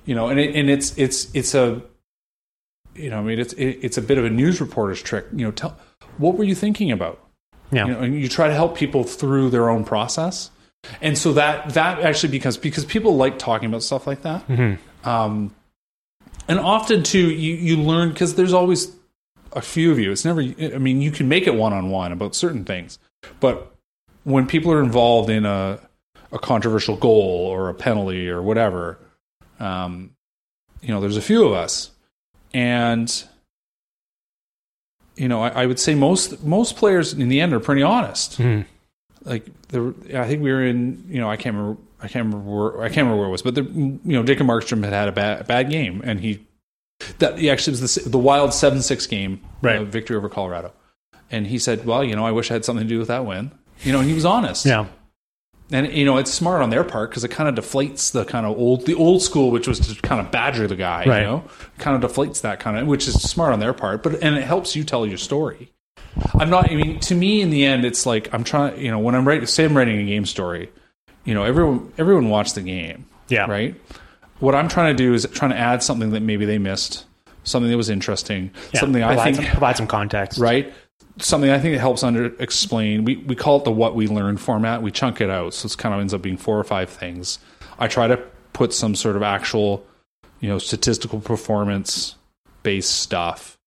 You 0.07 0.15
know, 0.15 0.29
and 0.29 0.41
it, 0.41 0.55
and 0.57 0.71
it's 0.71 0.97
it's 0.97 1.29
it's 1.35 1.55
a, 1.55 1.83
you 2.95 3.11
know, 3.11 3.19
I 3.19 3.23
mean, 3.23 3.39
it's 3.39 3.53
it, 3.55 3.79
it's 3.83 3.99
a 3.99 4.03
bit 4.03 4.17
of 4.17 4.25
a 4.25 4.31
news 4.31 4.59
reporter's 4.61 5.03
trick. 5.03 5.27
You 5.35 5.45
know, 5.47 5.51
tell 5.51 5.77
what 6.17 6.37
were 6.39 6.45
you 6.45 6.55
thinking 6.55 6.91
about? 6.93 7.21
yeah, 7.73 7.87
you 7.87 7.93
know, 7.93 8.01
and 8.01 8.19
you 8.19 8.29
try 8.29 8.49
to 8.49 8.55
help 8.55 8.75
people 8.77 9.05
through 9.05 9.51
their 9.51 9.69
own 9.69 9.85
process. 9.85 10.51
And 11.03 11.17
so 11.17 11.33
that 11.35 11.71
that 11.75 12.01
actually 12.01 12.31
becomes 12.31 12.57
because 12.57 12.85
people 12.85 13.17
like 13.17 13.39
talking 13.39 13.69
about 13.69 13.83
stuff 13.83 14.07
like 14.07 14.23
that. 14.23 14.49
Um, 15.05 15.55
and 16.49 16.59
often 16.59 17.03
too, 17.03 17.31
you 17.31 17.55
you 17.55 17.77
learn 17.77 18.11
because 18.11 18.35
there's 18.35 18.53
always 18.53 18.93
a 19.53 19.61
few 19.61 19.91
of 19.93 19.99
you. 19.99 20.11
It's 20.13 20.25
never. 20.25 20.41
I 20.41 20.79
mean, 20.79 21.01
you 21.03 21.11
can 21.11 21.29
make 21.29 21.47
it 21.47 21.55
one 21.55 21.73
on 21.73 21.91
one 21.91 22.13
about 22.13 22.35
certain 22.35 22.65
things, 22.65 22.99
but 23.41 23.73
when 24.25 24.47
people 24.47 24.73
are 24.73 24.83
involved 24.83 25.31
in 25.31 25.45
a 25.47 25.79
a 26.33 26.39
controversial 26.39 26.97
goal 26.97 27.47
or 27.47 27.69
a 27.69 27.75
penalty 27.75 28.29
or 28.29 28.41
whatever, 28.43 28.99
um, 29.59 30.11
you 30.81 30.89
know, 30.89 31.01
there's 31.01 31.17
a 31.17 31.23
few 31.23 31.45
of 31.47 31.53
us, 31.53 31.91
and 32.55 33.25
you 35.17 35.29
know, 35.29 35.43
I, 35.43 35.49
I 35.63 35.67
would 35.67 35.79
say 35.79 35.95
most 35.95 36.43
most 36.45 36.77
players 36.77 37.13
in 37.13 37.29
the 37.29 37.41
end 37.41 37.53
are 37.53 37.61
pretty 37.61 37.83
honest. 37.83 38.39
Mhm. 38.39 38.65
Like 39.25 39.47
the 39.69 39.95
I 40.15 40.27
think 40.27 40.43
we 40.43 40.51
were 40.53 40.65
in 40.65 41.05
you 41.09 41.21
know 41.21 41.31
I 41.31 41.37
can't 41.37 41.55
remember 41.57 41.81
I 42.03 42.09
can't 42.09 42.27
remember 42.27 42.51
where, 42.51 42.83
I 42.83 42.89
can't 42.89 42.99
remember 42.99 43.19
where 43.19 43.29
it 43.29 43.31
was, 43.33 43.43
but 43.43 43.55
the 43.55 43.63
you 43.63 44.01
know 44.05 44.23
Dick 44.23 44.41
and 44.41 44.49
Markstrom 44.49 44.83
had 44.85 44.93
had 44.93 45.09
a 45.09 45.13
bad 45.13 45.47
bad 45.47 45.71
game, 45.71 46.01
and 46.05 46.21
he 46.21 46.47
that 47.19 47.39
he 47.39 47.51
actually 47.51 47.73
was 47.79 47.95
the 47.95 48.09
the 48.11 48.19
Wild 48.19 48.55
seven 48.55 48.83
six 48.83 49.07
game 49.07 49.41
Right. 49.63 49.79
uh, 49.79 49.85
victory 49.85 50.17
over 50.17 50.29
Colorado, 50.29 50.73
and 51.31 51.47
he 51.47 51.59
said, 51.59 51.85
well 51.85 52.03
you 52.05 52.17
know 52.17 52.25
I 52.27 52.31
wish 52.33 52.51
I 52.51 52.55
had 52.55 52.65
something 52.65 52.87
to 52.87 52.89
do 52.89 52.99
with 52.99 53.09
that 53.09 53.27
win, 53.27 53.51
you 53.85 53.93
know, 53.93 54.01
and 54.01 54.09
he 54.09 54.15
was 54.15 54.25
honest, 54.25 54.65
Yeah. 54.65 54.87
and 55.71 55.93
you 55.93 56.05
know 56.07 56.17
it's 56.17 56.33
smart 56.33 56.63
on 56.63 56.71
their 56.71 56.85
part 56.85 57.11
because 57.11 57.23
it 57.25 57.31
kind 57.31 57.49
of 57.49 57.63
deflates 57.63 58.13
the 58.13 58.25
kind 58.25 58.47
of 58.47 58.57
old 58.57 58.87
the 58.87 58.95
old 58.95 59.21
school 59.23 59.51
which 59.51 59.69
was 59.69 59.79
to 59.81 60.01
kind 60.03 60.21
of 60.21 60.31
badger 60.33 60.67
the 60.67 60.77
guy 60.77 61.05
Right. 61.07 61.21
you 61.21 61.27
know 61.27 61.45
kind 61.79 62.03
of 62.03 62.11
deflates 62.11 62.41
that 62.41 62.61
kind 62.61 62.79
of 62.79 62.87
which 62.87 63.07
is 63.07 63.15
smart 63.23 63.53
on 63.53 63.61
their 63.61 63.73
part 63.75 64.03
but 64.03 64.23
and 64.23 64.37
it 64.37 64.43
helps 64.45 64.75
you 64.75 64.83
tell 64.85 65.07
your 65.07 65.19
story 65.19 65.71
i'm 66.35 66.51
not 66.51 66.71
i 66.71 66.75
mean 66.75 66.99
to 67.01 67.15
me 67.15 67.41
in 67.41 67.51
the 67.51 67.65
end 67.65 67.85
it's 67.85 68.05
like 68.07 68.33
i'm 68.35 68.45
trying 68.45 68.79
you 68.81 68.91
know 68.91 68.99
when 68.99 69.15
i'm 69.15 69.27
writing 69.27 69.47
say 69.47 69.65
i'm 69.65 69.77
writing 69.77 69.99
a 69.99 70.05
game 70.05 70.27
story 70.27 70.71
you 71.25 71.35
know 71.35 71.45
everyone 71.45 71.93
everyone 71.99 72.29
watched 72.29 72.55
the 72.55 72.63
game 72.63 73.07
Yeah. 73.29 73.47
right 73.51 73.75
what 74.41 74.55
i'm 74.55 74.69
trying 74.69 74.97
to 74.97 75.03
do 75.03 75.15
is 75.15 75.27
trying 75.33 75.51
to 75.53 75.57
add 75.59 75.83
something 75.83 76.11
that 76.11 76.21
maybe 76.21 76.45
they 76.45 76.59
missed 76.59 77.05
something 77.45 77.71
that 77.71 77.77
was 77.77 77.91
interesting 77.91 78.51
Yeah. 78.73 78.81
something 78.81 79.03
i 79.03 79.23
think 79.25 79.37
some, 79.37 79.45
provide 79.47 79.77
some 79.77 79.87
context. 79.87 80.39
right? 80.39 80.73
Something 81.19 81.51
I 81.51 81.59
think 81.59 81.75
that 81.75 81.81
helps 81.81 82.03
under 82.03 82.27
explain. 82.41 83.05
We 83.05 83.17
we 83.17 83.35
call 83.35 83.59
it 83.59 83.65
the 83.65 83.71
what 83.73 83.95
we 83.95 84.07
learned 84.07 84.41
format. 84.41 84.81
We 84.81 84.91
chunk 84.91 85.21
it 85.21 85.29
out, 85.29 85.53
so 85.53 85.67
it's 85.67 85.77
kind 85.77 85.95
of 85.95 86.01
ends 86.01 86.15
up 86.15 86.23
being 86.23 86.39
four 86.39 86.59
or 86.59 86.65
five 86.65 86.89
things. 86.89 87.39
I 87.79 87.89
try 87.89 88.07
to 88.07 88.17
put 88.55 88.73
some 88.73 88.95
sort 88.95 89.17
of 89.17 89.23
actual, 89.23 89.85
you 90.39 90.49
know, 90.49 90.59
statistical 90.59 91.21
performance 91.21 92.15
based 92.63 92.93
stuff. 92.93 93.59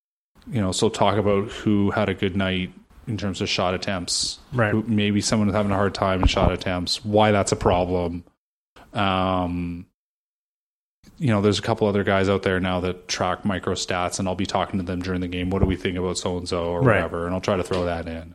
You 0.51 0.61
know, 0.61 0.71
so 0.71 0.89
talk 0.89 1.17
about 1.17 1.49
who 1.49 1.91
had 1.91 2.09
a 2.09 2.13
good 2.13 2.35
night 2.35 2.73
in 3.07 3.17
terms 3.17 3.41
of 3.41 3.49
shot 3.49 3.73
attempts. 3.73 4.39
Right. 4.53 4.71
Who, 4.71 4.83
maybe 4.83 5.21
someone 5.21 5.47
was 5.47 5.55
having 5.55 5.71
a 5.71 5.75
hard 5.75 5.93
time 5.93 6.21
in 6.21 6.27
shot 6.27 6.51
attempts. 6.51 7.03
Why 7.05 7.31
that's 7.31 7.51
a 7.51 7.55
problem. 7.55 8.23
Um, 8.93 9.85
you 11.17 11.27
know, 11.27 11.41
there's 11.41 11.59
a 11.59 11.61
couple 11.61 11.87
other 11.87 12.03
guys 12.03 12.27
out 12.29 12.43
there 12.43 12.59
now 12.59 12.79
that 12.81 13.07
track 13.07 13.45
micro 13.45 13.73
stats, 13.73 14.19
and 14.19 14.27
I'll 14.27 14.35
be 14.35 14.45
talking 14.45 14.79
to 14.79 14.85
them 14.85 15.01
during 15.01 15.21
the 15.21 15.27
game. 15.27 15.49
What 15.49 15.59
do 15.59 15.65
we 15.65 15.75
think 15.75 15.97
about 15.97 16.17
so 16.17 16.37
and 16.37 16.47
so 16.47 16.65
or 16.65 16.81
Right. 16.81 16.95
whatever? 16.97 17.25
And 17.25 17.33
I'll 17.33 17.41
try 17.41 17.55
to 17.57 17.63
throw 17.63 17.85
that 17.85 18.07
in. 18.07 18.33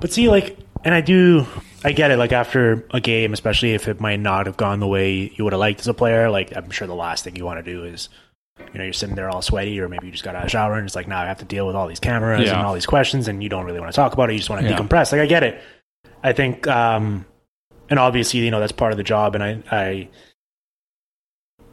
But 0.00 0.12
see, 0.12 0.28
like, 0.28 0.56
and 0.84 0.94
I 0.94 1.00
do, 1.00 1.46
I 1.84 1.92
get 1.92 2.10
it. 2.10 2.16
Like 2.18 2.32
after 2.32 2.86
a 2.90 3.00
game, 3.00 3.32
especially 3.32 3.74
if 3.74 3.88
it 3.88 4.00
might 4.00 4.20
not 4.20 4.46
have 4.46 4.56
gone 4.56 4.80
the 4.80 4.86
way 4.86 5.32
you 5.34 5.44
would 5.44 5.52
have 5.52 5.60
liked 5.60 5.80
as 5.80 5.88
a 5.88 5.94
player, 5.94 6.30
like 6.30 6.56
I'm 6.56 6.70
sure 6.70 6.86
the 6.86 6.94
last 6.94 7.24
thing 7.24 7.36
you 7.36 7.44
want 7.44 7.64
to 7.64 7.72
do 7.72 7.84
is, 7.84 8.08
you 8.58 8.78
know, 8.78 8.84
you're 8.84 8.92
sitting 8.92 9.14
there 9.16 9.28
all 9.30 9.42
sweaty, 9.42 9.80
or 9.80 9.88
maybe 9.88 10.06
you 10.06 10.12
just 10.12 10.24
got 10.24 10.34
out 10.34 10.44
of 10.44 10.50
shower 10.50 10.74
and 10.74 10.86
it's 10.86 10.94
like, 10.96 11.08
now 11.08 11.20
I 11.22 11.26
have 11.26 11.38
to 11.38 11.44
deal 11.44 11.66
with 11.66 11.76
all 11.76 11.86
these 11.88 12.00
cameras 12.00 12.46
Yeah. 12.48 12.56
and 12.58 12.66
all 12.66 12.74
these 12.74 12.86
questions, 12.86 13.28
and 13.28 13.42
you 13.42 13.48
don't 13.48 13.64
really 13.64 13.80
want 13.80 13.92
to 13.92 13.96
talk 13.96 14.12
about 14.12 14.30
it. 14.30 14.34
You 14.34 14.38
just 14.38 14.50
want 14.50 14.62
to 14.62 14.68
Yeah. 14.68 14.76
decompress. 14.78 15.12
Like 15.12 15.20
I 15.20 15.26
get 15.26 15.42
it. 15.42 15.60
I 16.22 16.32
think, 16.32 16.66
um, 16.68 17.24
and 17.90 17.98
obviously, 17.98 18.40
you 18.40 18.50
know, 18.50 18.60
that's 18.60 18.72
part 18.72 18.92
of 18.92 18.98
the 18.98 19.04
job, 19.04 19.34
and 19.34 19.42
I, 19.42 19.62
I, 19.70 20.08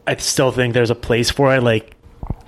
I 0.06 0.16
still 0.16 0.50
think 0.50 0.74
there's 0.74 0.90
a 0.90 0.94
place 0.94 1.30
for 1.30 1.54
it. 1.54 1.62
Like, 1.62 1.94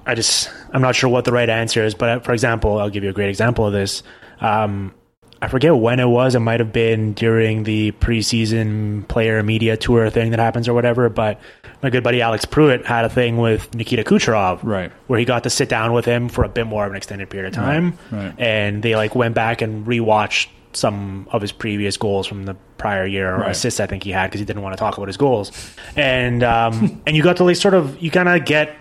I 0.04 0.14
just, 0.14 0.50
I'm 0.72 0.82
not 0.82 0.96
sure 0.96 1.08
what 1.08 1.24
the 1.24 1.32
right 1.32 1.48
answer 1.48 1.84
is, 1.84 1.94
but 1.94 2.24
for 2.24 2.32
example, 2.32 2.78
I'll 2.78 2.90
give 2.90 3.04
you 3.04 3.10
a 3.10 3.12
great 3.14 3.28
example 3.28 3.66
of 3.66 3.72
this. 3.72 4.02
Um, 4.40 4.94
I 5.42 5.48
forget 5.48 5.76
when 5.76 5.98
it 6.00 6.06
was. 6.08 6.34
It 6.36 6.38
might 6.40 6.60
have 6.60 6.72
been 6.72 7.14
during 7.14 7.64
the 7.64 7.90
preseason 7.92 9.06
player 9.08 9.42
media 9.42 9.76
tour 9.76 10.08
thing 10.08 10.30
that 10.30 10.38
happens 10.38 10.68
or 10.68 10.74
whatever. 10.74 11.08
But 11.08 11.40
my 11.82 11.90
good 11.90 12.04
buddy 12.04 12.22
Alex 12.22 12.44
Prewitt 12.44 12.84
had 12.84 13.04
a 13.04 13.08
thing 13.08 13.36
with 13.38 13.74
Nikita 13.74 14.04
Kucherov, 14.04 14.60
Right. 14.62 14.92
where 15.08 15.18
he 15.18 15.24
got 15.24 15.42
to 15.42 15.50
sit 15.50 15.68
down 15.68 15.92
with 15.92 16.04
him 16.04 16.28
for 16.28 16.44
a 16.44 16.48
bit 16.48 16.66
more 16.68 16.84
of 16.86 16.92
an 16.92 16.96
extended 16.96 17.28
period 17.28 17.48
of 17.48 17.54
time, 17.54 17.98
right. 18.12 18.32
and 18.38 18.82
they 18.84 18.94
like 18.94 19.14
went 19.16 19.34
back 19.34 19.62
and 19.62 19.84
rewatched 19.84 20.46
some 20.74 21.26
of 21.32 21.42
his 21.42 21.50
previous 21.52 21.96
goals 21.96 22.26
from 22.26 22.44
the 22.44 22.54
prior 22.78 23.04
year 23.04 23.34
or 23.34 23.38
Right. 23.40 23.50
assists 23.50 23.80
I 23.80 23.86
think 23.86 24.04
he 24.04 24.10
had 24.12 24.28
because 24.28 24.38
he 24.38 24.44
didn't 24.46 24.62
want 24.62 24.74
to 24.74 24.78
talk 24.78 24.96
about 24.96 25.08
his 25.08 25.16
goals, 25.16 25.50
and 25.96 26.42
um, 26.44 27.02
and 27.06 27.16
you 27.16 27.22
got 27.22 27.36
to 27.38 27.44
like 27.44 27.56
sort 27.56 27.74
of 27.74 28.00
you 28.00 28.10
kind 28.12 28.28
of 28.28 28.44
get 28.44 28.74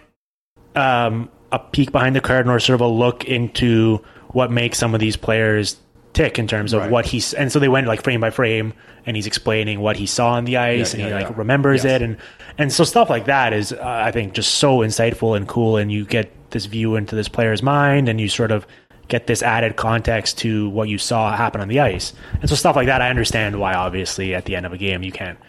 um, 0.75 1.27
a 1.51 1.57
peek 1.59 1.91
behind 1.91 2.15
the 2.15 2.21
curtain 2.21 2.51
or 2.51 2.59
sort 2.59 2.75
of 2.75 2.81
a 2.81 2.87
look 2.87 3.25
into 3.25 3.99
what 4.29 4.51
makes 4.51 4.77
some 4.77 4.93
of 4.93 4.99
these 4.99 5.17
players 5.17 5.75
tick 6.13 6.37
in 6.37 6.47
terms 6.47 6.73
of 6.73 6.81
Right. 6.81 6.91
what 6.91 7.05
he's 7.05 7.33
and 7.33 7.51
so 7.51 7.59
they 7.59 7.69
went 7.69 7.87
like 7.87 8.03
frame 8.03 8.19
by 8.21 8.29
frame 8.31 8.73
and 9.05 9.15
he's 9.15 9.27
explaining 9.27 9.79
what 9.79 9.95
he 9.95 10.05
saw 10.05 10.33
on 10.33 10.45
the 10.45 10.57
ice 10.57 10.93
Yeah, 10.93 10.99
and 10.99 11.07
he 11.09 11.13
like 11.15 11.29
yeah. 11.29 11.37
remembers 11.37 11.83
Yes. 11.83 11.93
it 11.93 12.01
and 12.01 12.17
and 12.57 12.71
so 12.73 12.83
stuff 12.83 13.09
like 13.09 13.25
that 13.25 13.53
is 13.53 13.71
uh, 13.71 13.79
I 13.81 14.11
think 14.11 14.33
just 14.33 14.55
so 14.55 14.79
insightful 14.79 15.37
and 15.37 15.47
cool 15.47 15.77
and 15.77 15.91
you 15.91 16.03
get 16.05 16.29
this 16.51 16.65
view 16.65 16.95
into 16.97 17.15
this 17.15 17.29
player's 17.29 17.63
mind 17.63 18.09
and 18.09 18.19
you 18.19 18.27
sort 18.27 18.51
of 18.51 18.67
get 19.07 19.27
this 19.27 19.41
added 19.41 19.77
context 19.77 20.37
to 20.39 20.69
what 20.71 20.89
you 20.89 20.97
saw 20.97 21.35
happen 21.35 21.61
on 21.61 21.67
the 21.69 21.79
ice 21.79 22.13
and 22.41 22.49
so 22.49 22.55
stuff 22.55 22.75
like 22.75 22.87
that 22.87 23.01
I 23.01 23.09
understand 23.09 23.59
why 23.59 23.73
obviously 23.73 24.35
at 24.35 24.45
the 24.45 24.55
end 24.57 24.65
of 24.65 24.73
a 24.73 24.77
game 24.77 25.03
you 25.03 25.11
can't 25.13 25.39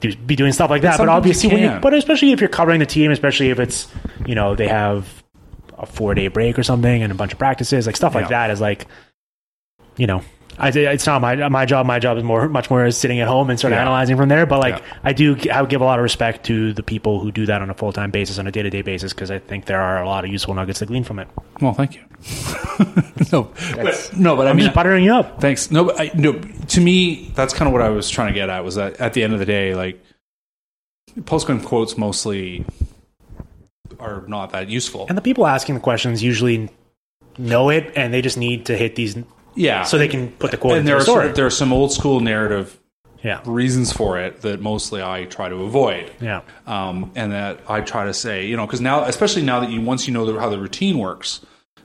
do, 0.00 0.14
be 0.16 0.36
doing 0.36 0.52
stuff 0.52 0.70
like 0.70 0.82
that 0.82 0.98
but 0.98 1.04
you 1.04 1.10
obviously 1.10 1.48
when 1.50 1.62
you 1.62 1.78
but 1.80 1.94
especially 1.94 2.30
if 2.32 2.40
you're 2.40 2.48
covering 2.48 2.78
the 2.80 2.86
team 2.86 3.10
especially 3.10 3.50
if 3.50 3.58
it's 3.58 3.88
you 4.26 4.34
know 4.36 4.54
they 4.54 4.68
have 4.68 5.22
a 5.78 5.86
four 5.86 6.14
day 6.14 6.28
break 6.28 6.58
or 6.58 6.62
something 6.62 7.02
and 7.02 7.10
a 7.12 7.14
bunch 7.14 7.32
of 7.32 7.38
practices 7.38 7.86
like 7.86 7.96
stuff 7.96 8.14
like 8.14 8.24
Yeah. 8.24 8.46
that 8.46 8.50
is 8.50 8.60
like 8.60 8.86
you 9.96 10.06
know 10.06 10.22
I, 10.58 10.68
it's 10.70 11.04
not 11.04 11.20
my 11.20 11.48
my 11.50 11.66
job. 11.66 11.84
My 11.84 11.98
job 11.98 12.16
is 12.16 12.24
more 12.24 12.48
much 12.48 12.70
more 12.70 12.86
is 12.86 12.96
sitting 12.96 13.20
at 13.20 13.28
home 13.28 13.50
and 13.50 13.60
sort 13.60 13.74
of 13.74 13.76
Yeah. 13.76 13.82
analyzing 13.82 14.16
from 14.16 14.30
there. 14.30 14.46
But 14.46 14.60
like 14.60 14.76
Yeah. 14.78 14.98
I 15.04 15.12
do, 15.12 15.36
I 15.52 15.60
would 15.60 15.68
give 15.68 15.82
a 15.82 15.84
lot 15.84 15.98
of 15.98 16.02
respect 16.02 16.46
to 16.46 16.72
the 16.72 16.82
people 16.82 17.20
who 17.20 17.30
do 17.30 17.44
that 17.44 17.60
on 17.60 17.68
a 17.68 17.74
full 17.74 17.92
time 17.92 18.10
basis, 18.10 18.38
on 18.38 18.46
a 18.46 18.50
day 18.50 18.62
to 18.62 18.70
day 18.70 18.80
basis, 18.80 19.12
because 19.12 19.30
I 19.30 19.38
think 19.38 19.66
there 19.66 19.82
are 19.82 20.02
a 20.02 20.08
lot 20.08 20.24
of 20.24 20.30
useful 20.30 20.54
nuggets 20.54 20.78
to 20.78 20.86
glean 20.86 21.04
from 21.04 21.18
it. 21.18 21.28
Well, 21.60 21.74
thank 21.74 21.94
you. 21.96 22.00
no, 23.32 23.50
but, 23.74 24.10
no, 24.16 24.34
but 24.34 24.46
I 24.46 24.50
I'm 24.50 24.56
mean, 24.56 24.64
just 24.64 24.74
buttering 24.74 25.04
you 25.04 25.12
up. 25.12 25.42
Thanks. 25.42 25.70
No, 25.70 25.84
but 25.84 26.00
I, 26.00 26.10
no. 26.14 26.32
To 26.32 26.80
me, 26.80 27.30
that's 27.34 27.52
kind 27.52 27.66
of 27.68 27.74
what 27.74 27.82
I 27.82 27.90
was 27.90 28.08
trying 28.08 28.28
to 28.28 28.34
get 28.34 28.48
at. 28.48 28.64
Was 28.64 28.76
that 28.76 28.98
at 28.98 29.12
the 29.12 29.22
end 29.24 29.34
of 29.34 29.38
the 29.38 29.44
day, 29.46 29.74
like 29.74 30.02
postgame 31.20 31.62
quotes 31.62 31.98
mostly 31.98 32.64
are 34.00 34.24
not 34.26 34.52
that 34.52 34.70
useful. 34.70 35.04
And 35.10 35.18
the 35.18 35.22
people 35.22 35.46
asking 35.46 35.74
the 35.74 35.80
questions 35.82 36.22
usually 36.22 36.70
know 37.36 37.68
it, 37.68 37.92
and 37.94 38.14
they 38.14 38.22
just 38.22 38.38
need 38.38 38.64
to 38.66 38.76
hit 38.76 38.94
these 38.94 39.16
Yeah. 39.56 39.82
so 39.84 39.98
they 39.98 40.08
can 40.08 40.30
put 40.32 40.50
the 40.50 40.56
quote 40.56 40.78
and 40.78 40.86
there 40.86 40.96
the 40.96 41.00
are 41.00 41.04
story. 41.04 41.28
of, 41.30 41.34
there 41.34 41.46
are 41.46 41.50
some 41.50 41.72
old 41.72 41.92
school 41.92 42.20
narrative 42.20 42.78
yeah, 43.22 43.40
reasons 43.44 43.92
for 43.92 44.20
it 44.20 44.42
that 44.42 44.60
mostly 44.60 45.02
I 45.02 45.24
try 45.24 45.48
to 45.48 45.56
avoid. 45.56 46.12
yeah, 46.20 46.42
um, 46.66 47.10
and 47.16 47.32
that 47.32 47.58
I 47.68 47.80
try 47.80 48.04
to 48.04 48.14
say, 48.14 48.46
you 48.46 48.56
know, 48.56 48.66
because 48.66 48.80
now, 48.80 49.02
especially 49.04 49.42
now 49.42 49.58
that 49.60 49.70
you 49.70 49.80
once 49.80 50.06
you 50.06 50.14
know 50.14 50.24
the, 50.30 50.38
how 50.38 50.48
the 50.48 50.60
routine 50.60 50.98
works, 50.98 51.40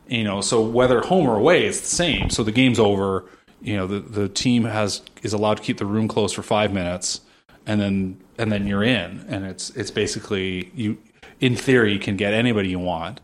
you 0.08 0.24
know, 0.24 0.42
so 0.42 0.62
whether 0.62 1.02
home 1.02 1.28
or 1.28 1.38
away, 1.38 1.66
it's 1.66 1.80
the 1.80 1.88
same. 1.88 2.30
So 2.30 2.44
the 2.44 2.52
game's 2.52 2.78
over. 2.78 3.26
You 3.62 3.78
know, 3.78 3.88
the 3.88 4.00
the 4.02 4.28
team 4.30 4.66
has 4.66 5.02
is 5.24 5.34
allowed 5.34 5.58
to 5.58 5.64
keep 5.64 5.78
the 5.78 5.86
room 5.86 6.08
closed 6.08 6.36
for 6.36 6.44
five 6.44 6.74
minutes, 6.74 7.22
and 7.66 7.80
then 7.80 8.20
and 8.38 8.52
then 8.52 8.68
you're 8.68 8.84
in, 8.84 9.26
and 9.28 9.46
it's 9.46 9.70
it's 9.72 9.90
basically 9.92 10.72
you. 10.76 10.98
In 11.40 11.56
theory, 11.56 11.94
you 11.94 12.00
can 12.00 12.18
get 12.18 12.34
anybody 12.34 12.70
you 12.70 12.78
want. 12.80 13.20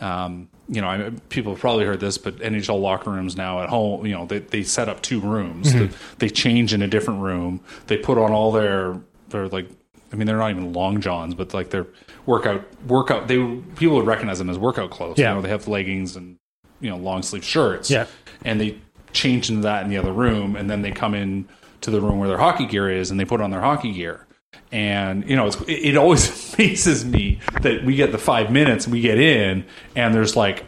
Um, 0.00 0.50
you 0.68 0.80
know, 0.80 0.88
I, 0.88 1.10
people 1.28 1.52
have 1.52 1.60
probably 1.60 1.84
heard 1.84 2.00
this, 2.00 2.18
but 2.18 2.36
NHL 2.38 2.80
locker 2.80 3.10
rooms 3.10 3.36
now 3.36 3.60
at 3.62 3.68
home, 3.68 4.06
you 4.06 4.12
know, 4.12 4.26
they, 4.26 4.38
they 4.38 4.62
set 4.62 4.88
up 4.88 5.02
two 5.02 5.20
rooms. 5.20 5.72
Mm-hmm. 5.72 5.86
They, 5.86 6.26
they 6.26 6.28
change 6.30 6.72
in 6.72 6.82
a 6.82 6.88
different 6.88 7.20
room. 7.20 7.60
They 7.86 7.96
put 7.96 8.18
on 8.18 8.32
all 8.32 8.52
their 8.52 9.00
their 9.28 9.48
like, 9.48 9.68
I 10.12 10.16
mean, 10.16 10.26
they're 10.26 10.38
not 10.38 10.50
even 10.50 10.72
long 10.72 11.00
johns, 11.00 11.34
but 11.34 11.52
like 11.52 11.70
their 11.70 11.86
workout 12.26 12.64
workout. 12.86 13.28
They 13.28 13.36
people 13.76 13.96
would 13.96 14.06
recognize 14.06 14.38
them 14.38 14.48
as 14.48 14.58
workout 14.58 14.90
clothes. 14.90 15.18
Yeah. 15.18 15.30
You 15.30 15.36
know, 15.36 15.42
they 15.42 15.50
have 15.50 15.68
leggings 15.68 16.16
and 16.16 16.38
you 16.80 16.90
know 16.90 16.96
long 16.96 17.22
sleeve 17.22 17.44
shirts. 17.44 17.90
Yeah. 17.90 18.06
and 18.44 18.60
they 18.60 18.78
change 19.12 19.48
into 19.48 19.62
that 19.62 19.84
in 19.84 19.90
the 19.90 19.96
other 19.96 20.12
room, 20.12 20.56
and 20.56 20.68
then 20.68 20.82
they 20.82 20.90
come 20.90 21.14
in 21.14 21.48
to 21.82 21.90
the 21.90 22.00
room 22.00 22.18
where 22.18 22.28
their 22.28 22.38
hockey 22.38 22.66
gear 22.66 22.90
is, 22.90 23.10
and 23.10 23.20
they 23.20 23.24
put 23.24 23.40
on 23.40 23.50
their 23.50 23.60
hockey 23.60 23.92
gear. 23.92 24.26
And 24.72 25.28
you 25.28 25.36
know, 25.36 25.46
it's, 25.46 25.60
it, 25.62 25.72
it 25.90 25.96
always 25.96 26.54
amazes 26.58 27.04
me 27.04 27.40
that 27.62 27.84
we 27.84 27.94
get 27.96 28.12
the 28.12 28.18
five 28.18 28.50
minutes, 28.50 28.88
we 28.88 29.00
get 29.00 29.18
in, 29.18 29.64
and 29.96 30.14
there's 30.14 30.36
like 30.36 30.64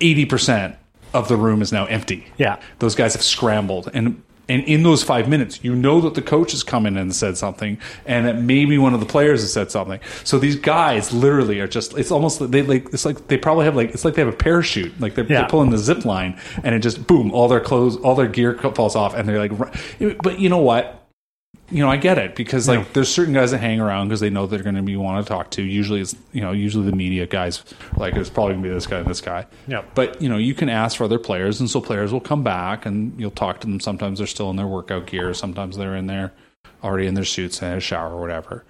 eighty 0.00 0.24
percent 0.26 0.76
of 1.12 1.28
the 1.28 1.36
room 1.36 1.60
is 1.62 1.72
now 1.72 1.86
empty. 1.86 2.26
Yeah. 2.38 2.60
those 2.78 2.94
guys 2.94 3.14
have 3.14 3.22
scrambled, 3.22 3.90
and 3.92 4.22
and 4.48 4.64
in 4.64 4.82
those 4.82 5.04
five 5.04 5.28
minutes, 5.28 5.62
you 5.62 5.76
know 5.76 6.00
that 6.00 6.14
the 6.14 6.22
coach 6.22 6.50
has 6.50 6.64
come 6.64 6.84
in 6.84 6.96
and 6.96 7.14
said 7.14 7.36
something, 7.36 7.78
and 8.04 8.26
that 8.26 8.36
maybe 8.40 8.78
one 8.78 8.94
of 8.94 8.98
the 9.00 9.06
players 9.06 9.42
has 9.42 9.52
said 9.52 9.70
something. 9.70 10.00
So 10.24 10.40
these 10.40 10.56
guys 10.56 11.12
literally 11.12 11.60
are 11.60 11.68
just—it's 11.68 12.10
almost 12.10 12.50
they 12.50 12.62
like 12.62 12.86
it's 12.92 13.04
like 13.04 13.28
they 13.28 13.36
probably 13.36 13.64
have 13.66 13.76
like 13.76 13.90
it's 13.90 14.04
like 14.04 14.14
they 14.14 14.22
have 14.22 14.32
a 14.32 14.36
parachute, 14.36 14.98
like 15.00 15.14
they're, 15.14 15.24
Yeah. 15.26 15.42
they're 15.42 15.48
pulling 15.48 15.70
the 15.70 15.78
zip 15.78 16.04
line, 16.04 16.40
and 16.64 16.74
it 16.74 16.80
just 16.80 17.06
boom, 17.06 17.30
all 17.30 17.46
their 17.46 17.60
clothes, 17.60 17.96
all 17.98 18.16
their 18.16 18.26
gear 18.26 18.54
falls 18.58 18.96
off, 18.96 19.14
and 19.14 19.28
they're 19.28 19.38
like, 19.38 19.52
but 20.22 20.40
you 20.40 20.48
know 20.48 20.58
what? 20.58 20.99
You 21.70 21.84
know, 21.84 21.88
I 21.90 21.96
get 21.96 22.18
it 22.18 22.34
because 22.34 22.68
like 22.68 22.92
there's 22.94 23.08
certain 23.08 23.32
guys 23.32 23.52
that 23.52 23.58
hang 23.58 23.80
around 23.80 24.08
because 24.08 24.18
they 24.20 24.30
know 24.30 24.46
they're 24.46 24.62
going 24.62 24.74
to 24.74 24.82
be 24.82 24.96
want 24.96 25.24
to 25.24 25.28
talk 25.28 25.50
to. 25.52 25.62
Usually, 25.62 26.00
it's 26.00 26.16
you 26.32 26.40
know, 26.40 26.50
usually 26.50 26.84
the 26.90 26.96
media 26.96 27.26
guys 27.26 27.62
like 27.96 28.14
it's 28.14 28.28
probably 28.28 28.54
going 28.54 28.64
to 28.64 28.68
be 28.70 28.74
this 28.74 28.88
guy 28.88 28.98
and 28.98 29.08
this 29.08 29.20
guy. 29.20 29.46
Yeah. 29.68 29.84
But 29.94 30.20
you 30.20 30.28
know, 30.28 30.36
you 30.36 30.52
can 30.52 30.68
ask 30.68 30.96
for 30.96 31.04
other 31.04 31.18
players, 31.18 31.60
and 31.60 31.70
so 31.70 31.80
players 31.80 32.12
will 32.12 32.20
come 32.20 32.42
back, 32.42 32.86
and 32.86 33.18
you'll 33.20 33.30
talk 33.30 33.60
to 33.60 33.68
them. 33.68 33.78
Sometimes 33.78 34.18
they're 34.18 34.26
still 34.26 34.50
in 34.50 34.56
their 34.56 34.66
workout 34.66 35.06
gear. 35.06 35.32
Sometimes 35.32 35.76
they're 35.76 35.94
in 35.94 36.08
there 36.08 36.32
already 36.82 37.06
in 37.06 37.14
their 37.14 37.24
suits 37.24 37.62
and 37.62 37.72
in 37.72 37.78
a 37.78 37.80
shower 37.80 38.14
or 38.14 38.20
whatever. 38.20 38.64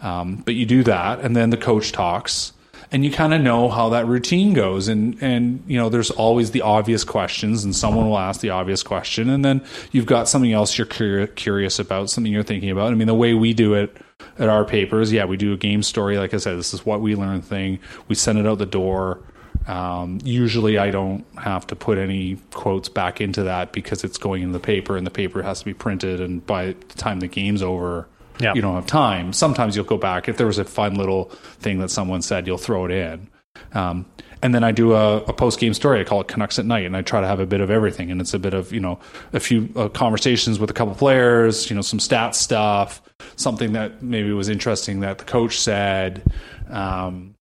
Um, 0.00 0.36
but 0.36 0.54
you 0.54 0.64
do 0.64 0.82
that, 0.84 1.20
and 1.20 1.36
then 1.36 1.50
the 1.50 1.56
coach 1.56 1.92
talks, 1.92 2.52
and 2.92 3.04
you 3.04 3.10
kind 3.10 3.34
of 3.34 3.40
know 3.40 3.68
how 3.68 3.88
that 3.90 4.06
routine 4.06 4.52
goes. 4.52 4.88
And 4.88 5.20
and 5.22 5.62
you 5.66 5.76
know 5.76 5.88
there's 5.88 6.10
always 6.10 6.50
the 6.52 6.62
obvious 6.62 7.04
questions 7.04 7.64
and 7.64 7.74
someone 7.74 8.08
will 8.08 8.18
ask 8.18 8.40
the 8.40 8.50
obvious 8.50 8.82
question. 8.82 9.28
And 9.28 9.44
then 9.44 9.64
you've 9.92 10.06
got 10.06 10.28
something 10.28 10.52
else 10.52 10.76
you're 10.78 10.86
curi- 10.86 11.34
curious 11.34 11.78
about 11.78 12.10
something 12.10 12.32
you're 12.32 12.42
thinking 12.42 12.70
about. 12.70 12.92
I 12.92 12.94
mean 12.94 13.06
the 13.06 13.14
way 13.14 13.34
we 13.34 13.52
do 13.52 13.74
it 13.74 13.96
at 14.38 14.48
our 14.48 14.64
papers 14.64 15.12
yeah 15.12 15.24
we 15.24 15.36
do 15.36 15.52
a 15.52 15.56
game 15.56 15.82
story. 15.82 16.18
Like 16.18 16.34
i 16.34 16.38
said 16.38 16.58
this 16.58 16.74
is 16.74 16.86
what 16.86 17.00
we 17.00 17.14
learn 17.14 17.42
thing. 17.42 17.78
We 18.08 18.14
send 18.14 18.38
it 18.38 18.46
out 18.46 18.58
the 18.58 18.66
door. 18.66 19.20
Um, 19.66 20.20
usually 20.22 20.78
i 20.78 20.90
don't 20.90 21.24
have 21.38 21.66
to 21.68 21.74
put 21.74 21.98
any 21.98 22.36
quotes 22.52 22.88
back 22.88 23.20
into 23.20 23.42
that 23.44 23.72
because 23.72 24.04
it's 24.04 24.18
going 24.18 24.42
in 24.42 24.52
the 24.52 24.60
paper 24.60 24.96
and 24.96 25.04
the 25.04 25.10
paper 25.10 25.42
has 25.42 25.60
to 25.60 25.64
be 25.64 25.74
printed 25.74 26.20
and 26.20 26.46
by 26.46 26.66
the 26.66 26.94
time 26.94 27.18
the 27.18 27.26
game's 27.26 27.62
over 27.62 28.06
You 28.54 28.62
don't 28.62 28.74
have 28.74 28.86
time. 28.86 29.32
Sometimes 29.32 29.76
you'll 29.76 29.84
go 29.84 29.98
back 29.98 30.28
if 30.28 30.36
there 30.36 30.46
was 30.46 30.58
a 30.58 30.64
fun 30.64 30.94
little 30.94 31.24
thing 31.60 31.78
that 31.78 31.90
someone 31.90 32.22
said, 32.22 32.46
you'll 32.46 32.58
throw 32.58 32.84
it 32.84 32.90
in. 32.90 33.28
Um, 33.72 34.06
and 34.42 34.54
then 34.54 34.62
I 34.62 34.70
do 34.70 34.92
a, 34.92 35.18
a 35.22 35.32
post 35.32 35.58
game 35.58 35.74
story. 35.74 36.00
I 36.00 36.04
call 36.04 36.20
it 36.20 36.28
Canucks 36.28 36.58
at 36.58 36.66
Night, 36.66 36.84
and 36.84 36.96
I 36.96 37.02
try 37.02 37.20
to 37.20 37.26
have 37.26 37.40
a 37.40 37.46
bit 37.46 37.60
of 37.60 37.70
everything. 37.70 38.10
And 38.10 38.20
it's 38.20 38.34
a 38.34 38.38
bit 38.38 38.54
of 38.54 38.72
you 38.72 38.80
know 38.80 38.98
a 39.32 39.40
few 39.40 39.68
uh, 39.74 39.88
conversations 39.88 40.58
with 40.58 40.70
a 40.70 40.74
couple 40.74 40.94
players, 40.94 41.70
you 41.70 41.76
know 41.76 41.82
some 41.82 41.98
stats 41.98 42.34
stuff, 42.34 43.02
something 43.36 43.72
that 43.72 44.02
maybe 44.02 44.32
was 44.32 44.48
interesting 44.48 45.00
that 45.00 45.18
the 45.18 45.24
coach 45.24 45.58
said. 45.58 46.22
Um, 46.68 47.34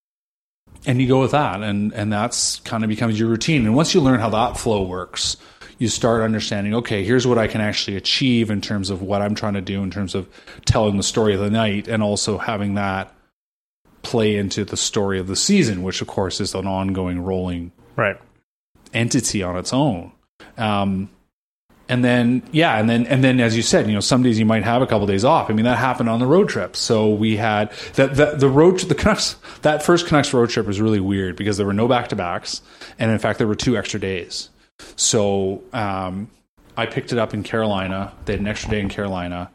and 0.88 1.02
you 1.02 1.08
go 1.08 1.20
with 1.20 1.32
that 1.32 1.64
and 1.64 1.94
and 1.94 2.14
that's 2.14 2.60
kind 2.60 2.84
of 2.84 2.90
becomes 2.90 3.20
your 3.20 3.28
routine 3.28 3.66
and 3.66 3.76
once 3.76 3.96
you 3.96 4.02
learn 4.02 4.20
how 4.20 4.30
that 4.30 4.56
flow 4.56 4.84
works 4.84 5.36
you 5.78 5.88
start 5.88 6.22
understanding 6.22 6.74
okay 6.74 7.04
here's 7.04 7.26
what 7.28 7.38
i 7.38 7.48
can 7.48 7.62
actually 7.62 7.98
achieve 7.98 8.50
in 8.50 8.62
terms 8.62 8.90
of 8.90 9.02
what 9.02 9.22
i'm 9.22 9.36
trying 9.36 9.54
to 9.54 9.62
do 9.62 9.82
in 9.84 9.92
terms 9.92 10.16
of 10.16 10.28
telling 10.66 10.98
the 10.98 11.04
story 11.04 11.34
of 11.34 11.40
the 11.40 11.50
night 11.50 11.88
and 11.88 12.02
also 12.02 12.38
having 12.38 12.76
that 12.76 13.14
play 14.02 14.36
into 14.38 14.64
the 14.64 14.78
story 14.78 15.20
of 15.20 15.28
the 15.28 15.36
season 15.36 15.82
which 15.84 16.02
of 16.02 16.08
course 16.08 16.40
is 16.40 16.54
an 16.56 16.68
ongoing 16.68 17.22
rolling 17.22 17.72
Right. 17.96 18.18
entity 18.94 19.42
on 19.42 19.58
its 19.58 19.72
own. 19.74 20.12
Um, 20.58 21.10
and 21.88 22.04
then 22.04 22.42
yeah, 22.52 22.78
and 22.80 22.90
then 22.90 23.06
and 23.08 23.24
then 23.24 23.40
as 23.40 23.56
you 23.56 23.62
said, 23.62 23.88
you 23.88 23.94
know, 23.94 24.00
some 24.00 24.22
days 24.24 24.38
you 24.40 24.46
might 24.46 24.64
have 24.64 24.82
a 24.82 24.88
couple 24.88 25.06
days 25.08 25.24
off. 25.24 25.50
I 25.50 25.54
mean, 25.54 25.66
that 25.66 25.78
happened 25.78 26.10
on 26.10 26.20
the 26.20 26.26
road 26.26 26.50
trip. 26.50 26.76
So 26.76 27.10
we 27.10 27.38
had 27.38 27.72
that 27.94 28.16
the, 28.16 28.36
the 28.38 28.50
road 28.50 28.80
the 28.80 28.96
Canucks 28.96 29.36
that 29.62 29.84
first 29.84 30.08
Canucks 30.08 30.34
road 30.34 30.50
trip 30.50 30.66
was 30.66 30.82
really 30.82 31.00
weird 31.00 31.36
because 31.36 31.58
there 31.58 31.66
were 31.66 31.74
no 31.74 31.88
back 31.88 32.10
to 32.10 32.16
backs, 32.16 32.62
and 32.98 33.12
in 33.12 33.20
fact 33.20 33.38
there 33.38 33.48
were 33.48 33.56
two 33.56 33.78
extra 33.78 34.00
days. 34.00 34.50
So 34.96 35.64
um, 35.74 36.30
I 36.78 36.86
picked 36.86 37.12
it 37.12 37.18
up 37.18 37.34
in 37.34 37.44
Carolina. 37.44 38.14
They 38.26 38.34
had 38.34 38.42
an 38.42 38.48
extra 38.48 38.72
day 38.72 38.80
in 38.80 38.90
Carolina. 38.90 39.52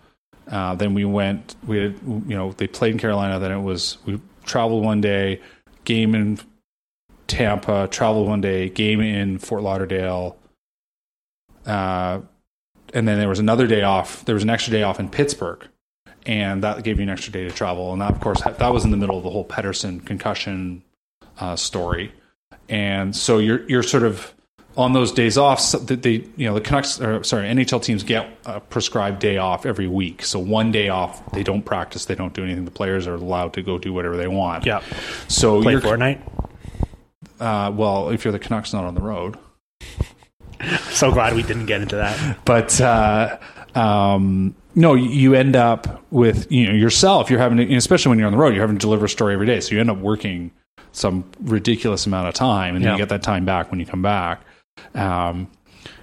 Uh, 0.51 0.74
then 0.74 0.94
we 0.94 1.05
went. 1.05 1.55
We 1.66 1.78
had 1.78 1.98
you 2.05 2.36
know 2.36 2.52
they 2.52 2.66
played 2.66 2.92
in 2.92 2.98
Carolina. 2.98 3.38
Then 3.38 3.52
it 3.52 3.60
was 3.60 3.98
we 4.05 4.20
traveled 4.44 4.84
one 4.84 5.01
day, 5.01 5.40
game 5.84 6.14
in 6.14 6.38
Tampa, 7.26 7.88
traveled 7.88 8.26
one 8.26 8.40
day, 8.40 8.68
game 8.68 9.01
in 9.01 9.38
Fort 9.38 9.62
Lauderdale. 9.62 10.36
Uh, 11.64 12.20
and 12.92 13.06
then 13.06 13.18
there 13.18 13.28
was 13.28 13.38
another 13.38 13.66
day 13.66 13.82
off. 13.82 14.24
There 14.24 14.34
was 14.34 14.42
an 14.42 14.51
extra 14.51 14.72
day 14.72 14.82
off 14.82 14.98
in 14.98 15.09
Pittsburgh, 15.09 15.66
and 16.26 16.64
that 16.64 16.82
gave 16.82 16.98
you 16.98 17.05
an 17.05 17.10
extra 17.10 17.32
day 17.32 17.44
to 17.44 17.51
travel. 17.51 17.92
And 17.92 18.02
that, 18.02 18.10
of 18.10 18.20
course, 18.20 18.42
that 18.42 18.72
was 18.72 18.84
in 18.84 18.90
the 18.90 18.97
middle 18.97 19.16
of 19.16 19.22
the 19.22 19.30
whole 19.30 19.44
Pettersson 19.44 20.05
concussion 20.05 20.82
uh, 21.38 21.55
story. 21.55 22.12
And 22.68 23.14
so 23.14 23.38
you're 23.38 23.68
you're 23.68 23.82
sort 23.82 24.02
of 24.02 24.34
on 24.81 24.93
those 24.93 25.12
days 25.12 25.36
off. 25.39 25.61
So 25.61 25.78
that 25.78 26.02
they 26.02 26.24
you 26.36 26.47
know 26.48 26.55
the 26.55 26.61
Canucks 26.61 27.01
or 27.01 27.23
sorry 27.24 27.47
NHL 27.48 27.82
teams 27.82 28.02
get 28.02 28.28
a 28.47 28.61
prescribed 28.61 29.19
day 29.20 29.36
off 29.39 29.66
every 29.66 29.86
week. 29.89 30.24
So 30.24 30.39
one 30.39 30.73
day 30.73 30.89
off, 30.89 31.31
they 31.32 31.43
don't 31.43 31.62
practice, 31.62 32.07
they 32.07 32.15
don't 32.15 32.32
do 32.35 32.43
anything. 32.44 32.65
The 32.65 32.70
players 32.70 33.07
are 33.07 33.15
allowed 33.15 33.52
to 33.55 33.62
go 33.62 33.78
do 33.78 33.93
whatever 33.93 34.16
they 34.16 34.28
want. 34.28 34.66
Yeah. 34.66 34.82
So 35.28 35.62
Play 35.62 35.74
Fortnite. 35.74 36.20
uh, 37.40 37.73
well, 37.74 38.11
if 38.11 38.24
you're 38.24 38.32
the 38.32 38.39
Canucks, 38.39 38.73
not 38.73 38.85
on 38.85 38.94
the 38.94 39.01
road. 39.02 39.36
So 40.90 41.11
glad 41.11 41.35
we 41.35 41.43
didn't 41.43 41.65
get 41.66 41.81
into 41.81 41.97
that. 41.97 42.44
but 42.44 42.78
uh, 42.82 43.39
um, 43.74 44.55
no, 44.74 44.93
you- 44.94 45.09
you 45.09 45.35
end 45.35 45.57
up 45.57 46.02
with 46.12 46.52
you 46.52 46.66
know 46.66 46.74
yourself. 46.74 47.31
You're 47.31 47.39
having, 47.39 47.57
to, 47.66 47.74
especially 47.77 48.11
when 48.11 48.19
you're 48.19 48.27
on 48.27 48.32
the 48.32 48.39
road, 48.39 48.52
you're 48.55 48.62
having 48.62 48.77
to 48.77 48.81
deliver 48.81 49.07
a 49.07 49.09
story 49.09 49.32
every 49.32 49.47
day. 49.47 49.61
So 49.61 49.74
you 49.74 49.81
end 49.81 49.89
up 49.90 49.97
working 49.98 50.51
some 50.93 51.24
ridiculous 51.40 52.05
amount 52.05 52.28
of 52.28 52.35
time, 52.35 52.74
and 52.77 52.85
then 52.85 52.90
Yeah. 52.90 52.97
you 52.97 52.98
get 52.98 53.09
that 53.09 53.23
time 53.23 53.47
back 53.47 53.70
when 53.70 53.81
you 53.81 53.86
come 53.86 54.02
back. 54.02 54.43
Um, 54.94 55.51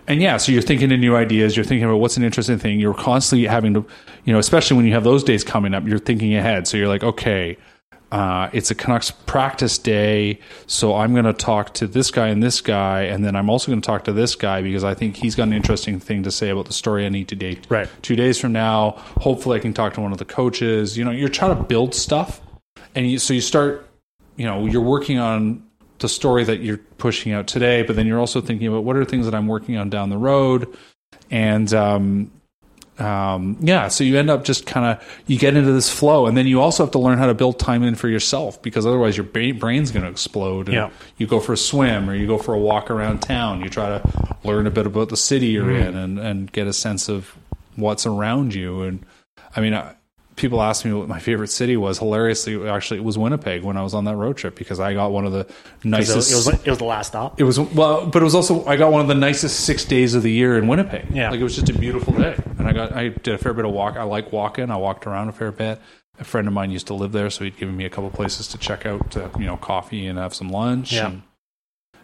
and 0.08 0.22
yeah, 0.22 0.38
so 0.38 0.52
you're 0.52 0.62
thinking 0.62 0.92
of 0.92 1.00
new 1.00 1.16
ideas. 1.16 1.58
You're 1.58 1.66
thinking 1.66 1.84
about 1.84 1.98
what's 1.98 2.18
an 2.18 2.24
interesting 2.24 2.58
thing. 2.58 2.80
You're 2.80 2.94
constantly 2.94 3.48
having 3.48 3.74
to, 3.74 3.86
you 4.24 4.34
know, 4.34 4.40
especially 4.40 4.78
when 4.78 4.86
you 4.86 4.94
have 4.94 5.04
those 5.04 5.24
days 5.24 5.44
coming 5.44 5.74
up. 5.74 5.86
You're 5.86 6.00
thinking 6.00 6.34
ahead. 6.36 6.68
So 6.68 6.78
you're 6.78 6.88
like, 6.88 7.04
okay, 7.04 7.58
uh, 8.12 8.50
it's 8.54 8.72
a 8.72 8.76
Canucks 8.76 9.12
practice 9.12 9.78
day, 9.78 10.40
so 10.66 10.96
I'm 10.96 11.12
going 11.12 11.26
to 11.26 11.34
talk 11.34 11.74
to 11.76 11.88
this 11.88 12.10
guy 12.10 12.28
and 12.28 12.42
this 12.42 12.62
guy, 12.62 13.02
and 13.02 13.26
then 13.26 13.36
I'm 13.36 13.50
also 13.50 13.70
going 13.70 13.82
to 13.82 13.86
talk 13.86 14.06
to 14.06 14.14
this 14.14 14.34
guy 14.34 14.62
because 14.62 14.86
I 14.86 14.94
think 14.94 15.18
he's 15.18 15.36
got 15.36 15.44
an 15.44 15.54
interesting 15.54 16.00
thing 16.00 16.24
to 16.24 16.32
say 16.32 16.50
about 16.50 16.68
the 16.68 16.74
story 16.74 17.06
I 17.06 17.10
need 17.10 17.28
to 17.28 17.36
date. 17.36 17.68
Right. 17.68 17.90
Two 18.02 18.16
days 18.16 18.40
from 18.40 18.54
now, 18.54 18.92
hopefully 19.20 19.58
I 19.58 19.62
can 19.62 19.74
talk 19.74 19.94
to 19.96 20.02
one 20.02 20.14
of 20.14 20.20
the 20.20 20.26
coaches. 20.26 20.98
You 20.98 21.04
know, 21.04 21.12
you're 21.12 21.28
trying 21.28 21.58
to 21.58 21.62
build 21.62 21.94
stuff, 21.94 22.40
and 22.96 23.10
you, 23.12 23.20
so 23.20 23.34
you 23.34 23.42
start. 23.42 23.84
You 24.38 24.46
know, 24.46 24.68
you're 24.68 24.84
working 24.84 25.18
on 25.18 25.67
the 26.00 26.10
story 26.10 26.44
that 26.44 26.60
you're 26.62 26.78
pushing 26.98 27.32
out 27.32 27.48
today, 27.48 27.84
but 27.84 27.96
then 27.96 28.06
you're 28.08 28.20
also 28.20 28.42
thinking 28.42 28.68
about 28.68 28.84
what 28.84 28.96
are 28.96 29.06
things 29.06 29.26
that 29.26 29.36
I'm 29.36 29.48
working 29.48 29.78
on 29.78 29.90
down 29.90 30.10
the 30.10 30.18
road, 30.18 30.76
and 31.32 31.74
um, 31.74 32.32
um, 33.00 33.58
yeah, 33.62 33.90
so 33.90 34.04
you 34.04 34.18
end 34.18 34.30
up 34.32 34.44
just 34.44 34.66
kind 34.66 34.86
of 34.86 35.22
you 35.28 35.38
get 35.38 35.56
into 35.56 35.72
this 35.72 35.90
flow, 35.90 36.26
and 36.26 36.36
then 36.36 36.48
you 36.48 36.62
also 36.62 36.84
have 36.84 36.92
to 36.94 37.00
learn 37.00 37.18
how 37.20 37.28
to 37.28 37.36
build 37.36 37.60
time 37.60 37.84
in 37.84 37.94
for 37.96 38.08
yourself 38.08 38.60
because 38.62 38.86
otherwise 38.88 39.16
your 39.16 39.26
brain's 39.26 39.92
going 39.92 40.04
to 40.04 40.10
explode. 40.10 40.68
And 40.68 40.76
Yeah. 40.76 40.90
you 41.18 41.28
go 41.28 41.40
for 41.40 41.54
a 41.54 41.58
swim 41.58 42.10
or 42.10 42.16
you 42.16 42.26
go 42.26 42.40
for 42.40 42.56
a 42.56 42.60
walk 42.60 42.90
around 42.90 43.20
town. 43.20 43.62
You 43.62 43.70
try 43.70 44.00
to 44.00 44.38
learn 44.44 44.66
a 44.66 44.72
bit 44.72 44.88
about 44.88 45.10
the 45.10 45.18
city 45.18 45.48
you're 45.48 45.72
in 45.72 45.96
and 45.96 46.18
and 46.18 46.52
get 46.52 46.66
a 46.66 46.74
sense 46.74 47.08
of 47.08 47.36
what's 47.76 48.08
around 48.08 48.56
you. 48.56 48.82
And 48.82 49.06
I 49.56 49.62
mean, 49.62 49.76
I, 49.76 49.94
people 50.38 50.62
ask 50.62 50.86
me 50.86 50.94
what 50.94 51.10
my 51.10 51.20
favorite 51.20 51.50
city 51.50 51.76
was. 51.76 52.00
Hilariously, 52.00 52.70
actually, 52.70 53.00
it 53.00 53.04
was 53.04 53.18
Winnipeg 53.18 53.64
when 53.64 53.76
I 53.76 53.84
was 53.84 53.94
on 53.94 54.06
that 54.06 54.16
road 54.16 54.38
trip 54.38 54.56
because 54.56 54.80
I 54.80 54.94
got 54.94 55.12
one 55.12 55.26
of 55.26 55.34
the 55.34 55.46
nicest. 55.84 56.32
It 56.32 56.36
was, 56.36 56.48
it 56.48 56.70
was 56.70 56.78
the 56.78 56.86
last 56.86 57.08
stop. 57.08 57.40
It 57.40 57.44
was 57.44 57.60
well, 57.60 58.06
but 58.06 58.22
it 58.22 58.24
was 58.24 58.36
also 58.36 58.66
I 58.66 58.78
got 58.78 58.94
one 58.94 59.02
of 59.02 59.10
the 59.10 59.16
nicest 59.16 59.66
six 59.66 59.84
days 59.84 60.14
of 60.16 60.24
the 60.24 60.32
year 60.32 60.58
in 60.58 60.68
Winnipeg. 60.68 61.08
Yeah. 61.12 61.30
like 61.30 61.42
it 61.42 61.44
was 61.44 61.56
just 61.56 61.70
a 61.70 61.78
beautiful 61.78 62.14
day, 62.14 62.36
and 62.58 62.68
I 62.68 62.72
got 62.72 62.94
I 62.94 63.10
did 63.10 63.34
a 63.34 63.38
fair 63.38 63.54
bit 63.54 63.66
of 63.66 63.72
walk. 63.72 63.98
I 63.98 64.04
like 64.04 64.32
walking. 64.32 64.72
I 64.72 64.78
walked 64.78 65.06
around 65.06 65.28
a 65.28 65.34
fair 65.34 65.52
bit. 65.52 65.82
A 66.20 66.24
friend 66.24 66.48
of 66.48 66.54
mine 66.54 66.72
used 66.72 66.88
to 66.88 66.96
live 66.96 67.12
there, 67.12 67.30
so 67.30 67.44
he'd 67.44 67.58
given 67.58 67.78
me 67.78 67.86
a 67.86 67.92
couple 67.92 68.10
places 68.10 68.48
to 68.48 68.58
check 68.58 68.88
out, 68.88 69.12
to, 69.12 69.30
you 69.38 69.46
know, 69.46 69.56
coffee 69.56 70.08
and 70.08 70.18
have 70.18 70.34
some 70.34 70.50
lunch. 70.50 70.92
Yeah. 70.92 71.10
and 71.10 71.22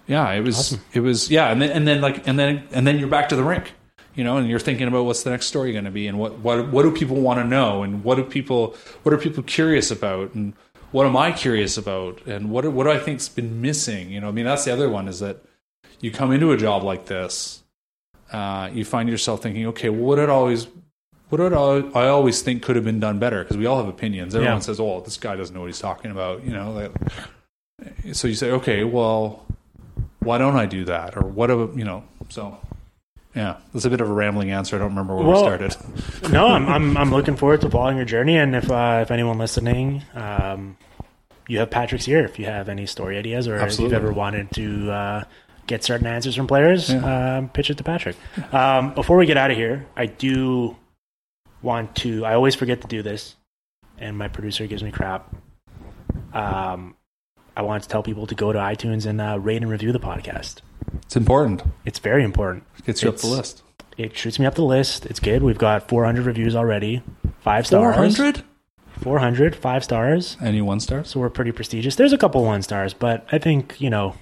yeah, 0.07 0.31
it 0.31 0.41
was 0.41 0.77
it 0.93 0.99
was 0.99 1.31
yeah, 1.31 1.51
and 1.51 1.61
then 1.61 1.71
and 1.71 1.87
then 1.87 2.01
like 2.01 2.27
and 2.27 2.37
then 2.37 2.67
and 2.71 2.85
then 2.85 2.99
you're 2.99 3.07
back 3.07 3.29
to 3.29 3.35
the 3.35 3.43
rink, 3.43 3.73
you 4.15 4.23
know, 4.23 4.37
and 4.37 4.47
you're 4.47 4.59
thinking 4.59 4.87
about 4.87 5.05
what's 5.05 5.23
the 5.23 5.29
next 5.29 5.47
story 5.47 5.71
going 5.71 5.85
to 5.85 5.91
be, 5.91 6.07
and 6.07 6.19
what 6.19 6.39
what 6.39 6.69
what 6.69 6.83
do 6.83 6.91
people 6.91 7.17
want 7.17 7.39
to 7.39 7.43
know, 7.45 7.83
and 7.83 8.03
what 8.03 8.15
do 8.15 8.23
people 8.23 8.75
what 9.03 9.13
are 9.13 9.17
people 9.17 9.43
curious 9.43 9.91
about, 9.91 10.33
and 10.33 10.53
what 10.91 11.05
am 11.07 11.17
I 11.17 11.31
curious 11.31 11.77
about, 11.77 12.25
and 12.25 12.51
what 12.51 12.65
what 12.71 12.83
do 12.85 12.91
I 12.91 12.99
think's 12.99 13.27
been 13.29 13.61
missing, 13.61 14.11
you 14.11 14.19
know? 14.21 14.29
I 14.29 14.31
mean, 14.31 14.45
that's 14.45 14.65
the 14.65 14.71
other 14.73 14.89
one 14.89 15.07
is 15.07 15.19
that 15.19 15.37
you 15.99 16.11
come 16.11 16.31
into 16.31 16.51
a 16.51 16.57
job 16.57 16.83
like 16.83 17.05
this, 17.05 17.63
uh, 18.31 18.69
you 18.73 18.85
find 18.85 19.09
yourself 19.09 19.41
thinking, 19.41 19.65
okay, 19.67 19.89
well, 19.89 20.01
what 20.01 20.15
did 20.17 20.29
always 20.29 20.67
what 21.29 21.37
did 21.37 21.53
I, 21.53 21.79
I 21.99 22.07
always 22.09 22.43
think 22.43 22.61
could 22.61 22.75
have 22.75 22.85
been 22.85 22.99
done 22.99 23.17
better? 23.17 23.41
Because 23.43 23.57
we 23.57 23.65
all 23.65 23.77
have 23.77 23.87
opinions. 23.87 24.35
Everyone 24.35 24.57
Yeah. 24.57 24.61
says, 24.61 24.79
"Oh, 24.79 25.01
this 25.01 25.17
guy 25.17 25.35
doesn't 25.35 25.55
know 25.55 25.61
what 25.61 25.67
he's 25.67 25.79
talking 25.79 26.11
about," 26.11 26.43
you 26.45 26.51
know. 26.53 26.71
Like, 26.71 26.91
so 28.13 28.27
you 28.27 28.35
say, 28.35 28.51
okay, 28.51 28.83
well, 28.83 29.43
why 30.19 30.37
don't 30.37 30.55
I 30.55 30.67
do 30.67 30.85
that? 30.85 31.17
Or 31.17 31.21
what, 31.23 31.49
a, 31.49 31.69
you 31.75 31.83
know, 31.83 32.03
so 32.29 32.59
yeah, 33.35 33.57
that's 33.73 33.85
a 33.85 33.89
bit 33.89 34.01
of 34.01 34.09
a 34.09 34.13
rambling 34.13 34.51
answer. 34.51 34.75
I 34.75 34.79
don't 34.79 34.89
remember 34.89 35.15
where 35.15 35.25
Well, 35.25 35.41
we 35.41 35.67
started. 35.69 35.75
no, 36.31 36.47
I'm, 36.47 36.67
I'm 36.67 36.97
I'm 36.97 37.11
looking 37.11 37.35
forward 37.35 37.61
to 37.61 37.69
following 37.69 37.97
your 37.97 38.05
journey. 38.05 38.37
And 38.37 38.55
if 38.55 38.69
uh, 38.69 38.99
if 39.01 39.11
anyone 39.11 39.37
listening, 39.37 40.03
um, 40.13 40.77
you 41.47 41.59
have 41.59 41.69
Patrick's 41.71 42.07
ear. 42.07 42.23
If 42.25 42.37
you 42.37 42.45
have 42.45 42.69
any 42.69 42.85
story 42.85 43.17
ideas, 43.17 43.47
or 43.47 43.55
Absolutely. 43.55 43.95
if 43.95 44.01
you've 44.01 44.03
ever 44.09 44.13
wanted 44.13 44.51
to 44.51 44.91
uh, 44.91 45.23
get 45.67 45.83
certain 45.83 46.07
answers 46.07 46.35
from 46.35 46.47
players, 46.47 46.89
um, 46.91 47.49
pitch 47.49 47.69
it 47.69 47.77
to 47.77 47.83
Patrick. 47.83 48.15
Um, 48.53 48.93
before 48.93 49.17
we 49.17 49.25
get 49.25 49.37
out 49.37 49.49
of 49.51 49.57
here, 49.57 49.87
I 49.95 50.05
do 50.05 50.75
want 51.61 51.95
to. 51.97 52.25
I 52.25 52.35
always 52.35 52.55
forget 52.55 52.81
to 52.81 52.87
do 52.87 53.01
this, 53.01 53.35
and 53.97 54.17
my 54.17 54.27
producer 54.27 54.67
gives 54.67 54.83
me 54.83 54.91
crap. 54.91 55.35
Um, 56.33 56.95
I 57.55 57.61
want 57.61 57.83
to 57.83 57.89
tell 57.89 58.03
people 58.03 58.25
to 58.27 58.35
go 58.35 58.51
to 58.51 58.59
iTunes 58.59 59.05
and 59.05 59.21
uh, 59.21 59.39
rate 59.39 59.61
and 59.61 59.69
review 59.69 59.91
the 59.91 59.99
podcast. 59.99 60.61
It's 61.13 61.17
important. 61.17 61.61
It's 61.85 61.99
very 61.99 62.23
important. 62.23 62.63
It 62.75 62.85
Gets 62.85 63.03
you 63.03 63.09
up 63.09 63.17
the 63.17 63.27
list. 63.27 63.61
It 63.99 64.17
shoots 64.17 64.39
me 64.39 64.47
up 64.47 64.55
the 64.55 64.63
list. 64.63 65.05
It's 65.05 65.19
good. 65.19 65.43
We've 65.43 65.59
got 65.59 65.87
400 65.87 66.25
reviews 66.25 66.55
already. 66.55 67.03
Five 67.41 67.67
stars. 67.67 67.93
400? 67.93 68.43
400, 69.03 69.55
five 69.55 69.83
stars. 69.83 70.37
Any 70.41 70.63
one 70.63 70.79
stars? 70.79 71.09
So 71.09 71.19
we're 71.19 71.29
pretty 71.29 71.51
prestigious. 71.51 71.97
There's 71.97 72.13
a 72.13 72.17
couple 72.17 72.43
one 72.43 72.63
stars, 72.63 72.95
but 72.95 73.27
I 73.31 73.37
think, 73.37 73.79
you 73.79 73.91
know, 73.91 74.15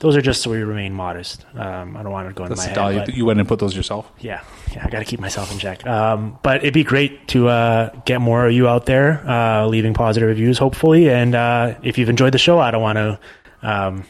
those 0.00 0.16
are 0.16 0.20
just 0.20 0.42
so 0.42 0.50
we 0.50 0.60
remain 0.64 0.92
modest. 0.92 1.46
Um, 1.54 1.96
I 1.96 2.02
don't 2.02 2.10
want 2.10 2.26
to 2.26 2.34
go 2.34 2.42
into 2.42 2.56
That's 2.56 2.76
my 2.76 2.90
the 2.92 2.98
head. 2.98 3.14
You 3.14 3.26
went 3.26 3.38
and 3.38 3.48
put 3.48 3.60
those 3.60 3.76
yourself. 3.76 4.10
yeah, 4.18 4.42
yeah, 4.72 4.84
I 4.84 4.90
got 4.90 4.98
to 4.98 5.04
keep 5.04 5.20
myself 5.20 5.52
in 5.52 5.60
check. 5.60 5.86
Um, 5.86 6.36
but 6.42 6.62
it'd 6.62 6.74
be 6.74 6.82
great 6.82 7.28
to 7.28 7.46
uh, 7.46 7.90
get 8.06 8.20
more 8.20 8.46
of 8.48 8.52
you 8.52 8.66
out 8.66 8.86
there, 8.86 9.24
uh, 9.24 9.66
leaving 9.68 9.94
positive 9.94 10.28
reviews, 10.28 10.58
hopefully. 10.58 11.08
And 11.10 11.36
uh, 11.36 11.76
if 11.84 11.96
you've 11.96 12.08
enjoyed 12.08 12.34
the 12.34 12.38
show, 12.38 12.58
I 12.58 12.72
don't 12.72 12.82
want 12.82 12.96
to 12.96 13.20
um, 13.62 14.04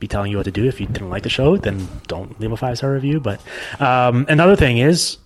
be 0.00 0.08
telling 0.08 0.30
you 0.30 0.38
what 0.38 0.44
to 0.44 0.50
do. 0.50 0.64
If 0.64 0.80
you 0.80 0.86
didn't 0.86 1.10
like 1.10 1.22
the 1.22 1.28
show, 1.28 1.56
then 1.56 1.86
don't 2.08 2.40
leave 2.40 2.50
a 2.50 2.56
five 2.56 2.78
star 2.78 2.92
review. 2.92 3.20
But 3.20 3.40
um, 3.78 4.26
another 4.28 4.56
thing 4.56 4.78
is, 4.78 5.18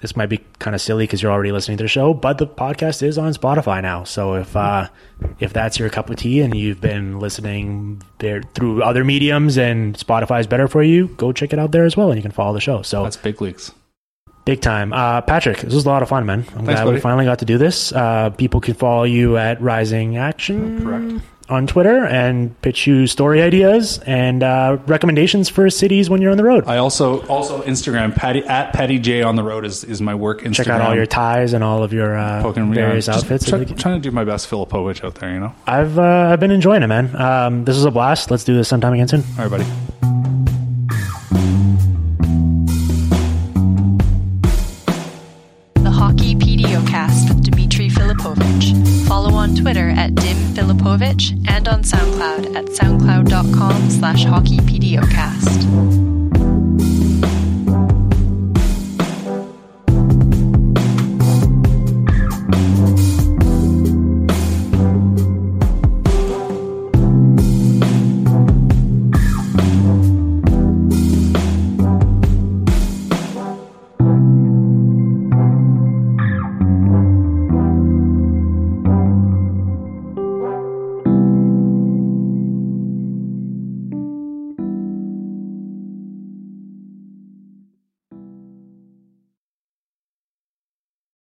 this 0.00 0.14
might 0.14 0.26
be 0.26 0.44
kind 0.58 0.74
of 0.74 0.80
silly 0.80 1.04
because 1.04 1.22
you're 1.22 1.32
already 1.32 1.52
listening 1.52 1.78
to 1.78 1.84
the 1.84 1.88
show, 1.88 2.12
but 2.12 2.36
the 2.36 2.46
podcast 2.46 3.02
is 3.02 3.16
on 3.16 3.32
Spotify 3.32 3.80
now. 3.82 4.04
So 4.04 4.34
if 4.34 4.54
uh, 4.54 4.88
if 5.40 5.52
that's 5.52 5.78
your 5.78 5.88
cup 5.88 6.10
of 6.10 6.16
tea 6.16 6.42
and 6.42 6.54
you've 6.54 6.80
been 6.80 7.18
listening 7.18 8.02
there 8.18 8.42
through 8.54 8.82
other 8.82 9.04
mediums 9.04 9.56
and 9.56 9.96
Spotify 9.96 10.40
is 10.40 10.46
better 10.46 10.68
for 10.68 10.82
you, 10.82 11.08
go 11.16 11.32
check 11.32 11.52
it 11.52 11.58
out 11.58 11.72
there 11.72 11.84
as 11.84 11.96
well, 11.96 12.10
and 12.10 12.18
you 12.18 12.22
can 12.22 12.30
follow 12.30 12.52
the 12.52 12.60
show. 12.60 12.82
So 12.82 13.02
That's 13.02 13.16
big 13.16 13.40
leagues. 13.40 13.72
Big 14.46 14.60
time. 14.62 14.92
Uh, 14.92 15.20
Patrick, 15.22 15.58
this 15.58 15.74
was 15.74 15.84
a 15.84 15.88
lot 15.88 16.02
of 16.02 16.08
fun, 16.08 16.24
man. 16.24 16.46
I'm 16.56 16.64
glad 16.64 16.86
we 16.86 17.00
finally 17.00 17.24
got 17.26 17.40
to 17.40 17.44
do 17.44 17.58
this. 17.58 17.92
Uh, 17.92 18.30
people 18.30 18.60
can 18.60 18.74
follow 18.74 19.02
you 19.02 19.36
at 19.36 19.60
Rising 19.60 20.16
Action 20.18 20.82
Correct. 20.84 21.24
on 21.48 21.66
Twitter 21.66 22.04
and 22.06 22.58
pitch 22.62 22.86
you 22.86 23.08
story 23.08 23.42
ideas 23.42 23.98
and 24.06 24.44
uh, 24.44 24.78
recommendations 24.86 25.48
for 25.48 25.68
cities 25.68 26.08
when 26.08 26.22
you're 26.22 26.30
on 26.30 26.36
the 26.36 26.44
road. 26.44 26.62
I 26.68 26.76
also 26.76 27.26
also 27.26 27.60
Instagram 27.62 28.14
Patty 28.14 28.44
at 28.44 28.72
Patty 28.72 29.00
J 29.00 29.22
on 29.22 29.34
the 29.34 29.42
road 29.42 29.64
is 29.64 29.82
is 29.82 30.00
my 30.00 30.14
work 30.14 30.42
Instagram. 30.42 30.54
Check 30.54 30.68
out 30.68 30.80
all 30.80 30.94
your 30.94 31.06
ties 31.06 31.52
and 31.52 31.64
all 31.64 31.82
of 31.82 31.92
your 31.92 32.16
uh, 32.16 32.40
Poking- 32.42 32.72
various 32.72 33.06
just 33.06 33.24
outfits. 33.24 33.48
try- 33.50 33.64
trying 33.64 34.00
to 34.00 34.08
do 34.08 34.12
my 34.12 34.22
best 34.24 34.48
Filipovic 34.48 35.04
out 35.04 35.16
there, 35.16 35.32
you 35.32 35.40
know. 35.40 35.52
I've 35.66 35.98
uh, 35.98 36.28
I've 36.32 36.38
been 36.38 36.52
enjoying 36.52 36.84
it, 36.84 36.86
man. 36.86 37.14
Um, 37.16 37.64
this 37.64 37.74
was 37.74 37.84
a 37.84 37.90
blast. 37.90 38.30
Let's 38.30 38.44
do 38.44 38.54
this 38.54 38.68
sometime 38.68 38.92
again 38.92 39.08
soon. 39.08 39.24
All 39.38 39.48
right, 39.48 39.50
buddy. 39.50 39.64
on 49.46 49.54
Twitter 49.54 49.90
at 49.90 50.12
Dim 50.16 50.36
Filipovic 50.54 51.48
and 51.48 51.68
on 51.68 51.82
SoundCloud 51.82 52.56
at 52.56 52.64
soundcloud.com 52.66 53.90
slash 53.90 54.24
hockeypdocast. 54.24 55.66